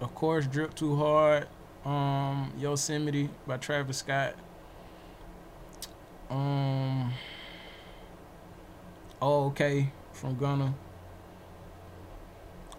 of 0.00 0.14
course, 0.14 0.46
drip 0.46 0.74
too 0.74 0.96
hard. 0.96 1.46
Um, 1.84 2.52
Yosemite 2.58 3.28
by 3.46 3.58
Travis 3.58 3.98
Scott. 3.98 4.34
Um, 6.30 7.12
oh 9.20 9.46
okay 9.46 9.92
from 10.12 10.36
Gunna. 10.36 10.74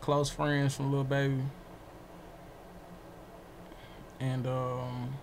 Close 0.01 0.29
friends 0.29 0.75
from 0.75 0.91
Lil 0.91 1.03
Baby. 1.03 1.43
And 4.19 4.47
um, 4.47 5.13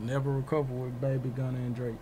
never 0.00 0.32
recover 0.32 0.72
with 0.72 1.00
Baby 1.00 1.28
Gunna 1.30 1.58
and 1.58 1.74
Drake. 1.74 1.96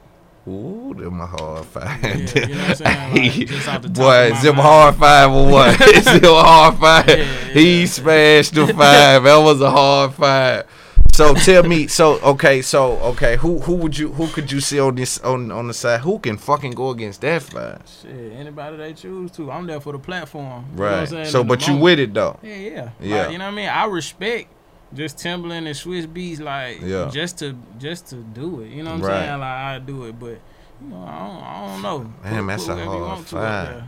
Ooh, 0.47 0.95
them 0.97 1.21
a 1.21 1.27
hard 1.27 1.65
five. 1.65 2.03
Yeah, 2.03 2.47
you 2.47 2.55
know 2.55 2.61
what 2.61 2.69
I'm 2.71 2.75
saying? 2.77 3.37
Like, 3.67 3.83
the 3.83 3.89
Boy, 3.89 4.27
of 4.27 4.31
my 4.33 4.37
is 4.37 4.43
them 4.43 4.55
hard 4.57 4.95
five 4.97 5.31
or 5.31 5.51
what? 5.51 5.81
is 5.89 6.05
them 6.05 6.21
hard 6.25 6.79
five? 6.79 7.09
Yeah, 7.09 7.25
He 7.55 7.87
smashed 7.87 8.55
the 8.55 8.67
five. 8.69 9.23
That 9.23 9.37
was 9.39 9.61
a 9.63 9.71
hard 9.71 10.13
five. 10.15 10.67
So 11.15 11.33
tell 11.33 11.63
me, 11.63 11.87
so 11.87 12.19
okay, 12.21 12.61
so 12.61 12.97
okay, 12.99 13.37
who 13.37 13.61
who 13.61 13.75
would 13.77 13.97
you 13.97 14.09
who 14.13 14.27
could 14.27 14.51
you 14.51 14.61
see 14.61 14.81
on 14.81 14.97
this 14.97 15.19
on 15.21 15.53
on 15.53 15.69
the 15.69 15.75
side? 15.75 16.01
Who 16.01 16.19
can 16.19 16.37
fucking 16.37 16.73
go 16.73 16.91
against 16.91 17.21
that 17.21 17.41
fight? 17.43 17.79
Shit, 18.03 18.33
anybody 18.33 18.77
they 18.77 18.93
choose 18.95 19.31
to. 19.33 19.51
I'm 19.51 19.65
there 19.67 19.81
for 19.81 19.93
the 19.93 19.99
platform. 20.01 20.67
You 20.73 20.79
know 20.79 20.83
what 20.85 20.93
I'm 20.93 20.99
Right. 21.01 21.09
saying? 21.09 21.27
So, 21.27 21.45
but 21.45 21.69
you 21.69 21.77
with 21.77 22.01
it 22.01 22.13
though. 22.15 22.39
Yeah, 22.43 22.57
yeah. 22.57 22.91
Yeah. 23.01 23.23
Like, 23.23 23.33
you 23.33 23.39
know 23.39 23.45
what 23.45 23.53
I 23.53 23.55
mean? 23.55 23.69
I 23.69 23.85
respect 23.87 24.49
just 24.95 25.19
Timberland 25.19 25.67
and 25.67 25.77
Swizz 25.77 26.07
Beatz, 26.07 26.41
like 26.41 26.81
Yeah. 26.81 27.11
just 27.13 27.39
to 27.39 27.57
just 27.79 28.09
to 28.09 28.17
do 28.17 28.61
it. 28.61 28.69
You 28.71 28.83
know 28.83 28.91
what 28.93 29.01
I'm 29.01 29.07
Right. 29.07 29.27
saying? 29.27 29.41
Like 29.41 29.49
I 29.49 29.79
do 29.81 30.05
it, 30.05 30.19
but 30.19 30.39
you 30.83 30.89
know, 30.91 31.05
I 31.07 31.19
don't, 31.19 31.43
I 31.43 31.67
don't 31.67 31.83
know. 31.83 32.13
Damn, 32.23 32.41
Put- 32.45 32.47
that's 32.49 32.65
put 32.67 32.79
a 32.79 32.85
hard 32.87 33.25
fight. 33.27 33.83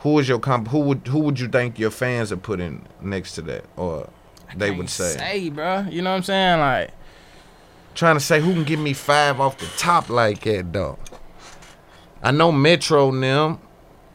Who 0.00 0.18
is 0.20 0.28
your 0.28 0.38
comp? 0.38 0.68
Who 0.68 0.78
would 0.80 1.08
who 1.08 1.18
would 1.20 1.40
you 1.40 1.48
think 1.48 1.78
your 1.78 1.90
fans 1.90 2.30
are 2.30 2.36
putting 2.36 2.86
next 3.00 3.32
to 3.34 3.42
that, 3.42 3.64
or 3.76 4.08
they 4.56 4.70
would 4.70 4.88
say? 4.90 5.16
say, 5.16 5.48
bro. 5.50 5.86
You 5.90 6.02
know 6.02 6.10
what 6.10 6.16
I'm 6.18 6.22
saying? 6.22 6.60
Like, 6.60 6.90
Trying 7.94 8.14
to 8.14 8.20
say 8.20 8.40
who 8.40 8.52
can 8.52 8.62
give 8.62 8.78
me 8.78 8.92
five 8.92 9.40
off 9.40 9.58
the 9.58 9.66
top 9.76 10.08
like 10.08 10.42
that 10.44 10.72
though. 10.72 10.98
I 12.22 12.30
know 12.30 12.52
Metro 12.52 13.10
them, 13.10 13.58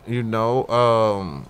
you 0.08 0.24
know. 0.24 0.66
Um, 0.68 1.48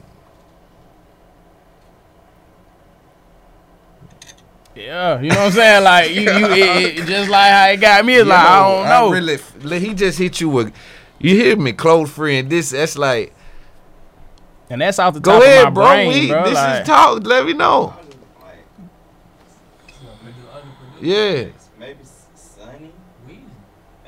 yeah, 4.76 5.22
you 5.22 5.30
know 5.30 5.36
what 5.36 5.46
I'm 5.46 5.52
saying? 5.52 5.84
Like, 5.84 6.10
you, 6.12 6.22
you 6.22 6.46
it, 6.54 7.00
it, 7.00 7.06
just 7.06 7.30
like 7.30 7.52
how 7.52 7.66
it 7.68 7.78
got 7.78 8.06
me. 8.06 8.16
It's 8.16 8.24
you 8.24 8.30
like 8.30 8.40
I 8.46 8.60
don't 8.70 8.90
know. 8.90 9.10
really, 9.12 9.80
he 9.80 9.94
just 9.94 10.18
hit 10.18 10.42
you 10.42 10.50
with. 10.50 10.74
You 11.20 11.36
hear 11.36 11.56
me, 11.56 11.74
close 11.74 12.10
friend. 12.12 12.50
This 12.50 12.72
that's 12.72 12.98
like. 12.98 13.34
and 14.70 14.82
that's 14.82 15.00
off 15.00 15.14
the 15.14 15.20
Go 15.20 15.34
top 15.34 15.42
of 15.42 15.48
ahead, 15.48 15.64
my 15.66 15.70
bro. 15.70 15.86
brain, 15.86 16.08
we, 16.10 16.28
bro. 16.30 16.44
this 16.46 16.54
like, 16.56 16.82
is 16.82 16.88
talk. 16.88 17.24
Let 17.26 17.46
me 17.46 17.54
know. 17.54 17.94
Yeah. 21.02 21.46
Maybe 21.78 22.00
Sunny. 22.36 22.92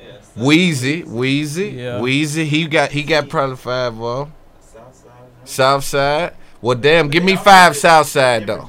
Yeah, 0.02 0.44
Wheezy, 0.44 1.04
Wheezy, 1.04 1.70
Yeah. 1.72 2.00
Wheezy. 2.00 2.46
He 2.46 2.68
got 2.68 2.92
he 2.92 3.04
got 3.04 3.28
probably 3.30 3.58
five 3.58 4.00
of 4.00 4.28
'em. 4.28 4.34
Southside. 4.62 5.12
Southside. 5.44 6.34
Well, 6.62 6.78
damn, 6.78 7.10
give 7.10 7.24
me 7.24 7.36
five 7.36 7.76
Southside 7.76 8.48
though. 8.48 8.68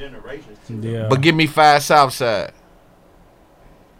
Yeah. 0.69 1.07
But 1.09 1.21
give 1.21 1.35
me 1.35 1.47
five 1.47 1.83
Southside. 1.83 2.53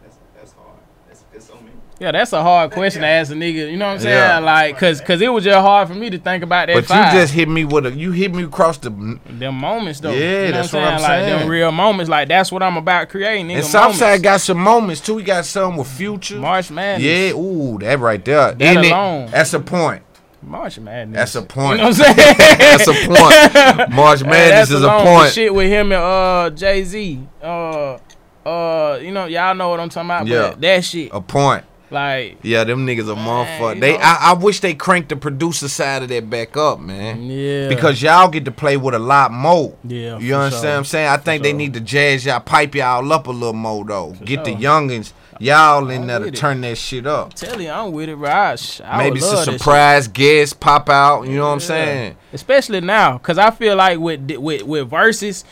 That's 0.03 0.17
that's 0.37 0.53
hard. 0.53 0.79
That's, 1.09 1.25
that's 1.33 1.47
so 1.47 1.55
many. 1.57 1.71
Yeah, 1.99 2.13
that's 2.13 2.33
a 2.33 2.43
hard 2.43 2.73
question 2.73 3.03
to 3.03 3.07
ask 3.09 3.31
a 3.33 3.35
nigga. 3.35 3.71
You 3.71 3.77
know 3.77 3.87
what 3.87 3.95
I'm 3.95 4.01
saying? 4.01 4.17
Yeah. 4.17 4.39
Like, 4.41 4.79
cause, 4.79 5.01
cause 5.01 5.21
it 5.21 5.29
was 5.29 5.45
just 5.45 5.59
hard 5.59 5.89
for 5.89 5.95
me 5.95 6.11
to 6.11 6.19
think 6.19 6.43
about 6.43 6.67
that. 6.67 6.75
But 6.75 6.87
five. 6.87 7.15
you 7.15 7.21
just 7.21 7.33
hit 7.33 7.49
me 7.49 7.65
with 7.65 7.87
a 7.87 7.93
you 7.93 8.13
hit 8.13 8.35
me 8.35 8.43
across 8.43 8.79
the 8.79 8.91
them 8.91 9.55
moments 9.55 10.01
though. 10.01 10.11
Yeah, 10.11 10.47
you 10.47 10.53
know 10.53 10.53
that's 10.53 10.73
what 10.73 10.81
what 10.83 10.89
I'm 10.89 10.95
I'm 10.95 11.01
saying? 11.01 11.31
Like 11.31 11.41
them 11.41 11.49
real 11.49 11.73
moments. 11.73 12.11
Like 12.11 12.29
that's 12.29 12.53
what 12.53 12.63
I'm 12.63 12.77
about 12.77 13.09
creating. 13.09 13.49
Nigga, 13.49 13.63
Southside 13.65 14.01
moments. 14.01 14.23
got 14.23 14.41
some 14.41 14.59
moments 14.59 15.01
too. 15.01 15.15
We 15.15 15.23
got 15.23 15.45
some 15.47 15.77
with 15.77 15.89
Future. 15.89 16.37
March 16.37 16.71
Madness. 16.71 17.05
Yeah, 17.05 17.33
ooh, 17.39 17.79
that 17.79 17.99
right 17.99 18.23
there. 18.25 18.53
That 18.53 18.77
In 18.77 18.85
it, 18.85 18.91
alone. 18.91 19.31
that's 19.31 19.55
a 19.55 19.61
point. 19.61 20.03
March 20.47 20.79
Madness. 20.79 21.17
That's 21.17 21.35
a 21.35 21.43
point. 21.43 21.79
You 21.81 21.85
know 21.85 21.91
what 21.91 22.01
I'm 22.09 22.17
saying? 22.17 22.17
that's 22.39 22.87
a 22.89 22.93
point. 22.93 23.93
March 23.95 24.23
Madness 24.25 24.69
that's 24.69 24.71
is 24.71 24.83
a 24.83 24.89
point. 24.89 25.33
Shit 25.33 25.53
with 25.53 25.69
him 25.69 25.93
and 25.93 26.01
uh 26.03 26.51
Jay 26.55 26.85
Z. 26.85 27.21
Uh, 27.43 27.99
uh, 28.47 28.99
you 29.03 29.11
know 29.11 29.27
y'all 29.27 29.55
know 29.55 29.69
what 29.71 29.81
I'm 29.81 29.89
talking 29.89 30.09
about. 30.09 30.27
Yeah. 30.29 30.51
But 30.51 30.61
that 30.61 30.85
shit, 30.85 31.11
A 31.13 31.21
point. 31.21 31.65
like, 31.91 32.39
Yeah, 32.43 32.63
them 32.63 32.87
niggas 32.87 33.11
a 33.13 33.17
motherfucker. 33.17 33.81
They, 33.81 33.95
know. 33.95 33.99
I, 34.03 34.19
I 34.31 34.33
wish 34.35 34.61
they 34.61 34.75
cranked 34.75 35.09
the 35.09 35.17
producer 35.17 35.67
side 35.69 36.05
of 36.05 36.09
that 36.11 36.31
back 36.31 36.57
up, 36.57 36.79
man. 36.79 37.23
yeah, 37.25 37.69
Because 37.69 38.01
y'all 38.01 38.29
get 38.29 38.45
to 38.45 38.53
play 38.53 38.77
with 38.77 38.95
a 38.95 39.01
lot 39.01 39.33
more. 39.33 39.77
Yeah, 39.83 40.19
You 40.21 40.35
for 40.35 40.39
understand 40.39 40.63
sure. 40.63 40.71
what 40.71 40.77
I'm 40.79 40.85
saying? 40.85 41.09
I 41.09 41.17
think 41.17 41.43
they 41.43 41.51
sure. 41.51 41.59
need 41.59 41.75
to 41.75 41.81
jazz 41.81 42.25
y'all, 42.25 42.39
pipe 42.41 42.75
y'all 42.77 43.13
up 43.13 43.27
a 43.27 43.33
little 43.33 43.53
more 43.53 43.85
though. 43.85 44.13
get 44.25 44.45
the 44.45 44.53
sure. 44.53 44.61
youngins, 44.61 45.13
y'all 45.41 45.89
in 45.91 46.07
there 46.07 46.21
to 46.21 46.31
turn 46.31 46.61
that 46.63 46.77
shit 46.79 47.07
up. 47.07 47.35
tell 47.35 47.61
you 47.61 47.71
I'm 47.71 47.93
with 47.93 48.09
it, 48.09 48.17
bro. 48.17 48.29
I, 48.31 48.57
Maybe 48.99 49.21
some 49.21 49.37
love 49.37 49.47
that 49.47 49.53
shit. 49.53 49.61
surprise 49.61 50.09
guests 50.09 50.53
pop 50.55 50.89
out. 50.89 51.23
You 51.27 51.37
know 51.37 51.47
what 51.47 51.53
I'm 51.53 51.61
saying? 51.61 52.17
especially 52.33 52.81
now, 52.81 53.19
cause 53.19 53.39
I 53.39 53.51
feel 53.51 53.77
like 53.77 53.99
with 53.99 54.31
with 54.33 54.63
with 54.63 54.91
Verzuz, 54.91 55.45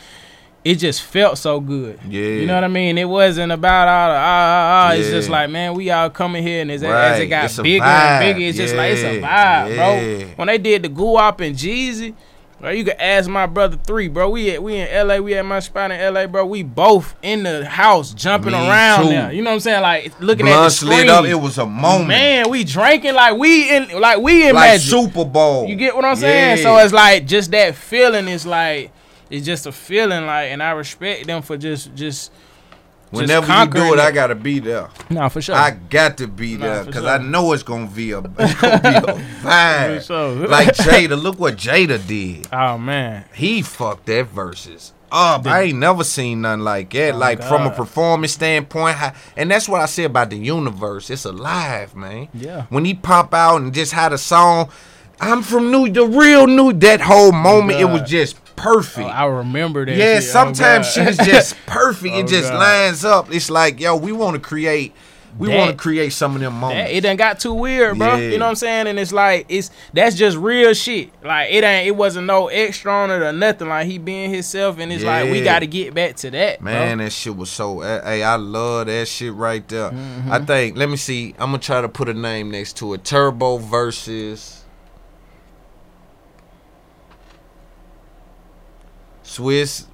it 0.63 0.75
just 0.75 1.03
felt 1.03 1.37
so 1.37 1.59
good. 1.59 1.99
Yeah. 2.09 2.21
you 2.21 2.45
know 2.47 2.55
what 2.55 2.63
I 2.63 2.67
mean. 2.67 2.97
It 2.97 3.05
wasn't 3.07 3.51
about 3.51 3.87
all 3.87 4.09
the 4.09 4.15
ah 4.15 4.19
ah 4.19 4.87
ah. 4.89 4.93
It's 4.93 5.09
just 5.09 5.29
like 5.29 5.49
man, 5.49 5.73
we 5.75 5.91
all 5.91 6.09
coming 6.09 6.41
here, 6.43 6.61
and 6.61 6.71
as, 6.71 6.83
as 6.83 7.19
it 7.19 7.27
got 7.27 7.55
bigger 7.63 7.83
vibe. 7.83 7.87
and 7.87 8.25
bigger, 8.35 8.49
it's 8.49 8.57
just 8.57 8.75
like 8.75 8.93
it's 8.93 9.01
a 9.03 9.21
vibe, 9.21 9.69
Yeah. 9.69 9.75
bro. 10.25 10.27
When 10.37 10.47
they 10.47 10.57
did 10.57 10.83
the 10.83 10.89
Guap 10.89 11.39
and 11.45 11.55
Jeezy. 11.55 12.15
Bro, 12.59 12.71
you 12.71 12.85
could 12.85 12.95
ask 12.99 13.29
my 13.29 13.45
brother 13.47 13.77
three, 13.85 14.07
bro. 14.07 14.29
We 14.29 14.49
at 14.51 14.63
we 14.63 14.77
in 14.77 15.07
LA, 15.07 15.17
we 15.17 15.33
at 15.35 15.45
my 15.45 15.59
spot 15.59 15.91
in 15.91 16.13
LA, 16.13 16.25
bro. 16.25 16.45
We 16.45 16.63
both 16.63 17.13
in 17.21 17.43
the 17.43 17.65
house 17.65 18.13
jumping 18.13 18.53
Me 18.53 18.57
around 18.67 19.03
too. 19.03 19.09
there. 19.09 19.31
You 19.33 19.41
know 19.41 19.49
what 19.49 19.55
I'm 19.55 19.59
saying? 19.59 19.81
Like 19.81 20.19
looking 20.21 20.45
Blunt 20.45 20.59
at 20.59 20.63
the 20.63 20.69
screen. 20.69 21.09
up. 21.09 21.25
It 21.25 21.35
was 21.35 21.57
a 21.57 21.65
moment. 21.65 22.07
Man, 22.07 22.49
we 22.49 22.63
drinking 22.63 23.13
like 23.13 23.35
we 23.37 23.75
in 23.75 23.99
like 23.99 24.19
we 24.19 24.47
in 24.47 24.55
like 24.55 24.71
Magic. 24.71 24.89
Super 24.89 25.25
Bowl. 25.25 25.67
You 25.67 25.75
get 25.75 25.95
what 25.95 26.05
I'm 26.05 26.15
saying? 26.15 26.59
Yeah. 26.59 26.63
So 26.63 26.77
it's 26.77 26.93
like 26.93 27.27
just 27.27 27.51
that 27.51 27.75
feeling 27.75 28.29
is 28.29 28.45
like 28.45 28.91
it's 29.29 29.45
just 29.45 29.65
a 29.65 29.71
feeling 29.73 30.25
like 30.25 30.49
and 30.51 30.63
I 30.63 30.71
respect 30.71 31.27
them 31.27 31.41
for 31.41 31.57
just 31.57 31.93
just 31.93 32.31
Whenever 33.11 33.47
you 33.47 33.65
do 33.67 33.93
it, 33.93 33.99
I 33.99 34.11
gotta 34.11 34.35
be 34.35 34.59
there. 34.59 34.89
no 35.09 35.29
for 35.29 35.41
sure. 35.41 35.55
I 35.55 35.71
got 35.71 36.17
to 36.17 36.27
be 36.27 36.57
Nah, 36.57 36.65
there 36.65 36.83
because 36.85 37.03
sure. 37.03 37.11
I 37.11 37.17
know 37.19 37.53
it's 37.53 37.63
gonna 37.63 37.87
be 37.87 38.11
a, 38.11 38.19
it's 38.39 38.53
gonna 38.61 38.79
be 38.81 38.89
a 39.11 39.15
vibe. 39.41 40.05
Sure. 40.05 40.47
like 40.47 40.69
Jada, 40.75 41.21
look 41.21 41.39
what 41.39 41.55
Jada 41.55 42.05
did. 42.05 42.47
oh 42.53 42.77
man. 42.77 43.25
He 43.33 43.61
fucked 43.61 44.07
that 44.07 44.27
Verzuz 44.33 44.91
up. 45.11 45.45
Um, 45.45 45.47
I 45.53 45.61
ain't 45.61 45.77
never 45.77 46.03
seen 46.03 46.41
nothing 46.41 46.63
like 46.63 46.89
that. 46.91 47.15
like 47.15 47.41
from 47.41 47.61
a 47.61 47.67
Oh, 47.71 47.75
performance 47.75 48.33
standpoint, 48.33 48.95
how, 48.97 49.13
and 49.37 49.49
that's 49.49 49.69
what 49.69 49.79
I 49.79 49.85
say 49.85 50.03
about 50.03 50.29
the 50.31 50.37
universe. 50.37 51.09
It's 51.09 51.23
alive, 51.25 51.95
man. 51.95 52.27
Yeah. 52.33 52.65
When 52.69 52.83
he 52.85 52.95
pop 52.95 53.33
out 53.33 53.61
and 53.61 53.73
just 53.73 53.93
had 53.93 54.11
a 54.13 54.17
song, 54.17 54.69
I'm 55.21 55.41
from 55.43 55.71
New, 55.71 55.89
the 55.89 56.05
real 56.05 56.47
New. 56.47 56.73
That 56.73 56.99
whole 57.01 57.31
moment, 57.31 57.79
it 57.79 57.85
was 57.85 58.01
just 58.09 58.35
perfect. 58.55 59.07
Oh, 59.07 59.11
I 59.11 59.25
remember 59.25 59.85
that. 59.85 59.95
Yeah, 59.95 60.19
shit. 60.19 60.29
Oh, 60.29 60.31
sometimes 60.31 60.87
God. 60.87 60.91
shit 60.93 61.07
is 61.07 61.17
just 61.17 61.55
perfect. 61.65 62.13
Oh, 62.15 62.19
it 62.19 62.27
just 62.27 62.51
God. 62.51 62.59
lines 62.59 63.05
up. 63.05 63.33
It's 63.33 63.49
like, 63.49 63.79
yo, 63.79 63.95
we 63.95 64.11
want 64.11 64.35
to 64.35 64.39
create, 64.41 64.93
we 65.37 65.49
want 65.49 65.71
to 65.71 65.75
create 65.75 66.13
some 66.13 66.33
of 66.35 66.41
them 66.41 66.53
That, 66.53 66.59
moments. 66.61 66.91
it 66.93 67.01
done 67.01 67.17
got 67.17 67.39
too 67.41 67.53
weird, 67.53 67.97
bro. 67.97 68.15
Yeah. 68.15 68.29
You 68.29 68.37
know 68.37 68.45
what 68.45 68.51
I'm 68.51 68.55
saying? 68.55 68.87
And 68.87 68.97
it's 68.97 69.11
like 69.11 69.45
it's 69.49 69.69
that's 69.91 70.15
just 70.15 70.37
real 70.37 70.73
shit. 70.73 71.09
Like 71.23 71.51
it 71.51 71.61
ain't 71.63 71.87
it 71.87 71.91
wasn't 71.91 72.27
no 72.27 72.47
extra 72.47 72.91
on 72.91 73.11
it 73.11 73.15
or 73.21 73.33
nothing. 73.33 73.67
Like 73.67 73.85
he 73.85 73.97
being 73.97 74.33
himself, 74.33 74.79
and 74.79 74.93
it's 74.93 75.03
like 75.03 75.29
we 75.29 75.41
got 75.43 75.59
to 75.59 75.67
get 75.67 75.93
back 75.93 76.15
to 76.17 76.31
that, 76.31 76.61
bro. 76.61 76.71
Man, 76.71 76.99
that 76.99 77.11
shit 77.11 77.35
was 77.35 77.49
so. 77.49 77.81
Hey, 77.81 78.23
I 78.23 78.35
love 78.37 78.87
that 78.87 79.07
shit 79.09 79.33
right 79.33 79.67
there. 79.67 79.89
Mm-hmm. 79.91 80.31
I 80.31 80.39
think. 80.39 80.77
Let 80.77 80.89
me 80.89 80.95
see. 80.95 81.31
I'm 81.37 81.47
gonna 81.51 81.59
try 81.59 81.81
to 81.81 81.89
put 81.89 82.07
a 82.07 82.13
name 82.13 82.51
next 82.51 82.77
to 82.77 82.93
it. 82.93 83.03
Turbo 83.03 83.57
versus 83.57 84.63
Swizz 89.35 89.85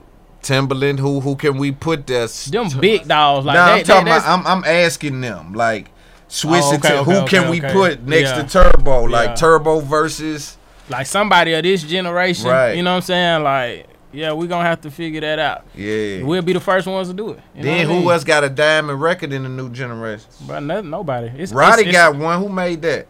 Timberland. 0.41 0.99
Who 0.99 1.19
who 1.19 1.35
can 1.35 1.57
we 1.57 1.71
put 1.71 2.07
there? 2.07 2.27
Them 2.27 2.69
big 2.79 3.07
dogs, 3.07 3.45
like 3.45 3.55
nah, 3.55 3.65
they, 3.67 3.79
I'm 3.79 3.83
talking 3.85 4.05
they, 4.05 4.11
about. 4.11 4.39
I'm, 4.39 4.47
I'm 4.47 4.63
asking 4.63 5.21
them 5.21 5.53
like 5.53 5.89
Swizz 6.29 6.61
Oh, 6.63 6.75
okay, 6.75 6.97
okay, 6.99 7.11
who 7.11 7.17
okay, 7.23 7.37
can 7.37 7.49
we 7.49 7.61
put 7.61 8.03
next 8.03 8.29
Yeah. 8.29 8.43
to 8.43 8.49
Turbo? 8.49 9.07
Yeah. 9.07 9.17
Like 9.17 9.35
Turbo 9.35 9.79
versus. 9.79 10.57
like 10.89 11.07
somebody 11.07 11.53
of 11.53 11.63
this 11.63 11.83
generation. 11.83 12.47
Right. 12.49 12.73
You 12.73 12.83
know 12.83 12.91
what 12.91 12.97
I'm 12.97 13.01
saying? 13.01 13.43
Like, 13.43 13.87
yeah, 14.11 14.31
we're 14.33 14.47
gonna 14.47 14.67
have 14.67 14.81
to 14.81 14.91
figure 14.91 15.21
that 15.21 15.39
out. 15.39 15.65
Yeah. 15.75 16.23
We'll 16.23 16.41
be 16.41 16.53
the 16.53 16.59
first 16.59 16.87
ones 16.87 17.07
to 17.07 17.13
do 17.13 17.31
it. 17.31 17.39
You 17.55 17.63
know 17.63 17.65
then 17.65 17.77
what 17.77 17.93
I 17.93 17.95
who 17.95 17.99
mean? 18.01 18.11
else 18.11 18.23
got 18.23 18.43
a 18.43 18.49
diamond 18.49 19.01
record 19.01 19.33
in 19.33 19.43
the 19.43 19.49
new 19.49 19.69
generation? 19.69 20.27
But 20.47 20.61
no, 20.61 20.81
nobody. 20.81 21.27
It's 21.27 21.51
Roddy 21.51 21.81
it's, 21.83 21.89
it's, 21.89 21.97
got 21.97 22.15
one. 22.15 22.39
Who 22.41 22.49
made 22.49 22.81
that? 22.83 23.07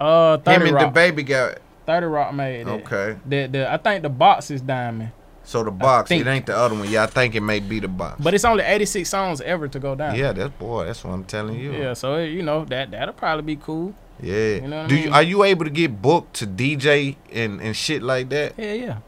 uh 0.00 0.36
30 0.38 0.50
Him 0.68 0.76
and 0.76 0.86
the 0.86 0.90
baby 0.90 1.22
got. 1.22 1.58
30 1.86 2.06
Roc 2.06 2.34
made 2.34 2.60
it. 2.62 2.68
Okay. 2.68 3.16
The 3.26 3.46
the 3.46 3.72
I 3.72 3.76
think 3.76 4.02
the 4.02 4.08
box 4.08 4.50
is 4.50 4.60
diamond. 4.60 5.12
So 5.46 5.62
the 5.62 5.70
box, 5.70 6.10
it 6.10 6.26
ain't 6.26 6.46
the 6.46 6.56
other 6.56 6.74
one. 6.74 6.90
Yeah, 6.90 7.04
I 7.04 7.06
think 7.06 7.36
it 7.36 7.40
may 7.40 7.60
be 7.60 7.78
the 7.78 7.86
box. 7.86 8.20
But 8.20 8.34
it's 8.34 8.44
only 8.44 8.64
86 8.64 9.08
songs 9.08 9.40
ever 9.40 9.68
to 9.68 9.78
go 9.78 9.94
down. 9.94 10.16
yeah, 10.16 10.32
that's 10.32 10.52
boy. 10.54 10.86
That's 10.86 11.04
what 11.04 11.12
I'm 11.12 11.24
telling 11.24 11.58
you. 11.58 11.72
Yeah, 11.72 11.94
so 11.94 12.18
you 12.18 12.42
know 12.42 12.64
that 12.64 12.90
that'll 12.90 13.14
probably 13.14 13.54
be 13.54 13.56
cool. 13.56 13.94
Yeah. 14.20 14.56
You 14.56 14.60
know 14.62 14.76
what 14.82 14.84
I 14.86 14.88
Do 14.88 14.96
you 14.96 15.12
are 15.12 15.22
you 15.22 15.44
able 15.44 15.64
to 15.64 15.70
get 15.70 16.02
booked 16.02 16.34
to 16.34 16.46
DJ 16.48 17.14
and 17.32 17.60
and 17.60 17.76
shit 17.76 18.02
like 18.02 18.28
that? 18.30 18.54
Yeah, 18.56 18.72
yeah. 18.72 18.98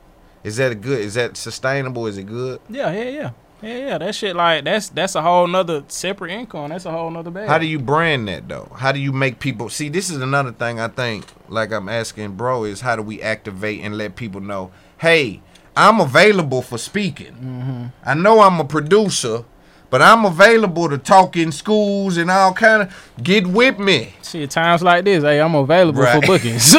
Is 0.45 0.59
that 0.59 0.70
a 0.70 0.74
good? 0.76 1.01
Is 1.01 1.14
that 1.14 1.36
sustainable? 1.36 2.07
Is 2.07 2.16
it 2.18 2.26
good? 2.26 2.61
Yeah, 2.68 2.93
yeah, 2.93 3.11
yeah. 3.11 3.30
Yeah, 3.61 3.78
yeah. 3.78 3.99
That 3.99 4.14
shit 4.14 4.36
like 4.36 4.64
that's 4.64 4.91
that's 4.91 5.16
a 5.16 5.22
whole 5.22 5.49
nother 5.49 5.82
separate 5.89 6.30
income. 6.30 6.68
That's 6.68 6.84
a 6.84 6.93
whole 6.93 7.11
nother 7.11 7.32
bag. 7.32 7.49
How 7.49 7.59
do 7.59 7.66
you 7.66 7.80
brand 7.80 8.28
that 8.28 8.49
though? 8.49 8.70
How 8.76 8.93
do 8.93 9.01
you 9.01 9.11
make 9.12 9.41
people 9.41 9.68
see? 9.68 9.89
This 9.89 10.09
is 10.11 10.22
another 10.22 10.53
thing 10.53 10.78
I 10.78 10.86
think. 10.86 11.26
Like 11.49 11.72
I'm 11.72 11.89
asking, 11.89 12.36
bro, 12.36 12.62
is 12.64 12.82
how 12.82 12.95
do 12.95 13.03
we 13.03 13.20
activate 13.20 13.80
and 13.80 13.99
let 13.99 14.14
people 14.14 14.41
know? 14.41 14.70
Hey, 14.99 15.43
I'm 15.79 16.01
available 16.01 16.61
for 16.61 16.76
speaking. 16.76 17.35
Mm-hmm. 17.35 17.85
I 18.05 18.14
know 18.14 18.41
I'm 18.41 18.59
a 18.59 18.64
producer, 18.64 19.45
But 19.91 20.03
I'm 20.03 20.26
available 20.26 20.91
to 20.91 20.99
talk 20.99 21.34
in 21.36 21.51
schools 21.51 22.18
and 22.18 22.30
all 22.30 22.53
kind 22.53 22.82
of 22.82 22.95
get 23.22 23.47
with 23.47 23.78
me. 23.78 24.12
Shit, 24.22 24.51
times 24.51 24.82
like 24.82 25.05
this, 25.07 25.22
hey, 25.24 25.41
I'm 25.41 25.55
available 25.55 26.03
Right. 26.03 26.20
for 26.20 26.26
bookings. 26.26 26.72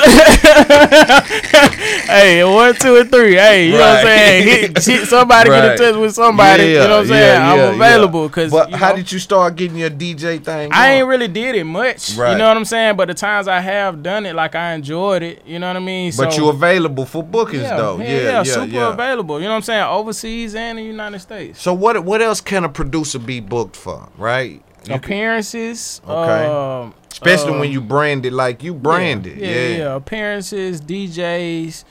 hey, 2.08 2.44
one, 2.44 2.76
two, 2.76 2.98
and 2.98 3.10
three. 3.12 3.34
Hey, 3.34 3.66
you 3.68 3.72
know 3.74 3.80
what 3.80 3.98
I'm 4.00 4.06
saying? 4.06 4.76
Hit, 4.76 5.08
somebody 5.08 5.50
get 5.50 5.72
in 5.72 5.78
touch 5.80 5.96
with 5.96 6.14
somebody. 6.14 6.64
you 6.66 6.74
know 6.76 6.90
what 6.90 7.00
I'm 7.00 7.08
saying? 7.08 7.42
I'm 7.42 7.74
available 7.74 8.28
because. 8.28 8.52
But 8.52 8.72
how 8.74 8.94
did 8.94 9.12
you 9.12 9.18
start 9.18 9.56
getting 9.56 9.78
your 9.78 9.90
DJ 9.90 10.44
thing? 10.44 10.70
I 10.72 10.92
ain't 10.94 11.08
really 11.08 11.28
did 11.28 11.56
it 11.56 11.64
much. 11.64 12.16
Right. 12.16 12.34
You 12.34 12.38
know 12.38 12.48
what 12.48 12.58
I'm 12.58 12.66
saying? 12.66 12.96
But 12.96 13.08
the 13.08 13.16
times 13.16 13.48
I 13.48 13.60
have 13.60 14.04
done 14.04 14.28
it, 14.28 14.36
like 14.36 14.54
I 14.54 14.74
enjoyed 14.74 15.24
it. 15.24 15.42
You 15.48 15.58
know 15.58 15.68
what 15.68 15.78
I 15.78 15.80
mean? 15.80 16.12
But 16.16 16.34
So- 16.34 16.40
you 16.44 16.50
available 16.50 17.06
for 17.08 17.24
bookings 17.24 17.64
yeah, 17.64 17.78
though. 17.78 17.98
Yeah, 17.98 18.04
Yeah, 18.04 18.16
yeah, 18.18 18.32
yeah, 18.32 18.44
super 18.44 18.68
yeah. 18.68 18.94
available. 18.94 19.40
You 19.40 19.46
know 19.46 19.52
what 19.52 19.56
I'm 19.58 19.62
saying? 19.64 19.84
Overseas 19.84 20.54
and 20.54 20.78
the 20.78 20.84
United 20.84 21.20
States. 21.20 21.60
So 21.60 21.74
what 21.74 22.04
what 22.04 22.22
else 22.22 22.42
can 22.42 22.64
a 22.64 22.70
producer 22.70 22.99
be 23.20 23.40
booked 23.40 23.76
for, 23.76 24.10
right? 24.18 24.64
You 24.88 24.96
Appearances. 24.96 26.02
Okay. 26.08 26.46
Um, 26.46 26.94
especially 27.12 27.54
um, 27.54 27.60
when 27.60 27.72
you 27.72 27.82
brand 27.82 28.26
it 28.26 28.34
like 28.34 28.64
you 28.64 28.74
brand 28.74 29.28
it. 29.28 29.38
yeah, 29.38 29.48
Yeah. 29.48 29.68
yeah, 29.70 29.78
yeah. 29.78 29.96
Appearances, 29.96 30.82
DJs. 30.82 31.84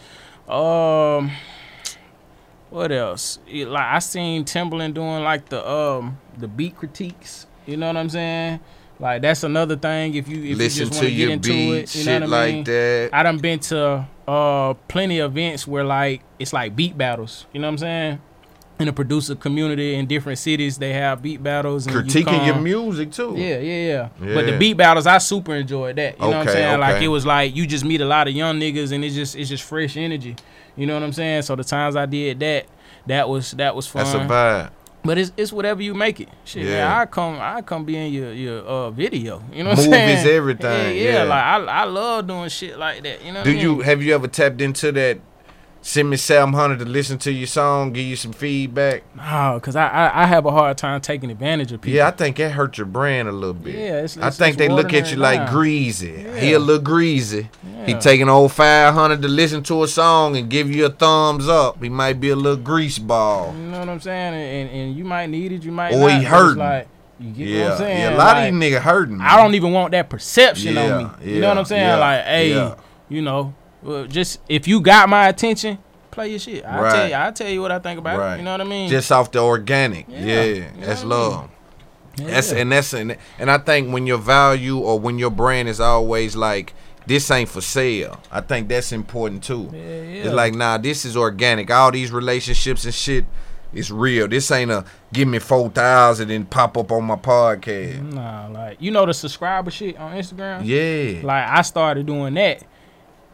Um, 0.51 1.31
what 2.71 2.93
else? 2.93 3.39
It- 3.47 3.69
like 3.69 3.85
I 3.87 3.99
seen 3.99 4.45
Timberland 4.45 4.95
doing 4.95 5.23
like 5.23 5.49
the 5.49 5.67
um 5.69 6.19
the 6.37 6.49
beat 6.49 6.77
critiques. 6.77 7.47
You 7.67 7.77
know 7.77 7.87
what 7.89 7.97
I'm 7.97 8.09
saying? 8.11 8.61
Like 8.99 9.23
that's 9.23 9.43
another 9.45 9.77
thing. 9.77 10.15
If 10.15 10.29
you 10.29 10.43
if 10.53 10.59
Listen 10.59 10.85
you 10.85 10.87
just 10.89 10.93
to 11.01 11.05
want 11.05 11.09
to 11.09 11.15
get 11.15 11.19
your 11.25 11.31
into 11.33 11.53
it, 11.75 11.95
you 11.95 12.05
know 12.07 12.15
what 12.15 12.23
I 12.23 12.27
like 12.27 12.55
mean? 12.55 12.65
that. 12.65 13.11
I 13.13 13.23
done 13.23 13.39
been 13.39 13.59
to 13.61 14.09
uh 14.27 14.75
plenty 14.89 15.19
of 15.21 15.33
events 15.33 15.67
where 15.67 15.85
like 15.85 16.23
it's 16.39 16.53
like 16.53 16.75
beat 16.75 16.97
battles. 16.99 17.47
You 17.53 17.61
know 17.61 17.69
what 17.69 17.73
I'm 17.73 17.79
saying? 17.79 18.21
In 18.79 18.87
the 18.87 18.93
producer 18.93 19.35
community 19.35 19.95
in 19.95 20.07
different 20.07 20.39
cities, 20.39 20.79
they 20.79 20.93
have 20.93 21.21
beat 21.21 21.43
battles. 21.43 21.87
And 21.87 21.95
you 21.97 22.01
Critiquing 22.25 22.47
your 22.47 22.61
music 22.61 23.11
too. 23.11 23.35
yeah, 23.37 23.59
yeah, 23.59 24.09
yeah, 24.21 24.35
But 24.35 24.47
the 24.47 24.57
beat 24.57 24.75
battles, 24.75 25.05
I 25.07 25.19
super 25.19 25.55
enjoyed 25.57 25.97
that. 25.97 26.15
You 26.15 26.21
know 26.21 26.29
what 26.29 26.37
I'm 26.37 26.43
Okay, 26.43 26.53
saying? 26.53 26.81
Like 26.81 27.03
it 27.03 27.09
was 27.09 27.27
like 27.27 27.57
you 27.57 27.67
just 27.67 27.85
meet 27.85 28.01
a 28.01 28.05
lot 28.07 28.29
of 28.29 28.35
young 28.35 28.61
niggas, 28.61 28.93
and 28.93 29.05
it's 29.05 29.17
just 29.17 29.35
it's 29.35 29.49
just 29.49 29.65
fresh 29.65 29.97
energy. 29.97 30.37
You 30.77 30.87
know 30.87 30.95
what 30.95 31.03
I'm 31.03 31.13
saying? 31.13 31.43
So 31.43 31.57
the 31.57 31.65
times 31.65 31.97
I 31.97 32.07
did 32.07 32.39
that, 32.39 32.67
that 33.07 33.29
was 33.29 33.51
that 33.53 33.75
was 33.75 33.89
fun. 33.89 34.05
That's 34.05 34.15
a 34.15 34.19
vibe. 34.33 34.71
But 35.05 35.19
it's 35.19 35.33
it's 35.37 35.53
whatever 35.53 35.83
you 35.83 35.95
make 35.95 36.21
it. 36.21 36.29
Shit, 36.45 36.65
Yeah. 36.65 36.71
man, 36.71 36.87
I 37.01 37.07
come 37.07 37.39
I 37.41 37.63
come 37.63 37.85
be 37.85 37.97
in 37.97 38.13
your 38.13 38.33
your 38.33 38.61
uh 38.61 38.91
video. 38.91 39.43
You 39.53 39.65
know 39.65 39.71
what 39.71 39.79
Movies, 39.79 39.87
I'm 39.87 39.93
saying? 39.93 40.09
Movies, 40.19 40.27
everything, 40.27 40.97
Yeah, 40.97 41.03
yeah, 41.03 41.13
yeah. 41.15 41.23
Like 41.25 41.43
I 41.45 41.57
I 41.65 41.85
love 41.85 42.27
doing 42.29 42.49
shit 42.49 42.79
like 42.79 43.03
that. 43.03 43.25
You 43.25 43.33
know? 43.33 43.43
Do 43.43 43.51
I 43.51 43.55
you 43.55 43.81
have 43.81 44.03
you 44.03 44.15
ever 44.15 44.29
tapped 44.29 44.61
into 44.61 44.93
that? 44.93 45.19
Send 45.81 46.11
me 46.11 46.17
seven 46.17 46.53
hundred 46.53 46.81
to 46.81 46.85
listen 46.85 47.19
to 47.19 47.33
your 47.33 47.47
song, 47.47 47.93
give 47.93 48.05
you 48.05 48.17
some 48.17 48.33
feedback. 48.33 49.05
No, 49.17 49.59
cause 49.63 49.77
I, 49.77 49.87
I 49.89 50.25
I 50.25 50.27
have 50.27 50.45
a 50.45 50.51
hard 50.51 50.77
time 50.77 51.01
taking 51.01 51.31
advantage 51.31 51.71
of 51.73 51.81
people. 51.81 51.97
Yeah, 51.97 52.09
I 52.09 52.11
think 52.11 52.37
that 52.37 52.51
hurt 52.51 52.77
your 52.77 52.87
brand 52.87 53.29
a 53.29 53.33
little 53.33 53.55
bit. 53.55 53.75
Yeah, 53.77 53.81
it's- 54.05 54.19
I 54.19 54.31
think 54.31 54.49
it's 54.55 54.57
they 54.59 54.69
look 54.69 54.93
at 54.93 55.11
you 55.13 55.17
like 55.19 55.39
down. 55.39 55.53
greasy. 55.53 56.15
He 56.39 56.51
Yeah. 56.51 56.57
a 56.57 56.59
little 56.59 56.83
greasy. 56.83 57.49
He 57.87 57.93
Yeah. 57.93 57.99
taking 58.01 58.29
old 58.29 58.53
five 58.53 58.93
hundred 58.93 59.23
to 59.23 59.29
listen 59.29 59.63
to 59.65 59.83
a 59.85 59.89
song 59.89 60.37
and 60.37 60.51
give 60.51 60.69
you 60.71 60.85
a 60.85 60.91
thumbs 60.91 61.49
up. 61.49 61.83
He 61.83 61.89
might 61.89 62.21
be 62.21 62.31
a 62.31 62.37
little 62.37 62.57
grease 62.63 62.99
ball. 62.99 63.55
You 63.57 63.67
know 63.71 63.79
what 63.79 63.89
I'm 63.89 64.01
saying? 64.01 64.35
And, 64.35 64.69
and, 64.71 64.81
and 64.81 64.97
you 64.97 65.05
might 65.05 65.27
need 65.31 65.53
it, 65.53 65.63
you 65.63 65.73
might 65.73 65.95
Or 65.95 66.09
not. 66.11 66.19
he 66.19 66.25
hurting. 66.25 66.59
Like, 66.59 66.89
you 67.21 67.31
get 67.33 67.45
what 67.45 67.49
Yeah, 67.51 67.73
I'm 67.73 67.79
saying? 67.79 67.99
yeah. 67.99 68.11
A 68.11 68.17
lot 68.19 68.37
Like, 68.37 68.53
of 68.53 68.61
these 68.61 68.73
niggas 68.75 68.81
hurting. 68.83 69.21
I 69.21 69.37
don't 69.37 69.55
even 69.55 69.73
want 69.73 69.93
that 69.93 70.11
perception 70.11 70.75
Yeah, 70.75 70.97
on 70.97 71.05
me. 71.25 71.33
You 71.35 71.41
know 71.41 71.49
what 71.49 71.59
I'm 71.59 71.65
saying? 71.65 71.99
like, 72.01 72.25
hey, 72.25 72.75
you 73.09 73.23
know, 73.23 73.55
well, 73.83 74.07
just 74.07 74.41
if 74.49 74.67
you 74.69 74.81
got 74.81 75.09
my 75.09 75.29
attention, 75.29 75.79
play 76.11 76.31
your 76.31 76.39
shit. 76.39 76.65
I'll 76.65 76.91
tell 76.91 77.09
you, 77.09 77.15
I'll 77.15 77.33
tell 77.33 77.49
you 77.49 77.61
what 77.63 77.73
I 77.73 77.79
think 77.79 77.99
about 77.99 78.35
it. 78.35 78.39
You 78.39 78.45
know 78.45 78.53
what 78.53 78.61
I 78.61 78.65
mean? 78.65 78.91
Just 78.91 79.11
off 79.13 79.31
the 79.31 79.41
organic. 79.41 80.07
Yeah, 80.09 80.19
Yeah, 80.19 80.45
you 80.45 80.61
know 80.61 80.87
that's 80.87 81.01
I 81.01 81.05
mean? 81.05 81.09
love. 81.11 81.51
That's 82.17 82.53
and 82.53 82.73
that's 82.73 82.93
and, 82.93 83.17
and 83.39 83.51
I 83.51 83.59
think 83.59 83.93
when 83.93 84.07
your 84.07 84.19
value 84.19 84.79
or 84.79 84.99
when 84.99 85.19
your 85.19 85.31
brand 85.31 85.69
is 85.69 85.81
always 85.81 86.35
like 86.35 86.75
this 87.07 87.31
ain't 87.31 87.49
for 87.49 87.61
sale. 87.61 88.21
I 88.31 88.41
think 88.41 88.69
that's 88.69 88.93
important 88.93 89.43
too. 89.43 89.71
yeah. 89.73 89.79
It's 89.79 90.35
like 90.35 90.55
nah, 90.55 90.79
this 90.79 91.05
is 91.05 91.17
organic. 91.17 91.71
All 91.71 91.91
these 91.93 92.11
relationships 92.11 92.85
and 92.85 92.93
shit 92.95 93.25
is 93.73 93.91
real. 93.93 94.27
This 94.29 94.51
ain't 94.51 94.71
a 94.71 94.85
give 95.13 95.29
me 95.29 95.39
four 95.39 95.71
thousand 95.71 96.31
and 96.31 96.49
pop 96.51 96.77
up 96.77 96.91
on 96.91 97.05
my 97.05 97.17
podcast. 97.17 98.03
Nah, 98.13 98.49
like 98.49 98.81
you 98.81 98.91
know 98.91 99.07
the 99.07 99.15
subscriber 99.15 99.71
shit 99.71 99.97
on 99.97 100.17
Instagram. 100.17 100.63
Yeah. 100.65 101.25
Like 101.25 101.49
I 101.49 101.63
started 101.63 102.07
doing 102.07 102.35
that, 102.35 102.63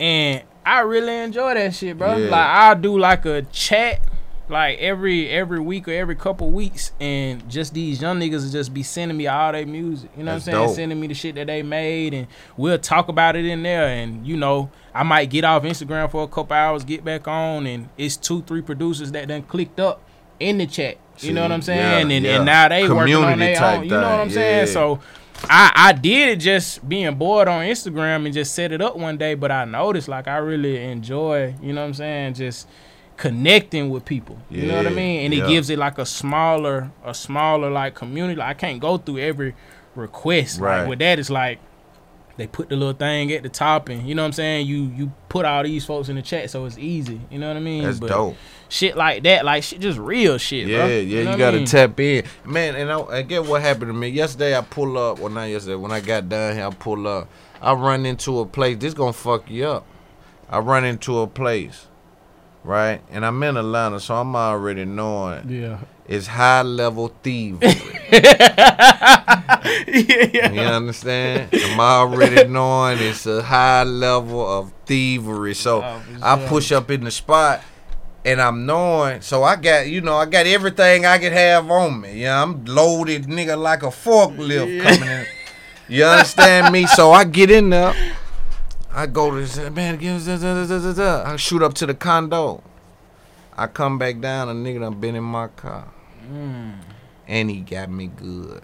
and 0.00 0.42
I 0.66 0.80
really 0.80 1.16
enjoy 1.16 1.54
that 1.54 1.74
shit, 1.74 1.98
bro. 1.98 2.16
Yeah. 2.16 2.30
Like 2.30 2.48
I 2.48 2.74
do 2.74 2.98
like 2.98 3.26
a 3.26 3.42
chat, 3.42 4.00
like 4.48 4.78
every 4.78 5.28
every 5.28 5.60
week 5.60 5.86
or 5.88 5.92
every 5.92 6.16
couple 6.16 6.50
weeks, 6.50 6.92
and 7.00 7.48
just 7.50 7.74
these 7.74 8.00
young 8.00 8.18
niggas 8.18 8.44
will 8.44 8.50
just 8.50 8.72
be 8.72 8.82
sending 8.82 9.16
me 9.16 9.26
all 9.26 9.52
their 9.52 9.66
music. 9.66 10.10
You 10.16 10.24
know 10.24 10.32
That's 10.32 10.46
what 10.46 10.54
I'm 10.54 10.58
saying? 10.58 10.68
dope. 10.68 10.76
Sending 10.76 11.00
me 11.00 11.06
the 11.08 11.14
shit 11.14 11.34
that 11.34 11.48
they 11.48 11.62
made, 11.62 12.14
and 12.14 12.26
we'll 12.56 12.78
talk 12.78 13.08
about 13.08 13.36
it 13.36 13.44
in 13.44 13.62
there. 13.62 13.88
And 13.88 14.26
you 14.26 14.36
know, 14.36 14.70
I 14.94 15.02
might 15.02 15.30
get 15.30 15.44
off 15.44 15.64
Instagram 15.64 16.10
for 16.10 16.22
a 16.22 16.28
couple 16.28 16.56
hours, 16.56 16.84
get 16.84 17.04
back 17.04 17.28
on, 17.28 17.66
and 17.66 17.88
it's 17.98 18.16
two, 18.16 18.42
three 18.42 18.62
producers 18.62 19.12
that 19.12 19.28
done 19.28 19.42
clicked 19.42 19.80
up 19.80 20.02
in 20.40 20.58
the 20.58 20.66
chat. 20.66 20.98
You 21.18 21.32
know 21.32 21.42
what 21.42 21.52
I'm 21.52 21.62
saying? 21.62 21.78
yeah, 21.78 22.16
and, 22.16 22.24
yeah. 22.24 22.36
and 22.36 22.44
now 22.44 22.68
they 22.68 22.88
working 22.88 23.14
on 23.14 23.32
Community 23.32 23.54
their 23.54 23.76
own. 23.76 23.84
You 23.84 23.90
know 23.90 24.00
what 24.00 24.20
I'm 24.20 24.30
saying? 24.30 24.66
So 24.66 25.00
I 25.50 25.72
I 25.74 25.92
did 25.92 26.30
it 26.30 26.36
just 26.36 26.86
being 26.88 27.14
bored 27.14 27.48
on 27.48 27.64
Instagram 27.64 28.24
and 28.24 28.34
just 28.34 28.54
set 28.54 28.72
it 28.72 28.80
up 28.80 28.96
one 28.96 29.16
day, 29.16 29.34
but 29.34 29.50
I 29.50 29.64
noticed 29.64 30.08
like 30.08 30.28
I 30.28 30.38
really 30.38 30.82
enjoy, 30.82 31.54
you 31.62 31.72
know 31.72 31.82
what 31.82 31.88
I'm 31.88 31.94
saying, 31.94 32.34
just 32.34 32.68
connecting 33.16 33.90
with 33.90 34.04
people. 34.04 34.38
You 34.50 34.66
know 34.66 34.76
what 34.76 34.86
I 34.86 34.90
mean? 34.90 35.26
And 35.26 35.34
yeah. 35.34 35.44
it 35.44 35.48
gives 35.48 35.70
it 35.70 35.78
like 35.78 35.98
a 35.98 36.06
smaller 36.06 36.90
a 37.04 37.14
smaller 37.14 37.70
like 37.70 37.94
community. 37.94 38.38
Like, 38.38 38.48
I 38.48 38.54
can't 38.54 38.80
go 38.80 38.98
through 38.98 39.18
every 39.18 39.54
request. 39.94 40.60
Right. 40.60 40.80
Like 40.80 40.88
with 40.88 40.98
that 41.00 41.18
it's 41.18 41.30
like 41.30 41.58
they 42.36 42.46
put 42.46 42.68
the 42.68 42.76
little 42.76 42.94
thing 42.94 43.32
at 43.32 43.42
the 43.42 43.48
top 43.48 43.88
and 43.88 44.08
you 44.08 44.14
know 44.14 44.22
what 44.22 44.28
I'm 44.28 44.32
saying? 44.32 44.66
You 44.66 44.92
you 44.96 45.12
put 45.28 45.44
all 45.44 45.62
these 45.62 45.84
folks 45.84 46.08
in 46.08 46.16
the 46.16 46.22
chat 46.22 46.50
so 46.50 46.64
it's 46.64 46.78
easy. 46.78 47.20
You 47.30 47.38
know 47.38 47.48
what 47.48 47.56
I 47.56 47.60
mean? 47.60 47.84
That's 47.84 48.00
But 48.00 48.08
dope. 48.08 48.36
Shit 48.68 48.96
like 48.96 49.22
that, 49.24 49.44
like 49.44 49.62
shit 49.62 49.80
just 49.80 49.98
real 49.98 50.38
shit, 50.38 50.66
Yeah, 50.66 50.78
bro. 50.78 50.86
yeah, 50.88 51.22
know 51.24 51.32
you, 51.32 51.38
gotta 51.38 51.56
mean? 51.58 51.66
tap 51.66 52.00
in, 52.00 52.24
man. 52.44 52.74
And 52.74 52.90
I, 52.90 53.00
I 53.02 53.22
get 53.22 53.44
what 53.44 53.62
happened 53.62 53.88
to 53.88 53.92
me 53.92 54.08
yesterday. 54.08 54.56
I 54.56 54.62
pull 54.62 54.98
up, 54.98 55.18
well, 55.20 55.30
not 55.30 55.44
yesterday. 55.44 55.76
When 55.76 55.92
I 55.92 56.00
got 56.00 56.28
down 56.28 56.54
here, 56.54 56.66
I 56.66 56.70
pull 56.70 57.06
up. 57.06 57.28
I 57.62 57.72
run 57.74 58.04
into 58.06 58.40
a 58.40 58.46
place. 58.46 58.78
This 58.78 58.94
gonna 58.94 59.12
fuck 59.12 59.48
you 59.50 59.66
up. 59.66 59.86
I 60.50 60.58
run 60.58 60.84
into 60.84 61.20
a 61.20 61.26
place, 61.26 61.86
right? 62.64 63.00
And 63.10 63.24
I'm 63.24 63.40
in 63.42 63.56
Atlanta, 63.56 64.00
so 64.00 64.16
I'm 64.16 64.34
already 64.34 64.84
knowing 64.84 65.48
Yeah. 65.48 65.78
it's 66.06 66.26
high 66.26 66.62
level 66.62 67.14
thievery. 67.22 67.74
yeah. 68.12 69.42
You 70.52 70.60
understand? 70.60 71.48
I'm 71.52 71.80
already 71.80 72.46
knowing 72.48 72.98
it's 72.98 73.26
a 73.26 73.42
high 73.42 73.84
level 73.84 74.46
of 74.46 74.72
thievery. 74.86 75.54
So 75.54 75.82
Oh, 75.82 76.02
I 76.22 76.46
push 76.46 76.72
up 76.72 76.90
in 76.90 77.04
the 77.04 77.10
spot 77.10 77.62
and 78.24 78.40
I'm 78.40 78.66
knowing 78.66 79.20
so 79.20 79.42
I 79.42 79.56
got 79.56 79.88
you 79.88 80.00
know, 80.00 80.16
I 80.16 80.26
got 80.26 80.46
everything 80.46 81.06
I 81.06 81.18
could 81.18 81.32
have 81.32 81.70
on 81.70 82.00
me. 82.00 82.22
Yeah, 82.22 82.42
I'm 82.42 82.64
loaded 82.64 83.24
nigga 83.24 83.60
like 83.60 83.82
a 83.82 83.88
forklift 83.88 84.82
coming 84.82 85.08
in. 85.08 85.26
You 85.88 86.04
understand 86.04 86.72
me? 86.72 86.86
So 86.86 87.12
I 87.12 87.24
get 87.24 87.50
in 87.50 87.70
there. 87.70 87.94
I 88.90 89.06
go 89.06 89.30
to 89.30 89.36
this 89.40 89.58
man. 89.70 89.98
I 90.00 91.36
shoot 91.36 91.62
up 91.62 91.74
to 91.74 91.86
the 91.86 91.94
condo. 91.94 92.62
I 93.56 93.66
come 93.66 93.98
back 93.98 94.20
down, 94.20 94.48
a 94.48 94.52
nigga 94.52 94.80
done 94.80 95.00
been 95.00 95.14
in 95.14 95.24
my 95.24 95.48
car. 95.48 95.92
Hmm. 96.26 96.72
And 97.26 97.50
he 97.50 97.60
got 97.60 97.90
me 97.90 98.08
good. 98.08 98.62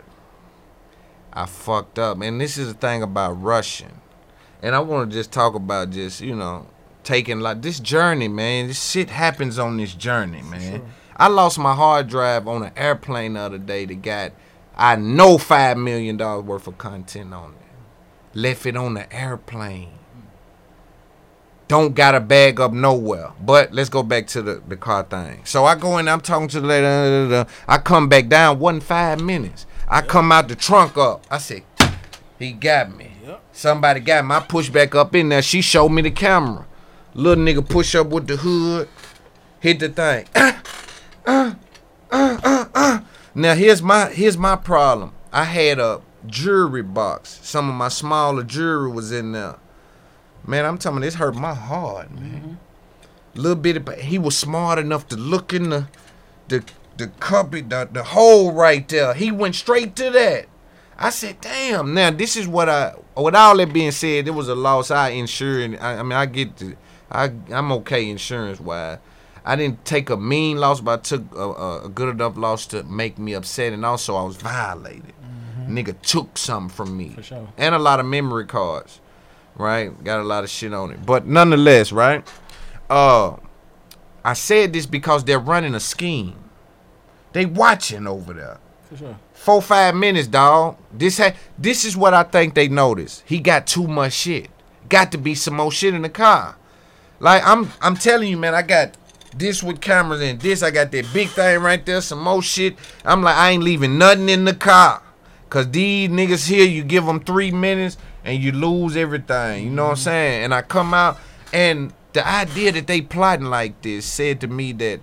I 1.32 1.46
fucked 1.46 1.98
up. 1.98 2.20
And 2.20 2.40
this 2.40 2.58
is 2.58 2.68
the 2.72 2.78
thing 2.78 3.02
about 3.02 3.32
rushing. 3.42 4.00
And 4.62 4.74
I 4.74 4.80
want 4.80 5.10
to 5.10 5.16
just 5.16 5.30
talk 5.32 5.54
about 5.54 5.90
just, 5.90 6.20
you 6.20 6.34
know, 6.34 6.66
taking 7.04 7.40
like 7.40 7.62
this 7.62 7.80
journey, 7.80 8.28
man. 8.28 8.68
This 8.68 8.90
shit 8.90 9.10
happens 9.10 9.58
on 9.58 9.76
this 9.76 9.94
journey, 9.94 10.42
man. 10.42 10.82
I 11.16 11.28
lost 11.28 11.58
my 11.58 11.74
hard 11.74 12.08
drive 12.08 12.48
on 12.48 12.62
an 12.62 12.72
airplane 12.76 13.34
the 13.34 13.40
other 13.40 13.58
day 13.58 13.84
that 13.84 14.02
got, 14.02 14.32
I 14.76 14.96
know, 14.96 15.36
$5 15.36 15.82
million 15.82 16.16
worth 16.46 16.66
of 16.66 16.78
content 16.78 17.34
on 17.34 17.50
it. 17.52 18.38
Left 18.38 18.64
it 18.64 18.76
on 18.76 18.94
the 18.94 19.12
airplane. 19.12 19.90
Don't 21.68 21.94
got 21.94 22.14
a 22.14 22.20
bag 22.20 22.58
up 22.58 22.72
nowhere. 22.72 23.32
But 23.40 23.72
let's 23.72 23.88
go 23.88 24.02
back 24.02 24.26
to 24.28 24.42
the, 24.42 24.62
the 24.66 24.76
car 24.76 25.04
thing. 25.04 25.42
So 25.44 25.64
I 25.66 25.76
go 25.76 25.98
in, 25.98 26.08
I'm 26.08 26.20
talking 26.20 26.48
to 26.48 26.60
the 26.60 26.66
lady. 26.66 27.30
da. 27.30 27.44
I 27.68 27.78
come 27.78 28.08
back 28.08 28.28
down, 28.28 28.58
wasn't 28.58 28.82
five 28.82 29.20
minutes. 29.20 29.66
I 29.88 30.02
come 30.02 30.32
out 30.32 30.48
the 30.48 30.56
trunk 30.56 30.96
up. 30.96 31.26
I 31.30 31.38
said, 31.38 31.64
he 32.38 32.52
got 32.52 32.96
me. 32.96 33.12
Somebody 33.52 34.00
got 34.00 34.24
me. 34.24 34.34
I 34.34 34.40
push 34.40 34.70
back 34.70 34.94
up 34.94 35.14
in 35.14 35.28
there. 35.28 35.42
She 35.42 35.60
showed 35.60 35.90
me 35.90 36.02
the 36.02 36.10
camera. 36.10 36.66
Little 37.14 37.44
nigga 37.44 37.68
push 37.68 37.94
up 37.94 38.08
with 38.08 38.26
the 38.26 38.36
hood, 38.36 38.88
hit 39.58 39.80
the 39.80 39.88
thing. 39.88 40.26
Uh, 41.26 41.54
uh, 42.10 42.38
uh, 42.42 42.66
uh. 42.74 43.00
Now 43.34 43.54
here's 43.54 43.82
my 43.82 44.10
here's 44.10 44.36
my 44.36 44.56
problem. 44.56 45.12
I 45.32 45.44
had 45.44 45.78
a 45.78 46.00
jewelry 46.26 46.82
box. 46.82 47.40
Some 47.42 47.68
of 47.68 47.74
my 47.74 47.88
smaller 47.88 48.42
jewelry 48.42 48.90
was 48.90 49.12
in 49.12 49.32
there. 49.32 49.56
Man, 50.46 50.64
I'm 50.64 50.78
telling 50.78 50.98
you, 50.98 51.04
this 51.04 51.14
hurt 51.16 51.34
my 51.34 51.54
heart, 51.54 52.10
man. 52.10 52.58
Little 53.34 53.56
bit, 53.56 53.84
but 53.84 54.00
he 54.00 54.18
was 54.18 54.36
smart 54.36 54.78
enough 54.78 55.06
to 55.08 55.16
look 55.16 55.52
in 55.52 55.70
the 55.70 55.88
the 56.48 56.64
the 56.96 57.08
cupboard, 57.20 57.70
the, 57.70 57.88
the 57.90 58.02
hole 58.02 58.52
right 58.52 58.86
there. 58.88 59.14
He 59.14 59.30
went 59.30 59.54
straight 59.54 59.96
to 59.96 60.10
that. 60.10 60.46
I 60.98 61.10
said, 61.10 61.40
damn. 61.40 61.94
Now 61.94 62.10
this 62.10 62.36
is 62.36 62.46
what 62.46 62.68
I. 62.68 62.94
With 63.16 63.34
all 63.34 63.56
that 63.56 63.72
being 63.72 63.90
said, 63.90 64.28
it 64.28 64.32
was 64.32 64.48
a 64.48 64.54
loss. 64.54 64.90
I 64.90 65.10
insured. 65.10 65.78
I, 65.80 65.98
I 65.98 66.02
mean, 66.02 66.12
I 66.12 66.26
get 66.26 66.56
the. 66.56 66.76
I 67.10 67.32
I'm 67.50 67.72
okay 67.72 68.08
insurance 68.08 68.60
wise. 68.60 68.98
I 69.44 69.56
didn't 69.56 69.84
take 69.84 70.10
a 70.10 70.16
mean 70.16 70.58
loss, 70.58 70.80
but 70.80 71.00
I 71.00 71.02
took 71.02 71.34
a, 71.34 71.38
a, 71.38 71.84
a 71.86 71.88
good 71.88 72.10
enough 72.10 72.36
loss 72.36 72.66
to 72.68 72.82
make 72.82 73.18
me 73.18 73.32
upset, 73.32 73.72
and 73.72 73.84
also 73.84 74.14
I 74.16 74.22
was 74.22 74.36
violated. 74.36 75.14
Nigga 75.66 76.00
took 76.02 76.36
something 76.36 76.68
from 76.74 76.96
me, 76.96 77.10
For 77.10 77.22
sure. 77.22 77.48
and 77.56 77.74
a 77.74 77.78
lot 77.78 78.00
of 78.00 78.06
memory 78.06 78.46
cards. 78.46 79.00
Right, 79.56 79.92
got 80.04 80.20
a 80.20 80.24
lot 80.24 80.42
of 80.44 80.50
shit 80.50 80.72
on 80.72 80.90
it, 80.90 81.04
but 81.04 81.26
nonetheless, 81.26 81.92
right. 81.92 82.26
Uh, 82.88 83.36
I 84.24 84.32
said 84.34 84.72
this 84.72 84.86
because 84.86 85.24
they're 85.24 85.38
running 85.38 85.74
a 85.74 85.80
scheme. 85.80 86.36
They 87.32 87.46
watching 87.46 88.06
over 88.06 88.32
there. 88.32 88.58
For 88.88 88.96
sure. 88.96 89.18
Four 89.32 89.62
five 89.62 89.94
minutes, 89.94 90.28
dog. 90.28 90.76
This 90.92 91.18
ha- 91.18 91.34
this 91.58 91.84
is 91.84 91.96
what 91.96 92.14
I 92.14 92.22
think 92.24 92.54
they 92.54 92.68
noticed. 92.68 93.22
He 93.26 93.38
got 93.38 93.66
too 93.66 93.86
much 93.86 94.12
shit. 94.12 94.50
Got 94.88 95.12
to 95.12 95.18
be 95.18 95.34
some 95.34 95.54
more 95.56 95.70
shit 95.72 95.94
in 95.94 96.02
the 96.02 96.08
car. 96.08 96.56
Like 97.20 97.46
I'm 97.46 97.70
I'm 97.80 97.96
telling 97.96 98.28
you, 98.28 98.36
man. 98.36 98.54
I 98.54 98.62
got 98.62 98.96
this 99.36 99.62
with 99.62 99.80
cameras 99.80 100.22
and 100.22 100.40
this. 100.40 100.62
I 100.62 100.70
got 100.70 100.90
that 100.90 101.12
big 101.12 101.28
thing 101.28 101.60
right 101.60 101.84
there. 101.84 102.00
Some 102.00 102.22
more 102.22 102.42
shit. 102.42 102.76
I'm 103.04 103.22
like 103.22 103.36
I 103.36 103.50
ain't 103.50 103.62
leaving 103.62 103.98
nothing 103.98 104.28
in 104.28 104.46
the 104.46 104.54
car. 104.54 105.02
Cause 105.50 105.70
these 105.70 106.08
niggas 106.08 106.48
here, 106.48 106.64
you 106.64 106.84
give 106.84 107.04
them 107.04 107.20
three 107.20 107.50
minutes 107.50 107.98
and 108.24 108.40
you 108.42 108.52
lose 108.52 108.96
everything. 108.96 109.64
You 109.64 109.70
know 109.70 109.84
what 109.84 109.90
I'm 109.90 109.96
mm-hmm. 109.96 110.04
saying? 110.04 110.44
And 110.44 110.54
I 110.54 110.62
come 110.62 110.94
out 110.94 111.18
and 111.52 111.92
the 112.12 112.26
idea 112.26 112.72
that 112.72 112.86
they 112.86 113.00
plotting 113.00 113.46
like 113.46 113.82
this 113.82 114.06
said 114.06 114.40
to 114.40 114.48
me 114.48 114.72
that 114.74 115.00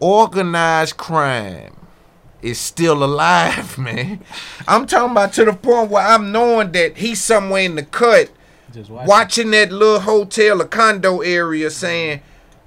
organized 0.00 0.96
crime 0.96 1.76
is 2.42 2.58
still 2.58 3.04
alive, 3.04 3.76
man. 3.78 4.20
I'm 4.66 4.86
talking 4.86 5.12
about 5.12 5.32
to 5.34 5.44
the 5.44 5.52
point 5.52 5.90
where 5.90 6.06
I'm 6.06 6.32
knowing 6.32 6.72
that 6.72 6.96
he's 6.96 7.20
somewhere 7.20 7.62
in 7.62 7.74
the 7.74 7.82
cut 7.82 8.30
Just 8.76 8.90
watching 8.90 9.52
that 9.52 9.72
little 9.72 10.00
hotel 10.00 10.60
or 10.60 10.66
condo 10.66 11.20
area 11.20 11.70
saying 11.70 12.20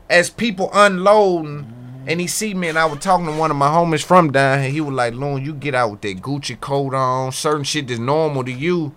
as 0.10 0.32
people 0.32 0.72
unloading 0.74 1.72
and 2.08 2.20
he 2.20 2.26
see 2.26 2.56
me 2.56 2.68
and 2.68 2.80
I 2.80 2.86
was 2.86 2.98
talking 2.98 3.28
to 3.28 3.32
one 3.34 3.52
of 3.52 3.58
my 3.58 3.68
homies 3.68 4.04
from 4.04 4.32
down 4.32 4.64
here, 4.64 4.72
he 4.72 4.82
was 4.82 4.96
like, 4.96 5.14
Loon, 5.14 5.46
you 5.46 5.54
get 5.54 5.76
out 5.76 5.92
with 5.92 6.02
that 6.02 6.20
Gucci 6.20 6.60
coat 6.60 6.96
on, 6.96 7.32
certain 7.32 7.64
shit 7.64 7.88
that's 7.88 8.00
normal 8.00 8.44
to 8.44 8.52
you. 8.52 8.96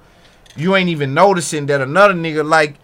You 0.57 0.75
ain't 0.75 0.89
even 0.89 1.13
noticing 1.13 1.67
that 1.67 1.83
another 1.83 2.15
nigga 2.15 2.49
like 2.49 2.77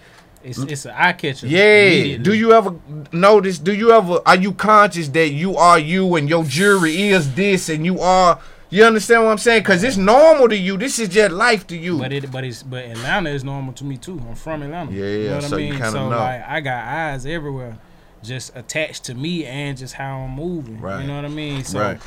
It's 0.44 0.58
it's 0.58 0.84
an 0.84 0.92
eye 0.94 1.14
catcher. 1.14 1.46
yeah. 1.46 2.18
Do 2.18 2.34
you 2.34 2.52
ever 2.52 2.74
notice? 3.12 3.58
Do 3.58 3.72
you 3.74 3.92
ever? 3.92 4.20
Are 4.26 4.36
you 4.36 4.52
conscious 4.52 5.08
that 5.08 5.30
you 5.30 5.56
are 5.56 5.78
you 5.78 6.16
and 6.16 6.28
your 6.28 6.44
jury 6.44 7.08
is 7.08 7.34
this 7.34 7.70
and 7.70 7.86
you 7.86 7.98
are? 8.00 8.38
You 8.70 8.84
understand 8.84 9.24
what 9.24 9.30
I'm 9.30 9.38
saying? 9.38 9.62
Cause 9.62 9.82
it's 9.82 9.96
normal 9.96 10.48
to 10.48 10.56
you. 10.56 10.76
This 10.76 10.98
is 10.98 11.08
just 11.08 11.32
life 11.32 11.66
to 11.68 11.76
you. 11.76 11.98
But 11.98 12.12
it, 12.12 12.30
but 12.30 12.44
it's, 12.44 12.62
but 12.62 12.84
Atlanta 12.84 13.30
is 13.30 13.42
normal 13.42 13.72
to 13.74 13.84
me 13.84 13.96
too. 13.96 14.20
I'm 14.28 14.34
from 14.34 14.62
Atlanta. 14.62 14.92
Yeah, 14.92 15.04
You 15.04 15.06
yeah, 15.20 15.28
know 15.30 15.34
what 15.36 15.44
so 15.44 15.56
I 15.56 15.60
you 15.60 15.64
mean? 15.70 15.72
kinda 15.74 15.90
so 15.90 16.10
know. 16.10 16.16
like, 16.18 16.42
I 16.46 16.60
got 16.60 16.84
eyes 16.84 17.24
everywhere, 17.24 17.78
just 18.22 18.54
attached 18.54 19.04
to 19.04 19.14
me 19.14 19.46
and 19.46 19.78
just 19.78 19.94
how 19.94 20.18
I'm 20.18 20.32
moving. 20.34 20.80
Right. 20.82 21.00
You 21.00 21.06
know 21.06 21.16
what 21.16 21.24
I 21.24 21.28
mean? 21.28 21.64
So 21.64 21.80
Right. 21.80 21.98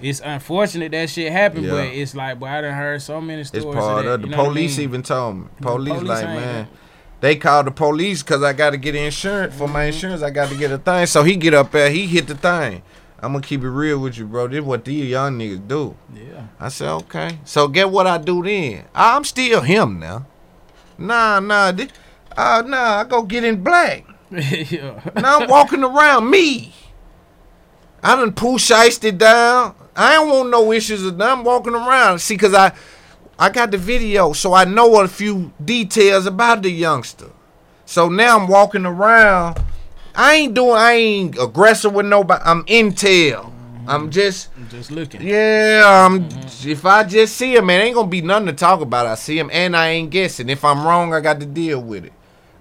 it's 0.00 0.20
unfortunate 0.24 0.92
that 0.92 1.10
shit 1.10 1.30
happened, 1.30 1.66
Yeah. 1.66 1.72
but 1.72 1.84
it's 1.88 2.14
like, 2.14 2.40
but 2.40 2.48
I 2.48 2.60
done 2.62 2.72
heard 2.74 3.02
so 3.02 3.20
many 3.20 3.44
stories. 3.44 3.66
It's 3.66 3.74
part 3.74 4.06
of, 4.06 4.12
that, 4.12 4.22
the 4.22 4.28
you 4.28 4.36
what 4.36 4.40
I 4.46 4.48
police 4.48 4.78
mean? 4.78 4.84
even 4.88 5.02
told 5.02 5.36
me. 5.36 5.44
Police, 5.60 5.92
police 5.94 6.08
like 6.08 6.24
man, 6.24 6.68
they 7.20 7.36
called 7.36 7.66
the 7.66 7.70
police 7.70 8.22
because 8.22 8.42
I 8.42 8.54
got 8.54 8.70
to 8.70 8.78
get 8.78 8.94
insurance 8.94 9.54
for 9.54 9.64
Mm-hmm. 9.64 9.72
my 9.74 9.84
insurance. 9.84 10.22
I 10.22 10.30
got 10.30 10.48
to 10.48 10.56
get 10.56 10.70
a 10.70 10.78
thing. 10.78 11.04
So 11.04 11.22
he 11.22 11.36
get 11.36 11.52
up 11.52 11.70
there, 11.70 11.90
he 11.90 12.06
hit 12.06 12.28
the 12.28 12.34
thing. 12.34 12.82
I'm 13.20 13.32
gonna 13.32 13.44
keep 13.44 13.62
it 13.62 13.70
real 13.70 13.98
with 13.98 14.18
you, 14.18 14.26
bro. 14.26 14.46
This 14.48 14.62
what 14.62 14.84
these 14.84 15.08
young 15.08 15.38
niggas 15.38 15.66
do. 15.66 15.96
Yeah. 16.14 16.48
I 16.60 16.68
said 16.68 16.90
okay. 16.90 17.38
So 17.44 17.66
get 17.68 17.90
what 17.90 18.06
I 18.06 18.18
do 18.18 18.42
then. 18.42 18.84
I'm 18.94 19.24
still 19.24 19.62
him 19.62 19.98
now. 19.98 20.26
Nah, 20.98 21.40
nah, 21.40 21.72
thi- 21.72 21.88
uh, 22.36 22.62
nah. 22.66 23.00
I 23.00 23.04
go 23.04 23.22
get 23.22 23.44
in 23.44 23.62
black. 23.62 24.04
yeah. 24.30 25.00
Now 25.14 25.40
I'm 25.40 25.48
walking 25.48 25.82
around 25.82 26.30
me. 26.30 26.74
I 28.02 28.16
done 28.16 28.32
pull 28.32 28.58
shiesty 28.58 29.16
down. 29.16 29.74
I 29.96 30.14
don't 30.14 30.28
want 30.28 30.50
no 30.50 30.72
issues. 30.72 31.04
I'm 31.20 31.42
walking 31.42 31.74
around. 31.74 32.18
See, 32.18 32.36
cause 32.36 32.54
I 32.54 32.72
I 33.38 33.50
got 33.50 33.70
the 33.70 33.78
video, 33.78 34.32
so 34.32 34.54
I 34.54 34.64
know 34.64 35.00
a 35.00 35.08
few 35.08 35.52
details 35.62 36.26
about 36.26 36.62
the 36.62 36.70
youngster. 36.70 37.30
So 37.84 38.08
now 38.08 38.38
I'm 38.38 38.48
walking 38.48 38.86
around. 38.86 39.62
I 40.16 40.34
ain't 40.34 40.54
doing 40.54 40.76
I 40.76 40.92
ain't 40.92 41.38
aggressive 41.38 41.92
with 41.92 42.06
nobody. 42.06 42.42
I'm 42.44 42.64
intel. 42.64 43.52
I'm 43.86 44.10
just 44.10 44.48
I'm 44.56 44.68
just 44.68 44.90
looking. 44.90 45.22
yeah, 45.22 46.04
um, 46.04 46.28
if 46.64 46.84
I 46.84 47.04
just 47.04 47.36
see 47.36 47.54
him, 47.54 47.66
man, 47.66 47.82
ain't 47.82 47.94
gonna 47.94 48.08
be 48.08 48.20
nothing 48.20 48.46
to 48.46 48.52
talk 48.52 48.80
about. 48.80 49.06
I 49.06 49.14
see 49.14 49.38
him, 49.38 49.48
and 49.52 49.76
I 49.76 49.90
ain't 49.90 50.10
guessing. 50.10 50.48
If 50.48 50.64
I'm 50.64 50.84
wrong, 50.84 51.14
I 51.14 51.20
got 51.20 51.38
to 51.40 51.46
deal 51.46 51.80
with 51.80 52.04
it. 52.04 52.12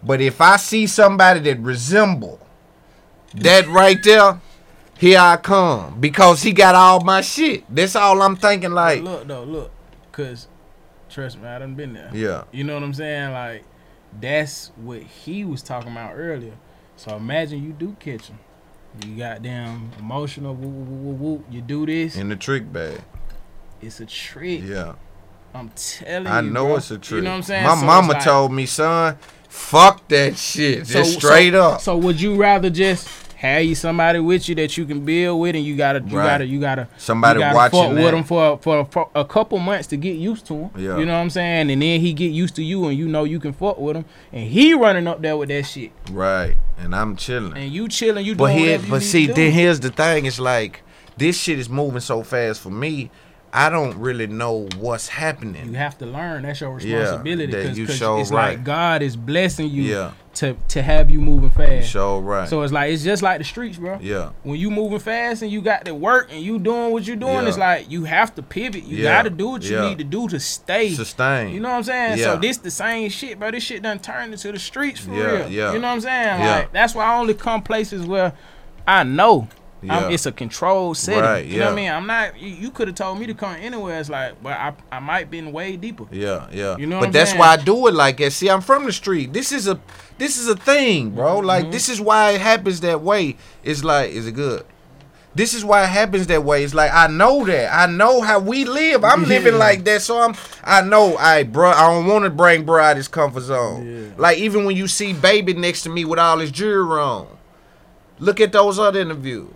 But 0.03 0.21
if 0.21 0.39
I 0.39 0.57
see 0.57 0.85
somebody 0.85 1.39
that 1.39 1.59
resemble 1.59 2.39
that 3.33 3.67
right 3.67 4.01
there, 4.03 4.39
here 4.99 5.19
I 5.19 5.37
come 5.37 5.99
because 5.99 6.43
he 6.43 6.51
got 6.51 6.75
all 6.75 7.03
my 7.03 7.21
shit. 7.21 7.63
That's 7.73 7.95
all 7.95 8.21
I'm 8.21 8.35
thinking. 8.35 8.71
Like, 8.71 9.01
look 9.01 9.27
though, 9.27 9.43
look, 9.43 9.71
cause 10.11 10.47
trust 11.09 11.39
me, 11.39 11.47
I 11.47 11.57
done 11.57 11.73
been 11.73 11.93
there. 11.93 12.11
Yeah. 12.13 12.43
You 12.51 12.63
know 12.63 12.75
what 12.75 12.83
I'm 12.83 12.93
saying? 12.93 13.31
Like 13.31 13.63
that's 14.19 14.71
what 14.75 15.01
he 15.01 15.43
was 15.43 15.63
talking 15.63 15.91
about 15.91 16.13
earlier. 16.15 16.53
So 16.95 17.15
imagine 17.15 17.63
you 17.63 17.71
do 17.73 17.95
catch 17.99 18.27
him. 18.27 18.39
You 19.05 19.17
got 19.17 19.41
damn 19.41 19.91
emotional. 19.99 20.53
Woo, 20.55 20.67
woo, 20.69 20.83
woo, 20.83 21.11
woo, 21.13 21.35
woo. 21.35 21.43
You 21.49 21.61
do 21.61 21.85
this. 21.85 22.15
in 22.15 22.29
the 22.29 22.35
trick 22.35 22.71
bag. 22.71 23.01
It's 23.81 23.99
a 23.99 24.05
trick. 24.05 24.61
Yeah, 24.63 24.95
I'm 25.53 25.69
telling 25.75 26.27
I 26.27 26.39
you. 26.41 26.49
know 26.49 26.65
bro. 26.67 26.75
it's 26.77 26.91
a 26.91 26.97
trick. 26.97 27.17
You 27.17 27.21
know 27.23 27.31
what 27.31 27.35
I'm 27.37 27.43
saying? 27.43 27.63
My 27.65 27.75
So 27.75 27.85
mama 27.85 28.13
like- 28.13 28.23
told 28.23 28.53
me, 28.53 28.65
son, 28.65 29.17
fuck 29.49 30.07
that 30.07 30.37
shit. 30.37 30.85
Just 30.85 31.15
straight 31.15 31.51
so, 31.53 31.61
up. 31.61 31.81
So 31.81 31.97
would 31.97 32.19
you 32.21 32.35
rather 32.35 32.69
just 32.69 33.07
have 33.37 33.63
you 33.63 33.75
somebody 33.75 34.19
with 34.19 34.47
you 34.49 34.55
that 34.55 34.77
you 34.77 34.85
can 34.85 35.03
build 35.05 35.39
with, 35.41 35.55
and 35.55 35.63
you 35.65 35.75
gotta, 35.75 35.99
you 35.99 36.17
Right. 36.17 36.25
gotta, 36.25 36.45
you 36.45 36.59
gotta, 36.59 36.87
Somebody 36.97 37.39
you 37.39 37.45
gotta 37.45 37.55
watching 37.55 37.79
fuck 37.79 37.89
with 37.89 37.97
that. 38.03 38.13
him 38.13 38.23
for, 38.23 38.57
for 38.59 38.85
for 38.85 39.09
a 39.13 39.25
couple 39.25 39.57
months 39.59 39.87
to 39.87 39.97
get 39.97 40.15
used 40.17 40.45
to 40.47 40.53
him. 40.55 40.69
Yeah. 40.77 40.97
You 40.97 41.05
know 41.05 41.13
what 41.13 41.19
I'm 41.19 41.29
saying? 41.29 41.69
And 41.71 41.81
then 41.81 41.99
he 42.01 42.13
get 42.13 42.31
used 42.31 42.55
to 42.55 42.63
you, 42.63 42.87
and 42.87 42.97
you 42.97 43.07
know 43.07 43.23
you 43.23 43.39
can 43.39 43.53
fuck 43.53 43.77
with 43.77 43.97
him, 43.97 44.05
and 44.31 44.47
he 44.49 44.73
running 44.73 45.07
up 45.07 45.21
there 45.21 45.35
with 45.37 45.49
that 45.49 45.63
shit, 45.63 45.91
right, 46.11 46.55
and 46.77 46.95
I'm 46.95 47.15
chilling. 47.15 47.55
and 47.57 47.71
you 47.71 47.87
chilling, 47.89 48.25
you 48.25 48.35
But 48.35 48.47
doing 48.47 48.57
here, 48.57 48.67
whatever 48.71 48.85
you 48.85 48.91
but 48.91 49.01
see, 49.03 49.27
then 49.27 49.51
here's 49.51 49.79
the 49.79 49.89
thing: 49.89 50.25
it's 50.25 50.39
like 50.39 50.81
this 51.17 51.37
shit 51.37 51.59
is 51.59 51.69
moving 51.69 51.99
so 52.01 52.23
fast 52.23 52.61
for 52.61 52.69
me. 52.69 53.09
I 53.57 53.69
don't 53.69 53.97
really 53.97 54.27
know 54.27 54.67
what's 54.79 55.07
happening. 55.07 55.69
You 55.71 55.77
have 55.77 55.97
to 55.99 56.05
learn. 56.05 56.43
That's 56.43 56.59
your 56.59 56.73
responsibility. 56.73 57.53
Yeah, 57.53 57.63
that 57.63 57.77
you 57.77 57.85
'cause 57.87 57.95
sure 57.97 58.19
it's 58.19 58.29
right. 58.31 58.55
like 58.57 58.63
God 58.65 59.01
is 59.01 59.15
blessing 59.15 59.69
you 59.69 59.83
Yeah. 59.83 60.11
to 60.35 60.57
to 60.67 60.81
have 60.81 61.09
you 61.09 61.21
moving 61.21 61.49
fast. 61.51 61.87
Sure, 61.89 62.19
right? 62.19 62.49
So 62.49 62.61
it's 62.63 62.73
like 62.73 62.91
it's 62.91 63.03
just 63.03 63.23
like 63.23 63.37
the 63.37 63.45
streets, 63.45 63.77
bro. 63.77 63.97
yeah, 64.01 64.31
when 64.43 64.59
you 64.59 64.69
moving 64.69 64.99
fast 64.99 65.41
and 65.41 65.49
you 65.49 65.61
got 65.61 65.85
to 65.85 65.95
work 65.95 66.29
and 66.33 66.41
you 66.41 66.59
doing 66.59 66.91
what 66.91 67.07
you're 67.07 67.15
doing, 67.15 67.43
Yeah. 67.43 67.47
it's 67.47 67.57
like 67.57 67.89
you 67.89 68.03
have 68.03 68.35
to 68.35 68.41
pivot. 68.41 68.83
You 68.83 68.97
Yeah. 68.97 69.13
got 69.17 69.23
to 69.23 69.29
do 69.29 69.47
what 69.51 69.63
you 69.63 69.79
need 69.79 69.99
to 69.99 70.03
do 70.03 70.27
to 70.27 70.39
stay. 70.39 70.89
sustain. 70.93 71.53
You 71.53 71.61
know 71.61 71.69
what 71.69 71.77
I'm 71.77 71.83
saying? 71.83 72.17
Yeah. 72.17 72.25
So 72.25 72.35
this 72.37 72.57
the 72.57 72.71
same 72.71 73.09
shit, 73.09 73.39
bro. 73.39 73.51
This 73.51 73.63
shit 73.63 73.81
done 73.81 73.99
turned 73.99 74.33
into 74.33 74.51
the 74.51 74.59
streets 74.59 74.99
for 74.99 75.13
Yeah, 75.13 75.23
real. 75.31 75.49
yeah. 75.49 75.71
You 75.73 75.79
know 75.79 75.87
what 75.87 75.93
I'm 75.93 76.01
saying? 76.01 76.39
Yeah. 76.41 76.55
Like 76.57 76.73
that's 76.73 76.93
why 76.93 77.05
I 77.05 77.17
only 77.17 77.33
come 77.35 77.61
places 77.61 78.05
where 78.05 78.33
I 78.85 79.03
know. 79.03 79.47
Yeah. 79.85 79.97
I'm, 79.97 80.11
it's 80.11 80.25
a 80.25 80.31
controlled 80.31 80.97
setting. 80.97 81.21
Right, 81.21 81.45
You 81.45 81.59
know 81.59 81.65
what 81.65 81.73
I 81.73 81.75
mean? 81.75 81.91
I'm 81.91 82.07
not. 82.07 82.39
You, 82.39 82.49
you 82.49 82.71
could 82.71 82.87
have 82.87 82.95
told 82.95 83.19
me 83.19 83.27
to 83.27 83.33
come 83.33 83.55
anywhere. 83.59 83.99
It's 83.99 84.09
like, 84.09 84.41
but 84.41 84.53
I 84.53 84.73
I 84.91 84.99
might 84.99 85.29
been 85.29 85.51
way 85.51 85.77
deeper. 85.77 86.05
Yeah, 86.11 86.47
yeah. 86.51 86.77
You 86.77 86.87
know 86.87 86.99
but 86.99 87.11
that's 87.11 87.31
saying? 87.31 87.39
why 87.39 87.49
I 87.49 87.57
do 87.57 87.87
it 87.87 87.93
like 87.93 88.17
that. 88.17 88.31
See, 88.31 88.49
I'm 88.49 88.61
from 88.61 88.85
the 88.85 88.91
street. 88.91 89.33
This 89.33 89.51
is 89.51 89.67
a 89.67 89.79
this 90.17 90.37
is 90.37 90.47
a 90.47 90.55
thing, 90.55 91.11
bro. 91.11 91.37
Mm-hmm. 91.37 91.45
Like 91.45 91.71
this 91.71 91.89
is 91.89 92.01
why 92.01 92.31
it 92.31 92.41
happens 92.41 92.81
that 92.81 93.01
way. 93.01 93.37
It's 93.63 93.83
like, 93.83 94.11
is 94.11 94.27
it 94.27 94.33
good? 94.33 94.65
This 95.35 95.53
is 95.53 95.65
why 95.65 95.83
it 95.83 95.87
happens 95.87 96.27
that 96.27 96.45
way. 96.45 96.63
It's 96.63 96.73
like 96.73 96.91
I 96.93 97.07
know 97.07 97.45
that. 97.45 97.73
I 97.73 97.87
know 97.87 98.21
how 98.21 98.39
we 98.39 98.63
live. 98.63 99.03
I'm 99.03 99.23
living 99.27 99.55
like 99.55 99.83
that. 99.83 100.01
So 100.01 100.17
I'm 100.17 100.33
I 100.63 100.81
know, 100.81 101.17
I 101.17 101.43
bro, 101.43 101.71
I 101.71 101.91
don't 101.91 102.07
want 102.07 102.23
to 102.23 102.29
bring 102.29 102.63
bro 102.63 102.81
out 102.81 102.95
his 102.95 103.09
comfort 103.09 103.41
zone. 103.41 104.13
Like 104.17 104.37
even 104.37 104.63
when 104.63 104.77
you 104.77 104.87
see 104.87 105.11
baby 105.11 105.53
next 105.53 105.83
to 105.83 105.89
me 105.89 106.05
with 106.05 106.19
all 106.19 106.39
his 106.39 106.51
jewelry 106.51 107.01
on. 107.01 107.27
Look 108.17 108.39
at 108.39 108.53
those 108.53 108.79
other 108.79 109.01
interviews. 109.01 109.49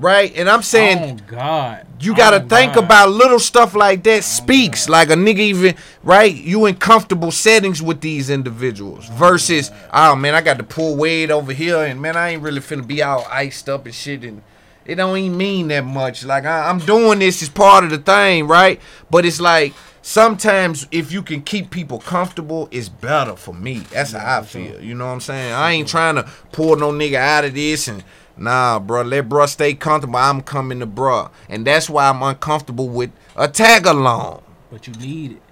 Right? 0.00 0.34
And 0.34 0.48
I'm 0.48 0.62
saying 0.62 1.20
oh 1.20 1.24
God, 1.26 1.86
you 2.00 2.16
gotta 2.16 2.42
Oh, 2.42 2.48
think 2.48 2.72
God. 2.72 2.84
about 2.84 3.10
little 3.10 3.38
stuff 3.38 3.74
like 3.74 4.02
that 4.04 4.18
oh, 4.18 4.20
speaks. 4.22 4.88
Like 4.88 5.10
a 5.10 5.14
nigga 5.14 5.40
even 5.40 5.74
right? 6.02 6.34
You 6.34 6.64
in 6.64 6.76
comfortable 6.76 7.30
settings 7.30 7.82
with 7.82 8.00
these 8.00 8.30
individuals 8.30 9.08
oh, 9.10 9.14
versus 9.14 9.70
oh 9.92 10.16
man 10.16 10.34
i 10.34 10.40
got 10.40 10.56
to 10.56 10.64
pull 10.64 10.96
weight 10.96 11.30
over 11.30 11.52
here 11.52 11.76
and 11.84 12.00
man 12.00 12.16
i 12.16 12.30
ain't 12.30 12.42
really 12.42 12.60
finna 12.62 12.86
be 12.86 13.02
all 13.02 13.26
iced 13.30 13.68
up 13.68 13.84
and 13.84 13.94
shit 13.94 14.24
and 14.24 14.40
it 14.86 14.94
don't 14.94 15.16
even 15.18 15.36
mean 15.36 15.68
that 15.68 15.84
much. 15.84 16.24
Like 16.24 16.46
I, 16.46 16.70
i'm 16.70 16.78
doing 16.78 17.18
this 17.18 17.42
as 17.42 17.50
part 17.50 17.84
of 17.84 17.90
the 17.90 17.98
thing 17.98 18.46
right? 18.46 18.80
But 19.10 19.26
it's 19.26 19.38
like 19.40 19.74
sometimes 20.00 20.86
if 20.90 21.12
you 21.12 21.22
can 21.22 21.42
keep 21.42 21.70
people 21.70 21.98
comfortable 21.98 22.68
it's 22.70 22.88
better 22.88 23.36
for 23.36 23.52
me. 23.52 23.80
That's 23.92 24.12
how 24.12 24.38
i 24.40 24.42
feel. 24.42 24.80
You 24.80 24.94
know 24.94 25.04
what 25.06 25.12
i'm 25.12 25.20
saying? 25.20 25.52
I 25.52 25.72
ain't 25.72 25.88
trying 25.88 26.14
to 26.14 26.22
pull 26.52 26.76
no 26.76 26.90
nigga 26.90 27.16
out 27.16 27.44
of 27.44 27.52
this 27.54 27.86
and 27.86 28.02
Nah, 28.40 28.78
bro. 28.78 29.02
Let 29.02 29.28
bruh 29.28 29.46
stay 29.48 29.74
comfortable. 29.74 30.16
I'm 30.16 30.40
coming 30.40 30.80
to 30.80 30.86
bruh. 30.86 31.30
And 31.48 31.66
that's 31.66 31.90
why 31.90 32.08
I'm 32.08 32.22
uncomfortable 32.22 32.88
with 32.88 33.12
a 33.36 33.46
tag 33.46 33.84
along. 33.84 34.42
But 34.70 34.86
you 34.86 34.94
need 34.94 35.32
it. 35.32 35.42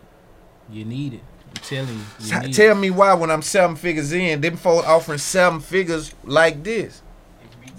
You 0.70 0.86
need 0.86 1.14
it. 1.14 1.20
I'm 1.48 1.62
telling 1.62 1.94
you. 1.94 2.04
you 2.20 2.40
T- 2.48 2.52
Tell 2.52 2.74
me 2.74 2.90
why 2.90 3.12
when 3.12 3.30
I'm 3.30 3.42
seven 3.42 3.76
figures 3.76 4.12
in, 4.12 4.40
them 4.40 4.56
folks 4.56 4.86
offering 4.86 5.18
seven 5.18 5.60
figures 5.60 6.14
like 6.24 6.64
this. 6.64 7.02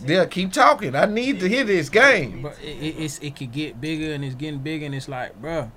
They'll 0.02 0.28
keep 0.28 0.54
talking. 0.54 0.96
I 0.96 1.06
need 1.06 1.40
to 1.42 1.50
hear 1.50 1.64
this 1.64 1.90
game. 1.90 2.44
But 2.44 2.58
it, 2.62 2.68
it, 2.68 3.04
it's 3.04 3.20
it 3.20 3.36
could 3.36 3.52
get 3.52 3.82
bigger 3.82 4.14
and 4.14 4.24
it's 4.24 4.36
getting 4.36 4.60
bigger 4.60 4.86
and 4.86 4.96
it's 4.96 5.10
like, 5.10 5.42
bruh, 5.42 5.72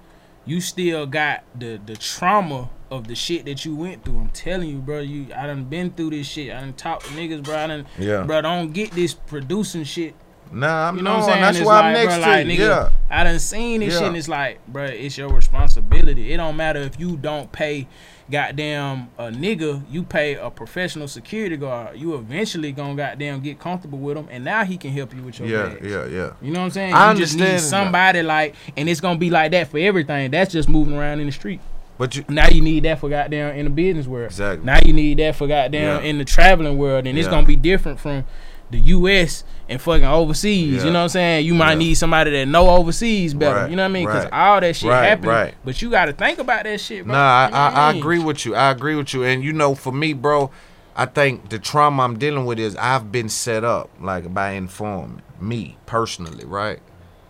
you 0.44 0.60
still 0.60 1.06
got 1.06 1.42
the 1.58 1.80
the 1.84 1.96
trauma 1.96 2.68
of 2.92 3.08
the 3.08 3.14
shit 3.14 3.44
that 3.46 3.64
you 3.64 3.74
went 3.74 4.04
through. 4.04 4.18
I'm 4.18 4.28
telling 4.30 4.68
you, 4.68 4.78
bro. 4.78 5.00
You 5.00 5.26
I 5.36 5.46
done 5.46 5.64
been 5.64 5.90
through 5.90 6.10
this 6.10 6.26
shit. 6.26 6.52
I 6.54 6.60
done 6.60 6.74
talked 6.74 7.06
to 7.06 7.10
niggas, 7.12 7.42
bro. 7.42 7.56
I 7.56 7.66
done, 7.66 7.86
Yeah. 7.98 8.22
bro. 8.24 8.40
Don't 8.42 8.72
get 8.72 8.90
this 8.92 9.14
producing 9.14 9.84
shit. 9.84 10.14
Nah, 10.54 10.88
I'm 10.88 10.98
You 10.98 11.02
know 11.02 11.14
what 11.14 11.20
I'm 11.22 11.28
saying? 11.30 11.40
That's 11.40 11.56
It's 11.58 11.66
why 11.66 11.80
I'm 11.80 11.94
like, 11.94 12.04
next 12.08 12.22
bro, 12.22 12.34
to 12.34 12.42
you. 12.42 12.58
nigga, 12.58 12.68
Yeah. 12.68 12.88
I 13.10 13.24
done 13.24 13.38
seen 13.38 13.80
this 13.80 13.94
shit 13.94 14.02
and 14.06 14.16
it's 14.18 14.28
like, 14.28 14.58
bro, 14.68 14.84
it's 14.84 15.16
your 15.16 15.30
responsibility. 15.30 16.30
It 16.34 16.36
don't 16.36 16.56
matter 16.58 16.80
if 16.80 17.00
you 17.00 17.16
don't 17.16 17.50
pay 17.50 17.86
goddamn 18.30 19.08
a 19.18 19.24
nigga, 19.30 19.82
you 19.90 20.02
pay 20.02 20.34
a 20.34 20.50
professional 20.50 21.08
security 21.08 21.56
guard. 21.56 21.98
You 21.98 22.14
eventually 22.16 22.72
gonna 22.72 22.94
goddamn 22.94 23.40
get 23.40 23.58
comfortable 23.60 23.98
with 23.98 24.16
him 24.18 24.26
and 24.30 24.44
now 24.44 24.64
he 24.64 24.76
can 24.76 24.90
help 24.92 25.14
you 25.14 25.22
with 25.22 25.38
your 25.40 25.48
Yeah, 25.48 25.74
bags. 25.74 25.86
yeah, 25.90 26.04
yeah. 26.06 26.30
You 26.42 26.50
know 26.52 26.60
what 26.60 26.64
I'm 26.66 26.70
saying? 26.70 26.94
I 26.94 27.12
you 27.12 27.18
just 27.18 27.34
need 27.34 27.42
understand 27.44 27.58
that. 27.58 27.68
somebody 27.86 28.22
like, 28.22 28.54
and 28.76 28.88
it's 28.90 29.00
gonna 29.00 29.18
be 29.18 29.30
like 29.30 29.52
that 29.52 29.68
for 29.68 29.78
everything. 29.78 30.30
That's 30.30 30.52
just 30.52 30.68
moving 30.68 30.94
around 30.96 31.20
in 31.20 31.26
the 31.26 31.32
street. 31.32 31.60
But 32.02 32.16
you 32.16 32.24
Now 32.28 32.48
you 32.48 32.60
need 32.62 32.82
that 32.82 32.98
for 32.98 33.08
goddamn 33.08 33.54
in 33.54 33.64
the 33.66 33.70
business 33.70 34.08
world. 34.08 34.26
Exactly. 34.32 34.66
Now 34.66 34.80
you 34.84 34.92
need 34.92 35.20
that 35.20 35.36
for 35.36 35.46
goddamn 35.46 36.02
Yeah. 36.02 36.08
in 36.10 36.18
the 36.18 36.24
traveling 36.24 36.76
world, 36.76 37.06
and 37.06 37.16
it's 37.16 37.28
gonna 37.28 37.46
be 37.46 37.54
different 37.54 38.00
from 38.00 38.24
the 38.72 38.78
U.S. 38.80 39.44
and 39.68 39.80
fucking 39.80 40.04
overseas. 40.04 40.78
Yeah. 40.78 40.84
You 40.86 40.90
know 40.90 40.98
what 40.98 41.02
I'm 41.04 41.08
saying? 41.10 41.46
You 41.46 41.54
might 41.54 41.74
Yeah. 41.74 41.78
need 41.78 41.94
somebody 41.94 42.32
that 42.32 42.46
know 42.46 42.70
overseas 42.70 43.34
better. 43.34 43.54
Right, 43.60 43.70
You 43.70 43.76
know 43.76 43.82
what 43.84 43.90
I 43.90 43.92
mean? 43.92 44.06
Because 44.06 44.24
right. 44.24 44.32
all 44.32 44.60
that 44.60 44.74
shit 44.74 44.90
Right, 44.90 45.24
right. 45.24 45.54
But 45.64 45.80
you 45.80 45.90
got 45.90 46.06
to 46.06 46.12
think 46.12 46.40
about 46.40 46.64
that 46.64 46.80
shit, 46.80 47.04
bro. 47.04 47.14
Nah, 47.14 47.20
I, 47.20 47.44
You 47.46 47.50
know 47.52 47.56
I, 47.58 47.88
I 47.88 47.92
mean? 47.92 48.00
agree 48.02 48.18
with 48.18 48.46
you. 48.46 48.56
I 48.56 48.72
agree 48.72 48.96
with 48.96 49.14
you. 49.14 49.22
And 49.22 49.44
you 49.44 49.52
know, 49.52 49.76
for 49.76 49.92
me, 49.92 50.12
bro, 50.12 50.50
I 50.96 51.04
think 51.06 51.50
the 51.50 51.60
trauma 51.60 52.02
I'm 52.02 52.18
dealing 52.18 52.46
with 52.46 52.58
is 52.58 52.74
I've 52.74 53.12
been 53.12 53.28
set 53.28 53.62
up 53.62 53.90
like 54.00 54.34
by 54.34 54.50
informant, 54.54 55.20
me 55.40 55.76
personally, 55.86 56.44
right? 56.46 56.80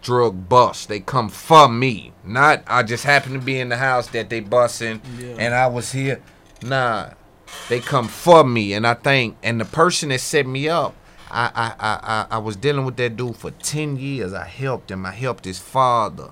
Drug 0.02 0.48
bust. 0.48 0.88
They 0.88 1.00
come 1.00 1.28
for 1.28 1.68
me. 1.68 2.12
Not 2.24 2.62
I 2.66 2.82
just 2.82 3.04
happen 3.04 3.32
to 3.32 3.38
be 3.38 3.58
in 3.60 3.68
the 3.70 3.76
house 3.78 4.08
that 4.08 4.28
they 4.28 4.40
busting 4.40 5.00
Yeah. 5.18 5.36
and 5.38 5.54
I 5.54 5.68
was 5.68 5.92
here. 5.92 6.20
Nah. 6.62 7.10
They 7.68 7.80
come 7.80 8.08
for 8.08 8.44
me. 8.44 8.72
And 8.74 8.86
I 8.86 8.94
think 8.94 9.36
and 9.42 9.60
the 9.60 9.64
person 9.64 10.08
that 10.10 10.20
set 10.20 10.46
me 10.46 10.68
up, 10.68 10.94
I 11.30 11.50
I 11.54 11.66
I 11.78 11.98
I, 12.02 12.26
I 12.36 12.38
was 12.38 12.56
dealing 12.56 12.84
with 12.84 12.96
that 12.96 13.16
dude 13.16 13.36
for 13.36 13.50
ten 13.52 13.96
years. 13.96 14.32
I 14.34 14.44
helped 14.46 14.90
him. 14.90 15.06
I 15.06 15.12
helped 15.12 15.44
his 15.44 15.58
father. 15.58 16.30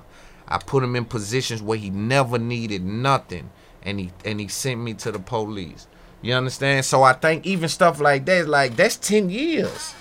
I 0.48 0.58
put 0.58 0.82
him 0.82 0.96
in 0.96 1.04
positions 1.04 1.62
where 1.62 1.78
he 1.78 1.90
never 1.90 2.36
needed 2.38 2.84
nothing, 2.84 3.50
and 3.84 4.00
he 4.00 4.10
and 4.24 4.40
he 4.40 4.48
sent 4.48 4.80
me 4.80 4.94
to 4.94 5.12
the 5.12 5.20
police. 5.20 5.86
You 6.22 6.34
understand? 6.34 6.84
So 6.84 7.02
I 7.04 7.12
think 7.14 7.46
even 7.46 7.68
stuff 7.68 8.00
like 8.00 8.24
that, 8.26 8.48
like 8.48 8.74
that's 8.76 8.96
ten 8.96 9.30
years. 9.30 9.94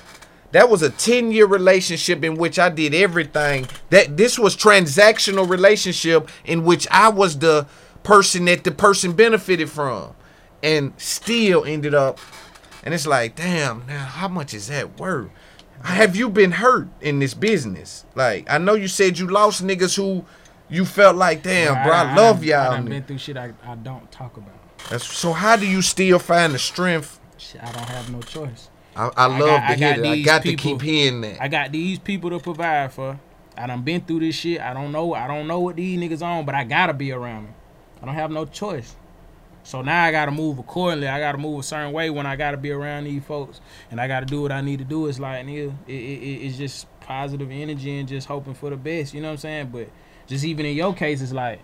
That 0.51 0.69
was 0.69 0.81
a 0.81 0.89
ten 0.89 1.31
year 1.31 1.45
relationship 1.45 2.23
in 2.23 2.35
which 2.35 2.57
I 2.57 2.69
did 2.69 2.93
everything. 2.93 3.67
That 3.91 4.17
this 4.17 4.39
was 4.39 4.55
transactional 4.55 5.47
relationship 5.49 6.29
in 6.45 6.63
which 6.63 6.87
I 6.89 7.09
was 7.09 7.37
the 7.37 7.67
person 8.03 8.45
that 8.45 8.63
the 8.63 8.71
person 8.71 9.13
benefited 9.13 9.69
from, 9.69 10.15
and 10.63 10.93
still 10.97 11.65
ended 11.65 11.93
up. 11.93 12.19
And 12.83 12.93
it's 12.93 13.05
like, 13.05 13.35
damn, 13.35 13.85
now 13.87 14.05
how 14.05 14.27
much 14.27 14.53
is 14.53 14.67
that 14.67 14.99
worth? 14.99 15.29
Have 15.83 16.15
you 16.15 16.29
been 16.29 16.51
hurt 16.51 16.87
in 17.01 17.19
this 17.19 17.33
business? 17.33 18.05
Like, 18.15 18.49
I 18.49 18.57
know 18.57 18.73
you 18.73 18.87
said 18.87 19.17
you 19.19 19.27
lost 19.27 19.63
niggas 19.63 19.95
who 19.95 20.25
you 20.69 20.85
felt 20.85 21.15
like, 21.15 21.43
damn, 21.43 21.83
bro, 21.83 21.93
I, 21.93 22.15
love 22.15 22.37
done- 22.37 22.47
y'all. 22.47 22.71
I 22.71 22.75
done 22.77 22.85
been 22.85 23.03
through 23.03 23.17
shit 23.17 23.37
I, 23.37 23.53
I 23.63 23.75
don't 23.75 24.11
talk 24.11 24.37
about. 24.37 24.55
That's, 24.89 25.05
so 25.05 25.33
how 25.33 25.55
do 25.55 25.67
you 25.67 25.81
still 25.81 26.19
find 26.19 26.53
the 26.53 26.59
strength? 26.59 27.19
I 27.61 27.71
don't 27.71 27.87
have 27.89 28.11
no 28.11 28.21
choice. 28.21 28.69
I, 29.07 29.11
I 29.17 29.25
love 29.27 29.39
got- 29.39 29.59
to 29.59 29.63
I 29.63 29.75
hear 29.75 29.89
got 29.95 30.01
that. 30.03 30.07
I 30.11 30.15
these 30.15 30.25
got 30.25 30.43
people- 30.43 30.63
to 30.63 30.69
keep 30.69 30.81
hearing 30.81 31.21
that. 31.21 31.41
I 31.41 31.47
got 31.47 31.71
these 31.71 31.99
people 31.99 32.29
to 32.31 32.39
provide 32.39 32.91
for. 32.93 33.19
I 33.57 33.67
done 33.67 33.81
been 33.81 34.01
through 34.01 34.21
this 34.21 34.35
shit. 34.35 34.61
I 34.61 34.73
don't 34.73 34.91
know. 34.91 35.13
I 35.13 35.27
don't 35.27 35.47
know 35.47 35.59
what 35.59 35.75
these 35.75 35.99
niggas 35.99 36.21
on, 36.21 36.45
but 36.45 36.55
I 36.55 36.63
gotta 36.63 36.93
be 36.93 37.11
around 37.11 37.45
them. 37.45 37.53
I 38.01 38.05
don't 38.05 38.15
have 38.15 38.31
no 38.31 38.45
choice. 38.45 38.95
So 39.63 39.81
now 39.81 40.03
I 40.05 40.11
gotta 40.11 40.31
move 40.31 40.57
accordingly. 40.59 41.07
I 41.09 41.19
gotta 41.19 41.37
move 41.37 41.59
a 41.59 41.63
certain 41.63 41.91
way 41.91 42.09
when 42.09 42.25
I 42.25 42.35
gotta 42.37 42.55
be 42.57 42.71
around 42.71 43.03
these 43.03 43.23
folks, 43.23 43.59
and 43.91 43.99
I 43.99 44.07
gotta 44.07 44.25
do 44.25 44.41
what 44.41 44.51
I 44.51 44.61
need 44.61 44.79
to 44.79 44.85
do. 44.85 45.07
It's 45.07 45.19
like 45.19 45.45
nigga, 45.45 45.73
it, 45.87 45.91
it, 45.93 45.95
it- 45.95 46.45
it's 46.47 46.57
just 46.57 46.87
positive 47.01 47.51
energy 47.51 47.99
and 47.99 48.07
just 48.07 48.27
hoping 48.27 48.53
for 48.53 48.69
the 48.69 48.77
best. 48.77 49.13
You 49.13 49.21
know 49.21 49.27
what 49.27 49.31
I'm 49.33 49.37
saying? 49.39 49.69
But 49.73 49.89
just 50.27 50.45
even 50.45 50.65
in 50.65 50.75
your 50.77 50.93
case, 50.93 51.21
it's 51.21 51.33
like, 51.33 51.59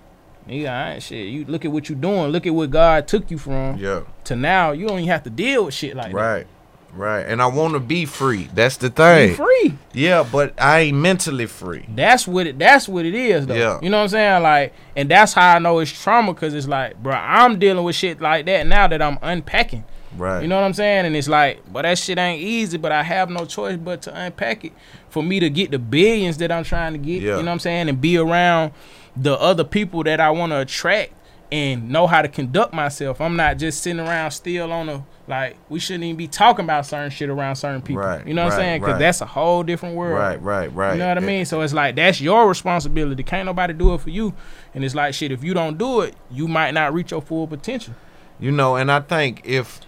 nigga, 0.50 0.68
I 0.70 0.94
ain't 0.96 1.04
shit. 1.04 1.28
You 1.28 1.46
look 1.46 1.64
at 1.66 1.72
what 1.72 1.88
you 1.88 1.96
doing. 1.96 2.32
Look 2.32 2.46
at 2.46 2.54
what 2.54 2.70
God 2.72 3.08
took 3.08 3.32
you 3.32 3.38
from 3.38 3.78
Yeah. 3.78 4.02
to 4.26 4.36
now. 4.36 4.72
You 4.74 4.88
don't 4.88 5.00
even 5.00 5.10
have 5.10 5.24
to 5.24 5.30
deal 5.30 5.66
with 5.66 5.74
shit 5.74 5.96
like 5.96 6.12
that. 6.12 6.18
Right. 6.18 6.48
Right. 6.96 7.22
And 7.22 7.42
I 7.42 7.48
want 7.48 7.74
to 7.74 7.80
be 7.80 8.06
free. 8.06 8.50
That's 8.54 8.78
the 8.78 8.90
thing. 8.90 9.30
Be 9.30 9.36
free. 9.36 9.78
Yeah, 9.94 10.28
but 10.30 10.54
I 10.60 10.80
ain't 10.80 10.98
mentally 10.98 11.46
free. 11.46 11.86
That's 11.90 12.28
what 12.28 12.48
it. 12.48 12.58
That's 12.58 12.88
what 12.88 13.06
it 13.06 13.14
is, 13.14 13.48
though. 13.48 13.54
Yeah. 13.54 13.80
You 13.82 13.90
know 13.90 13.98
what 13.98 14.04
I'm 14.04 14.10
saying? 14.10 14.44
Like, 14.44 14.74
and 14.96 15.10
that's 15.10 15.34
how 15.34 15.56
I 15.56 15.60
know 15.60 15.80
it's 15.80 15.92
trauma, 15.92 16.34
cause 16.34 16.54
it's 16.54 16.68
like, 16.68 17.02
bro, 17.04 17.14
I'm 17.14 17.60
dealing 17.60 17.84
with 17.84 17.96
shit 17.96 18.22
like 18.22 18.46
that 18.46 18.66
now 18.66 18.88
that 18.88 19.02
I'm 19.02 19.20
unpacking. 19.22 19.84
Right. 20.18 20.42
You 20.42 20.48
know 20.48 20.56
what 20.56 20.64
I'm 20.64 20.74
saying? 20.74 21.06
And 21.06 21.16
it's 21.16 21.28
like, 21.28 21.62
but 21.72 21.82
that 21.82 21.98
shit 21.98 22.18
ain't 22.18 22.42
easy. 22.42 22.78
But 22.78 22.94
I 22.94 23.04
have 23.04 23.30
no 23.30 23.46
choice 23.46 23.76
but 23.78 24.02
to 24.04 24.18
unpack 24.18 24.64
it 24.64 24.72
for 25.10 25.22
me 25.22 25.42
to 25.42 25.50
get 25.50 25.72
the 25.72 25.80
billions 25.80 26.38
that 26.38 26.52
I'm 26.52 26.64
trying 26.64 26.94
to 26.94 27.00
get. 27.00 27.22
Yeah. 27.22 27.38
You 27.38 27.44
know 27.44 27.50
what 27.50 27.56
I'm 27.56 27.60
saying? 27.60 27.90
And 27.90 28.00
be 28.00 28.18
around 28.18 28.72
the 29.18 29.38
other 29.40 29.64
people 29.64 30.04
that 30.04 30.20
I 30.22 30.30
want 30.32 30.52
to 30.52 30.62
attract 30.62 31.14
and 31.52 31.90
know 31.90 32.08
how 32.08 32.22
to 32.22 32.28
conduct 32.28 32.74
myself. 32.74 33.22
I'm 33.22 33.36
not 33.36 33.58
just 33.58 33.82
sitting 33.84 34.00
around 34.00 34.32
still 34.32 34.72
on 34.72 34.90
a 34.90 35.06
like. 35.28 35.58
We 35.70 35.80
shouldn't 35.80 36.04
even 36.04 36.18
be 36.18 36.28
talking 36.28 36.66
about 36.66 36.86
certain 36.86 37.12
shit 37.12 37.30
around 37.30 37.56
certain 37.56 37.82
people. 37.82 38.04
Right, 38.04 38.26
You 38.26 38.34
know 38.34 38.46
what 38.46 38.54
I'm 38.54 38.60
saying? 38.60 38.82
Because 38.82 38.94
right. 38.94 39.00
that's 39.00 39.22
a 39.22 39.26
whole 39.26 39.64
different 39.64 39.96
world. 39.96 40.18
Right, 40.18 40.42
right, 40.42 40.74
right. 40.74 40.94
You 40.94 41.00
know 41.00 41.08
what 41.08 41.18
I 41.18 41.22
mean? 41.22 41.46
So 41.46 41.62
it's 41.62 41.74
like 41.74 41.96
that's 41.96 42.20
your 42.20 42.48
responsibility. 42.48 43.24
Can't 43.24 43.46
nobody 43.46 43.74
do 43.74 43.94
it 43.94 44.02
for 44.02 44.10
you. 44.10 44.34
And 44.74 44.84
it's 44.84 44.96
like 44.96 45.14
shit. 45.14 45.32
If 45.32 45.44
you 45.44 45.54
don't 45.54 45.78
do 45.78 46.02
it, 46.02 46.16
you 46.32 46.48
might 46.48 46.72
not 46.72 46.94
reach 46.94 47.12
your 47.12 47.22
full 47.22 47.48
potential. 47.48 47.94
You 48.40 48.52
know, 48.52 48.76
and 48.76 48.92
I 48.92 49.00
think 49.00 49.42
if 49.46 49.80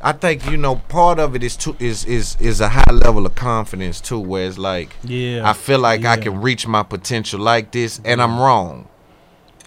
I 0.00 0.12
think 0.12 0.48
you 0.48 0.56
know 0.56 0.76
part 0.76 1.18
of 1.18 1.34
it 1.34 1.42
is 1.42 1.56
too 1.56 1.76
is 1.80 2.04
is 2.04 2.36
is 2.40 2.60
a 2.60 2.68
high 2.68 2.92
level 2.92 3.26
of 3.26 3.34
confidence 3.34 4.00
too, 4.00 4.20
where 4.20 4.46
it's 4.46 4.58
like 4.58 4.94
Yeah. 5.02 5.48
I 5.48 5.54
feel 5.54 5.80
like 5.80 6.04
I 6.04 6.16
can 6.16 6.40
reach 6.40 6.66
my 6.66 6.84
potential 6.84 7.40
like 7.40 7.72
this, 7.72 8.00
and 8.04 8.22
I'm 8.22 8.38
wrong. 8.38 8.88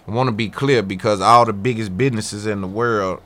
I 0.06 0.10
want 0.10 0.28
to 0.28 0.32
be 0.32 0.48
clear 0.48 0.82
because 0.82 1.20
all 1.20 1.44
the 1.44 1.52
biggest 1.52 1.96
businesses 1.96 2.46
in 2.46 2.60
the 2.60 2.66
world, 2.66 3.20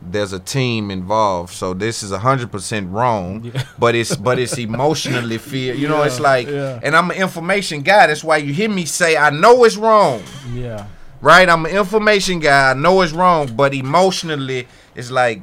there's 0.00 0.32
a 0.32 0.38
team 0.38 0.90
involved. 0.90 1.52
So 1.52 1.74
this 1.74 2.02
is 2.02 2.12
hundred 2.12 2.52
percent 2.52 2.90
wrong, 2.90 3.52
but 3.78 3.94
it's 3.94 4.14
but 4.16 4.38
it's 4.38 4.56
emotionally 4.58 5.38
fear. 5.38 5.74
You 5.74 5.88
know, 5.88 6.02
it's 6.02 6.20
like, 6.20 6.46
yeah. 6.46 6.78
and 6.82 6.94
I'm 6.94 7.10
an 7.10 7.16
information 7.16 7.82
guy. 7.82 8.06
That's 8.06 8.22
why 8.22 8.36
you 8.38 8.52
hear 8.52 8.68
me 8.68 8.84
say 8.84 9.16
I 9.16 9.30
know 9.30 9.64
it's 9.64 9.76
wrong 9.76 10.22
Yeah. 10.52 10.86
right? 11.20 11.48
I'm 11.48 11.64
an 11.66 11.72
information 11.72 12.38
guy. 12.40 12.70
I 12.70 12.74
know 12.74 13.00
it's 13.02 13.12
wrong, 13.12 13.54
but 13.56 13.72
emotionally, 13.74 14.68
it's 14.94 15.10
like, 15.10 15.42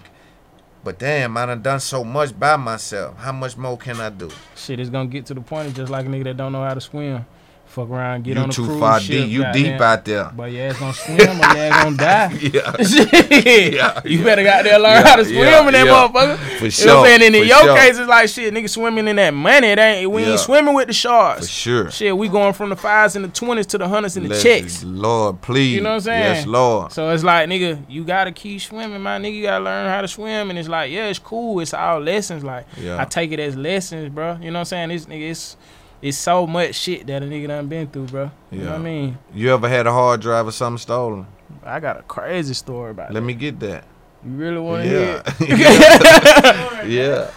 but 0.84 0.98
damn, 1.00 1.36
I 1.38 1.46
done 1.48 1.62
done 1.62 1.80
so 1.80 2.04
much 2.04 2.38
by 2.40 2.56
myself. 2.56 3.18
How 3.18 3.32
much 3.32 3.58
more 3.58 3.78
can 3.78 4.00
I 4.00 4.10
do? 4.10 4.30
Shit 4.56 4.80
it's 4.80 4.90
gonna 4.90 5.10
get 5.10 5.26
to 5.28 5.34
the 5.34 5.42
point. 5.42 5.68
It's 5.70 5.78
just 5.78 5.92
like 5.92 6.06
a 6.06 6.10
nigga 6.10 6.24
that 6.26 6.38
don't 6.38 6.52
know 6.54 6.64
how 6.64 6.74
to 6.76 6.82
swim. 6.82 7.26
Fuck 7.72 7.90
around, 7.90 8.26
get 8.26 8.36
You 8.36 8.44
on 8.44 8.50
too 8.50 8.66
cruise 8.66 8.80
far 8.82 9.00
ship, 9.00 9.12
deep. 9.24 9.30
You 9.32 9.46
deep 9.54 9.80
out 9.80 10.04
there. 10.04 10.30
But 10.36 10.52
your 10.52 10.68
ass 10.68 10.78
gonna 10.80 10.94
swim 10.94 11.20
or 11.20 11.24
your 11.24 11.58
ass 11.58 11.84
gonna 11.84 11.98
die. 11.98 12.34
Yeah. 12.42 12.72
Yeah, 13.72 14.02
you 14.06 14.24
better 14.24 14.44
got 14.44 14.64
there 14.66 14.78
learn 14.78 14.92
Yeah, 15.04 15.08
how 15.08 15.16
to 15.16 15.24
swim 15.26 15.38
yeah, 15.38 15.66
in 15.68 15.74
that 15.74 15.88
motherfucker. 15.88 16.38
For 16.38 16.44
You 16.44 16.60
know 16.60 16.66
what 16.66 16.74
sure, 16.74 16.98
I'm 17.00 17.06
saying? 17.06 17.22
And 17.24 17.36
in 17.36 17.42
for 17.42 17.46
your 17.48 17.62
sure. 17.64 17.78
case, 17.78 17.98
it's 17.98 18.10
like 18.10 18.30
shit, 18.30 18.54
nigga 18.54 18.70
swimming 18.70 19.08
in 19.08 19.16
that 19.16 19.34
money. 19.34 19.68
It 19.68 19.80
ain't 19.80 20.12
we 20.12 20.24
ain't 20.24 20.40
swimming 20.40 20.74
with 20.74 20.88
the 20.88 20.94
sharks. 20.94 21.48
For 21.48 21.52
sure. 21.52 21.92
Shit, 21.92 22.18
we 22.18 22.28
going 22.28 22.54
from 22.54 22.70
the 22.70 22.76
fives 22.76 23.16
and 23.16 23.24
the 23.24 23.30
twenties 23.30 23.68
to 23.68 23.78
the 23.78 23.88
hundreds 23.88 24.18
and 24.18 24.26
the 24.26 24.30
Let's- 24.32 24.44
checks. 24.44 24.84
Lord, 24.84 25.42
please. 25.42 25.76
You 25.76 25.82
know 25.82 25.90
what 25.92 25.96
I'm 25.96 26.02
saying? 26.02 26.36
Yes, 26.36 26.46
Lord. 26.48 26.92
So 26.92 27.10
it's 27.12 27.24
like, 27.24 27.48
nigga, 27.50 27.82
you 27.90 28.04
gotta 28.04 28.32
keep 28.34 28.60
swimming, 28.62 29.02
my 29.02 29.18
nigga. 29.18 29.34
You 29.36 29.44
gotta 29.44 29.64
learn 29.64 29.90
how 29.90 30.02
to 30.02 30.08
swim, 30.10 30.50
and 30.50 30.60
it's 30.60 30.68
like, 30.70 30.92
yeah, 30.92 31.08
it's 31.08 31.20
cool. 31.20 31.60
It's 31.62 31.74
all 31.74 32.00
lessons. 32.00 32.44
Like, 32.44 32.66
Yeah. 32.78 33.02
I 33.02 33.06
take 33.06 33.32
it 33.32 33.40
as 33.40 33.56
lessons, 33.56 34.10
bro. 34.10 34.38
You 34.42 34.52
know 34.52 34.60
what 34.60 34.60
I'm 34.60 34.66
saying? 34.66 34.90
This 34.90 35.06
nigga, 35.06 35.32
it's 35.32 35.56
it's 36.02 36.18
so 36.18 36.47
much 36.47 36.76
shit 36.76 37.06
that 37.08 37.22
a 37.22 37.26
nigga 37.26 37.47
done 37.47 37.68
been 37.68 37.88
through, 37.88 38.08
bro. 38.08 38.32
You 38.52 38.60
know 38.60 38.64
Yeah. 38.66 38.70
what 38.72 38.80
I 38.80 38.84
mean? 38.84 39.18
You 39.34 39.54
ever 39.54 39.70
had 39.70 39.86
a 39.88 39.91
hard 39.91 40.22
drive 40.22 40.47
or 40.47 40.52
something 40.52 40.78
stolen? 40.80 41.28
I 41.64 41.80
got 41.80 41.99
a 41.99 42.04
crazy 42.04 42.54
story 42.54 42.91
about 42.91 43.12
it. 43.12 43.14
Let 43.14 43.20
that. 43.20 43.26
me 43.26 43.34
get 43.34 43.60
that. 43.60 43.84
You 44.26 44.32
really 44.32 44.60
want 44.60 44.84
to 44.84 44.89
Yeah. 44.89 45.34
hear? 45.45 45.58
it? 45.58 46.88
yeah. 46.89 47.32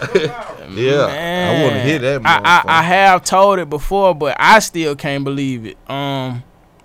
yeah. 0.70 1.50
I 1.50 1.62
want 1.62 1.74
to 1.74 1.82
hear 1.82 1.98
that. 1.98 2.22
I, 2.24 2.40
I, 2.44 2.78
I 2.80 2.82
have 2.82 3.24
told 3.24 3.58
it 3.58 3.68
before, 3.70 4.14
but 4.14 4.36
I 4.38 4.58
still 4.60 4.94
can't 4.96 5.24
believe 5.24 5.66
it. 5.66 5.78
Um, 5.90 6.42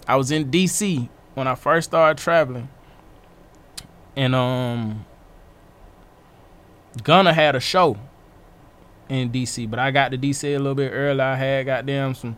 I 0.08 0.16
was 0.16 0.32
in 0.32 0.50
DC 0.52 1.08
when 1.36 1.48
I 1.48 1.56
first 1.56 1.90
started 1.90 2.22
traveling, 2.22 2.70
and 4.16 4.34
um, 4.36 5.06
Gunna 7.04 7.34
had 7.34 7.56
a 7.56 7.60
show, 7.60 7.98
in 9.10 9.32
DC, 9.32 9.70
but 9.70 9.80
I 9.80 9.92
got 9.92 10.12
to 10.12 10.18
DC 10.18 10.44
a 10.44 10.58
little 10.58 10.76
bit 10.76 10.92
early. 10.92 11.20
I 11.20 11.36
had 11.36 11.66
goddamn 11.66 12.14
some 12.16 12.38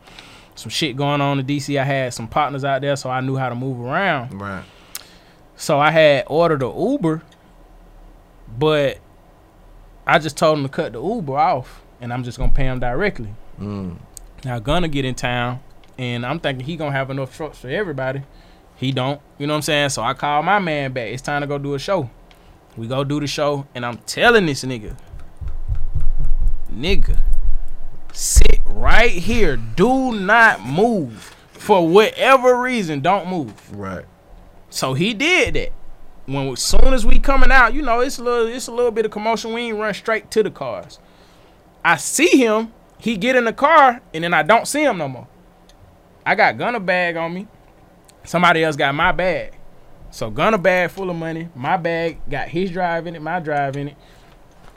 some 0.56 0.70
shit 0.70 0.96
going 0.96 1.22
on 1.22 1.40
in 1.40 1.46
DC. 1.46 1.80
I 1.80 1.84
had 1.84 2.14
some 2.14 2.28
partners 2.28 2.64
out 2.64 2.82
there, 2.82 2.96
so 2.96 3.10
I 3.10 3.22
knew 3.22 3.36
how 3.36 3.50
to 3.50 3.56
move 3.56 3.80
around. 3.80 4.40
Right. 4.40 4.64
So 5.56 5.80
I 5.80 5.92
had 5.92 6.26
ordered 6.28 6.64
a 6.64 6.74
Uber, 6.76 7.22
but 8.58 9.00
I 10.06 10.20
just 10.20 10.38
told 10.38 10.58
him 10.58 10.64
to 10.64 10.70
cut 10.70 10.94
the 10.94 11.02
Uber 11.02 11.38
off, 11.38 11.82
and 12.00 12.12
I'm 12.12 12.24
just 12.24 12.38
gonna 12.38 12.52
pay 12.52 12.66
him 12.66 12.80
directly. 12.80 13.34
Mm. 13.60 13.98
Now 14.44 14.60
gonna 14.60 14.88
get 14.88 15.06
in 15.06 15.16
town, 15.16 15.60
and 15.98 16.26
I'm 16.26 16.40
thinking 16.40 16.66
he 16.66 16.76
gonna 16.76 16.92
have 16.92 17.10
enough 17.10 17.36
trucks 17.36 17.60
for 17.60 17.70
everybody. 17.70 18.24
He 18.76 18.92
don't, 18.92 19.22
you 19.38 19.46
know 19.46 19.54
what 19.54 19.58
I'm 19.58 19.62
saying? 19.62 19.90
So 19.90 20.02
I 20.02 20.16
call 20.16 20.42
my 20.42 20.58
man 20.58 20.92
back. 20.94 21.10
It's 21.10 21.22
time 21.22 21.42
to 21.42 21.48
go 21.48 21.60
do 21.60 21.76
a 21.76 21.80
show. 21.80 22.10
We 22.76 22.88
go 22.88 23.04
do 23.04 23.20
the 23.20 23.28
show, 23.28 23.68
and 23.76 23.86
I'm 23.86 23.98
telling 24.00 24.48
this 24.48 24.64
nigga, 24.64 24.98
nigga, 26.74 27.20
sit 28.14 28.62
right 28.66 29.12
here. 29.12 29.58
Do 29.58 30.14
not 30.14 30.66
move 30.66 31.36
for 31.52 31.88
whatever 31.88 32.60
reason. 32.60 33.02
Don't 33.02 33.28
move. 33.28 33.76
Right. 33.76 34.06
So 34.70 34.94
he 34.94 35.14
did 35.14 35.54
that. 35.56 35.74
When 36.26 36.50
as 36.50 36.62
soon 36.62 36.94
as 36.94 37.06
we 37.06 37.20
coming 37.20 37.52
out, 37.52 37.74
you 37.74 37.82
know, 37.82 38.00
it's 38.00 38.20
a 38.20 38.24
little 38.24 38.48
it's 38.48 38.68
a 38.68 38.72
little 38.72 38.92
bit 38.92 39.06
of 39.06 39.12
commotion. 39.12 39.54
We 39.54 39.62
ain't 39.62 39.78
run 39.78 39.94
straight 39.94 40.32
to 40.32 40.44
the 40.44 40.52
cars. 40.52 41.00
I 41.84 41.98
see 41.98 42.38
him, 42.38 42.72
he 42.98 43.18
get 43.18 43.36
in 43.36 43.46
the 43.46 43.54
car, 43.54 44.02
and 44.14 44.24
then 44.24 44.34
I 44.34 44.44
don't 44.44 44.68
see 44.68 44.84
him 44.84 44.98
no 44.98 45.08
more. 45.08 45.28
I 46.26 46.36
got 46.36 46.58
Gunna 46.58 46.80
bag 46.80 47.18
on 47.18 47.34
me. 47.34 47.48
Somebody 48.24 48.64
else 48.64 48.76
got 48.76 48.94
my 48.94 49.12
bag. 49.12 49.58
So 50.12 50.30
Gunna 50.30 50.60
bag 50.60 50.92
full 50.92 51.10
of 51.10 51.16
money. 51.16 51.50
My 51.56 51.78
bag 51.78 52.20
got 52.30 52.50
his 52.50 52.70
drive 52.70 53.08
in 53.08 53.16
it, 53.16 53.22
my 53.22 53.40
drive 53.40 53.76
in 53.78 53.90
it. 53.90 53.96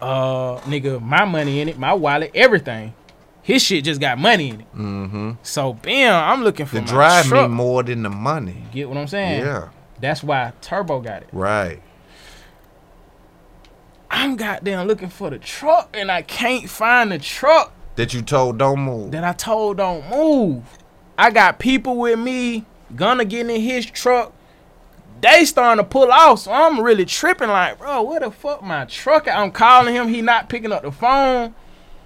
Uh 0.00 0.58
nigga, 0.60 1.00
my 1.00 1.24
money 1.24 1.60
in 1.60 1.68
it, 1.68 1.78
my 1.78 1.92
wallet, 1.94 2.30
everything. 2.34 2.94
His 3.42 3.62
shit 3.62 3.84
just 3.84 4.00
got 4.00 4.18
money 4.18 4.50
in 4.50 4.60
it. 4.62 4.74
Mm-hmm. 4.74 5.30
So 5.42 5.74
bam, 5.74 6.14
I'm 6.14 6.42
looking 6.44 6.66
for 6.66 6.76
The 6.76 6.80
my 6.82 6.86
drive 6.86 7.26
truck. 7.26 7.50
me 7.50 7.54
more 7.56 7.82
than 7.82 8.02
the 8.02 8.10
money. 8.10 8.64
Get 8.72 8.88
what 8.88 8.96
I'm 8.98 9.06
saying? 9.06 9.40
Yeah. 9.40 9.68
That's 10.00 10.22
why 10.22 10.52
Turbo 10.60 11.00
got 11.00 11.22
it. 11.22 11.28
Right. 11.32 11.80
I'm 14.10 14.36
goddamn 14.36 14.86
looking 14.86 15.08
for 15.08 15.30
the 15.30 15.38
truck 15.38 15.94
and 15.94 16.10
I 16.10 16.22
can't 16.22 16.68
find 16.70 17.10
the 17.10 17.18
truck 17.18 17.72
That 17.96 18.14
you 18.14 18.22
told 18.22 18.58
don't 18.58 18.80
move. 18.80 19.10
that 19.12 19.24
I 19.24 19.32
told 19.32 19.78
don't 19.78 20.08
move. 20.08 20.62
I 21.18 21.30
got 21.30 21.58
people 21.58 21.96
with 21.96 22.18
me, 22.18 22.64
gonna 22.96 23.24
get 23.24 23.48
in 23.48 23.60
his 23.60 23.86
truck. 23.86 24.32
They 25.24 25.44
starting 25.46 25.82
to 25.82 25.88
pull 25.88 26.12
off, 26.12 26.40
so 26.40 26.52
I'm 26.52 26.80
really 26.80 27.04
tripping 27.06 27.48
like, 27.48 27.78
bro, 27.78 28.02
where 28.02 28.20
the 28.20 28.30
fuck 28.30 28.62
my 28.62 28.84
truck? 28.84 29.26
I'm 29.26 29.50
calling 29.50 29.94
him, 29.94 30.08
he 30.08 30.20
not 30.22 30.48
picking 30.48 30.70
up 30.70 30.82
the 30.82 30.92
phone. 30.92 31.54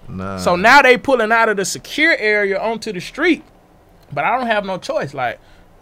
Nah. 0.09 0.39
So 0.39 0.57
now 0.57 0.83
they 0.83 0.97
pulling 0.97 1.33
out 1.33 1.49
of 1.49 1.57
the 1.57 1.65
secure 1.65 2.17
area 2.17 2.61
onto 2.61 2.93
the 2.93 3.01
street. 3.01 3.45
But 4.13 4.25
I 4.25 4.39
don't 4.39 4.47
have 4.47 4.65
no 4.65 4.79
choice. 4.79 5.13
Like, 5.15 5.39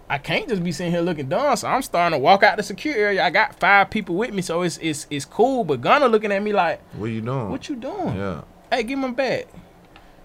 I 0.08 0.18
can't 0.18 0.48
just 0.48 0.64
be 0.64 0.72
sitting 0.72 0.92
here 0.92 1.00
looking 1.02 1.28
dumb. 1.28 1.56
So 1.56 1.68
I'm 1.68 1.82
starting 1.82 2.18
to 2.18 2.22
walk 2.22 2.42
out 2.42 2.56
the 2.56 2.62
secure 2.62 2.94
area. 2.94 3.22
I 3.22 3.30
got 3.30 3.58
five 3.60 3.90
people 3.90 4.14
with 4.16 4.32
me, 4.32 4.40
so 4.42 4.62
it's 4.62 4.78
it's 4.78 5.06
it's 5.10 5.24
cool. 5.24 5.62
But 5.62 5.80
Gunna 5.80 6.08
looking 6.08 6.32
at 6.32 6.42
me 6.42 6.52
like, 6.52 6.80
what 6.94 7.06
you 7.06 7.20
doing? 7.20 7.50
what 7.50 7.68
you 7.68 7.76
doing? 7.76 8.16
Yeah. 8.16 8.42
Hey, 8.70 8.82
give 8.82 8.98
me 8.98 9.08
my 9.08 9.12
bag. 9.14 9.46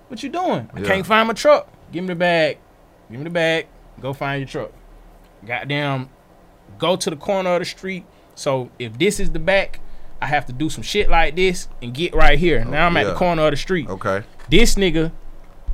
What 0.08 0.24
you 0.24 0.30
doing? 0.30 0.70
I 0.74 0.80
Yeah. 0.80 0.88
can't 0.88 1.06
find 1.06 1.28
my 1.28 1.34
truck. 1.34 1.68
Give 1.92 2.04
me 2.04 2.08
the 2.10 2.16
bag. 2.16 2.58
Give 3.10 3.20
me 3.20 3.24
the 3.26 3.30
bag. 3.30 3.68
Go 4.00 4.14
find 4.14 4.40
your 4.42 4.48
truck. 4.48 4.72
Goddamn, 5.46 6.10
go 6.82 6.96
to 6.98 7.10
the 7.10 7.16
corner 7.16 7.52
of 7.54 7.60
the 7.60 7.66
street. 7.66 8.04
So 8.36 8.70
if 8.80 8.98
this 8.98 9.20
is 9.22 9.32
the 9.32 9.40
back, 9.40 9.80
I 10.22 10.26
have 10.26 10.46
to 10.48 10.54
do 10.54 10.70
some 10.70 10.84
shit 10.84 11.10
like 11.10 11.36
this 11.36 11.70
and 11.82 11.94
get 11.94 12.14
right 12.14 12.38
here. 12.38 12.64
Oh, 12.68 12.70
now 12.70 12.88
I'm 12.88 12.98
at 12.98 13.06
the 13.06 13.14
corner 13.16 13.44
of 13.46 13.52
the 13.52 13.58
street. 13.58 13.88
Okay. 13.90 14.24
This 14.50 14.76
nigga 14.76 15.12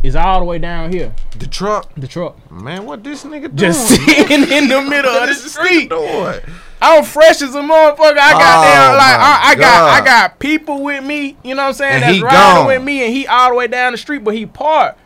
is 0.04 0.16
all 0.16 0.40
the 0.40 0.46
way 0.46 0.60
down 0.60 0.92
here. 0.92 1.14
The 1.40 1.48
truck. 1.48 1.92
The 1.96 2.08
truck. 2.08 2.52
Man, 2.52 2.86
what 2.86 3.04
this 3.04 3.24
nigga 3.24 3.44
doing? 3.44 3.56
Just 3.56 3.88
sitting 3.88 4.44
in 4.52 4.68
the 4.68 4.82
middle 4.82 5.12
of 5.12 5.28
the 5.28 5.34
street. 5.34 5.90
doing? 5.90 6.40
I'm 6.80 7.04
fresh 7.04 7.42
as 7.42 7.56
a 7.56 7.62
motherfucker. 7.62 8.18
I 8.20 8.32
got 8.34 8.60
Oh, 8.60 8.70
down 8.70 8.98
like 8.98 9.18
I, 9.18 9.42
I 9.52 9.56
got 9.56 9.90
I 10.02 10.06
got 10.06 10.40
people 10.40 10.84
with 10.84 11.04
me. 11.04 11.36
You 11.44 11.56
know 11.56 11.64
what 11.64 11.68
I'm 11.70 11.74
saying? 11.74 12.04
And 12.04 12.04
That's 12.04 12.22
riding 12.22 12.40
gone. 12.40 12.68
with 12.68 12.84
me, 12.84 13.04
and 13.04 13.12
he 13.14 13.26
all 13.26 13.50
the 13.50 13.56
way 13.56 13.68
down 13.68 13.94
the 13.94 13.98
street, 13.98 14.24
but 14.24 14.36
he 14.36 14.46
parked. 14.46 15.00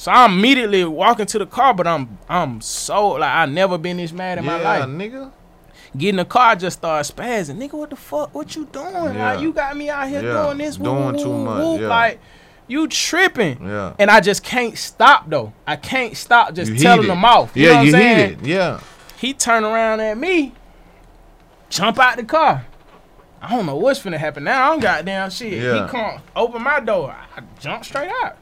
So 0.00 0.10
I'm 0.10 0.38
immediately 0.38 0.82
walking 0.86 1.26
to 1.26 1.38
the 1.38 1.44
car, 1.44 1.74
but 1.74 1.86
I'm 1.86 2.16
I'm 2.26 2.62
so 2.62 3.08
like 3.08 3.30
I 3.30 3.44
never 3.44 3.76
been 3.76 3.98
this 3.98 4.12
mad 4.12 4.38
in 4.38 4.46
my 4.46 4.56
Yeah, 4.58 4.64
life. 4.78 4.84
nigga. 4.88 5.30
Get 5.94 6.08
in 6.08 6.16
the 6.16 6.24
car, 6.24 6.56
just 6.56 6.78
start 6.78 7.04
spazzing. 7.04 7.56
Nigga, 7.58 7.74
what 7.74 7.90
the 7.90 7.96
fuck? 7.96 8.34
What 8.34 8.56
you 8.56 8.64
doing? 8.64 8.94
Yeah. 9.14 9.32
Like 9.34 9.40
you 9.42 9.52
got 9.52 9.76
me 9.76 9.90
out 9.90 10.08
here 10.08 10.22
Yeah. 10.24 10.44
doing 10.44 10.56
this, 10.56 10.78
woo, 10.78 10.84
Doing 10.86 11.04
woo, 11.16 11.22
too 11.22 11.28
woo, 11.28 11.44
much, 11.44 11.80
yeah. 11.82 11.88
Like 11.88 12.18
you 12.66 12.88
tripping. 12.88 13.58
Yeah. 13.62 13.92
And 13.98 14.10
I 14.10 14.20
just 14.20 14.42
can't 14.42 14.78
stop 14.78 15.28
though. 15.28 15.52
I 15.66 15.76
can't 15.76 16.16
stop 16.16 16.54
just 16.54 16.72
You 16.72 16.78
telling 16.78 17.06
them 17.06 17.22
off. 17.22 17.54
You 17.54 17.64
yeah, 17.66 17.68
know 17.72 17.76
what 17.76 17.86
you 17.88 17.94
I'm 17.94 18.00
saying? 18.00 18.28
heated. 18.30 18.46
Yeah. 18.46 18.80
He 19.18 19.34
turn 19.34 19.64
around 19.64 20.00
at 20.00 20.16
me, 20.16 20.54
jump 21.68 21.98
out 21.98 22.16
the 22.16 22.24
car. 22.24 22.64
I 23.42 23.50
don't 23.54 23.66
know 23.66 23.76
what's 23.76 24.00
finna 24.00 24.16
happen 24.16 24.44
now. 24.44 24.72
I'm 24.72 24.80
goddamn 24.80 25.28
shit. 25.28 25.62
Yeah. 25.62 25.84
He 25.84 25.90
come 25.90 26.22
open 26.34 26.62
my 26.62 26.80
door. 26.80 27.14
I 27.36 27.42
jump 27.58 27.84
straight 27.84 28.10
out. 28.22 28.38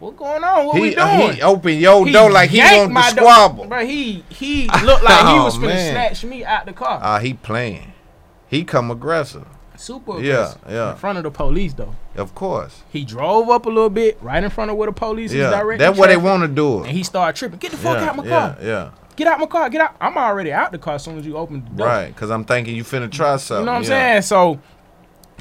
What 0.00 0.16
going 0.16 0.44
on? 0.44 0.66
What 0.66 0.74
we 0.80 0.90
He, 0.90 0.94
doing? 0.94 1.06
uh, 1.06 1.32
he 1.32 1.42
opened 1.42 1.80
your 1.80 2.06
He 2.06 2.12
door 2.12 2.30
like 2.30 2.50
he 2.50 2.58
wanted 2.58 2.88
to 3.10 3.16
door. 3.16 3.30
squabble. 3.30 3.66
Bro, 3.66 3.86
he 3.86 4.24
he 4.28 4.66
looked 4.84 5.02
like 5.04 5.26
he 5.26 5.32
Oh, 5.38 5.44
was 5.44 5.56
finna 5.56 5.68
man. 5.68 5.92
snatch 5.92 6.24
me 6.24 6.44
out 6.44 6.66
the 6.66 6.72
car. 6.72 7.00
Ah, 7.02 7.18
he 7.18 7.34
playing. 7.34 7.92
He 8.48 8.64
come 8.64 8.90
aggressive. 8.90 9.46
Super 9.76 10.20
yeah, 10.20 10.32
aggressive. 10.34 10.60
yeah. 10.66 10.72
yeah. 10.74 10.90
In 10.92 10.96
front 10.96 11.18
of 11.18 11.24
the 11.24 11.30
police 11.30 11.72
though. 11.74 11.94
Of 12.16 12.34
course. 12.34 12.82
He 12.90 13.04
drove 13.04 13.48
up 13.50 13.66
a 13.66 13.68
little 13.68 13.90
bit, 13.90 14.18
right 14.20 14.42
in 14.42 14.50
front 14.50 14.70
of 14.70 14.76
where 14.76 14.86
the 14.86 14.92
police 14.92 15.32
is 15.32 15.38
directing. 15.50 15.78
That's 15.78 15.98
what 15.98 16.08
they 16.08 16.16
want 16.16 16.42
to 16.42 16.48
do. 16.48 16.78
And 16.84 16.88
he 16.96 17.02
started 17.04 17.38
tripping. 17.38 17.58
Get 17.58 17.70
the 17.72 17.76
fuck 17.76 17.98
yeah, 17.98 18.08
out 18.08 18.16
my 18.16 18.24
yeah, 18.24 18.30
car. 18.30 18.56
Yeah. 18.60 18.90
Get 19.14 19.26
out 19.28 19.38
my 19.40 19.46
car. 19.46 19.68
Get 19.70 19.80
out. 19.80 19.96
I'm 20.00 20.16
already 20.16 20.52
out 20.52 20.72
the 20.72 20.78
car 20.78 20.94
as 20.94 21.02
soon 21.04 21.18
as 21.18 21.26
you 21.26 21.36
open 21.36 21.64
the 21.64 21.70
door. 21.70 21.86
Right. 21.86 22.08
Because 22.08 22.30
I'm 22.30 22.44
thinking 22.44 22.74
you 22.76 22.84
finna 22.84 23.10
try 23.10 23.36
something. 23.36 23.62
You 23.62 23.66
know 23.66 23.72
what 23.72 23.78
I'm 23.78 23.82
yeah. 23.84 24.20
saying? 24.20 24.22
So 24.22 24.60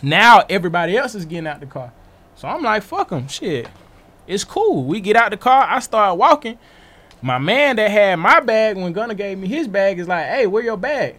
now 0.03 0.43
everybody 0.49 0.97
else 0.97 1.15
is 1.15 1.25
getting 1.25 1.47
out 1.47 1.59
the 1.59 1.65
car. 1.65 1.91
So 2.35 2.47
I'm 2.47 2.61
like, 2.61 2.83
fuck 2.83 3.09
them. 3.09 3.27
Shit. 3.27 3.67
It's 4.27 4.43
cool. 4.43 4.83
We 4.83 4.99
get 4.99 5.15
out 5.15 5.31
the 5.31 5.37
car. 5.37 5.65
I 5.67 5.79
start 5.79 6.17
walking. 6.17 6.59
My 7.21 7.37
man 7.39 7.77
that 7.77 7.89
had 7.89 8.17
my 8.17 8.39
bag 8.41 8.77
when 8.77 8.93
Gunna 8.93 9.15
gave 9.15 9.37
me 9.37 9.47
his 9.47 9.67
bag 9.67 9.97
is 9.97 10.07
like, 10.07 10.25
hey, 10.25 10.45
where 10.47 10.63
your 10.63 10.77
bag? 10.77 11.17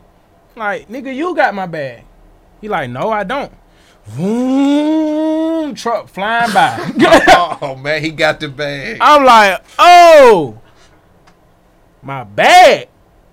I'm 0.55 0.61
like, 0.61 0.89
nigga, 0.89 1.15
you 1.15 1.35
got 1.35 1.55
my 1.55 1.67
bag. 1.67 2.05
He 2.61 2.69
like, 2.69 2.91
no, 2.91 3.11
I 3.11 3.25
don't. 3.25 3.53
Vroom, 4.05 5.75
truck 5.75 6.09
flying 6.09 6.53
by. 6.53 6.93
Oh, 7.31 7.59
oh 7.63 7.77
man, 7.77 8.03
he 8.03 8.11
got 8.11 8.41
the 8.41 8.49
bag 8.49 8.99
I'm 9.01 9.25
like, 9.25 9.63
oh, 9.79 10.61
my 12.03 12.25
bag 12.25 12.89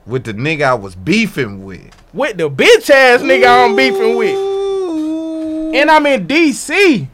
with 0.06 0.24
the 0.24 0.34
nigga 0.34 0.64
I 0.64 0.74
was 0.74 0.96
beefing 0.96 1.64
with. 1.66 1.96
with 2.14 2.38
the 2.38 2.50
bitch 2.50 2.90
ass 2.90 3.22
nigga 3.22 3.66
I'm 3.66 3.76
beefing 3.76 4.16
with. 4.18 5.76
And 5.76 5.90
I'm 5.92 6.06
in 6.06 6.28
DC. 6.28 7.08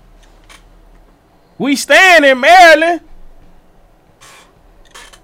We 1.62 1.76
staying 1.76 2.24
in 2.24 2.40
Maryland. 2.40 3.02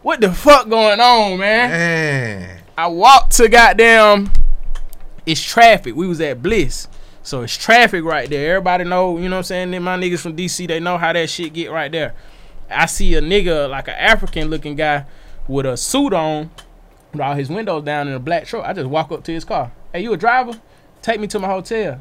What 0.04 0.22
the 0.22 0.32
fuck 0.32 0.70
going 0.70 1.00
on, 1.00 1.40
man? 1.40 1.70
Man. 1.72 2.64
I 2.78 2.86
walked 2.86 3.32
to 3.38 3.50
goddamn. 3.50 4.32
It's 5.26 5.42
traffic. 5.42 5.96
We 5.96 6.06
was 6.06 6.22
at 6.22 6.44
Bliss. 6.44 6.90
So 7.24 7.42
it's 7.42 7.58
traffic 7.58 8.04
right 8.04 8.30
there. 8.30 8.58
Everybody 8.58 8.84
know, 8.84 9.18
you 9.18 9.30
know 9.30 9.38
what 9.38 9.38
I'm 9.38 9.44
saying? 9.46 9.72
Then 9.72 9.82
my 9.82 9.98
niggas 9.98 10.20
from 10.20 10.38
DC, 10.38 10.68
they 10.68 10.80
know 10.80 11.00
how 11.00 11.12
that 11.12 11.28
shit 11.28 11.54
get 11.54 11.72
right 11.72 11.92
there. 11.92 12.14
I 12.70 12.86
see 12.86 13.16
a 13.16 13.22
nigga, 13.22 13.68
like 13.68 13.88
an 13.88 13.96
African 13.96 14.52
looking 14.52 14.76
guy 14.76 15.08
with 15.48 15.66
a 15.66 15.76
suit 15.76 16.14
on, 16.14 16.52
with 17.14 17.22
all 17.22 17.34
his 17.34 17.50
windows 17.50 17.84
down 17.84 18.10
in 18.10 18.14
a 18.14 18.20
black 18.20 18.46
truck. 18.46 18.64
I 18.64 18.74
just 18.74 18.88
walk 18.88 19.12
up 19.12 19.24
to 19.24 19.34
his 19.34 19.44
car. 19.44 19.72
Hey, 19.92 20.04
you 20.04 20.14
a 20.14 20.18
driver? 20.18 20.62
Take 21.02 21.20
me 21.20 21.26
to 21.30 21.40
my 21.40 21.48
hotel. 21.48 22.00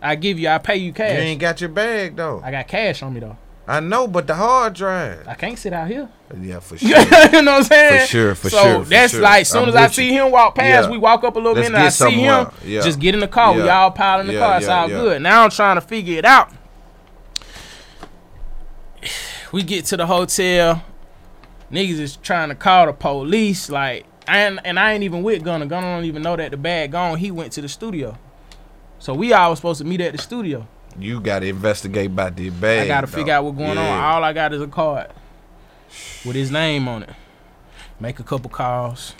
I 0.00 0.14
give 0.14 0.38
you, 0.38 0.50
I 0.50 0.58
pay 0.58 0.76
you 0.76 0.92
cash. 0.92 1.14
You 1.14 1.18
ain't 1.18 1.40
got 1.40 1.60
your 1.60 1.70
bag 1.70 2.14
though. 2.14 2.40
I 2.44 2.52
got 2.52 2.68
cash 2.68 3.02
on 3.02 3.12
me 3.12 3.18
though. 3.18 3.36
I 3.68 3.80
know, 3.80 4.06
but 4.06 4.28
the 4.28 4.34
hard 4.34 4.74
drive. 4.74 5.26
I 5.26 5.34
can't 5.34 5.58
sit 5.58 5.72
out 5.72 5.88
here. 5.88 6.08
Yeah, 6.40 6.60
for 6.60 6.76
sure. 6.78 6.88
you 6.88 7.42
know 7.42 7.52
what 7.52 7.58
I'm 7.58 7.64
saying? 7.64 8.00
For 8.02 8.06
sure, 8.06 8.34
for 8.36 8.50
so 8.50 8.62
sure, 8.62 8.84
for 8.84 8.88
that's 8.90 9.12
sure. 9.12 9.20
like, 9.22 9.40
as 9.42 9.48
soon 9.50 9.64
I'm 9.64 9.68
as 9.70 9.74
I 9.74 9.86
see 9.88 10.06
you. 10.14 10.24
him 10.24 10.30
walk 10.30 10.54
past, 10.54 10.86
Yeah. 10.86 10.92
we 10.92 10.98
walk 10.98 11.24
up 11.24 11.34
a 11.34 11.38
little 11.38 11.54
Let's 11.54 11.68
bit 11.68 11.74
and 11.74 11.84
I 11.84 11.88
see 11.88 12.10
him. 12.12 12.48
Yeah. 12.64 12.80
Just 12.82 13.00
get 13.00 13.14
in 13.14 13.20
the 13.20 13.26
car. 13.28 13.54
We 13.54 13.64
Yeah. 13.64 13.78
all 13.80 13.90
pile 13.90 14.20
in 14.20 14.28
the 14.28 14.38
car. 14.38 14.58
It's 14.58 14.68
all 14.68 14.86
good. 14.88 15.20
Now 15.22 15.42
I'm 15.42 15.50
trying 15.50 15.76
to 15.76 15.80
figure 15.80 16.16
it 16.18 16.24
out. 16.24 16.52
We 19.52 19.62
get 19.62 19.84
to 19.86 19.96
the 19.96 20.06
hotel. 20.06 20.82
Niggas 21.70 21.98
is 22.00 22.16
trying 22.16 22.48
to 22.48 22.54
call 22.54 22.86
the 22.86 22.92
police. 22.92 23.70
Like, 23.70 24.04
and 24.26 24.60
and 24.64 24.78
I 24.78 24.92
ain't 24.92 25.04
even 25.04 25.22
with 25.22 25.42
Gunna. 25.44 25.66
Gunna 25.66 25.86
don't 25.96 26.04
even 26.04 26.22
know 26.22 26.36
that 26.36 26.50
the 26.50 26.56
bag 26.56 26.92
gone. 26.92 27.16
He 27.18 27.30
went 27.30 27.52
to 27.52 27.62
the 27.62 27.68
studio. 27.68 28.18
So 28.98 29.14
we 29.14 29.32
all 29.32 29.50
was 29.50 29.58
supposed 29.60 29.78
to 29.78 29.84
meet 29.86 30.00
at 30.00 30.12
the 30.12 30.18
studio. 30.18 30.66
You 30.98 31.20
got 31.20 31.40
to 31.40 31.48
investigate 31.48 32.06
about 32.06 32.36
the 32.36 32.50
bag. 32.50 32.84
I 32.84 32.88
gotta 32.88 33.06
figure 33.06 33.32
out 33.32 33.44
what's 33.44 33.56
going 33.58 33.74
Yeah. 33.76 33.90
on. 33.90 34.04
All 34.04 34.24
I 34.24 34.32
got 34.32 34.52
is 34.52 34.62
a 34.62 34.66
card 34.66 35.08
with 36.24 36.36
his 36.36 36.50
name 36.50 36.88
on 36.88 37.02
it. 37.02 37.10
Make 38.00 38.18
a 38.18 38.22
couple 38.22 38.50
calls. 38.50 39.14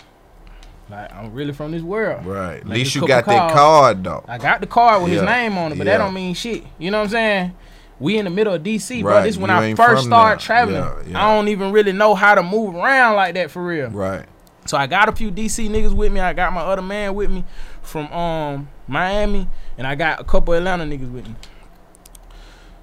Like 0.89 1.13
I'm 1.13 1.33
really 1.33 1.53
from 1.53 1.71
this 1.71 1.81
world. 1.81 2.25
Right. 2.25 2.57
At 2.61 2.67
least 2.67 2.95
you 2.95 3.05
got 3.07 3.25
that 3.25 3.51
card 3.53 4.03
though. 4.03 4.23
I 4.27 4.37
got 4.37 4.61
the 4.61 4.67
card 4.67 5.03
with 5.03 5.11
his 5.11 5.21
name 5.21 5.57
on 5.57 5.71
it, 5.71 5.77
but 5.77 5.85
that 5.85 5.97
don't 5.97 6.13
mean 6.13 6.33
shit. 6.33 6.63
You 6.79 6.91
know 6.91 6.99
what 6.99 7.03
I'm 7.05 7.09
saying? 7.09 7.55
We 7.99 8.17
in 8.17 8.25
the 8.25 8.31
middle 8.31 8.53
of 8.53 8.61
DC, 8.61 9.01
bro. 9.01 9.15
Right, 9.15 9.23
This 9.23 9.37
when 9.37 9.49
you 9.49 9.55
I 9.55 9.73
first 9.75 10.05
started 10.05 10.39
traveling. 10.43 10.75
Yeah, 10.77 11.01
yeah. 11.07 11.25
I 11.27 11.35
don't 11.35 11.47
even 11.47 11.71
really 11.71 11.93
know 11.93 12.13
how 12.13 12.35
to 12.35 12.43
move 12.43 12.75
around 12.75 13.15
like 13.15 13.33
that 13.33 13.49
for 13.49 13.65
real. 13.65 13.89
Right. 13.89 14.25
So 14.65 14.77
I 14.77 14.85
got 14.85 15.09
a 15.09 15.11
few 15.13 15.31
DC 15.31 15.67
niggas 15.69 15.93
with 15.93 16.11
me. 16.11 16.19
I 16.19 16.33
got 16.33 16.53
my 16.53 16.61
other 16.61 16.81
man 16.83 17.15
with 17.15 17.31
me 17.31 17.43
from 17.81 18.11
um 18.13 18.67
Miami, 18.87 19.47
and 19.77 19.87
I 19.87 19.95
got 19.95 20.19
a 20.19 20.23
couple 20.23 20.53
Atlanta 20.53 20.83
niggas 20.85 21.11
with 21.11 21.27
me. 21.27 21.35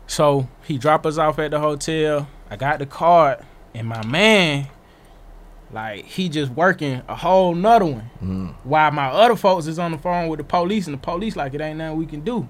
So 0.06 0.48
he 0.64 0.78
dropped 0.78 1.06
us 1.06 1.18
off 1.18 1.38
at 1.38 1.50
the 1.50 1.58
hotel. 1.60 2.28
I 2.50 2.56
got 2.56 2.78
the 2.78 2.86
card, 2.86 3.38
and 3.74 3.88
my 3.88 4.04
man, 4.04 4.68
like 5.72 6.04
he 6.04 6.28
just 6.28 6.52
working 6.52 7.02
a 7.08 7.14
whole 7.14 7.54
nother 7.54 7.86
one. 7.86 8.10
Mm. 8.22 8.54
While 8.64 8.90
my 8.92 9.06
other 9.08 9.34
folks 9.36 9.66
is 9.66 9.78
on 9.78 9.92
the 9.92 9.98
phone 9.98 10.28
with 10.28 10.38
the 10.38 10.44
police, 10.44 10.86
and 10.86 10.94
the 10.94 11.00
police 11.00 11.36
like 11.36 11.54
it 11.54 11.60
ain't 11.60 11.78
nothing 11.78 11.98
we 11.98 12.06
can 12.06 12.20
do. 12.20 12.46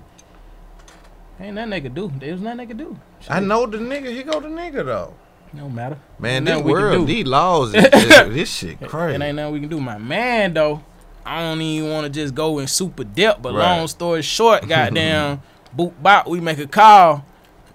Ain't 1.40 1.54
nothing 1.54 1.70
they 1.70 1.80
could 1.80 1.94
do. 1.94 2.12
There's 2.18 2.40
nothing 2.40 2.58
they 2.58 2.66
could 2.66 2.78
do. 2.78 2.98
I 3.28 3.40
know 3.40 3.66
the 3.66 3.78
nigga. 3.78 4.14
He 4.14 4.22
go 4.22 4.40
the 4.40 4.48
nigga 4.48 4.84
though. 4.84 5.14
No 5.52 5.68
matter. 5.68 5.98
Man, 6.18 6.36
Ain't 6.36 6.46
this 6.46 6.52
nothing 6.54 6.64
we 6.66 6.72
can 6.72 6.82
world, 6.82 7.06
these 7.06 7.26
laws, 7.26 7.74
is, 7.74 7.84
is- 7.84 8.34
this 8.34 8.50
shit 8.52 8.80
crazy. 8.82 9.14
It 9.14 9.22
ain't 9.22 9.36
nothing 9.36 9.52
we 9.54 9.60
can 9.60 9.68
do. 9.68 9.80
My 9.80 9.98
man, 9.98 10.52
though, 10.54 10.82
I 11.24 11.40
don't 11.40 11.60
even 11.60 11.90
want 11.90 12.04
to 12.04 12.10
just 12.10 12.34
go 12.34 12.58
in 12.58 12.66
super 12.66 13.04
depth. 13.04 13.40
But 13.42 13.54
Right. 13.54 13.76
long 13.78 13.86
story 13.88 14.22
short, 14.22 14.66
goddamn, 14.68 15.40
boop 15.76 15.92
bop, 16.02 16.26
we 16.28 16.40
make 16.40 16.58
a 16.58 16.66
call. 16.66 17.24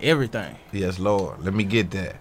Everything, 0.02 0.56
Yes, 0.72 0.97
Lord. 1.00 1.43
Let 1.43 1.54
me 1.54 1.64
get 1.64 1.91
that. 1.91 2.16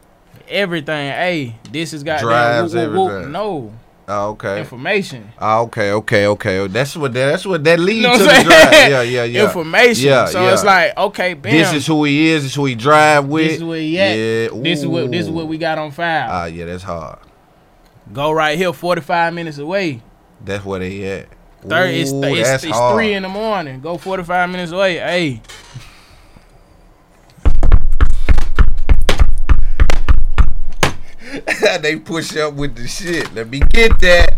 everything. 0.49 1.11
Hey, 1.12 1.57
this 1.70 1.93
is 1.93 2.03
got 2.03 2.20
Drives, 2.20 2.74
whoop, 2.74 2.89
whoop, 2.91 2.97
whoop. 2.99 3.11
everything. 3.11 3.33
No 3.33 3.72
Oh, 4.11 4.31
okay. 4.31 4.61
information. 4.61 5.31
Oh, 5.39 5.64
okay, 5.64 5.93
okay, 5.93 6.26
okay. 6.29 6.66
That's 6.66 6.97
what 6.97 7.12
that, 7.12 7.26
that's 7.26 7.45
what 7.45 7.62
that 7.64 7.79
leads 7.79 7.97
You 7.99 8.03
know 8.09 8.16
to 8.16 8.24
what 8.24 8.37
the 8.39 8.45
drive. 8.51 8.72
Yeah, 8.72 9.03
yeah, 9.03 9.24
yeah. 9.24 9.45
Information. 9.45 10.07
Yeah, 10.09 10.24
so 10.24 10.43
yeah. 10.43 10.53
it's 10.55 10.64
like, 10.64 10.97
okay, 10.97 11.35
bam. 11.35 11.53
This 11.53 11.74
is 11.74 11.87
who 11.87 12.05
he 12.05 12.29
is. 12.29 12.43
This 12.45 12.53
is 12.53 12.57
who 12.57 12.64
he 12.64 12.74
drive 12.74 13.26
with. 13.26 13.47
This 13.47 13.57
is 13.59 13.64
where 13.64 13.79
he 13.79 14.01
at. 14.01 14.16
Yeah. 14.16 14.62
This 14.62 14.79
is 14.79 14.87
what 14.87 15.11
this 15.11 15.26
is 15.26 15.31
what 15.31 15.47
we 15.47 15.59
got 15.59 15.76
on 15.76 15.91
file. 15.91 16.29
Ah, 16.31 16.45
yeah, 16.47 16.64
that's 16.64 16.83
hard. 16.85 17.18
Go 18.11 18.33
right 18.33 18.57
here, 18.57 18.72
forty 18.72 19.03
five 19.03 19.35
minutes 19.35 19.59
away. 19.59 20.01
That's 20.43 20.64
where 20.64 20.81
they 20.81 21.05
at. 21.20 21.29
Thirty, 21.68 22.01
it's, 22.01 22.11
Ooh, 22.12 22.22
it's, 22.24 22.64
it's 22.64 22.79
three 22.93 23.12
in 23.12 23.24
the 23.24 23.29
morning. 23.29 23.81
Go 23.83 23.99
forty 23.99 24.22
five 24.22 24.49
minutes 24.49 24.72
away. 24.72 24.95
Hey, 24.97 25.43
they 31.81 31.97
push 31.97 32.37
up 32.37 32.55
with 32.55 32.76
the 32.76 32.87
shit. 32.87 33.33
Let 33.35 33.49
me 33.49 33.61
get 33.70 33.99
that. 34.01 34.37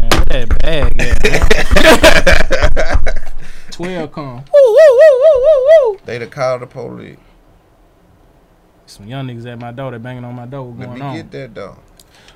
Man, 0.00 0.10
that 0.28 0.58
bag 0.60 1.00
at, 1.00 1.22
man? 3.06 3.24
Twelve 3.70 4.12
come. 4.12 4.36
Woo, 4.36 4.42
woo, 4.52 4.76
woo, 4.90 5.20
woo, 5.20 5.40
woo, 5.42 5.90
woo. 5.92 5.98
They 6.04 6.18
to 6.18 6.26
call 6.26 6.58
the 6.58 6.66
police. 6.66 7.18
Some 8.86 9.08
young 9.08 9.26
niggas 9.26 9.46
at 9.46 9.58
my 9.58 9.72
door. 9.72 9.90
They 9.90 9.98
banging 9.98 10.24
on 10.24 10.34
my 10.34 10.46
door. 10.46 10.66
What's 10.70 10.80
Let 10.80 10.86
going 10.86 10.98
me 11.00 11.06
on? 11.06 11.16
get 11.16 11.30
that 11.32 11.54
though. 11.54 11.78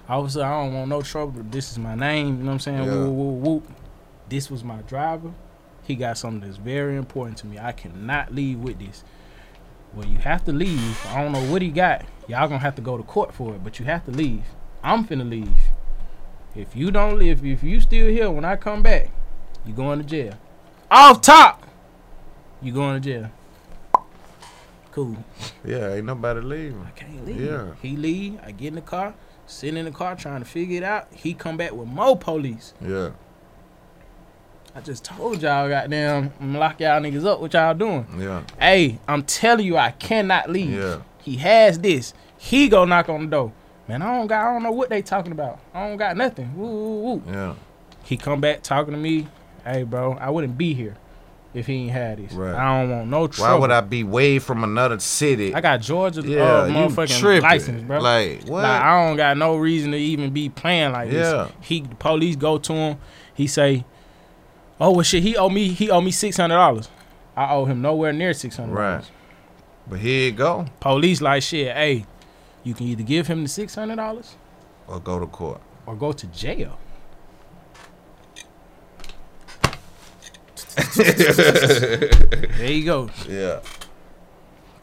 Officer, 0.08 0.42
I 0.42 0.62
don't 0.62 0.74
want 0.74 0.88
no 0.88 1.02
trouble. 1.02 1.42
This 1.48 1.70
is 1.70 1.78
my 1.78 1.94
name. 1.94 2.26
You 2.26 2.32
know 2.42 2.46
what 2.46 2.52
I'm 2.54 2.58
saying? 2.58 2.84
Yeah. 2.84 2.90
Woo, 2.90 3.10
woo, 3.10 3.30
woo, 3.30 3.50
woo. 3.50 3.62
This 4.28 4.50
was 4.50 4.64
my 4.64 4.78
driver. 4.82 5.32
He 5.84 5.94
got 5.94 6.18
something 6.18 6.40
that's 6.40 6.56
very 6.58 6.96
important 6.96 7.38
to 7.38 7.46
me. 7.46 7.58
I 7.58 7.72
cannot 7.72 8.34
leave 8.34 8.58
with 8.58 8.78
this. 8.78 9.04
Well, 9.94 10.06
you 10.06 10.18
have 10.18 10.44
to 10.44 10.52
leave. 10.52 11.06
I 11.06 11.22
don't 11.22 11.32
know 11.32 11.52
what 11.52 11.62
he 11.62 11.68
got. 11.68 12.04
Y'all 12.28 12.46
gonna 12.46 12.58
have 12.58 12.76
to 12.76 12.82
go 12.82 12.96
to 12.96 13.02
court 13.02 13.34
for 13.34 13.54
it, 13.54 13.64
but 13.64 13.78
you 13.78 13.86
have 13.86 14.04
to 14.04 14.10
leave. 14.10 14.44
I'm 14.82 15.04
finna 15.04 15.28
leave. 15.28 15.48
If 16.54 16.74
you 16.74 16.90
don't 16.90 17.18
leave, 17.18 17.44
if 17.44 17.62
you 17.62 17.80
still 17.80 18.08
here 18.08 18.30
when 18.30 18.44
I 18.44 18.56
come 18.56 18.82
back, 18.82 19.10
you 19.64 19.72
going 19.72 19.98
to 19.98 20.04
jail. 20.04 20.34
Off 20.90 21.20
top, 21.20 21.66
you 22.60 22.72
going 22.72 23.00
to 23.00 23.08
jail. 23.08 23.30
Cool. 24.90 25.16
Yeah, 25.64 25.94
ain't 25.94 26.06
nobody 26.06 26.40
leaving. 26.40 26.84
I 26.84 26.90
can't 26.90 27.24
leave. 27.24 27.40
Yeah. 27.40 27.74
He 27.80 27.96
leave. 27.96 28.40
I 28.44 28.50
get 28.50 28.68
in 28.68 28.74
the 28.74 28.80
car, 28.80 29.14
sit 29.46 29.76
in 29.76 29.84
the 29.84 29.92
car 29.92 30.16
trying 30.16 30.40
to 30.40 30.44
figure 30.44 30.78
it 30.78 30.82
out. 30.82 31.06
He 31.14 31.34
come 31.34 31.56
back 31.56 31.72
with 31.72 31.86
more 31.86 32.16
police. 32.16 32.74
Yeah, 32.80 33.10
I 34.74 34.80
just 34.80 35.04
told 35.04 35.42
y'all, 35.42 35.68
goddamn, 35.68 36.32
I'm 36.40 36.54
lock 36.56 36.80
y'all 36.80 37.00
niggas 37.00 37.26
up. 37.26 37.40
What 37.40 37.52
y'all 37.54 37.74
doing? 37.74 38.06
yeah, 38.18 38.42
Hey, 38.58 38.98
I'm 39.08 39.22
telling 39.24 39.66
you, 39.66 39.76
I 39.76 39.90
cannot 39.92 40.48
leave. 40.50 40.70
yeah. 40.78 40.98
He 41.22 41.36
has 41.36 41.78
this. 41.78 42.14
He 42.38 42.68
go 42.68 42.84
knock 42.84 43.08
on 43.08 43.22
the 43.24 43.30
door. 43.30 43.52
Man, 43.88 44.00
I 44.02 44.16
don't 44.16 44.26
got. 44.28 44.46
I 44.46 44.52
don't 44.52 44.62
know 44.62 44.70
what 44.70 44.88
they 44.88 45.02
talking 45.02 45.32
about. 45.32 45.58
I 45.74 45.88
don't 45.88 45.96
got 45.98 46.16
nothing. 46.16 46.56
Woo, 46.56 46.66
woo, 46.68 47.00
woo. 47.16 47.22
Yeah, 47.26 47.54
He 48.04 48.16
come 48.16 48.40
back 48.40 48.62
talking 48.62 48.92
to 48.94 48.98
me. 48.98 49.26
Hey, 49.64 49.82
bro, 49.82 50.14
I 50.14 50.30
wouldn't 50.30 50.56
be 50.56 50.72
here 50.72 50.96
if 51.52 51.66
he 51.66 51.74
ain't 51.74 51.90
had 51.90 52.18
this. 52.18 52.32
Right. 52.32 52.54
I 52.54 52.80
don't 52.80 52.90
want 52.90 53.08
no 53.08 53.26
trouble. 53.26 53.52
Why 53.54 53.58
would 53.60 53.70
I 53.72 53.80
be 53.80 54.04
way 54.04 54.38
from 54.38 54.62
another 54.64 54.98
city? 55.00 55.52
I 55.54 55.60
got 55.60 55.80
Georgia 55.80 56.22
yeah, 56.22 56.42
uh, 56.42 56.68
motherfucking 56.68 57.18
tripping. 57.18 57.42
license, 57.42 57.82
bro. 57.82 58.00
Like 58.00 58.44
what? 58.44 58.62
Like 58.62 58.80
I 58.82 59.06
don't 59.08 59.16
got 59.16 59.36
no 59.36 59.56
reason 59.56 59.90
to 59.90 59.98
even 59.98 60.30
be 60.30 60.48
playing 60.48 60.92
like 60.92 61.10
Yeah. 61.10 61.18
this. 61.20 61.52
He 61.60 61.80
the 61.82 61.94
police 61.96 62.36
go 62.36 62.56
to 62.58 62.72
him. 62.72 62.98
He 63.34 63.46
say, 63.48 63.84
"Oh 64.80 64.92
well, 64.92 65.02
shit. 65.02 65.22
He 65.22 65.36
owe 65.36 65.48
me. 65.48 65.68
He 65.68 65.90
owe 65.90 66.00
me 66.00 66.10
six 66.10 66.36
hundred 66.36 66.54
dollars. 66.56 66.88
I 67.36 67.52
owe 67.54 67.64
him 67.64 67.80
nowhere 67.82 68.12
near 68.12 68.32
six 68.34 68.56
hundred 68.56 68.74
right. 68.74 69.04
But 69.88 69.98
here 70.00 70.26
you 70.26 70.32
go, 70.32 70.66
Police 70.80 71.20
like 71.20 71.42
shit. 71.42 71.74
Hey, 71.74 72.04
you 72.64 72.74
can 72.74 72.86
either 72.86 73.02
give 73.02 73.26
him 73.26 73.42
the 73.42 73.48
six 73.48 73.74
hundred 73.74 73.96
dollars 73.96 74.36
or 74.86 75.00
go 75.00 75.18
to 75.18 75.26
court. 75.26 75.60
or 75.86 75.94
go 75.96 76.12
to 76.12 76.26
jail. 76.28 76.78
there 80.96 82.72
you 82.72 82.84
go. 82.84 83.10
Yeah, 83.28 83.60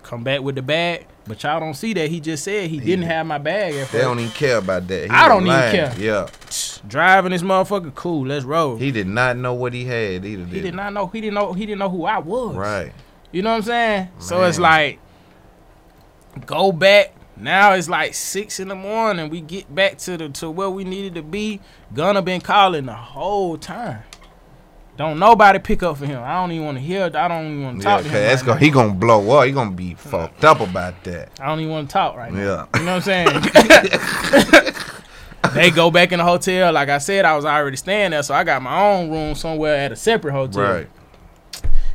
Come 0.03 0.23
back 0.23 0.41
with 0.41 0.55
the 0.55 0.61
bag, 0.61 1.05
but 1.25 1.41
y'all 1.43 1.59
don't 1.59 1.73
see 1.73 1.93
that. 1.93 2.09
He 2.09 2.19
just 2.19 2.43
said 2.43 2.69
he 2.69 2.79
didn't 2.79 3.05
have 3.05 3.25
my 3.25 3.37
bag 3.37 3.73
at 3.75 3.89
they 3.91 3.99
don't 3.99 4.19
even 4.19 4.31
care 4.31 4.57
about 4.57 4.87
that. 4.87 5.03
He 5.03 5.09
I 5.09 5.27
don't 5.27 5.45
was 5.45 5.57
even 5.57 5.71
care. 5.71 5.93
Yeah, 5.99 6.27
Driving 6.87 7.31
this 7.31 7.41
motherfucker, 7.41 7.93
cool. 7.95 8.25
Let's 8.27 8.45
roll. 8.45 8.77
he 8.77 8.91
did 8.91 9.07
not 9.07 9.37
know 9.37 9.53
what 9.53 9.73
he 9.73 9.85
had 9.85 10.25
either. 10.25 10.45
He 10.45 10.55
Did 10.55 10.61
did 10.63 10.75
not 10.75 10.93
know. 10.93 11.07
He 11.07 11.21
didn't 11.21 11.35
know. 11.35 11.53
He 11.53 11.65
didn't 11.65 11.79
know 11.79 11.89
who 11.89 12.05
I 12.05 12.17
was. 12.19 12.55
Right. 12.55 12.91
You 13.31 13.41
know 13.41 13.51
what 13.51 13.57
I'm 13.57 13.63
saying? 13.63 14.09
So 14.19 14.43
it's 14.43 14.59
like 14.59 14.99
go 16.45 16.71
back. 16.71 17.13
Now 17.35 17.73
it's 17.73 17.87
like 17.89 18.13
six 18.15 18.59
in 18.59 18.67
the 18.67 18.75
morning. 18.75 19.29
We 19.29 19.41
get 19.41 19.73
back 19.73 19.97
to 19.99 20.17
the 20.17 20.29
to 20.29 20.49
where 20.49 20.69
we 20.69 20.83
needed 20.83 21.15
to 21.15 21.21
be. 21.21 21.59
Gunna 21.93 22.21
been 22.21 22.41
calling 22.41 22.85
the 22.87 22.93
whole 22.93 23.57
time. 23.57 24.03
Don't 24.97 25.19
nobody 25.19 25.59
pick 25.59 25.83
up 25.83 25.97
for 25.97 26.07
him. 26.07 26.23
I 26.23 26.33
don't 26.41 26.51
even 26.51 26.65
want 26.65 26.77
to 26.79 26.83
hear. 26.83 27.03
I 27.13 27.27
don't 27.27 27.45
even 27.45 27.63
want 27.63 27.81
to 27.81 27.83
Yeah, 27.87 27.93
talk 27.95 28.03
to 28.03 28.09
cause 28.09 28.17
him. 28.17 28.23
that's 28.23 28.41
right 28.41 28.47
gonna, 28.47 28.59
he 28.59 28.69
gonna 28.71 28.93
blow 28.95 29.37
up. 29.37 29.45
He 29.45 29.51
gonna 29.51 29.69
be 29.69 29.93
fucked 29.93 30.43
up 30.43 30.59
about 30.59 31.03
that. 31.03 31.29
I 31.39 31.45
don't 31.45 31.59
even 31.59 31.71
want 31.71 31.89
to 31.89 31.93
talk 31.93 32.15
right 32.15 32.33
now. 32.33 32.39
Yeah. 32.73 32.79
You 32.79 32.85
know 32.85 32.95
what 32.95 33.07
I'm 33.07 34.31
saying? 34.63 34.67
they 35.53 35.71
go 35.71 35.91
back 35.91 36.11
in 36.11 36.19
the 36.19 36.25
hotel. 36.25 36.73
Like 36.73 36.89
I 36.89 36.97
said, 36.97 37.25
I 37.25 37.35
was 37.35 37.45
already 37.45 37.77
staying 37.77 38.11
there, 38.11 38.23
so 38.23 38.33
I 38.33 38.43
got 38.43 38.61
my 38.61 38.81
own 38.81 39.09
room 39.09 39.35
somewhere 39.35 39.75
at 39.75 39.91
a 39.91 39.95
separate 39.95 40.33
hotel. 40.33 40.63
Right. 40.63 40.87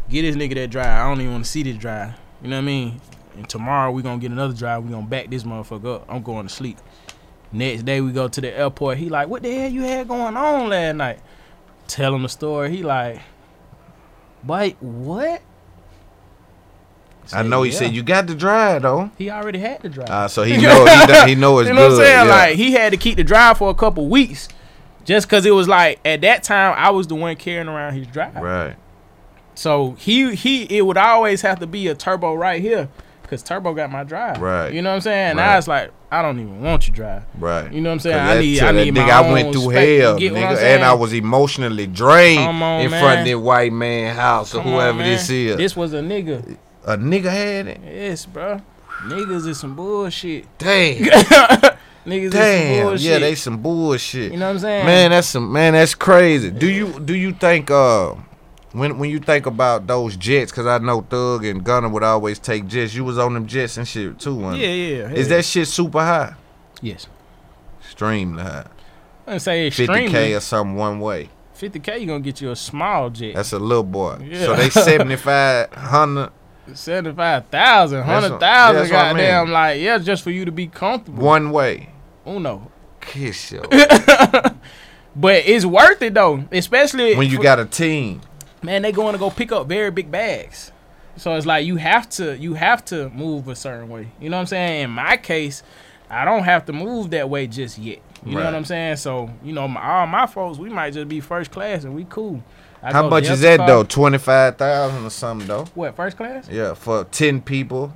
Get 0.08 0.22
this 0.22 0.36
nigga 0.36 0.54
that 0.54 0.70
drive. 0.70 0.86
I 0.86 1.08
don't 1.08 1.20
even 1.20 1.32
want 1.32 1.44
to 1.44 1.50
see 1.50 1.62
this 1.62 1.76
drive. 1.76 2.14
You 2.42 2.48
know 2.48 2.56
what 2.56 2.62
I 2.62 2.66
mean? 2.66 3.00
And 3.36 3.48
tomorrow 3.48 3.90
we 3.90 4.02
gonna 4.02 4.20
get 4.20 4.30
another 4.30 4.54
drive. 4.54 4.84
We 4.84 4.90
gonna 4.90 5.06
back 5.06 5.30
this 5.30 5.44
motherfucker 5.44 5.96
up. 5.96 6.06
I'm 6.08 6.22
going 6.22 6.46
to 6.46 6.52
sleep. 6.52 6.78
Next 7.50 7.82
day 7.84 8.00
we 8.00 8.12
go 8.12 8.28
to 8.28 8.40
the 8.40 8.56
airport. 8.56 8.98
He 8.98 9.08
like, 9.08 9.28
what 9.28 9.42
the 9.42 9.54
hell 9.54 9.70
you 9.70 9.82
had 9.82 10.08
going 10.08 10.36
on 10.36 10.68
last 10.70 10.96
night? 10.96 11.20
Tell 11.86 12.14
him 12.14 12.22
the 12.22 12.28
story. 12.28 12.74
He 12.74 12.82
like, 12.82 13.20
wait, 14.44 14.76
what? 14.80 15.42
I 17.32 17.42
know 17.42 17.62
he 17.62 17.70
yeah. 17.72 17.78
said 17.78 17.92
you 17.94 18.02
got 18.02 18.26
the 18.26 18.34
drive 18.34 18.82
though. 18.82 19.10
He 19.18 19.30
already 19.30 19.58
had 19.58 19.82
the 19.82 19.88
drive. 19.88 20.08
Uh, 20.10 20.28
so 20.28 20.42
he 20.42 20.56
know 20.58 20.84
he, 20.84 21.06
done- 21.06 21.28
he 21.28 21.34
know 21.34 21.58
it's 21.60 21.68
you 21.68 21.74
know 21.74 21.88
good. 21.88 21.98
what 21.98 22.00
I'm 22.00 22.06
saying? 22.06 22.26
yeah. 22.26 22.34
Like 22.34 22.56
he 22.56 22.72
had 22.72 22.90
to 22.92 22.96
keep 22.96 23.16
the 23.16 23.24
drive 23.24 23.58
for 23.58 23.70
a 23.70 23.74
couple 23.74 24.08
weeks, 24.08 24.48
just 25.04 25.28
cause 25.28 25.46
it 25.46 25.50
was 25.52 25.68
like 25.68 26.00
at 26.04 26.20
that 26.22 26.42
time 26.42 26.74
I 26.76 26.90
was 26.90 27.06
the 27.06 27.14
one 27.14 27.36
carrying 27.36 27.68
around 27.68 27.94
his 27.94 28.06
drive. 28.06 28.34
right. 28.36 28.76
So 29.54 29.92
he 29.98 30.34
he 30.34 30.64
it 30.76 30.82
would 30.86 30.96
always 30.96 31.42
have 31.42 31.60
to 31.60 31.66
be 31.66 31.86
a 31.88 31.94
turbo 31.94 32.34
right 32.34 32.60
here, 32.62 32.88
cause 33.24 33.42
turbo 33.42 33.74
got 33.74 33.90
my 33.92 34.02
drive. 34.02 34.40
Right. 34.40 34.72
You 34.72 34.80
know 34.82 34.90
what 34.90 34.94
I'm 34.96 35.00
saying? 35.02 35.36
Right. 35.36 35.44
Now 35.46 35.58
it's 35.58 35.68
like 35.68 35.90
I 36.10 36.22
don't 36.22 36.38
even 36.40 36.60
want 36.62 36.88
your 36.88 36.94
drive. 36.94 37.24
Right. 37.38 37.70
You 37.72 37.80
know 37.82 37.90
what 37.90 37.94
I'm 37.94 38.00
saying? 38.00 38.18
I 38.18 38.40
need 38.40 38.58
to 38.58 38.66
I 38.66 38.72
need 38.72 38.94
nigga, 38.94 39.06
my 39.06 39.10
I 39.10 39.24
own 39.26 39.32
went 39.32 39.52
through. 39.52 39.68
Hell, 39.70 40.18
get 40.18 40.32
what 40.32 40.42
I'm 40.42 40.56
nigga, 40.56 40.62
and 40.62 40.82
I 40.84 40.94
was 40.94 41.12
emotionally 41.12 41.86
drained 41.86 42.62
on, 42.62 42.80
in 42.80 42.90
man. 42.90 43.02
front 43.02 43.20
of 43.20 43.26
that 43.26 43.38
white 43.38 43.72
man 43.72 44.14
house 44.16 44.54
or 44.54 44.58
Come 44.62 44.68
on, 44.68 44.72
whoever 44.74 44.98
man. 44.98 45.10
this 45.10 45.28
is. 45.30 45.56
This 45.56 45.76
was 45.76 45.92
a 45.92 46.00
nigga 46.00 46.56
a 46.84 46.96
nigga 46.96 47.30
had 47.30 47.66
it? 47.68 47.80
Yes, 47.84 48.26
bro. 48.26 48.60
Niggas 49.04 49.46
is 49.48 49.60
some 49.60 49.74
bullshit. 49.74 50.46
Damn. 50.58 50.96
Niggas 52.06 52.32
Damn, 52.32 52.96
yeah, 52.96 53.18
they 53.18 53.36
some 53.36 53.58
bullshit. 53.58 54.32
You 54.32 54.38
know 54.38 54.46
what 54.46 54.54
I'm 54.54 54.58
saying? 54.58 54.86
Man, 54.86 55.10
that's 55.12 55.28
some 55.28 55.52
man, 55.52 55.74
that's 55.74 55.94
crazy. 55.94 56.50
Do 56.50 56.68
you 56.68 56.98
do 56.98 57.14
you 57.14 57.32
think 57.32 57.70
uh 57.70 58.16
when 58.72 58.98
when 58.98 59.08
you 59.08 59.20
think 59.20 59.46
about 59.46 59.86
those 59.86 60.16
jets, 60.16 60.50
because 60.50 60.66
I 60.66 60.78
know 60.78 61.02
Thug 61.02 61.44
and 61.44 61.62
Gunna 61.62 61.88
would 61.88 62.02
always 62.02 62.40
take 62.40 62.66
jets. 62.66 62.92
You 62.92 63.04
was 63.04 63.18
on 63.18 63.34
them 63.34 63.46
jets 63.46 63.76
and 63.76 63.86
shit 63.86 64.18
too, 64.18 64.36
man. 64.36 64.56
Yeah, 64.56 64.66
yeah. 64.66 65.10
Is 65.10 65.28
yeah. 65.28 65.36
that 65.36 65.44
shit 65.44 65.68
super 65.68 66.00
high? 66.00 66.34
Yes. 66.80 67.06
Extremely 67.80 68.42
high. 68.42 68.66
I 69.26 69.38
say 69.38 69.68
extremely. 69.68 70.08
50k 70.08 70.36
or 70.36 70.40
something 70.40 70.76
one 70.76 70.98
way. 70.98 71.28
50k, 71.56 72.00
you 72.00 72.06
gonna 72.06 72.20
get 72.20 72.40
you 72.40 72.50
a 72.50 72.56
small 72.56 73.10
jet. 73.10 73.36
That's 73.36 73.52
a 73.52 73.60
little 73.60 73.84
boy. 73.84 74.18
Yeah. 74.24 74.46
So 74.46 74.56
they 74.56 74.70
7500 74.70 76.32
Seventy-five 76.74 77.46
thousand, 77.46 78.02
hundred 78.02 78.38
thousand, 78.38 78.90
goddamn, 78.90 79.42
I 79.42 79.44
mean. 79.44 79.52
like 79.52 79.80
yeah, 79.80 79.98
just 79.98 80.22
for 80.22 80.30
you 80.30 80.44
to 80.44 80.52
be 80.52 80.66
comfortable. 80.66 81.22
One 81.22 81.50
way. 81.50 81.90
Uno. 82.26 82.70
Kiss 83.00 83.52
you. 83.52 83.62
but 85.16 85.42
it's 85.44 85.64
worth 85.64 86.00
it 86.02 86.14
though, 86.14 86.44
especially 86.52 87.16
when 87.16 87.28
you 87.28 87.38
for, 87.38 87.42
got 87.42 87.58
a 87.58 87.64
team. 87.64 88.20
Man, 88.62 88.82
they 88.82 88.92
going 88.92 89.12
to 89.12 89.18
go 89.18 89.30
pick 89.30 89.50
up 89.50 89.66
very 89.66 89.90
big 89.90 90.10
bags, 90.10 90.70
so 91.16 91.34
it's 91.34 91.46
like 91.46 91.66
you 91.66 91.76
have 91.76 92.08
to 92.10 92.36
you 92.38 92.54
have 92.54 92.84
to 92.86 93.10
move 93.10 93.48
a 93.48 93.56
certain 93.56 93.88
way. 93.88 94.08
You 94.20 94.30
know 94.30 94.36
what 94.36 94.42
I'm 94.42 94.46
saying? 94.46 94.84
In 94.84 94.90
my 94.90 95.16
case, 95.16 95.62
I 96.08 96.24
don't 96.24 96.44
have 96.44 96.66
to 96.66 96.72
move 96.72 97.10
that 97.10 97.28
way 97.28 97.46
just 97.46 97.78
yet. 97.78 98.00
You 98.24 98.36
right. 98.36 98.44
know 98.44 98.50
what 98.50 98.54
I'm 98.54 98.64
saying? 98.64 98.96
So 98.96 99.30
you 99.42 99.52
know, 99.52 99.66
my, 99.66 99.82
all 99.82 100.06
my 100.06 100.26
folks, 100.26 100.58
we 100.58 100.68
might 100.68 100.92
just 100.92 101.08
be 101.08 101.20
first 101.20 101.50
class 101.50 101.84
and 101.84 101.94
we 101.94 102.04
cool. 102.04 102.42
I 102.82 102.92
How 102.92 103.08
much 103.08 103.28
is 103.28 103.40
that 103.42 103.58
car- 103.58 103.66
though? 103.66 103.82
Twenty 103.84 104.18
five 104.18 104.56
thousand 104.56 105.04
or 105.06 105.10
something 105.10 105.46
though. 105.46 105.64
What 105.74 105.94
first 105.96 106.16
class? 106.16 106.48
Yeah, 106.50 106.74
for 106.74 107.04
ten 107.04 107.40
people. 107.40 107.92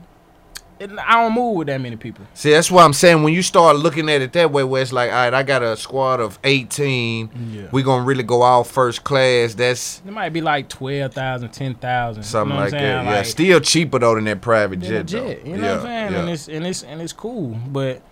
It- 0.79 0.91
I 0.99 1.15
don't 1.23 1.33
move 1.35 1.57
with 1.57 1.69
that 1.69 1.81
many 1.81 1.97
people. 1.97 2.27
See, 2.35 2.51
that's 2.51 2.71
why 2.71 2.85
I'm 2.85 2.93
saying 2.93 3.23
when 3.23 3.33
you 3.33 3.41
start 3.43 3.77
looking 3.77 4.11
at 4.11 4.21
it 4.21 4.35
that 4.35 4.53
way, 4.53 4.63
where 4.63 4.83
it's 4.83 4.93
like, 4.93 5.11
all 5.11 5.17
right, 5.17 5.33
I 5.33 5.43
got 5.43 5.63
a 5.63 5.75
squad 5.75 6.21
of 6.21 6.39
18. 6.45 7.31
Yeah. 7.51 7.63
We 7.73 7.83
gonna 7.83 8.05
really 8.05 8.23
go 8.23 8.43
out 8.43 8.67
first 8.67 9.03
class. 9.03 9.55
That's 9.55 10.03
It 10.07 10.13
might 10.13 10.35
be 10.35 10.43
like 10.43 10.69
12,000, 10.69 11.49
10,000. 11.51 12.23
something 12.23 12.51
you 12.51 12.59
know 12.59 12.65
like 12.65 12.73
what 12.73 12.79
I'm 12.79 12.85
that. 12.85 12.95
saying? 12.99 13.07
Yeah, 13.07 13.17
Like, 13.17 13.25
still 13.27 13.61
cheaper 13.61 13.99
though 13.99 14.15
than 14.17 14.25
that 14.25 14.43
private 14.43 14.81
jet. 14.81 15.07
jet. 15.07 15.45
though. 15.45 15.51
You 15.51 15.57
know 15.57 15.63
yeah, 15.67 15.71
what 15.73 15.79
I'm 15.79 15.87
saying? 15.87 16.13
Yeah, 16.13 16.19
And 16.21 16.29
it's 16.31 16.49
and 16.49 16.67
it's 16.67 16.83
and 16.83 17.01
it's 17.01 17.13
cool. 17.15 17.57
But 17.69 18.03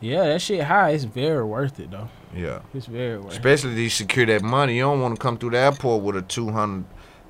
yeah, 0.00 0.24
that 0.26 0.42
shit 0.42 0.62
high. 0.62 0.90
It's 0.90 1.04
very 1.04 1.42
worth 1.42 1.80
it 1.80 1.90
though. 1.90 2.10
Yeah. 2.34 2.60
It's 2.74 2.86
very 2.86 3.18
it. 3.20 3.24
Especially 3.26 3.74
these 3.74 3.94
secure 3.94 4.26
that 4.26 4.42
money. 4.42 4.76
You 4.76 4.82
don't 4.82 5.00
want 5.00 5.14
to 5.16 5.20
come 5.20 5.38
through 5.38 5.50
the 5.50 5.58
airport 5.58 6.02
with 6.02 6.16
a 6.16 6.22
two 6.22 6.50
hundred 6.50 6.84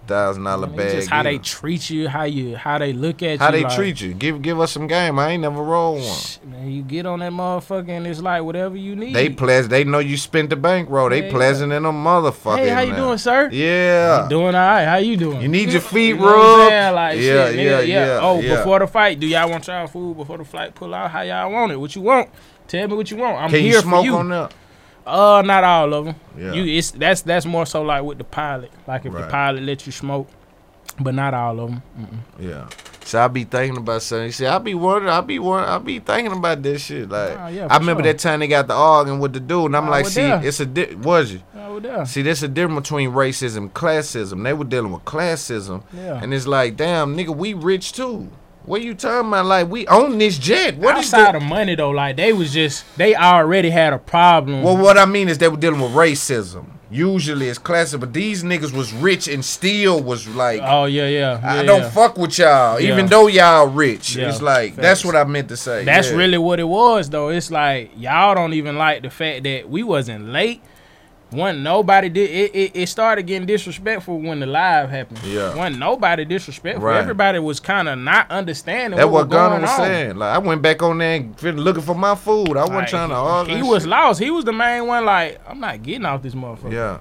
thousand 0.06 0.44
dollar 0.44 0.66
bag. 0.66 0.96
just 0.96 1.08
how 1.08 1.22
they 1.22 1.38
treat 1.38 1.88
you, 1.88 2.08
how 2.08 2.24
you 2.24 2.56
how 2.56 2.76
they 2.76 2.92
look 2.92 3.22
at 3.22 3.38
how 3.38 3.46
you. 3.46 3.46
How 3.46 3.50
they 3.50 3.64
like, 3.64 3.74
treat 3.74 4.00
you. 4.02 4.12
Give 4.14 4.42
give 4.42 4.60
us 4.60 4.72
some 4.72 4.86
game. 4.86 5.18
I 5.18 5.30
ain't 5.30 5.42
never 5.42 5.62
rolled 5.62 6.02
one. 6.02 6.52
Man, 6.52 6.70
you 6.70 6.82
get 6.82 7.06
on 7.06 7.20
that 7.20 7.32
motherfucker 7.32 7.88
and 7.88 8.06
it's 8.06 8.20
like 8.20 8.42
whatever 8.42 8.76
you 8.76 8.94
need. 8.96 9.14
They 9.14 9.30
pleasant. 9.30 9.70
They 9.70 9.84
know 9.84 10.00
you 10.00 10.16
spent 10.16 10.50
the 10.50 10.56
bankroll. 10.56 11.08
They 11.08 11.24
Yeah, 11.24 11.30
pleasant 11.30 11.72
in 11.72 11.84
a 11.86 11.92
motherfucker. 11.92 12.58
Hey, 12.58 12.68
how 12.68 12.80
you 12.80 12.92
there. 12.92 13.00
doing, 13.00 13.18
sir? 13.18 13.48
Yeah. 13.50 14.26
Doing 14.28 14.54
all 14.54 14.66
right. 14.66 14.84
How 14.84 14.96
you 14.96 15.16
doing? 15.16 15.40
You 15.40 15.48
need 15.48 15.70
your 15.70 15.80
feet 15.80 16.16
You 16.16 16.26
rubbed. 16.26 16.94
Like, 16.94 17.18
yeah, 17.18 17.48
shit, 17.48 17.56
yeah, 17.56 17.80
nigga, 17.80 17.86
yeah, 17.86 18.18
Oh, 18.20 18.40
yeah. 18.40 18.56
before 18.56 18.78
the 18.80 18.86
fight, 18.86 19.18
do 19.18 19.26
y'all 19.26 19.48
want 19.50 19.66
y'all 19.66 19.86
food 19.86 20.16
before 20.16 20.36
the 20.38 20.44
flight 20.44 20.74
pull 20.74 20.94
out? 20.94 21.10
How 21.10 21.22
y'all 21.22 21.50
want 21.50 21.72
it? 21.72 21.76
What 21.76 21.94
you 21.96 22.02
want? 22.02 22.28
Tell 22.68 22.86
me 22.88 22.94
what 22.94 23.10
you 23.10 23.16
want. 23.16 23.38
I'm 23.38 23.50
Can 23.50 23.60
here 23.60 23.72
you 23.72 23.80
smoke 23.80 24.02
for 24.02 24.04
you. 24.04 24.16
on 24.16 24.28
that? 24.28 24.54
Uh, 25.06 25.42
not 25.44 25.64
all 25.64 25.92
of 25.94 26.04
them. 26.06 26.14
Yeah. 26.38 26.52
You, 26.52 26.78
it's 26.78 26.90
that's 26.92 27.22
that's 27.22 27.44
more 27.46 27.66
so 27.66 27.82
like 27.82 28.02
with 28.04 28.18
the 28.18 28.24
pilot. 28.24 28.70
Like 28.86 29.04
if 29.04 29.12
the 29.12 29.26
pilot 29.26 29.62
lets 29.62 29.86
you 29.86 29.92
smoke, 29.92 30.28
but 31.00 31.14
not 31.14 31.34
all 31.34 31.60
of 31.60 31.70
them. 31.70 31.82
Mm-mm. 31.98 32.18
Yeah. 32.38 32.68
So 33.04 33.22
I 33.22 33.28
be 33.28 33.44
thinking 33.44 33.76
about 33.76 34.00
something. 34.00 34.32
See, 34.32 34.46
I 34.46 34.56
be 34.58 34.74
wondering. 34.74 35.12
I 35.12 35.20
be 35.20 35.38
wondering. 35.38 35.68
I 35.70 35.76
be 35.78 35.98
thinking 35.98 36.32
about 36.32 36.62
this 36.62 36.84
shit. 36.86 37.10
Like, 37.10 37.38
Oh, 37.38 37.48
yeah, 37.48 37.66
I 37.70 37.76
remember 37.76 38.02
sure. 38.02 38.12
that 38.14 38.18
time 38.18 38.40
they 38.40 38.46
got 38.48 38.66
the 38.66 38.72
arguing 38.72 39.20
with 39.20 39.34
the 39.34 39.40
dude, 39.40 39.66
and 39.66 39.76
I'm 39.76 39.84
I 39.84 39.88
like, 39.90 40.06
see, 40.06 40.22
there. 40.22 40.40
it's 40.42 40.58
a 40.60 40.64
di- 40.64 40.94
was 40.94 41.32
you? 41.34 41.42
I 41.54 41.68
was 41.68 41.82
there. 41.82 42.06
See, 42.06 42.22
there's 42.22 42.42
a 42.42 42.48
difference 42.48 42.88
between 42.88 43.10
racism, 43.10 43.68
classism. 43.72 44.42
They 44.42 44.54
were 44.54 44.64
dealing 44.64 44.90
with 44.92 45.04
classism, 45.04 45.82
Yeah. 45.92 46.18
and 46.22 46.32
it's 46.32 46.46
like, 46.46 46.76
damn, 46.78 47.14
nigga, 47.14 47.36
we 47.36 47.52
rich 47.52 47.92
too. 47.92 48.30
What 48.66 48.82
you 48.82 48.94
talking 48.94 49.28
about? 49.28 49.46
Like, 49.46 49.68
we 49.68 49.86
own 49.88 50.18
this 50.18 50.38
jet. 50.38 50.76
What 50.78 50.96
is 50.98 51.12
Outside 51.12 51.34
the? 51.34 51.38
of 51.38 51.42
money 51.44 51.74
though, 51.74 51.90
like 51.90 52.16
they 52.16 52.32
was 52.32 52.52
just 52.52 52.84
they 52.96 53.14
already 53.14 53.70
had 53.70 53.92
a 53.92 53.98
problem. 53.98 54.62
Well, 54.62 54.76
what 54.76 54.96
I 54.98 55.04
mean 55.04 55.28
is 55.28 55.38
they 55.38 55.48
were 55.48 55.56
dealing 55.56 55.80
with 55.80 55.92
racism. 55.92 56.66
Usually 56.90 57.48
it's 57.48 57.58
classic, 57.58 57.98
but 57.98 58.12
these 58.12 58.44
niggas 58.44 58.72
was 58.72 58.92
rich 58.92 59.26
and 59.26 59.44
still 59.44 60.00
was 60.00 60.28
like, 60.28 60.60
oh 60.62 60.84
yeah, 60.84 61.08
yeah. 61.08 61.40
I 61.42 61.56
yeah, 61.56 61.62
don't 61.64 61.80
yeah. 61.82 61.90
fuck 61.90 62.16
with 62.16 62.38
y'all, 62.38 62.78
Yeah. 62.78 62.92
even 62.92 63.06
though 63.06 63.26
y'all 63.26 63.66
rich. 63.66 64.14
Yeah, 64.14 64.28
It's 64.28 64.40
like 64.40 64.74
facts. 64.74 64.82
that's 64.82 65.04
what 65.04 65.16
I 65.16 65.24
meant 65.24 65.48
to 65.48 65.56
say. 65.56 65.84
That's 65.84 66.10
yeah. 66.10 66.16
really 66.16 66.38
what 66.38 66.60
it 66.60 66.64
was 66.68 67.10
though. 67.10 67.30
It's 67.30 67.50
like 67.50 67.90
y'all 67.96 68.34
don't 68.36 68.52
even 68.54 68.78
like 68.78 69.02
the 69.02 69.10
fact 69.10 69.42
that 69.42 69.68
we 69.68 69.82
wasn't 69.82 70.28
late. 70.28 70.62
One 71.34 71.62
nobody 71.62 72.08
did 72.08 72.30
it, 72.30 72.54
it. 72.54 72.72
It 72.74 72.88
started 72.88 73.24
getting 73.26 73.46
disrespectful 73.46 74.20
when 74.20 74.40
the 74.40 74.46
live 74.46 74.90
happened. 74.90 75.20
Yeah. 75.24 75.54
One 75.54 75.78
nobody 75.78 76.24
disrespectful. 76.24 76.86
Right. 76.86 76.98
Everybody 76.98 77.38
was 77.40 77.60
kind 77.60 77.88
of 77.88 77.98
not 77.98 78.30
understanding 78.30 78.96
That's 78.96 79.06
what, 79.06 79.12
what 79.12 79.28
was 79.28 79.32
Gunna 79.36 79.48
going 79.50 79.62
was 79.62 79.70
on. 79.70 79.76
saying. 79.78 80.16
Like 80.16 80.34
I 80.34 80.38
went 80.38 80.62
back 80.62 80.82
on 80.82 80.98
there 80.98 81.16
and 81.16 81.60
looking 81.60 81.82
for 81.82 81.94
my 81.94 82.14
food. 82.14 82.50
I 82.56 82.60
wasn't 82.60 82.76
Like, 82.76 82.88
trying 82.88 83.08
to 83.10 83.14
he- 83.16 83.20
argue. 83.20 83.56
He 83.56 83.62
was 83.62 83.82
shit. 83.82 83.90
lost. 83.90 84.20
He 84.20 84.30
was 84.30 84.44
the 84.44 84.52
main 84.52 84.86
one. 84.86 85.04
Like 85.04 85.40
I'm 85.48 85.60
not 85.60 85.82
getting 85.82 86.04
off 86.06 86.22
this 86.22 86.34
motherfucker. 86.34 86.72
Yeah, 86.72 86.98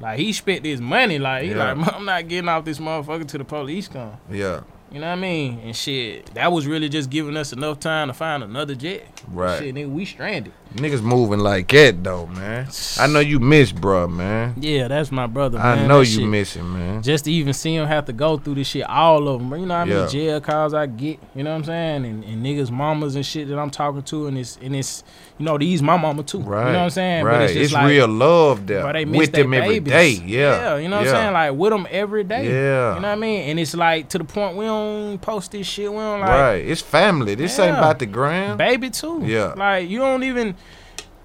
Like 0.00 0.18
he 0.18 0.32
spent 0.32 0.64
his 0.64 0.80
money. 0.80 1.18
Like 1.18 1.44
he 1.44 1.50
Yeah. 1.50 1.72
like 1.72 1.94
I'm 1.94 2.04
not 2.04 2.26
getting 2.28 2.48
off 2.48 2.64
this 2.64 2.78
motherfucker 2.78 3.26
till 3.28 3.38
the 3.38 3.44
police 3.44 3.88
come. 3.88 4.16
yeah, 4.30 4.60
You 4.90 5.00
know 5.00 5.06
what 5.06 5.12
I 5.12 5.20
mean? 5.20 5.60
And 5.64 5.76
shit, 5.76 6.32
that 6.34 6.50
was 6.52 6.66
really 6.66 6.88
just 6.88 7.08
giving 7.10 7.36
us 7.36 7.52
enough 7.52 7.80
time 7.80 8.08
to 8.08 8.14
find 8.14 8.42
another 8.42 8.74
jet. 8.74 9.06
Right. 9.30 9.58
Shit, 9.58 9.74
nigga, 9.74 9.90
we 9.90 10.04
stranded. 10.04 10.52
Niggas 10.74 11.02
moving 11.02 11.38
like 11.40 11.68
that 11.68 12.02
though, 12.04 12.26
man. 12.26 12.68
I 12.98 13.06
know 13.06 13.20
you 13.20 13.40
miss, 13.40 13.72
bruh, 13.72 14.10
man. 14.10 14.54
Yeah, 14.60 14.88
that's 14.88 15.10
my 15.10 15.26
brother. 15.26 15.58
I 15.58 15.86
know 15.86 16.00
That 16.00 16.08
you 16.08 16.26
miss 16.26 16.54
him, 16.54 16.72
man. 16.74 17.02
Just 17.02 17.24
to 17.24 17.32
even 17.32 17.52
see 17.52 17.74
him 17.74 17.86
have 17.86 18.04
to 18.06 18.12
go 18.12 18.36
through 18.36 18.56
this 18.56 18.68
shit, 18.68 18.84
all 18.88 19.28
of 19.28 19.40
them. 19.40 19.58
You 19.58 19.66
know 19.66 19.74
how 19.74 19.84
many 19.84 20.00
Yeah. 20.00 20.06
jail 20.06 20.40
calls 20.40 20.74
I 20.74 20.86
get? 20.86 21.18
You 21.34 21.44
know 21.44 21.50
what 21.52 21.56
I'm 21.58 21.64
saying? 21.64 22.04
And, 22.04 22.24
and 22.24 22.44
niggas, 22.44 22.70
mamas 22.70 23.14
and 23.16 23.24
shit 23.24 23.48
that 23.48 23.58
I'm 23.58 23.70
talking 23.70 24.02
to, 24.02 24.26
and 24.26 24.36
it's 24.38 24.58
and 24.62 24.76
it's 24.76 25.02
you 25.38 25.44
know 25.46 25.56
these 25.58 25.82
my 25.82 25.96
mama 25.96 26.22
too. 26.22 26.40
Right. 26.40 26.66
You 26.66 26.72
know 26.72 26.78
what 26.78 26.84
I'm 26.84 26.90
saying? 26.90 27.24
Right. 27.24 27.32
But 27.38 27.42
it's, 27.44 27.52
just 27.52 27.64
it's 27.64 27.72
like, 27.74 27.86
real 27.88 28.08
love 28.08 28.66
there 28.66 28.82
But 28.82 28.92
they 28.92 29.04
miss 29.04 29.18
with 29.18 29.32
them 29.32 29.54
every 29.54 29.78
babies. 29.80 29.92
day. 29.92 30.10
Yeah. 30.26 30.36
Yeah, 30.36 30.76
you 30.78 30.88
know 30.88 30.96
what 30.98 31.06
yeah. 31.06 31.12
I'm 31.12 31.16
saying? 31.18 31.32
Like 31.32 31.52
with 31.54 31.70
them 31.70 31.86
every 31.90 32.24
day. 32.24 32.44
Yeah. 32.46 32.94
You 32.96 33.00
know 33.00 33.08
what 33.08 33.12
I 33.12 33.14
mean? 33.16 33.50
And 33.50 33.60
it's 33.60 33.74
like 33.74 34.08
to 34.10 34.18
the 34.18 34.24
point 34.24 34.56
we 34.56 34.64
don't 34.64 35.18
post 35.20 35.52
this 35.52 35.66
shit. 35.66 35.90
We 35.90 35.96
don't 35.98 36.20
like 36.20 36.28
right. 36.28 36.54
It's 36.56 36.80
family. 36.82 37.34
This 37.34 37.58
ain't 37.58 37.76
about 37.76 37.98
the 37.98 38.06
gram. 38.06 38.56
baby 38.56 38.90
too. 38.90 39.22
Yeah. 39.24 39.54
Like 39.56 39.88
you 39.88 39.98
don't 39.98 40.22
even 40.22 40.54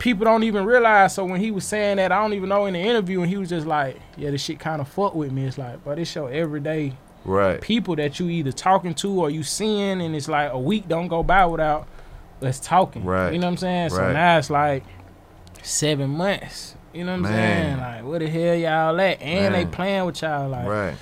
people 0.01 0.25
don't 0.25 0.43
even 0.43 0.65
realize. 0.65 1.13
So 1.13 1.23
when 1.25 1.39
he 1.39 1.51
was 1.51 1.63
saying 1.63 1.97
that, 1.97 2.11
I 2.11 2.19
don't 2.19 2.33
even 2.33 2.49
know 2.49 2.65
in 2.65 2.73
the 2.73 2.79
interview, 2.79 3.21
and 3.21 3.29
he 3.29 3.37
was 3.37 3.49
just 3.49 3.67
like, 3.67 3.97
"Yeah, 4.17 4.31
this 4.31 4.41
shit 4.43 4.59
kind 4.59 4.81
of 4.81 4.87
fuck 4.87 5.13
with 5.13 5.31
me." 5.31 5.45
It's 5.45 5.59
like, 5.59 5.83
but 5.85 5.99
it's 5.99 6.13
your 6.15 6.31
everyday 6.31 6.93
Right. 7.23 7.61
people 7.61 7.95
that 7.97 8.19
you 8.19 8.27
either 8.29 8.51
talking 8.51 8.95
to 8.95 9.21
or 9.21 9.29
you 9.29 9.43
seeing, 9.43 10.01
and 10.01 10.15
it's 10.15 10.27
like 10.27 10.51
a 10.51 10.57
week 10.59 10.87
don't 10.87 11.07
go 11.07 11.21
by 11.21 11.45
without 11.45 11.87
us 12.41 12.59
talking. 12.59 13.05
Right. 13.05 13.31
You 13.31 13.37
know 13.37 13.45
what 13.45 13.51
I'm 13.51 13.57
saying? 13.57 13.89
So 13.91 13.97
Right. 14.01 14.13
now 14.13 14.37
it's 14.39 14.49
like 14.49 14.83
seven 15.61 16.09
months. 16.09 16.75
You 16.93 17.03
know 17.05 17.11
what 17.11 17.15
I'm 17.17 17.21
Man. 17.21 17.31
saying? 17.33 17.79
Like, 17.79 18.09
where 18.09 18.19
the 18.19 18.27
hell 18.27 18.55
y'all 18.55 18.99
at? 18.99 19.21
And 19.21 19.53
they 19.55 19.65
playing 19.65 20.05
with 20.05 20.21
y'all. 20.23 20.49
Like, 20.49 20.67
Right. 20.67 20.93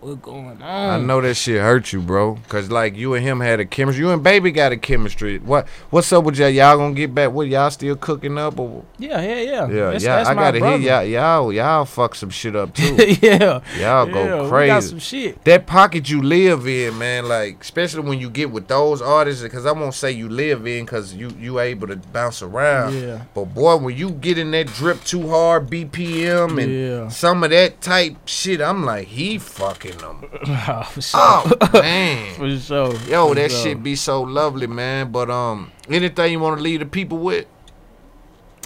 What 0.00 0.22
going 0.22 0.62
on? 0.62 0.62
I 0.62 0.98
know 1.00 1.20
that 1.20 1.34
shit 1.34 1.60
hurt 1.60 1.92
you, 1.92 2.00
bro. 2.00 2.38
Cause 2.48 2.70
like 2.70 2.96
you 2.96 3.14
and 3.14 3.24
him 3.24 3.40
had 3.40 3.58
a 3.58 3.64
chemistry. 3.66 4.04
You 4.04 4.10
and 4.10 4.22
baby 4.22 4.52
got 4.52 4.70
a 4.70 4.76
chemistry. 4.76 5.38
What 5.38 5.66
what's 5.90 6.12
up 6.12 6.22
with 6.24 6.36
y'all? 6.36 6.48
Y'all 6.48 6.76
gonna 6.76 6.94
get 6.94 7.14
back? 7.14 7.32
What 7.32 7.48
y'all 7.48 7.70
still 7.70 7.96
cooking 7.96 8.38
up? 8.38 8.58
Or 8.60 8.84
Yeah, 8.98 9.20
yeah, 9.20 9.34
yeah. 9.40 9.42
yeah, 9.42 9.66
That's- 9.66 10.02
yeah. 10.04 10.16
that's 10.16 10.28
I 10.28 10.34
my 10.34 10.42
gotta 10.42 10.58
hear 10.58 10.76
y'all. 10.78 11.02
Y'all 11.02 11.52
y'all 11.52 11.84
fuck 11.84 12.14
some 12.14 12.30
shit 12.30 12.54
up 12.54 12.74
too. 12.74 12.94
yeah. 13.22 13.38
Y'all 13.38 13.62
Yeah, 13.76 14.12
go 14.12 14.22
We 14.22 14.40
got 14.40 14.48
crazy. 14.50 14.88
some 14.88 14.98
shit. 15.00 15.44
that 15.44 15.66
pocket 15.66 16.08
you 16.08 16.22
live 16.22 16.66
in, 16.68 16.96
man, 16.96 17.26
like 17.28 17.60
especially 17.62 18.02
when 18.08 18.20
you 18.20 18.30
get 18.30 18.50
with 18.52 18.68
those 18.68 19.02
artists, 19.02 19.42
because 19.42 19.66
I 19.66 19.72
won't 19.72 19.94
say 19.94 20.12
you 20.12 20.28
live 20.28 20.66
in, 20.66 20.84
because 20.84 21.14
you 21.14 21.30
you 21.40 21.58
able 21.58 21.88
to 21.88 21.96
bounce 21.96 22.40
around. 22.42 22.94
Yeah. 22.94 23.22
But 23.34 23.46
boy, 23.46 23.76
when 23.78 23.96
you 23.96 24.10
get 24.10 24.38
in 24.38 24.52
that 24.52 24.66
drip 24.68 25.02
too 25.02 25.28
hard, 25.28 25.68
BPM 25.68 26.62
and 26.62 26.72
Yeah. 26.72 27.08
some 27.08 27.42
of 27.42 27.50
that 27.50 27.80
type 27.80 28.16
shit, 28.26 28.60
I'm 28.60 28.84
like, 28.84 29.08
he 29.08 29.38
fucking 29.38 29.87
them. 29.96 30.24
Oh, 30.46 30.82
for 30.82 31.00
sure. 31.00 31.20
Oh 31.20 31.70
man, 31.72 32.34
For 32.34 32.58
sure. 32.58 32.94
yo, 33.08 33.28
For 33.28 33.34
that 33.36 33.50
sure. 33.50 33.60
shit 33.62 33.82
be 33.82 33.96
so 33.96 34.22
lovely, 34.22 34.66
man. 34.66 35.10
But 35.12 35.30
um, 35.30 35.72
anything 35.88 36.32
you 36.32 36.40
want 36.40 36.58
to 36.58 36.62
leave 36.62 36.80
the 36.80 36.86
people 36.86 37.18
with? 37.18 37.46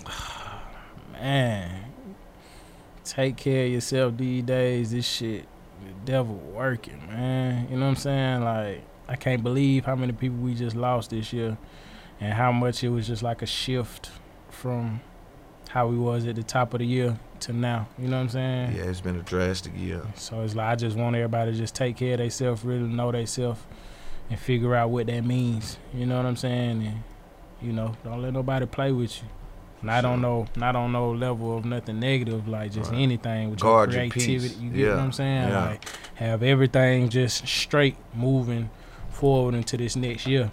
Man. 1.13 1.79
Take 3.05 3.37
care 3.37 3.67
of 3.67 3.73
yourself 3.73 4.17
these 4.17 4.43
days. 4.45 4.91
This 4.93 5.07
shit, 5.07 5.47
the 5.85 5.93
devil 6.13 6.37
working, 6.37 6.99
man. 7.09 7.69
You 7.71 7.77
know 7.77 7.83
what 7.87 7.91
I'm 7.91 7.97
saying? 7.97 8.45
Like, 8.45 8.83
I 9.09 9.17
can't 9.17 9.43
believe 9.43 9.85
how 9.85 9.97
many 9.97 10.13
people 10.13 10.39
we 10.39 10.55
just 10.55 10.77
lost 10.77 11.11
this 11.11 11.33
year 11.33 11.59
and 12.21 12.33
how 12.33 12.53
much 12.53 12.83
it 12.85 12.89
was 12.89 13.07
just 13.09 13.23
like 13.23 13.43
a 13.43 13.47
shift 13.47 14.11
from 14.49 15.01
how 15.73 15.87
we 15.87 15.97
was 15.97 16.27
at 16.27 16.37
the 16.37 16.43
top 16.43 16.75
of 16.75 16.81
the 16.81 16.87
year 16.87 17.19
to 17.41 17.53
now. 17.53 17.89
You 17.99 18.09
know 18.09 18.17
what 18.19 18.25
I'm 18.25 18.29
saying? 18.29 18.77
Yeah, 18.77 18.83
it's 18.85 19.01
been 19.01 19.17
a 19.17 19.23
drastic 19.23 19.73
year. 19.77 20.03
So 20.17 20.43
it's 20.43 20.55
like 20.55 20.67
I 20.69 20.75
just 20.77 20.97
want 20.97 21.17
everybody 21.17 21.53
to 21.53 21.57
just 21.57 21.75
take 21.75 21.97
care 21.97 22.13
of 22.15 22.19
themselves, 22.21 22.63
really 22.65 22.87
know 22.89 23.11
themselves, 23.11 23.61
and 24.29 24.39
figure 24.39 24.75
out 24.75 24.91
what 24.91 25.07
that 25.07 25.23
means. 25.25 25.79
You 25.95 26.05
know 26.07 26.19
what 26.19 26.27
I'm 26.27 26.37
saying? 26.37 26.83
And 26.87 27.03
you 27.63 27.73
know, 27.73 27.95
don't 28.05 28.21
let 28.21 28.33
nobody 28.35 28.67
play 28.67 28.93
with 28.93 29.23
you. 29.23 29.29
Not 29.85 30.05
on 30.05 30.21
no, 30.21 30.47
not 30.57 30.77
on 30.77 30.93
no 30.93 31.11
level 31.11 31.57
of 31.59 31.65
nothing 31.65 31.99
negative, 31.99 32.47
like 32.47 32.71
just 32.73 32.91
Right. 32.93 33.01
anything 33.01 33.51
with 33.51 33.61
Guard 33.61 33.93
your 33.93 34.03
your 34.03 34.11
creativity. 34.13 34.49
peace. 34.55 34.59
You 34.61 34.71
get 34.71 34.79
Yeah, 34.79 34.95
what 34.97 34.99
I'm 35.01 35.13
saying? 35.13 35.49
yeah. 35.49 35.65
Like 35.67 35.85
have 36.17 36.43
everything 36.43 37.09
just 37.09 37.47
straight 37.49 37.97
moving 38.15 38.71
forward 39.11 39.55
into 39.55 39.77
this 39.77 39.97
next 39.97 40.27
year. 40.27 40.51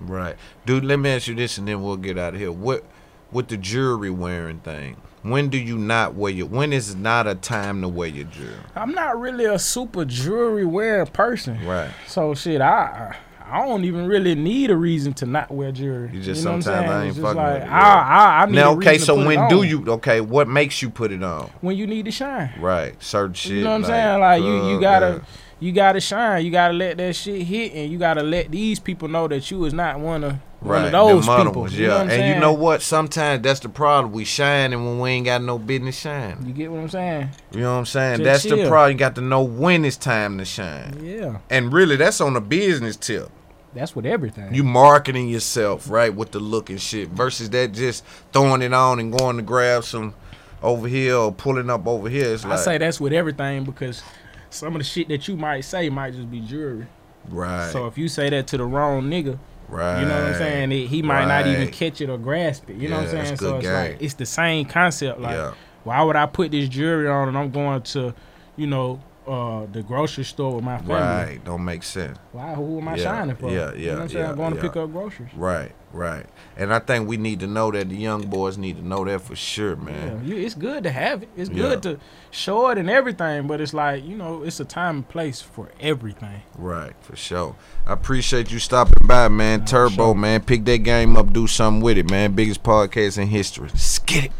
Right, 0.00 0.36
dude. 0.66 0.84
Let 0.84 0.98
me 0.98 1.08
ask 1.10 1.26
you 1.28 1.34
this, 1.34 1.56
and 1.56 1.66
then 1.68 1.82
we'll 1.82 1.96
get 1.96 2.18
out 2.18 2.34
of 2.34 2.40
here. 2.40 2.52
What 2.52 2.84
with 3.32 3.48
the 3.48 3.56
jewelry 3.56 4.10
wearing 4.10 4.60
thing. 4.60 4.96
When 5.22 5.48
do 5.48 5.58
you 5.58 5.76
not 5.76 6.14
wear 6.14 6.32
your? 6.32 6.46
When 6.46 6.72
is 6.72 6.94
not 6.94 7.26
a 7.26 7.34
time 7.34 7.82
to 7.82 7.88
wear 7.88 8.08
your 8.08 8.26
jewelry? 8.26 8.54
I'm 8.76 8.92
not 8.92 9.18
really 9.18 9.44
a 9.44 9.58
super 9.58 10.04
jewelry 10.04 10.64
wearing 10.64 11.06
person. 11.06 11.66
Right. 11.66 11.90
So 12.06 12.34
shit, 12.34 12.60
I 12.60 13.16
I 13.48 13.64
don't 13.64 13.84
even 13.84 14.06
really 14.06 14.34
need 14.34 14.70
a 14.70 14.76
reason 14.76 15.14
to 15.14 15.26
not 15.26 15.52
wear 15.52 15.70
jewelry. 15.70 16.10
You 16.12 16.20
just 16.20 16.44
know 16.44 16.50
what 16.50 16.56
I'm 16.56 16.62
sometimes? 16.62 16.90
I 16.90 17.04
ain't 17.04 17.16
fucking 17.16 17.36
like, 17.36 17.54
with 17.54 17.62
it, 17.62 17.72
I. 17.72 17.80
I, 17.80 18.42
I 18.42 18.46
need 18.46 18.54
Now, 18.54 18.72
okay, 18.72 18.98
so 18.98 19.14
when 19.14 19.48
do 19.48 19.62
you? 19.62 19.84
Okay, 19.86 20.20
what 20.20 20.48
makes 20.48 20.82
you 20.82 20.90
put 20.90 21.12
it 21.12 21.22
on? 21.22 21.50
When 21.60 21.76
you 21.76 21.86
need 21.86 22.06
to 22.06 22.10
shine. 22.10 22.52
Right, 22.58 23.00
certain 23.00 23.34
shit. 23.34 23.52
You 23.52 23.64
know 23.64 23.70
what 23.70 23.76
I'm 23.76 23.82
like 23.82 23.90
saying? 23.90 24.20
Like 24.20 24.42
you, 24.42 24.70
you 24.70 24.80
gotta, 24.80 25.06
yeah. 25.06 25.20
You 25.60 25.72
gotta 25.72 26.00
shine. 26.00 26.44
You 26.44 26.50
gotta 26.50 26.74
let 26.74 26.96
that 26.98 27.16
shit 27.16 27.42
hit, 27.42 27.72
and 27.72 27.90
you 27.90 27.98
gotta 27.98 28.22
let 28.22 28.50
these 28.50 28.78
people 28.78 29.08
know 29.08 29.26
that 29.28 29.50
you 29.50 29.64
is 29.64 29.72
not 29.72 29.98
one 30.00 30.22
of 30.24 30.34
one 30.60 30.84
of 30.86 30.92
those 30.92 31.26
people. 31.26 31.62
ones, 31.62 31.78
You 31.78 31.84
yeah. 31.84 31.88
know 31.88 31.94
what 31.94 32.00
and 32.02 32.10
saying? 32.10 32.34
you 32.34 32.40
know 32.40 32.52
what? 32.52 32.82
Sometimes 32.82 33.42
that's 33.42 33.60
the 33.60 33.68
problem. 33.68 34.12
We 34.12 34.24
shining 34.24 34.84
when 34.84 34.98
we 35.00 35.10
ain't 35.10 35.26
got 35.26 35.42
no 35.42 35.58
business 35.58 35.98
shining. 35.98 36.44
You 36.46 36.52
get 36.52 36.70
what 36.72 36.80
I'm 36.80 36.88
saying? 36.88 37.28
You 37.52 37.60
know 37.60 37.72
what 37.72 37.78
I'm 37.78 37.86
saying? 37.86 38.18
Just 38.18 38.24
that's 38.24 38.42
the 38.62 38.68
problem. 38.68 38.92
You 38.92 38.98
got 38.98 39.14
to 39.16 39.20
know 39.20 39.42
when 39.42 39.84
it's 39.84 39.96
time 39.96 40.38
to 40.38 40.44
shine. 40.44 40.98
Yeah, 41.04 41.38
And 41.50 41.72
really, 41.72 41.96
that's 41.96 42.20
on 42.20 42.34
a 42.36 42.40
business 42.40 42.96
tip. 42.96 43.30
that's 43.74 43.94
with 43.94 44.06
everything. 44.06 44.52
You 44.54 44.64
marketing 44.64 45.28
yourself, 45.28 45.88
right, 45.88 46.12
with 46.12 46.32
the 46.32 46.40
look 46.40 46.68
and 46.70 46.80
shit, 46.80 47.08
versus 47.10 47.50
that 47.50 47.72
just 47.72 48.04
throwing 48.32 48.62
it 48.62 48.72
on 48.72 48.98
and 48.98 49.16
going 49.16 49.36
to 49.36 49.42
grab 49.42 49.84
some 49.84 50.14
over 50.62 50.88
here 50.88 51.14
or 51.14 51.30
pulling 51.32 51.68
up 51.70 51.86
over 51.86 52.08
here. 52.08 52.32
It's 52.32 52.44
I 52.44 52.48
like, 52.48 52.58
say 52.60 52.78
that's 52.78 52.98
with 52.98 53.12
everything 53.12 53.64
because 53.64 54.02
some 54.50 54.74
of 54.74 54.78
the 54.80 54.84
shit 54.84 55.08
that 55.08 55.26
you 55.28 55.36
might 55.36 55.60
say 55.62 55.88
might 55.88 56.14
just 56.14 56.30
be 56.30 56.40
jewelry. 56.40 56.86
right, 57.28 57.70
So 57.70 57.86
if 57.86 57.98
you 57.98 58.08
say 58.08 58.30
that 58.30 58.46
to 58.48 58.56
the 58.56 58.64
wrong 58.64 59.04
nigga, 59.04 59.38
right. 59.68 60.00
you 60.00 60.06
know 60.08 60.14
what 60.14 60.32
I'm 60.32 60.34
saying? 60.34 60.72
It, 60.72 60.86
he 60.88 61.02
might 61.02 61.26
not 61.26 61.46
even 61.46 61.68
catch 61.68 62.00
it 62.00 62.08
or 62.10 62.18
grasp 62.18 62.70
it. 62.70 62.76
You 62.76 62.88
know 62.88 62.96
what 62.96 63.04
I'm 63.08 63.10
saying? 63.26 63.36
So 63.36 63.56
it's 63.56 63.64
game. 63.66 63.74
like 63.74 63.96
it's 64.00 64.14
the 64.14 64.26
same 64.26 64.64
concept. 64.66 65.20
Like, 65.20 65.34
Yeah. 65.34 65.54
why 65.84 66.02
would 66.02 66.16
I 66.16 66.26
put 66.26 66.50
this 66.52 66.68
jewelry 66.68 67.08
on 67.08 67.28
and 67.28 67.36
I'm 67.38 67.50
going 67.50 67.82
to, 67.82 68.14
you 68.56 68.66
know, 68.66 69.00
uh, 69.26 69.66
the 69.72 69.82
grocery 69.82 70.24
store 70.24 70.54
with 70.56 70.64
my 70.64 70.78
family? 70.78 70.94
Right, 70.94 71.44
don't 71.44 71.64
make 71.64 71.82
sense. 71.82 72.18
Why? 72.32 72.54
Who 72.54 72.78
am 72.78 72.88
I 72.88 72.96
Yeah, 72.96 73.02
shining 73.02 73.36
for? 73.36 73.50
yeah, 73.50 73.72
You 73.74 73.86
know 73.86 73.92
what 73.92 74.02
I'm 74.02 74.08
yeah, 74.08 74.12
saying? 74.12 74.24
I'm 74.24 74.30
yeah, 74.30 74.34
going 74.36 74.54
yeah. 74.54 74.60
to 74.62 74.68
pick 74.68 74.76
up 74.76 74.92
groceries. 74.92 75.34
Right, 75.34 75.72
right. 75.92 76.26
And 76.56 76.72
I 76.72 76.78
think 76.78 77.08
we 77.08 77.16
need 77.16 77.40
to 77.40 77.46
know 77.46 77.70
that 77.72 77.88
the 77.88 77.96
young 77.96 78.22
boys 78.28 78.56
need 78.56 78.76
to 78.76 78.86
know 78.86 79.04
that 79.04 79.20
for 79.22 79.34
sure, 79.36 79.76
Yeah, 79.76 79.84
man. 79.84 80.24
you, 80.24 80.36
it's 80.36 80.54
good 80.54 80.84
to 80.84 80.90
have 80.90 81.22
it. 81.24 81.28
It's 81.36 81.50
Yeah. 81.50 81.56
good 81.56 81.82
to 81.84 81.98
show 82.30 82.68
it 82.68 82.78
and 82.78 82.88
everything, 82.88 83.46
but 83.46 83.60
it's 83.60 83.74
like 83.74 84.04
you 84.04 84.16
know, 84.16 84.42
it's 84.42 84.60
a 84.60 84.64
time 84.64 84.96
and 84.96 85.08
place 85.08 85.40
for 85.40 85.68
everything. 85.80 86.42
Right, 86.56 86.92
for 87.00 87.16
sure. 87.16 87.56
I 87.86 87.92
appreciate 87.94 88.50
you 88.52 88.58
stopping 88.58 89.06
by, 89.06 89.28
man. 89.28 89.64
Turbo, 89.64 90.14
man. 90.14 90.42
Pick 90.42 90.64
that 90.66 90.78
game 90.78 91.16
up, 91.16 91.32
do 91.32 91.46
something 91.46 91.82
with 91.82 91.98
it, 91.98 92.10
man. 92.10 92.32
Biggest 92.34 92.62
podcast 92.62 93.18
in 93.18 93.28
history. 93.28 93.68
Skit 93.74 94.26
it. 94.26 94.32